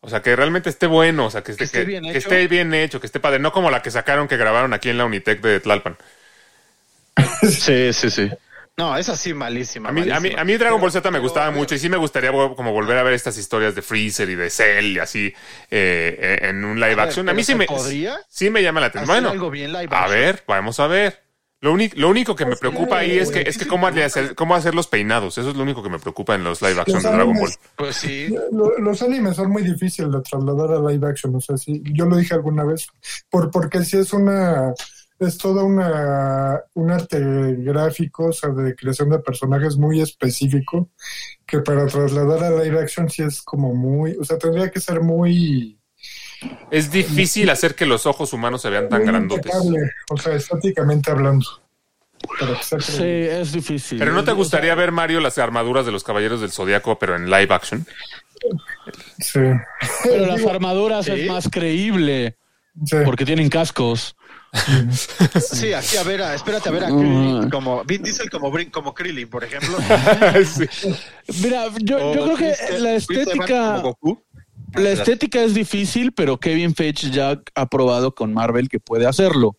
O 0.04 0.10
sea, 0.10 0.22
que 0.24 0.36
realmente 0.36 0.70
esté 0.72 0.88
bueno, 0.88 1.28
o 1.28 1.30
sea, 1.32 1.44
que 1.44 1.52
esté, 1.52 1.60
Que 1.60 1.66
esté 1.66 1.80
que- 1.82 1.86
bien 1.86 2.04
que 2.04 2.10
hecho. 2.10 2.18
esté 2.18 2.48
bien 2.48 2.74
hecho, 2.74 3.00
que 3.00 3.06
esté 3.06 3.20
padre. 3.20 3.38
No 3.38 3.52
como 3.52 3.70
la 3.70 3.84
que 3.84 3.92
sacaron 3.92 4.28
que 4.28 4.36
grabaron 4.36 4.74
aquí 4.74 4.90
en 4.90 4.98
la 4.98 5.06
Unitec 5.06 5.42
de 5.42 5.60
Tlalpan. 5.60 5.96
Sí, 7.44 7.92
sí, 7.94 8.10
sí. 8.10 8.30
No, 8.78 8.96
es 8.98 9.10
así 9.10 9.34
malísima. 9.34 9.90
A 9.90 9.92
mí, 9.92 10.10
a 10.10 10.20
mí, 10.20 10.32
a 10.36 10.44
mí 10.44 10.58
Dragon 10.58 10.80
Ball 10.80 10.92
Z 10.92 11.10
me 11.12 11.16
Pero, 11.18 11.24
gustaba 11.24 11.48
pero- 11.48 11.58
mucho 11.60 11.76
y 11.76 11.80
sí 11.80 11.90
me 11.90 11.98
gustaría 11.98 12.32
como 12.32 12.72
volver 12.72 12.98
a 12.98 13.04
ver 13.04 13.14
estas 13.14 13.38
historias 13.38 13.76
de 13.76 13.82
Freezer 13.82 14.30
y 14.30 14.36
de 14.36 14.50
Cell 14.50 14.86
y 14.96 15.00
así 15.00 15.28
eh, 15.70 16.18
eh, 16.20 16.40
en 16.50 16.64
un 16.64 16.76
live 16.80 16.94
A 16.94 16.96
ver, 16.96 17.00
action. 17.10 17.28
A 17.30 17.34
mí 17.34 17.44
sí 17.44 17.52
¿se 17.52 17.58
me, 17.58 17.66
podría 17.66 18.18
sí 18.30 18.50
me 18.50 18.64
llama 18.64 18.80
la 18.80 18.88
atención. 18.88 19.14
Bueno, 19.16 19.30
algo 19.30 19.50
bien 19.52 19.74
live 19.74 19.90
a 19.92 20.04
action? 20.04 20.20
ver, 20.20 20.44
vamos 20.48 20.80
a 20.80 20.88
ver. 20.88 21.22
Lo, 21.64 21.74
único 21.74 21.96
lo 22.00 22.10
único 22.10 22.36
que 22.36 22.46
me 22.46 22.56
preocupa 22.56 23.00
ahí 23.00 23.20
es 23.20 23.28
que, 23.30 23.42
güey. 23.42 23.50
es 23.50 23.58
que 23.60 23.68
cómo, 23.68 23.86
hacer, 23.86 24.34
cómo 24.34 24.56
hacer 24.56 24.74
los 24.74 24.88
peinados. 24.88 25.38
Eso 25.38 25.52
es 25.52 25.56
lo 25.56 25.62
único 25.62 25.84
que 25.84 25.90
me 25.90 26.00
preocupa 26.00 26.34
en 26.34 26.44
los 26.44 26.60
live 26.64 26.80
action 26.82 26.96
Los 26.96 27.04
de 27.04 27.12
Dragon 27.12 27.38
Ball. 27.38 27.52
Pues 27.76 27.96
sí. 27.98 28.34
Lo- 28.52 28.80
Los 28.80 29.02
animes 29.04 29.36
son 29.36 29.52
muy 29.52 29.62
difíciles 29.62 30.12
de 30.12 30.22
trasladar 30.22 30.72
a 30.72 30.90
live 30.92 31.08
action, 31.08 31.36
o 31.36 31.42
sea, 31.42 31.58
sí, 31.58 31.84
yo 31.94 32.06
lo 32.08 32.16
dije 32.18 32.34
alguna 32.34 32.64
vez, 32.64 32.88
por, 33.30 33.52
porque 33.52 33.84
si 33.86 33.98
es 33.98 34.12
una, 34.12 34.74
es 35.28 35.38
toda 35.38 35.64
una, 35.64 36.62
un 36.74 36.92
arte 36.92 37.20
gráfico, 37.60 38.26
o 38.28 38.34
sea, 38.34 38.50
de 38.50 38.76
creación 38.76 39.10
de 39.10 39.20
personajes 39.20 39.78
muy 39.78 40.02
específico, 40.02 40.90
que 41.46 41.60
para 41.60 41.86
trasladar 41.86 42.44
a 42.44 42.64
live 42.64 42.80
action 42.80 43.10
sí 43.10 43.22
es 43.24 43.42
como 43.42 43.74
muy, 43.76 44.16
o 44.20 44.24
sea, 44.24 44.38
tendría 44.38 44.70
que 44.72 44.80
ser 44.80 45.02
muy, 45.02 45.80
Es 46.72 46.90
difícil 46.92 47.50
hacer 47.52 47.76
que 47.76 47.86
los 47.86 48.06
ojos 48.06 48.34
humanos 48.34 48.62
se 48.64 48.70
vean 48.70 48.90
tan 48.90 49.06
grandotes. 49.06 49.52
o 50.10 50.18
sea, 50.18 50.36
estáticamente 50.36 51.12
hablando. 51.12 51.46
Sí, 52.80 53.04
es 53.04 53.52
difícil. 53.52 53.98
Pero 54.00 54.14
¿no 54.14 54.24
te 54.24 54.32
gustaría 54.32 54.76
ver, 54.76 54.92
Mario, 54.92 55.20
las 55.22 55.38
armaduras 55.38 55.86
de 55.86 55.92
los 55.92 56.04
Caballeros 56.04 56.42
del 56.42 56.52
Zodiaco, 56.52 56.98
pero 57.00 57.16
en 57.16 57.26
live 57.26 57.54
action? 57.54 57.86
Sí. 59.20 59.40
Pero 60.04 60.26
las 60.26 60.46
armaduras 60.48 61.06
Sí. 61.06 61.12
es 61.12 61.28
más 61.28 61.50
creíble 61.52 62.38
sí. 62.86 62.98
porque 63.06 63.26
tienen 63.26 63.50
cascos. 63.50 64.16
Sí, 65.40 65.74
aquí 65.74 65.98
a 65.98 66.04
ver, 66.04 66.22
a- 66.22 66.36
espérate 66.36 66.70
a 66.70 66.72
ver 66.72 66.84
a. 66.84 66.88
Krillin 66.88 67.50
como 67.50 67.84
Vin 67.86 68.04
Diesel 68.04 68.30
como 68.30 68.52
Brin, 68.52 68.70
como 68.70 68.94
Krillin, 68.94 69.30
por 69.30 69.44
ejemplo. 69.44 69.78
Sí. 70.46 70.66
Mira, 71.44 71.66
yo, 71.82 72.12
creo 72.12 72.36
que 72.36 72.54
la 72.80 72.96
estética, 72.96 73.84
la 74.74 74.90
estética 74.92 75.44
es 75.44 75.54
difícil, 75.54 76.12
pero 76.12 76.40
Kevin 76.40 76.76
Feige 76.76 77.10
ya 77.12 77.42
ha 77.56 77.66
probado 77.68 78.14
con 78.14 78.34
Marvel 78.34 78.68
que 78.70 78.80
puede 78.80 79.06
hacerlo. 79.08 79.56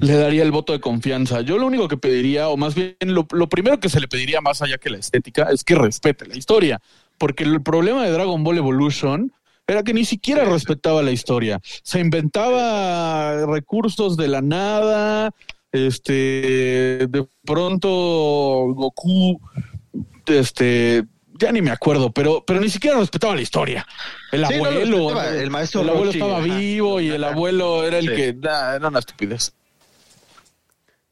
Le 0.00 0.14
daría 0.14 0.42
el 0.44 0.50
voto 0.52 0.72
de 0.72 0.80
confianza. 0.80 1.42
Yo 1.42 1.58
lo 1.58 1.66
único 1.66 1.86
que 1.88 1.96
pediría, 1.96 2.48
o 2.48 2.56
más 2.56 2.74
bien 2.74 2.96
lo, 3.02 3.26
lo 3.32 3.48
primero 3.48 3.80
que 3.80 3.88
se 3.90 4.00
le 4.00 4.08
pediría 4.08 4.40
más 4.40 4.62
allá 4.62 4.78
que 4.78 4.88
la 4.88 4.98
estética, 4.98 5.48
es 5.52 5.62
que 5.62 5.74
respete 5.74 6.26
la 6.26 6.36
historia. 6.36 6.80
Porque 7.18 7.44
el 7.44 7.60
problema 7.62 8.04
de 8.04 8.10
Dragon 8.12 8.42
Ball 8.42 8.56
Evolution 8.58 9.32
era 9.70 9.82
que 9.82 9.94
ni 9.94 10.04
siquiera 10.04 10.44
respetaba 10.44 11.02
la 11.02 11.10
historia. 11.12 11.60
Se 11.82 12.00
inventaba 12.00 13.46
recursos 13.46 14.16
de 14.16 14.28
la 14.28 14.40
nada. 14.42 15.30
Este, 15.72 17.06
de 17.08 17.26
pronto 17.44 17.88
Goku, 18.74 19.40
este, 20.26 21.04
ya 21.38 21.52
ni 21.52 21.62
me 21.62 21.70
acuerdo, 21.70 22.10
pero, 22.12 22.42
pero 22.44 22.60
ni 22.60 22.68
siquiera 22.68 22.98
respetaba 22.98 23.36
la 23.36 23.42
historia. 23.42 23.86
El 24.32 24.44
Sí, 24.46 24.54
abuelo, 24.54 25.22
el 25.22 25.50
maestro 25.50 25.82
el 25.82 25.90
abuelo 25.90 26.10
estaba 26.10 26.38
ajá. 26.38 26.56
vivo 26.58 27.00
y 27.00 27.10
el 27.10 27.22
abuelo 27.22 27.84
era 27.86 27.98
el 27.98 28.08
Sí. 28.08 28.14
que, 28.16 28.32
nah, 28.34 28.74
era 28.74 28.88
una 28.88 28.98
estupidez. 28.98 29.52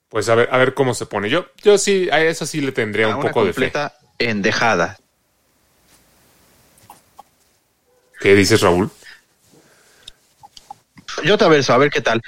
Pues 0.09 0.28
a 0.28 0.34
ver, 0.34 0.48
a 0.50 0.59
ver 0.59 0.74
cómo 0.74 0.94
se 0.94 1.06
pone. 1.06 1.28
Yo, 1.30 1.46
yo 1.62 1.76
sí, 1.78 2.09
a 2.11 2.20
eso 2.24 2.46
sí 2.46 2.61
le 2.61 2.72
tendría 2.72 3.06
A 3.06 3.09
un 3.11 3.14
una 3.16 3.28
poco 3.28 3.44
de 3.44 3.52
fe. 3.52 3.70
completa 3.70 3.94
endejada. 4.18 4.98
¿Qué 8.20 8.34
dices, 8.34 8.60
Raúl? 8.60 8.90
Yo 11.24 11.36
te 11.38 11.44
averso, 11.44 11.72
a 11.72 11.78
ver 11.78 11.90
qué 11.90 12.00
tal. 12.00 12.20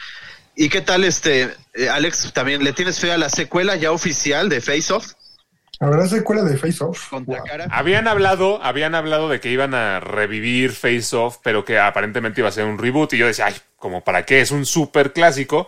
¿Y 0.57 0.69
qué 0.69 0.81
tal, 0.81 1.05
este, 1.05 1.55
eh, 1.75 1.89
Alex, 1.89 2.33
también 2.33 2.65
le 2.65 2.73
tienes 2.73 2.99
fe 3.01 3.13
a 3.13 3.19
la 3.19 3.29
secuela 3.29 3.77
ya 3.77 3.93
oficial 3.93 4.49
de 4.49 4.61
Face 4.61 4.93
Off 4.93 5.13
¿Habrá 5.83 6.07
secuela 6.07 6.43
de 6.43 6.59
Face 6.59 6.85
Off? 6.85 7.11
Wow. 7.13 7.45
cara? 7.47 7.67
Habían 7.71 8.07
hablado, 8.07 8.63
habían 8.63 8.95
hablado 8.95 9.31
de 9.31 9.41
que 9.41 9.51
iban 9.51 9.73
a 9.73 9.99
revivir 9.99 10.73
Face 10.73 11.17
Off, 11.17 11.39
pero 11.43 11.65
que 11.65 11.79
aparentemente 11.79 12.43
iba 12.43 12.51
a 12.51 12.53
ser 12.53 12.67
un 12.67 12.77
reboot. 12.77 13.15
Y 13.15 13.19
yo 13.19 13.27
decía, 13.27 13.47
ay, 13.47 13.55
como 13.77 14.05
para 14.05 14.27
qué, 14.27 14.43
es 14.43 14.51
un 14.51 14.67
súper 14.67 15.15
clásico. 15.15 15.67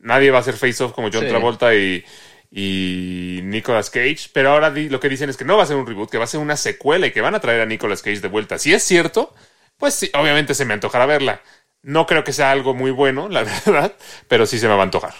Nadie 0.00 0.30
va 0.30 0.38
a 0.38 0.40
hacer 0.42 0.54
Face 0.54 0.84
Off 0.84 0.92
como 0.92 1.10
John 1.12 1.22
Sí. 1.24 1.28
Travolta 1.28 1.74
y, 1.74 2.04
y 2.52 3.40
Nicolas 3.42 3.90
Cage. 3.90 4.30
Pero 4.32 4.50
ahora 4.52 4.70
di- 4.70 4.90
lo 4.90 5.00
que 5.00 5.08
dicen 5.08 5.28
es 5.28 5.36
que 5.36 5.44
no 5.44 5.56
va 5.56 5.64
a 5.64 5.66
ser 5.66 5.74
un 5.76 5.88
reboot, 5.88 6.08
que 6.08 6.18
va 6.18 6.24
a 6.24 6.28
ser 6.28 6.38
una 6.38 6.56
secuela 6.56 7.08
y 7.08 7.10
que 7.10 7.20
van 7.20 7.34
a 7.34 7.40
traer 7.40 7.60
a 7.62 7.66
Nicolas 7.66 8.00
Cage 8.02 8.20
de 8.20 8.28
vuelta. 8.28 8.60
Si 8.60 8.72
es 8.72 8.84
cierto, 8.84 9.34
pues 9.78 9.94
sí, 9.94 10.10
obviamente 10.14 10.54
se 10.54 10.64
me 10.66 10.74
antojará 10.74 11.06
verla. 11.06 11.40
No 11.82 12.06
creo 12.06 12.24
que 12.24 12.32
sea 12.32 12.50
algo 12.50 12.74
muy 12.74 12.90
bueno, 12.90 13.28
la 13.28 13.44
verdad, 13.66 13.92
pero 14.28 14.44
sí 14.46 14.58
se 14.58 14.68
me 14.68 14.74
va 14.74 14.80
a 14.80 14.84
antojar. 14.84 15.14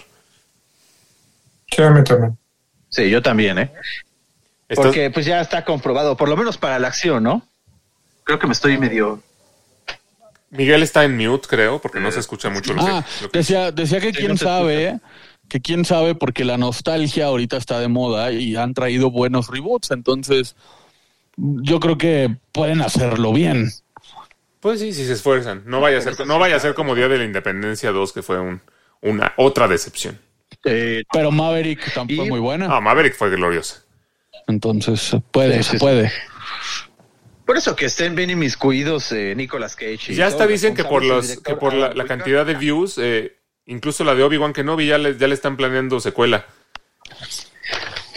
Sí, 1.74 1.82
a 1.82 1.90
mí 1.90 2.02
también. 2.04 2.36
Sí, 2.88 3.08
yo 3.10 3.22
también, 3.22 3.58
¿eh? 3.58 3.72
Estás- 4.68 4.86
Porque 4.86 5.10
pues 5.10 5.26
ya 5.26 5.40
está 5.40 5.64
comprobado, 5.64 6.16
por 6.16 6.28
lo 6.28 6.36
menos 6.36 6.58
para 6.58 6.78
la 6.78 6.88
acción, 6.88 7.22
¿no? 7.22 7.46
Creo 8.24 8.38
que 8.38 8.46
me 8.46 8.52
estoy 8.52 8.76
medio... 8.78 9.22
Miguel 10.50 10.82
está 10.82 11.04
en 11.04 11.16
mute, 11.16 11.46
creo, 11.46 11.78
porque 11.80 12.00
no 12.00 12.10
se 12.10 12.20
escucha 12.20 12.48
mucho 12.48 12.72
lo 12.72 12.84
que... 12.84 12.90
Ah, 12.90 13.04
lo 13.22 13.30
que- 13.30 13.38
decía, 13.38 13.70
decía 13.70 14.00
que 14.00 14.08
Sí, 14.12 14.14
quién 14.18 14.32
no 14.32 14.36
sabe, 14.38 14.98
que 15.48 15.60
quién 15.60 15.84
sabe 15.84 16.14
porque 16.14 16.44
la 16.44 16.56
nostalgia 16.56 17.26
ahorita 17.26 17.58
está 17.58 17.78
de 17.80 17.88
moda 17.88 18.32
y 18.32 18.56
han 18.56 18.72
traído 18.72 19.10
buenos 19.10 19.48
reboots, 19.48 19.90
entonces 19.90 20.56
yo 21.36 21.80
creo 21.80 21.98
que 21.98 22.34
pueden 22.52 22.80
hacerlo 22.80 23.32
bien. 23.32 23.70
Pues 24.60 24.80
sí, 24.80 24.92
si 24.92 25.06
se 25.06 25.12
esfuerzan. 25.12 25.62
No 25.66 25.80
vaya 25.80 25.98
a 25.98 26.00
ser, 26.00 26.26
no 26.26 26.38
vaya 26.38 26.56
a 26.56 26.60
ser 26.60 26.74
como 26.74 26.94
Día 26.94 27.08
de 27.08 27.18
la 27.18 27.24
Independencia 27.24 27.92
2, 27.92 28.12
que 28.12 28.22
fue 28.22 28.40
un, 28.40 28.60
una 29.00 29.32
otra 29.36 29.68
decepción. 29.68 30.18
eh, 30.64 31.04
Pero 31.12 31.30
Maverick 31.30 31.92
tampoco 31.94 32.12
Y- 32.12 32.16
fue 32.16 32.26
muy 32.28 32.40
buena, 32.40 32.66
Ah, 32.74 32.80
Maverick 32.80 33.14
fue 33.14 33.30
gloriosa. 33.30 33.84
entonces 34.48 35.00
se 35.00 35.20
puede, 35.20 35.58
Sí, 35.58 35.62
se 35.62 35.70
sí, 35.70 35.76
sí. 35.76 35.78
puede. 35.78 36.12
por 37.46 37.56
eso 37.56 37.76
que 37.76 37.86
estén 37.86 38.14
bien 38.14 38.30
inmiscuidos 38.30 39.10
eh, 39.12 39.34
Nicolas 39.36 39.76
Cage. 39.76 40.12
y 40.12 40.14
Ya 40.16 40.26
hasta 40.26 40.46
dicen 40.46 40.74
que 40.74 40.84
por, 40.84 41.04
los, 41.04 41.38
que 41.40 41.54
por 41.54 41.72
la, 41.74 42.04
cantidad 42.06 42.44
de 42.44 42.54
views, 42.54 42.98
eh, 42.98 43.36
incluso 43.66 44.02
la 44.04 44.14
de 44.14 44.22
Obi-Wan 44.24 44.52
Kenobi 44.52 44.86
ya 44.88 44.98
le, 44.98 45.16
ya 45.16 45.28
le 45.28 45.34
están 45.34 45.56
planeando 45.56 46.00
secuela. 46.00 46.44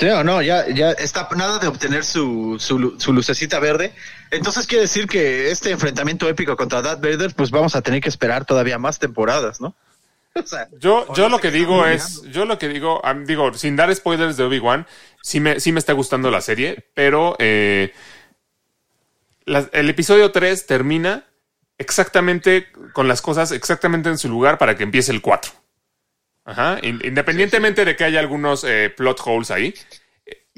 Sí, 0.02 0.10
o 0.10 0.24
no, 0.24 0.42
ya, 0.42 0.68
ya 0.68 0.94
está 0.94 1.30
nada 1.36 1.60
de 1.60 1.68
obtener 1.68 2.04
su, 2.04 2.58
su, 2.60 2.96
su 3.00 3.14
lucecita 3.14 3.60
verde. 3.60 3.94
Entonces 4.32 4.66
quiere 4.66 4.82
decir 4.82 5.06
que 5.08 5.52
este 5.52 5.70
enfrentamiento 5.70 6.28
épico 6.28 6.58
contra 6.58 6.82
Darth 6.82 7.02
Vader, 7.02 7.36
pues 7.36 7.52
vamos 7.52 7.76
a 7.76 7.84
tener 7.84 8.02
que 8.02 8.10
esperar 8.10 8.44
todavía 8.44 8.80
más 8.80 8.98
temporadas, 8.98 9.62
¿no? 9.62 9.76
O 10.34 10.42
sea, 10.48 10.68
Yo, 10.80 11.06
yo 11.14 11.30
lo 11.30 11.38
que 11.40 11.52
digo 11.52 11.86
es, 11.86 12.24
yo 12.32 12.46
lo 12.46 12.58
que 12.58 12.68
digo, 12.68 13.00
digo, 13.28 13.54
sin 13.54 13.76
dar 13.76 13.94
spoilers 13.96 14.38
de 14.38 14.44
Obi-Wan, 14.46 14.88
sí 15.22 15.40
me, 15.40 15.60
sí 15.60 15.72
me 15.72 15.78
está 15.78 15.94
gustando 15.94 16.32
la 16.32 16.42
serie, 16.42 16.88
pero 16.96 17.36
eh, 17.38 17.94
la- 19.46 19.70
el 19.72 19.88
episodio 19.88 20.32
3 20.32 20.66
termina 20.66 21.26
exactamente 21.78 22.68
con 22.94 23.08
las 23.08 23.22
cosas 23.22 23.52
exactamente 23.52 24.10
en 24.10 24.18
su 24.18 24.30
lugar 24.30 24.58
para 24.58 24.76
que 24.76 24.82
empiece 24.84 25.12
el 25.12 25.22
4. 25.22 25.52
Ajá, 26.44 26.80
in- 26.82 27.02
independientemente 27.04 27.86
de 27.86 27.96
que 27.96 28.04
haya 28.04 28.20
algunos 28.20 28.64
eh, 28.64 28.92
plot 28.96 29.22
holes 29.26 29.52
ahí, 29.52 29.74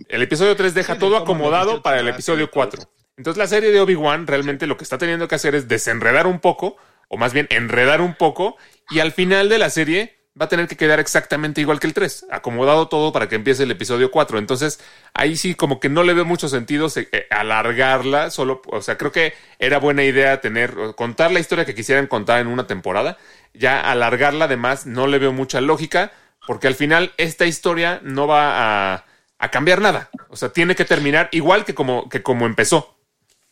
el 0.08 0.22
episodio 0.22 0.56
3 0.56 0.74
deja 0.74 0.94
Sí, 0.94 1.00
todo 1.00 1.18
acomodado 1.18 1.82
para 1.82 2.00
el 2.00 2.08
episodio 2.08 2.46
todo 2.48 2.54
4. 2.54 2.82
eso. 2.82 2.90
Entonces 3.18 3.38
la 3.38 3.48
serie 3.48 3.72
de 3.72 3.80
Obi-Wan 3.80 4.26
realmente 4.26 4.66
lo 4.66 4.76
que 4.78 4.84
está 4.84 4.98
teniendo 4.98 5.28
que 5.28 5.36
hacer 5.36 5.56
es 5.56 5.68
desenredar 5.68 6.26
un 6.26 6.40
poco, 6.40 6.78
o 7.10 7.18
más 7.18 7.34
bien 7.34 7.48
enredar 7.52 8.02
un 8.02 8.16
poco, 8.16 8.58
y 8.90 9.00
al 9.00 9.12
final 9.12 9.50
de 9.50 9.60
la 9.60 9.70
serie 9.70 10.16
va 10.40 10.46
a 10.46 10.50
tener 10.50 10.68
que 10.68 10.76
quedar 10.76 11.00
exactamente 11.00 11.62
igual 11.62 11.80
que 11.80 11.86
el 11.86 11.94
3, 11.94 12.26
acomodado 12.32 12.88
todo 12.88 13.12
para 13.14 13.30
que 13.30 13.36
empiece 13.36 13.64
el 13.64 13.72
episodio 13.72 14.10
4. 14.10 14.40
Entonces, 14.40 14.80
ahí 15.14 15.36
sí 15.38 15.54
como 15.54 15.80
que 15.80 15.90
no 15.90 16.02
le 16.02 16.16
veo 16.16 16.26
mucho 16.26 16.50
sentido 16.50 16.90
se- 16.90 17.08
eh, 17.12 17.28
alargarla, 17.30 18.32
solo, 18.32 18.64
o 18.66 18.82
sea, 18.82 18.98
creo 18.98 19.12
que 19.12 19.34
era 19.60 19.78
buena 19.78 20.04
idea 20.04 20.42
tener, 20.42 20.74
contar 20.96 21.30
la 21.32 21.40
historia 21.40 21.66
que 21.66 21.76
quisieran 21.76 22.08
contar 22.08 22.40
en 22.42 22.48
una 22.48 22.66
temporada, 22.66 23.20
ya 23.54 23.80
alargarla 23.80 24.46
además 24.46 24.86
no 24.86 25.08
le 25.08 25.20
veo 25.20 25.34
mucha 25.34 25.62
lógica, 25.62 26.12
porque 26.48 26.68
al 26.68 26.76
final 26.76 27.14
esta 27.18 27.46
historia 27.46 28.02
no 28.04 28.28
va 28.28 28.94
a, 28.94 29.06
a 29.38 29.52
cambiar 29.52 29.82
nada. 29.82 30.10
O 30.30 30.36
sea, 30.36 30.50
tiene 30.50 30.76
que 30.76 30.86
terminar 30.86 31.30
igual 31.32 31.66
que 31.66 31.74
como, 31.74 32.10
que 32.10 32.24
como 32.24 32.46
empezó. 32.46 32.98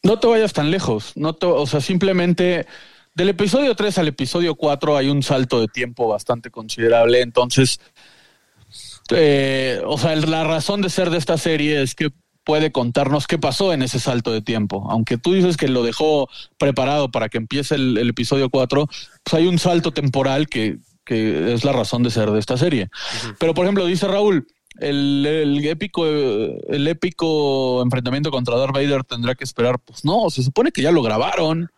No 0.04 0.20
te 0.20 0.28
vayas 0.28 0.54
tan 0.54 0.72
lejos. 0.72 1.14
No 1.16 1.38
o 1.41 1.68
sea, 1.68 1.82
simplemente 1.82 2.66
del 3.14 3.30
episodio 3.30 3.76
3 3.76 3.97
al 3.99 4.08
episodio 4.08 4.56
4 4.56 4.97
hay 4.97 5.10
un 5.10 5.22
salto 5.22 5.60
de 5.60 5.68
tiempo 5.68 6.08
bastante 6.08 6.49
considerable. 6.49 7.22
Entonces, 7.22 7.80
eh, 9.10 9.82
o 9.86 9.97
sea, 9.97 10.16
la 10.16 10.43
razón 10.43 10.82
de 10.82 10.89
ser 10.89 11.10
de 11.10 11.18
esta 11.18 11.38
serie 11.38 11.82
es 11.82 11.95
que 11.95 12.10
puede 12.44 12.72
contarnos 12.72 13.28
qué 13.28 13.38
pasó 13.38 13.74
en 13.74 13.82
ese 13.82 14.00
salto 14.00 14.32
de 14.32 14.42
tiempo. 14.42 14.88
Aunque 14.89 15.18
tú 15.18 15.34
dices 15.34 15.58
que 15.58 15.68
lo 15.68 15.84
dejó 15.84 16.30
preparado 16.58 17.12
para 17.12 17.30
que 17.30 17.38
empiece 17.38 17.76
el, 17.76 17.98
el 17.98 18.10
episodio 18.10 18.50
4, 18.50 18.88
pues 19.24 19.34
hay 19.34 19.48
un 19.48 19.60
salto 19.60 19.92
temporal 19.92 20.48
que, 20.48 20.78
que 21.06 21.54
es 21.54 21.64
la 21.64 21.72
razón 21.72 22.04
de 22.04 22.12
ser 22.12 22.32
de 22.32 22.39
esta 22.39 22.58
serie. 22.58 22.89
Pero, 23.39 23.54
por 23.54 23.66
ejemplo, 23.66 23.86
dice 23.86 24.08
Raúl, 24.08 24.48
el, 24.80 25.26
el 25.26 25.66
épico 25.66 26.06
el 26.06 26.88
épico 26.88 27.82
enfrentamiento 27.84 28.32
contra 28.32 28.58
Darth 28.58 28.74
Vader 28.74 29.04
tendrá 29.04 29.36
que 29.36 29.44
esperar. 29.44 29.80
Pues 29.80 30.06
no, 30.06 30.30
se 30.30 30.44
supone 30.44 30.72
que 30.72 30.82
ya 30.82 30.92
lo 30.92 31.02
grabaron. 31.02 31.70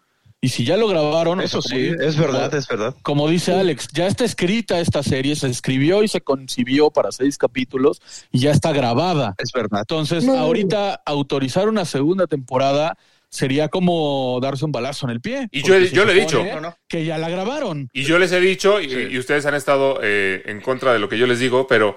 Y 0.44 0.50
si 0.50 0.66
ya 0.66 0.76
lo 0.76 0.90
grabaron, 0.90 1.40
o 1.40 1.42
Eso 1.42 1.62
sea, 1.62 1.78
sí, 1.78 1.84
dice- 1.84 2.06
es 2.06 2.18
verdad, 2.18 2.54
es 2.54 2.68
verdad. 2.68 2.94
como 3.02 3.30
dice 3.30 3.54
Alex, 3.54 3.88
ya 3.94 4.08
está 4.08 4.26
escrita 4.26 4.78
esta 4.82 5.02
serie, 5.02 5.38
se 5.38 5.48
escribió 5.48 6.04
y 6.04 6.10
se 6.10 6.20
concibió 6.20 6.92
para 6.92 7.14
seis 7.14 7.38
capítulos 7.38 8.02
y 8.30 8.40
ya 8.40 8.52
está 8.52 8.74
grabada. 8.74 9.36
Es 9.38 9.54
verdad. 9.54 9.80
Entonces, 9.80 10.26
No. 10.26 10.38
ahorita 10.38 11.02
autorizar 11.06 11.70
una 11.70 11.86
segunda 11.86 12.28
temporada 12.28 12.98
sería 13.30 13.70
como 13.70 14.38
darse 14.42 14.66
un 14.66 14.74
balazo 14.74 15.06
en 15.08 15.12
el 15.12 15.22
pie. 15.22 15.48
Y 15.50 15.64
yo- 15.64 15.80
yo 15.80 16.04
le 16.04 16.12
he 16.12 16.16
dicho. 16.20 16.44
Que 16.90 17.06
ya 17.06 17.18
la 17.18 17.30
grabaron. 17.30 17.90
Y 17.94 18.04
yo 18.04 18.20
les 18.20 18.32
he 18.34 18.40
dicho, 18.42 18.82
y, 18.82 18.90
Sí. 18.90 18.98
y 19.12 19.18
ustedes 19.18 19.46
han 19.46 19.56
estado 19.56 20.00
eh, 20.04 20.44
en 20.46 20.60
contra 20.60 20.92
de 20.92 21.00
lo 21.00 21.08
que 21.08 21.18
yo 21.18 21.26
les 21.26 21.40
digo, 21.40 21.66
pero 21.68 21.96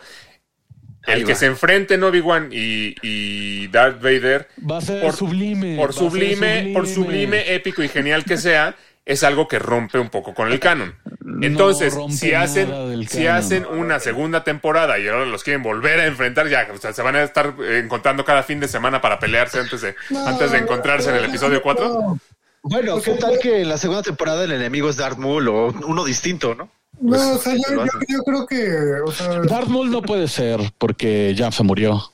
el 1.07 1.25
que 1.25 1.33
va. 1.33 1.39
se 1.39 1.47
enfrenten 1.47 2.03
Obi-Wan 2.03 2.49
y, 2.53 2.95
y 3.03 3.69
Darth 3.69 4.01
Vader, 4.03 4.49
Va 4.69 4.79
a 4.79 4.81
ser 4.81 5.03
Por- 5.03 5.15
sublime. 5.15 5.77
por 5.77 5.93
sublime, 5.93 6.71
por 6.75 6.87
sublime, 6.87 7.55
épico 7.55 7.83
y 7.83 7.89
genial 7.89 8.25
que 8.25 8.37
sea, 8.37 8.75
es 9.05 9.23
algo 9.23 9.47
que 9.47 9.59
rompe 9.61 9.99
un 10.01 10.09
poco 10.11 10.35
con 10.35 10.51
el 10.51 10.59
canon. 10.59 10.95
Entonces, 11.43 11.95
si 12.11 12.33
hacen, 12.35 12.69
si 13.09 13.25
canon. 13.25 13.37
hacen 13.37 13.67
una 13.67 14.01
segunda 14.01 14.43
temporada 14.43 14.99
y 14.99 15.07
ahora 15.07 15.27
los 15.27 15.45
quieren 15.45 15.63
volver 15.63 16.01
a 16.01 16.07
enfrentar, 16.07 16.49
ya 16.49 16.67
o 16.73 16.79
sea, 16.79 16.93
se 16.93 17.03
van 17.03 17.15
a 17.17 17.23
estar 17.23 17.55
encontrando 17.61 18.25
cada 18.25 18.43
fin 18.43 18.59
de 18.59 18.69
semana 18.69 19.01
para 19.01 19.19
pelearse 19.19 19.61
antes 19.61 19.81
de, 19.83 19.95
antes 20.27 20.51
de 20.51 20.59
encontrarse 20.59 21.11
en 21.11 21.17
el 21.17 21.25
episodio 21.27 21.63
4. 21.63 21.89
No, 21.89 22.19
Bueno, 22.63 23.01
¿qué 23.01 23.13
tal 23.13 23.39
que 23.39 23.61
en 23.63 23.69
la 23.69 23.79
segunda 23.79 24.03
temporada 24.03 24.43
el 24.45 24.53
enemigo 24.53 24.89
es 24.91 24.97
Darth 24.97 25.19
Maul 25.19 25.49
o 25.49 25.67
uno 25.87 26.05
distinto, 26.05 26.55
no? 26.57 26.69
No, 27.01 27.11
Pues, 27.11 27.23
o 27.23 27.39
sea, 27.39 27.55
yo, 27.55 27.85
yo, 27.85 27.91
yo 28.09 28.23
creo 28.23 28.47
que, 28.47 29.01
o 29.05 29.13
sea, 29.13 29.41
Darth 29.43 29.69
Maul 29.69 29.91
no 29.91 30.03
puede 30.03 30.29
ser 30.29 30.61
porque 30.79 31.35
ya 31.37 31.51
se 31.53 31.63
murió. 31.63 32.11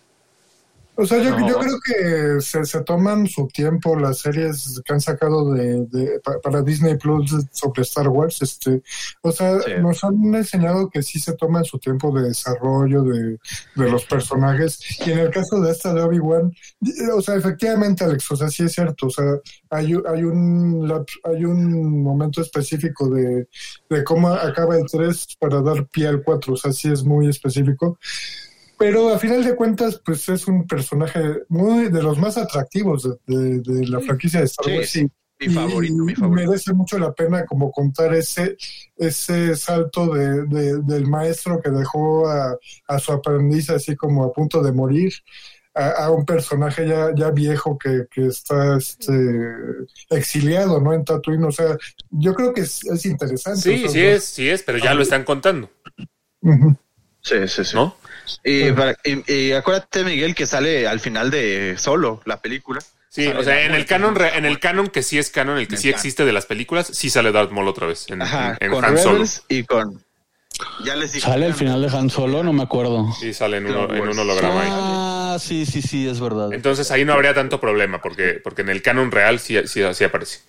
O 0.94 1.06
sea, 1.06 1.18
yo, 1.22 1.30
yo 1.48 1.58
creo 1.58 1.78
que 1.80 2.40
se, 2.42 2.64
se 2.66 2.82
toman 2.82 3.26
su 3.26 3.46
tiempo 3.48 3.96
las 3.98 4.18
series 4.18 4.80
que 4.84 4.92
han 4.92 5.00
sacado 5.00 5.50
de, 5.52 5.86
de- 5.86 6.20
pa- 6.20 6.38
para 6.42 6.60
Disney 6.60 6.96
Plus 6.98 7.34
sobre 7.50 7.80
Star 7.82 8.08
Wars. 8.08 8.42
Este, 8.42 8.82
o 9.22 9.32
sea, 9.32 9.58
Sí. 9.62 9.70
nos 9.80 10.04
han 10.04 10.34
enseñado 10.34 10.90
que 10.90 11.02
sí 11.02 11.18
se 11.18 11.32
toman 11.32 11.64
su 11.64 11.78
tiempo 11.78 12.12
de 12.14 12.28
desarrollo 12.28 13.02
de, 13.04 13.38
de 13.74 13.90
los 13.90 14.04
personajes. 14.04 14.80
Y 15.06 15.12
en 15.12 15.20
el 15.20 15.30
caso 15.30 15.60
de 15.62 15.70
esta 15.72 15.94
de 15.94 16.02
Obi-Wan, 16.02 16.52
o 17.14 17.22
sea, 17.22 17.36
efectivamente, 17.36 18.04
Alex, 18.04 18.30
o 18.30 18.36
sea, 18.36 18.48
sí 18.48 18.64
es 18.64 18.72
cierto. 18.72 19.06
O 19.06 19.10
sea, 19.10 19.24
hay, 19.70 19.94
hay, 20.06 20.24
un, 20.24 20.92
hay 21.24 21.44
un 21.46 22.02
momento 22.02 22.42
específico 22.42 23.08
de, 23.08 23.48
de 23.88 24.04
cómo 24.04 24.28
acaba 24.28 24.76
el 24.76 24.84
3 24.90 25.36
para 25.40 25.62
dar 25.62 25.86
pie 25.86 26.08
al 26.08 26.22
4. 26.22 26.52
O 26.52 26.56
sea, 26.56 26.70
sí 26.70 26.92
es 26.92 27.02
muy 27.02 27.28
específico. 27.28 27.98
Pero 28.82 29.08
a 29.14 29.18
final 29.18 29.44
de 29.44 29.54
cuentas, 29.56 30.00
pues 30.04 30.28
es 30.28 30.46
un 30.48 30.66
personaje 30.66 31.20
muy 31.48 31.88
de 31.88 32.02
los 32.02 32.18
más 32.18 32.36
atractivos 32.38 33.02
de, 33.04 33.16
de- 33.26 33.60
de 33.60 33.86
la 33.86 34.00
franquicia 34.00 34.40
de 34.40 34.46
Star 34.46 34.66
Wars. 34.76 34.90
sí. 34.90 35.08
Mi 35.40 35.48
favorito, 35.48 35.94
mi 36.04 36.12
y 36.12 36.14
favorito. 36.14 36.46
merece 36.50 36.72
mucho 36.72 36.98
la 37.00 37.12
pena 37.12 37.44
como 37.44 37.72
contar 37.72 38.14
ese 38.14 38.56
ese 38.96 39.56
salto 39.56 40.06
de, 40.14 40.44
de- 40.46 40.78
del 40.82 41.06
maestro 41.08 41.60
que 41.60 41.68
dejó 41.70 42.28
a, 42.28 42.56
a 42.86 42.98
su 43.00 43.10
aprendiz 43.10 43.68
así 43.70 43.96
como 43.96 44.22
a 44.22 44.32
punto 44.32 44.62
de 44.62 44.70
morir 44.70 45.12
a, 45.74 46.04
a 46.04 46.10
un 46.12 46.24
personaje 46.24 46.86
ya, 46.86 47.12
ya 47.16 47.32
viejo 47.32 47.76
que, 47.76 48.04
que 48.08 48.26
está 48.26 48.76
este, 48.76 49.12
exiliado 50.10 50.80
no 50.80 50.92
en 50.92 51.04
Tatooine 51.04 51.44
o 51.44 51.50
sea 51.50 51.76
yo 52.10 52.34
creo 52.34 52.52
que 52.52 52.60
es, 52.60 52.84
es 52.84 53.04
interesante 53.06 53.60
Sí, 53.62 53.74
o 53.84 53.88
sea, 53.88 53.90
sí 53.90 54.00
es, 54.00 54.24
sí 54.24 54.48
es, 54.48 54.62
pero 54.62 54.78
ya 54.78 54.94
lo 54.94 55.02
están 55.02 55.24
contando. 55.24 55.68
Sí, 57.20 57.36
sí, 57.48 57.64
sí. 57.64 57.74
¿no? 57.76 57.96
Y, 58.44 58.72
para- 58.72 58.96
y- 59.04 59.32
y 59.32 59.52
acuérdate, 59.52 60.04
Miguel, 60.04 60.34
que 60.34 60.46
sale 60.46 60.86
al 60.86 61.00
final 61.00 61.30
de 61.30 61.74
Solo, 61.78 62.20
la 62.24 62.40
película. 62.40 62.80
Sí, 63.08 63.24
Sale 63.26 63.38
o 63.38 63.44
sea, 63.44 63.54
Darth 63.56 63.66
en 63.66 63.74
el 63.74 63.86
canon, 63.86 64.14
re- 64.14 64.36
en 64.38 64.44
el 64.46 64.58
canon 64.58 64.88
que 64.88 65.02
sí 65.02 65.18
es 65.18 65.28
canon, 65.30 65.58
el 65.58 65.68
que 65.68 65.74
En 65.74 65.80
sí 65.82 65.88
el 65.88 65.94
existe 65.94 66.24
de 66.24 66.32
las 66.32 66.46
películas, 66.46 66.86
sí 66.92 67.10
sale 67.10 67.30
Darth 67.30 67.50
Maul 67.50 67.68
otra 67.68 67.86
vez 67.86 68.06
en, 68.08 68.22
Ajá, 68.22 68.56
en 68.58 68.70
con 68.70 68.84
Han 68.84 68.96
Solo. 68.96 69.12
Rebels 69.12 69.42
y 69.48 69.64
con... 69.64 70.02
Ya 70.84 70.96
les 70.96 71.12
dije. 71.12 71.26
¿Sale 71.26 71.46
el 71.46 71.54
final 71.54 71.82
de 71.82 71.88
Han 71.96 72.08
Solo? 72.08 72.42
No 72.42 72.52
me 72.52 72.62
acuerdo. 72.62 73.12
Sí, 73.20 73.32
sale 73.34 73.58
en, 73.58 73.66
uno, 73.66 73.92
en 73.94 74.08
un 74.08 74.18
holograma 74.18 74.62
ahí. 74.62 74.68
Ah, 74.72 75.36
sí, 75.40 75.66
sí, 75.66 75.82
sí, 75.82 76.08
es 76.08 76.20
verdad. 76.20 76.52
Entonces 76.52 76.90
ahí 76.90 77.04
no 77.04 77.12
habría 77.14 77.34
tanto 77.34 77.60
problema, 77.60 78.00
porque, 78.00 78.40
porque 78.42 78.62
en 78.62 78.68
el 78.70 78.80
canon 78.82 79.10
real 79.10 79.40
sí, 79.40 79.58
sí, 79.66 79.82
sí 79.92 80.04
aparece. 80.04 80.40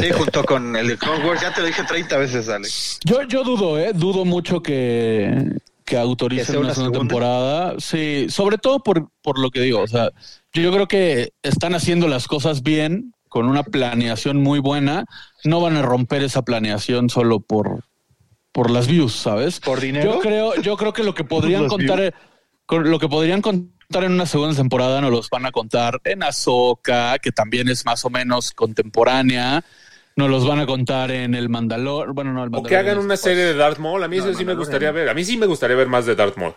Sí, 0.00 0.10
junto 0.12 0.44
con 0.44 0.76
el 0.76 0.88
de 0.88 0.96
Clone 0.98 1.26
Wars. 1.26 1.40
Ya 1.40 1.52
te 1.52 1.60
lo 1.60 1.66
dije 1.66 1.82
30 1.84 2.16
veces, 2.18 2.48
Alex. 2.48 3.00
Yo, 3.04 3.22
yo 3.24 3.42
dudo, 3.44 3.78
¿eh? 3.78 3.92
Dudo 3.94 4.24
mucho 4.24 4.62
que, 4.62 5.30
que 5.90 5.98
autoricen 5.98 6.56
una, 6.56 6.66
una 6.66 6.74
segunda 6.74 6.94
segunda. 6.94 6.98
temporada. 6.98 7.74
Sí, 7.80 8.26
sobre 8.28 8.58
todo 8.58 8.78
por, 8.78 9.10
por 9.22 9.40
lo 9.40 9.50
que 9.50 9.60
digo. 9.60 9.80
O 9.80 9.88
sea, 9.88 10.10
yo 10.52 10.72
creo 10.72 10.86
que 10.86 11.32
están 11.42 11.74
haciendo 11.74 12.06
las 12.06 12.28
cosas 12.28 12.62
bien, 12.62 13.12
con 13.28 13.46
una 13.46 13.64
planeación 13.64 14.36
muy 14.36 14.60
buena. 14.60 15.04
No 15.42 15.60
van 15.60 15.76
a 15.76 15.82
romper 15.82 16.22
esa 16.22 16.42
planeación 16.42 17.10
solo 17.10 17.40
por, 17.40 17.82
por 18.52 18.70
las 18.70 18.86
views, 18.86 19.14
¿sabes? 19.14 19.58
¿Por 19.58 19.80
dinero? 19.80 20.14
Yo 20.14 20.20
creo, 20.20 20.54
yo 20.62 20.76
creo 20.76 20.92
que 20.92 21.02
lo 21.02 21.12
que 21.12 21.24
podrían 21.34 21.66
contar, 21.66 22.14
con 22.66 22.88
lo 22.88 23.00
que 23.00 23.08
podrían 23.08 23.42
contar 23.42 24.04
en 24.04 24.12
una 24.12 24.26
segunda 24.26 24.54
temporada 24.54 25.00
nos 25.00 25.10
los 25.10 25.28
van 25.28 25.44
a 25.44 25.50
contar 25.50 26.00
en 26.04 26.22
Ahsoka, 26.22 27.18
que 27.18 27.32
también 27.32 27.68
es 27.68 27.84
más 27.84 28.04
o 28.04 28.10
menos 28.10 28.52
contemporánea. 28.52 29.64
Nos 30.16 30.28
los 30.28 30.46
van 30.46 30.58
a 30.60 30.66
contar 30.66 31.10
en 31.10 31.34
el 31.34 31.48
Mandalor, 31.48 32.12
bueno, 32.12 32.32
no, 32.32 32.40
el 32.42 32.48
O 32.48 32.50
Mandalor. 32.50 32.68
que 32.68 32.76
hagan 32.76 32.98
una 32.98 33.16
serie 33.16 33.44
de 33.44 33.54
Darth 33.54 33.78
Maul, 33.78 34.02
a 34.02 34.08
mí 34.08 34.18
No, 34.18 34.24
eso 34.26 34.34
sí 34.38 34.44
me 34.44 34.54
gustaría 34.54 34.90
ver. 34.92 35.08
A 35.08 35.14
mí 35.14 35.24
sí 35.24 35.36
me 35.36 35.46
gustaría 35.46 35.76
ver 35.76 35.86
más 35.88 36.04
de 36.06 36.14
Darth 36.16 36.36
Maul. 36.36 36.54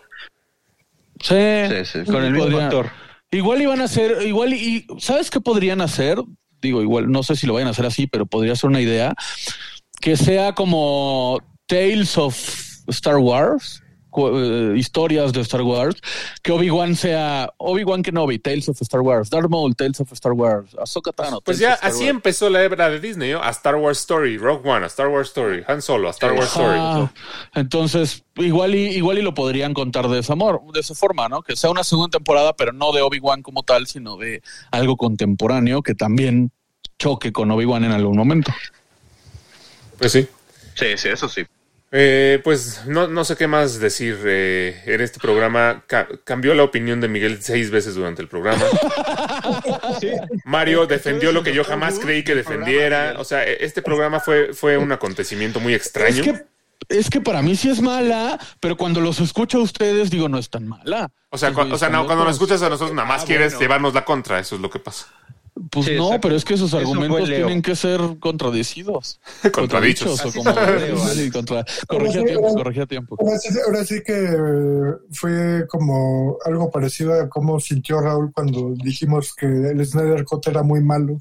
Sí, 1.21 1.35
Sí, 1.69 1.85
sí, 1.85 2.11
con 2.11 2.23
el 2.23 2.33
mismo 2.33 2.57
actor. 2.59 2.89
Igual 3.31 3.61
iban 3.61 3.81
a 3.81 3.85
hacer, 3.85 4.21
igual 4.25 4.53
y 4.53 4.85
¿sabes 4.99 5.29
qué 5.31 5.39
podrían 5.39 5.81
hacer? 5.81 6.17
Digo, 6.61 6.81
igual 6.81 7.11
no 7.11 7.23
sé 7.23 7.35
si 7.35 7.45
lo 7.47 7.53
vayan 7.53 7.67
a 7.67 7.71
hacer 7.71 7.85
así, 7.85 8.07
pero 8.07 8.25
podría 8.25 8.55
ser 8.55 8.69
una 8.69 8.81
idea 8.81 9.13
que 10.01 10.17
sea 10.17 10.53
como 10.53 11.39
Tales 11.67 12.17
of 12.17 12.35
Star 12.87 13.17
Wars, 13.17 13.82
historias 14.75 15.33
de 15.33 15.41
Star 15.41 15.61
Wars, 15.61 16.01
que 16.41 16.51
Obi-Wan 16.51 16.95
sea 16.95 17.51
Obi-Wan 17.57 18.03
Kenobi, 18.03 18.39
Tales 18.39 18.69
of 18.69 18.81
Star 18.81 19.01
Wars, 19.01 19.29
Darth 19.29 19.49
Maul, 19.49 19.75
Tales 19.75 19.99
of 19.99 20.11
Star 20.13 20.33
Wars, 20.33 20.75
Ahsoka 20.79 21.11
Tano. 21.11 21.41
Pues 21.41 21.57
Tales 21.57 21.59
ya 21.59 21.69
of 21.69 21.75
Star 21.75 21.89
así 21.91 21.99
Wars. 21.99 22.09
empezó 22.09 22.49
la 22.49 22.61
era 22.61 22.89
de 22.89 22.99
Disney, 22.99 23.31
¿no? 23.31 23.41
A 23.41 23.49
Star 23.49 23.75
Wars 23.75 23.99
Story, 23.99 24.37
Rogue 24.37 24.69
One, 24.69 24.83
a 24.83 24.87
Star 24.87 25.07
Wars 25.07 25.29
Story, 25.29 25.63
Han 25.67 25.81
Solo, 25.81 26.07
a 26.07 26.11
Star 26.11 26.33
Wars 26.33 26.47
Story. 26.47 27.09
Entonces, 27.55 28.23
igual 28.35 28.75
y, 28.75 28.87
igual 28.89 29.17
y 29.17 29.21
lo 29.21 29.33
podrían 29.33 29.73
contar 29.73 30.07
de 30.07 30.19
esa, 30.19 30.35
de 30.35 30.79
esa 30.79 30.95
forma, 30.95 31.29
¿no? 31.29 31.41
Que 31.41 31.55
sea 31.55 31.69
una 31.69 31.83
segunda 31.83 32.17
temporada, 32.17 32.53
pero 32.53 32.73
no 32.73 32.91
de 32.91 33.01
Obi-Wan 33.01 33.41
como 33.41 33.63
tal, 33.63 33.87
sino 33.87 34.17
de 34.17 34.41
algo 34.71 34.97
contemporáneo 34.97 35.81
que 35.81 35.95
también 35.95 36.51
choque 36.99 37.31
con 37.31 37.51
Obi-Wan 37.51 37.83
en 37.83 37.91
algún 37.91 38.17
momento. 38.17 38.53
Pues 39.97 40.11
sí. 40.11 40.27
Sí, 40.75 40.97
sí, 40.97 41.09
eso 41.09 41.29
sí. 41.29 41.43
Eh, 41.95 42.41
pues 42.43 42.81
no, 42.87 43.07
no 43.07 43.23
sé 43.23 43.35
qué 43.37 43.45
más 43.45 43.79
decir. 43.79 44.17
eh, 44.25 44.81
en 44.87 44.99
este 45.01 45.19
programa 45.19 45.83
ca- 45.85 46.07
cambió 46.23 46.55
la 46.55 46.63
opinión 46.63 46.99
de 47.01 47.07
Miguel 47.07 47.37
seis 47.43 47.69
veces 47.69 47.93
durante 47.93 48.21
el 48.23 48.27
programa. 48.27 48.63
Mario 50.45 50.85
defendió 50.87 51.31
lo 51.31 51.43
que 51.43 51.53
yo 51.53 51.63
jamás 51.63 51.99
creí 51.99 52.23
que 52.23 52.35
defendiera. 52.35 53.15
O 53.19 53.23
sea, 53.23 53.43
e- 53.47 53.63
este 53.63 53.81
programa 53.81 54.19
fue, 54.19 54.53
fue 54.53 54.77
un 54.77 54.91
acontecimiento 54.91 55.59
muy 55.59 55.73
Es 55.73 55.81
extraño. 55.81 56.23
que, 56.23 56.43
es 56.89 57.09
que 57.09 57.21
para 57.21 57.41
mí 57.41 57.55
sí 57.55 57.69
es 57.69 57.79
mala, 57.81 58.39
pero 58.59 58.75
cuando 58.75 58.99
los 58.99 59.19
escucho 59.19 59.59
a 59.59 59.61
ustedes, 59.61 60.09
digo, 60.09 60.27
no 60.29 60.37
es 60.37 60.49
tan 60.49 60.67
mala. 60.67 61.11
O 61.29 61.37
sea, 61.37 61.53
cu- 61.53 61.61
o 61.71 61.77
sea 61.77 61.89
no, 61.89 62.05
cuando 62.05 62.23
nos 62.25 62.33
locos. 62.33 62.35
escuchas 62.35 62.61
a 62.63 62.69
nosotros, 62.69 62.95
nada 62.95 63.07
más 63.07 63.23
Ah, 63.23 63.25
quieres 63.25 63.53
bueno. 63.53 63.61
llevarnos 63.61 63.93
la 63.93 64.03
contra. 64.05 64.39
Eso 64.39 64.55
es 64.55 64.61
lo 64.61 64.69
que 64.69 64.79
pasa. 64.79 65.05
Pues 65.69 65.85
Sí, 65.85 65.95
no, 65.95 66.05
exacto. 66.05 66.21
pero 66.21 66.35
es 66.35 66.45
que 66.45 66.53
esos 66.55 66.73
argumentos 66.73 67.25
tienen 67.29 67.61
que 67.61 67.75
ser 67.75 67.99
contradecidos. 68.19 69.19
Contradichos. 69.53 70.19
o 70.25 70.31
como 70.33 70.51
sí, 71.13 71.29
contra- 71.29 71.63
corregí 71.87 72.17
a 72.19 72.23
tiempo, 72.25 72.53
corregí 72.55 72.79
a 72.79 72.85
tiempo. 72.87 73.15
Ahora 73.19 73.37
sí, 73.37 73.49
ahora 73.65 73.85
sí 73.85 74.01
que 74.03 74.93
fue 75.11 75.65
como 75.69 76.37
algo 76.45 76.71
parecido 76.71 77.13
a 77.21 77.29
cómo 77.29 77.59
sintió 77.59 77.99
Raúl 78.01 78.31
cuando 78.33 78.73
dijimos 78.83 79.33
que 79.35 79.45
el 79.45 79.85
Snyder 79.85 80.25
Cut 80.25 80.47
era 80.47 80.63
muy 80.63 80.81
malo 80.81 81.17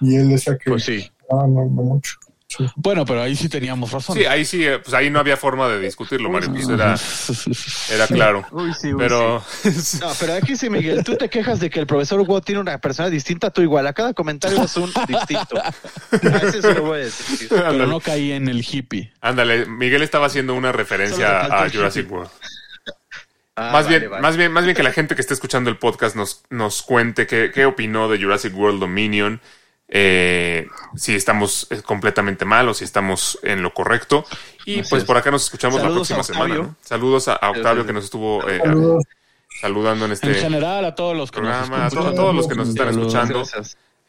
y 0.00 0.14
él 0.16 0.28
decía 0.28 0.56
que 0.56 0.70
Pues 0.70 0.84
sí. 0.84 1.10
no, 1.30 1.38
no, 1.48 1.64
no 1.64 1.82
mucho. 1.82 2.14
Sí. 2.48 2.66
Bueno, 2.76 3.04
pero 3.04 3.20
ahí 3.22 3.36
sí 3.36 3.50
teníamos 3.50 3.92
razón. 3.92 4.16
Sí, 4.16 4.24
ahí 4.24 4.42
sí, 4.42 4.64
eh, 4.64 4.78
pues 4.78 4.94
ahí 4.94 5.10
no 5.10 5.20
había 5.20 5.36
forma 5.36 5.68
de 5.68 5.80
discutirlo, 5.80 6.30
Mario. 6.30 6.50
Pues 6.50 6.66
era, 6.66 6.94
era 7.94 8.06
claro. 8.06 8.46
Uy, 8.52 8.72
sí, 8.72 8.88
uy, 8.92 8.98
Pero 8.98 9.44
No, 10.00 10.12
pero 10.18 10.32
aquí 10.32 10.56
sí, 10.56 10.70
Miguel, 10.70 11.04
tú 11.04 11.14
te 11.16 11.28
quejas 11.28 11.60
de 11.60 11.68
que 11.68 11.78
el 11.78 11.86
profesor 11.86 12.18
Hugo 12.20 12.40
tiene 12.40 12.62
una 12.62 12.78
persona 12.78 13.10
distinta, 13.10 13.50
tú 13.50 13.60
igual. 13.60 13.86
A 13.86 13.92
cada 13.92 14.14
comentario 14.14 14.62
es 14.62 14.76
un 14.78 14.90
distinto. 15.06 15.60
A 15.60 16.38
ese 16.38 16.62
se 16.62 16.74
lo 16.74 16.84
voy 16.84 17.00
a 17.00 17.04
decir. 17.04 17.48
Pero 17.50 17.86
no 17.86 18.00
caí 18.00 18.32
en 18.32 18.48
el 18.48 18.64
hippie. 18.66 19.12
ándale, 19.20 19.66
Miguel 19.66 20.00
estaba 20.00 20.26
haciendo 20.26 20.54
una 20.54 20.72
referencia 20.72 21.40
a 21.44 21.68
Jurassic 21.68 22.04
hippie. 22.04 22.16
World. 22.16 22.30
Ah, 23.56 23.72
más, 23.72 23.86
vale, 23.86 23.98
bien, 23.98 24.10
vale. 24.10 24.22
más 24.22 24.36
bien, 24.36 24.52
más 24.52 24.64
bien 24.64 24.76
que 24.76 24.84
la 24.84 24.92
gente 24.92 25.16
que 25.16 25.20
esté 25.20 25.34
escuchando 25.34 25.68
el 25.68 25.78
podcast 25.78 26.14
nos, 26.14 26.44
nos 26.48 26.80
cuente 26.82 27.26
qué, 27.26 27.50
qué 27.52 27.66
opinó 27.66 28.08
de 28.08 28.16
Jurassic 28.22 28.56
World 28.56 28.78
Dominion, 28.78 29.40
eh, 29.88 30.68
si 30.96 31.14
estamos 31.14 31.66
eh, 31.70 31.82
completamente 31.82 32.44
mal 32.44 32.68
o 32.68 32.74
si 32.74 32.84
estamos 32.84 33.38
en 33.42 33.62
lo 33.62 33.72
correcto. 33.72 34.24
Y 34.64 34.80
Así 34.80 34.90
pues 34.90 35.02
es. 35.02 35.06
por 35.06 35.16
acá 35.16 35.30
nos 35.30 35.44
escuchamos 35.44 35.80
Saludos 35.80 36.10
la 36.10 36.16
próxima 36.16 36.22
semana. 36.22 36.76
Saludos 36.82 37.28
a, 37.28 37.34
a 37.34 37.50
Octavio 37.50 37.86
que 37.86 37.92
nos 37.92 38.04
estuvo 38.04 38.46
eh, 38.48 38.60
saludando 39.60 40.04
en 40.04 40.10
En 40.10 40.14
este 40.14 40.34
general, 40.34 40.84
a 40.84 40.94
todos 40.94 41.16
los 41.16 41.30
que 41.30 41.40
nos 41.40 41.68
programa, 41.68 41.86
a, 41.86 41.90
todos 41.90 42.34
los 42.34 42.46
que 42.46 42.54
nos 42.54 42.68
están 42.68 42.88
Saludos. 42.88 43.14
escuchando. 43.14 43.44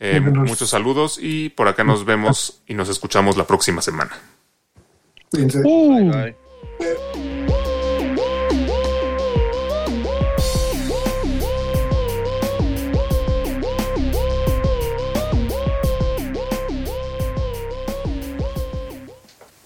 Eh, 0.01 0.21
muchos 0.21 0.69
saludos 0.69 1.19
y 1.21 1.49
por 1.49 1.67
acá 1.67 1.83
nos 1.83 2.05
vemos 2.05 2.61
y 2.67 2.73
nos 2.73 2.87
escuchamos 2.87 3.35
la 3.35 3.45
próxima 3.45 3.81
semana. 3.81 4.11
Fíjense. 5.31 5.61
Uh. 5.63 6.09
Bye, 6.09 6.35
bye. 6.79 7.28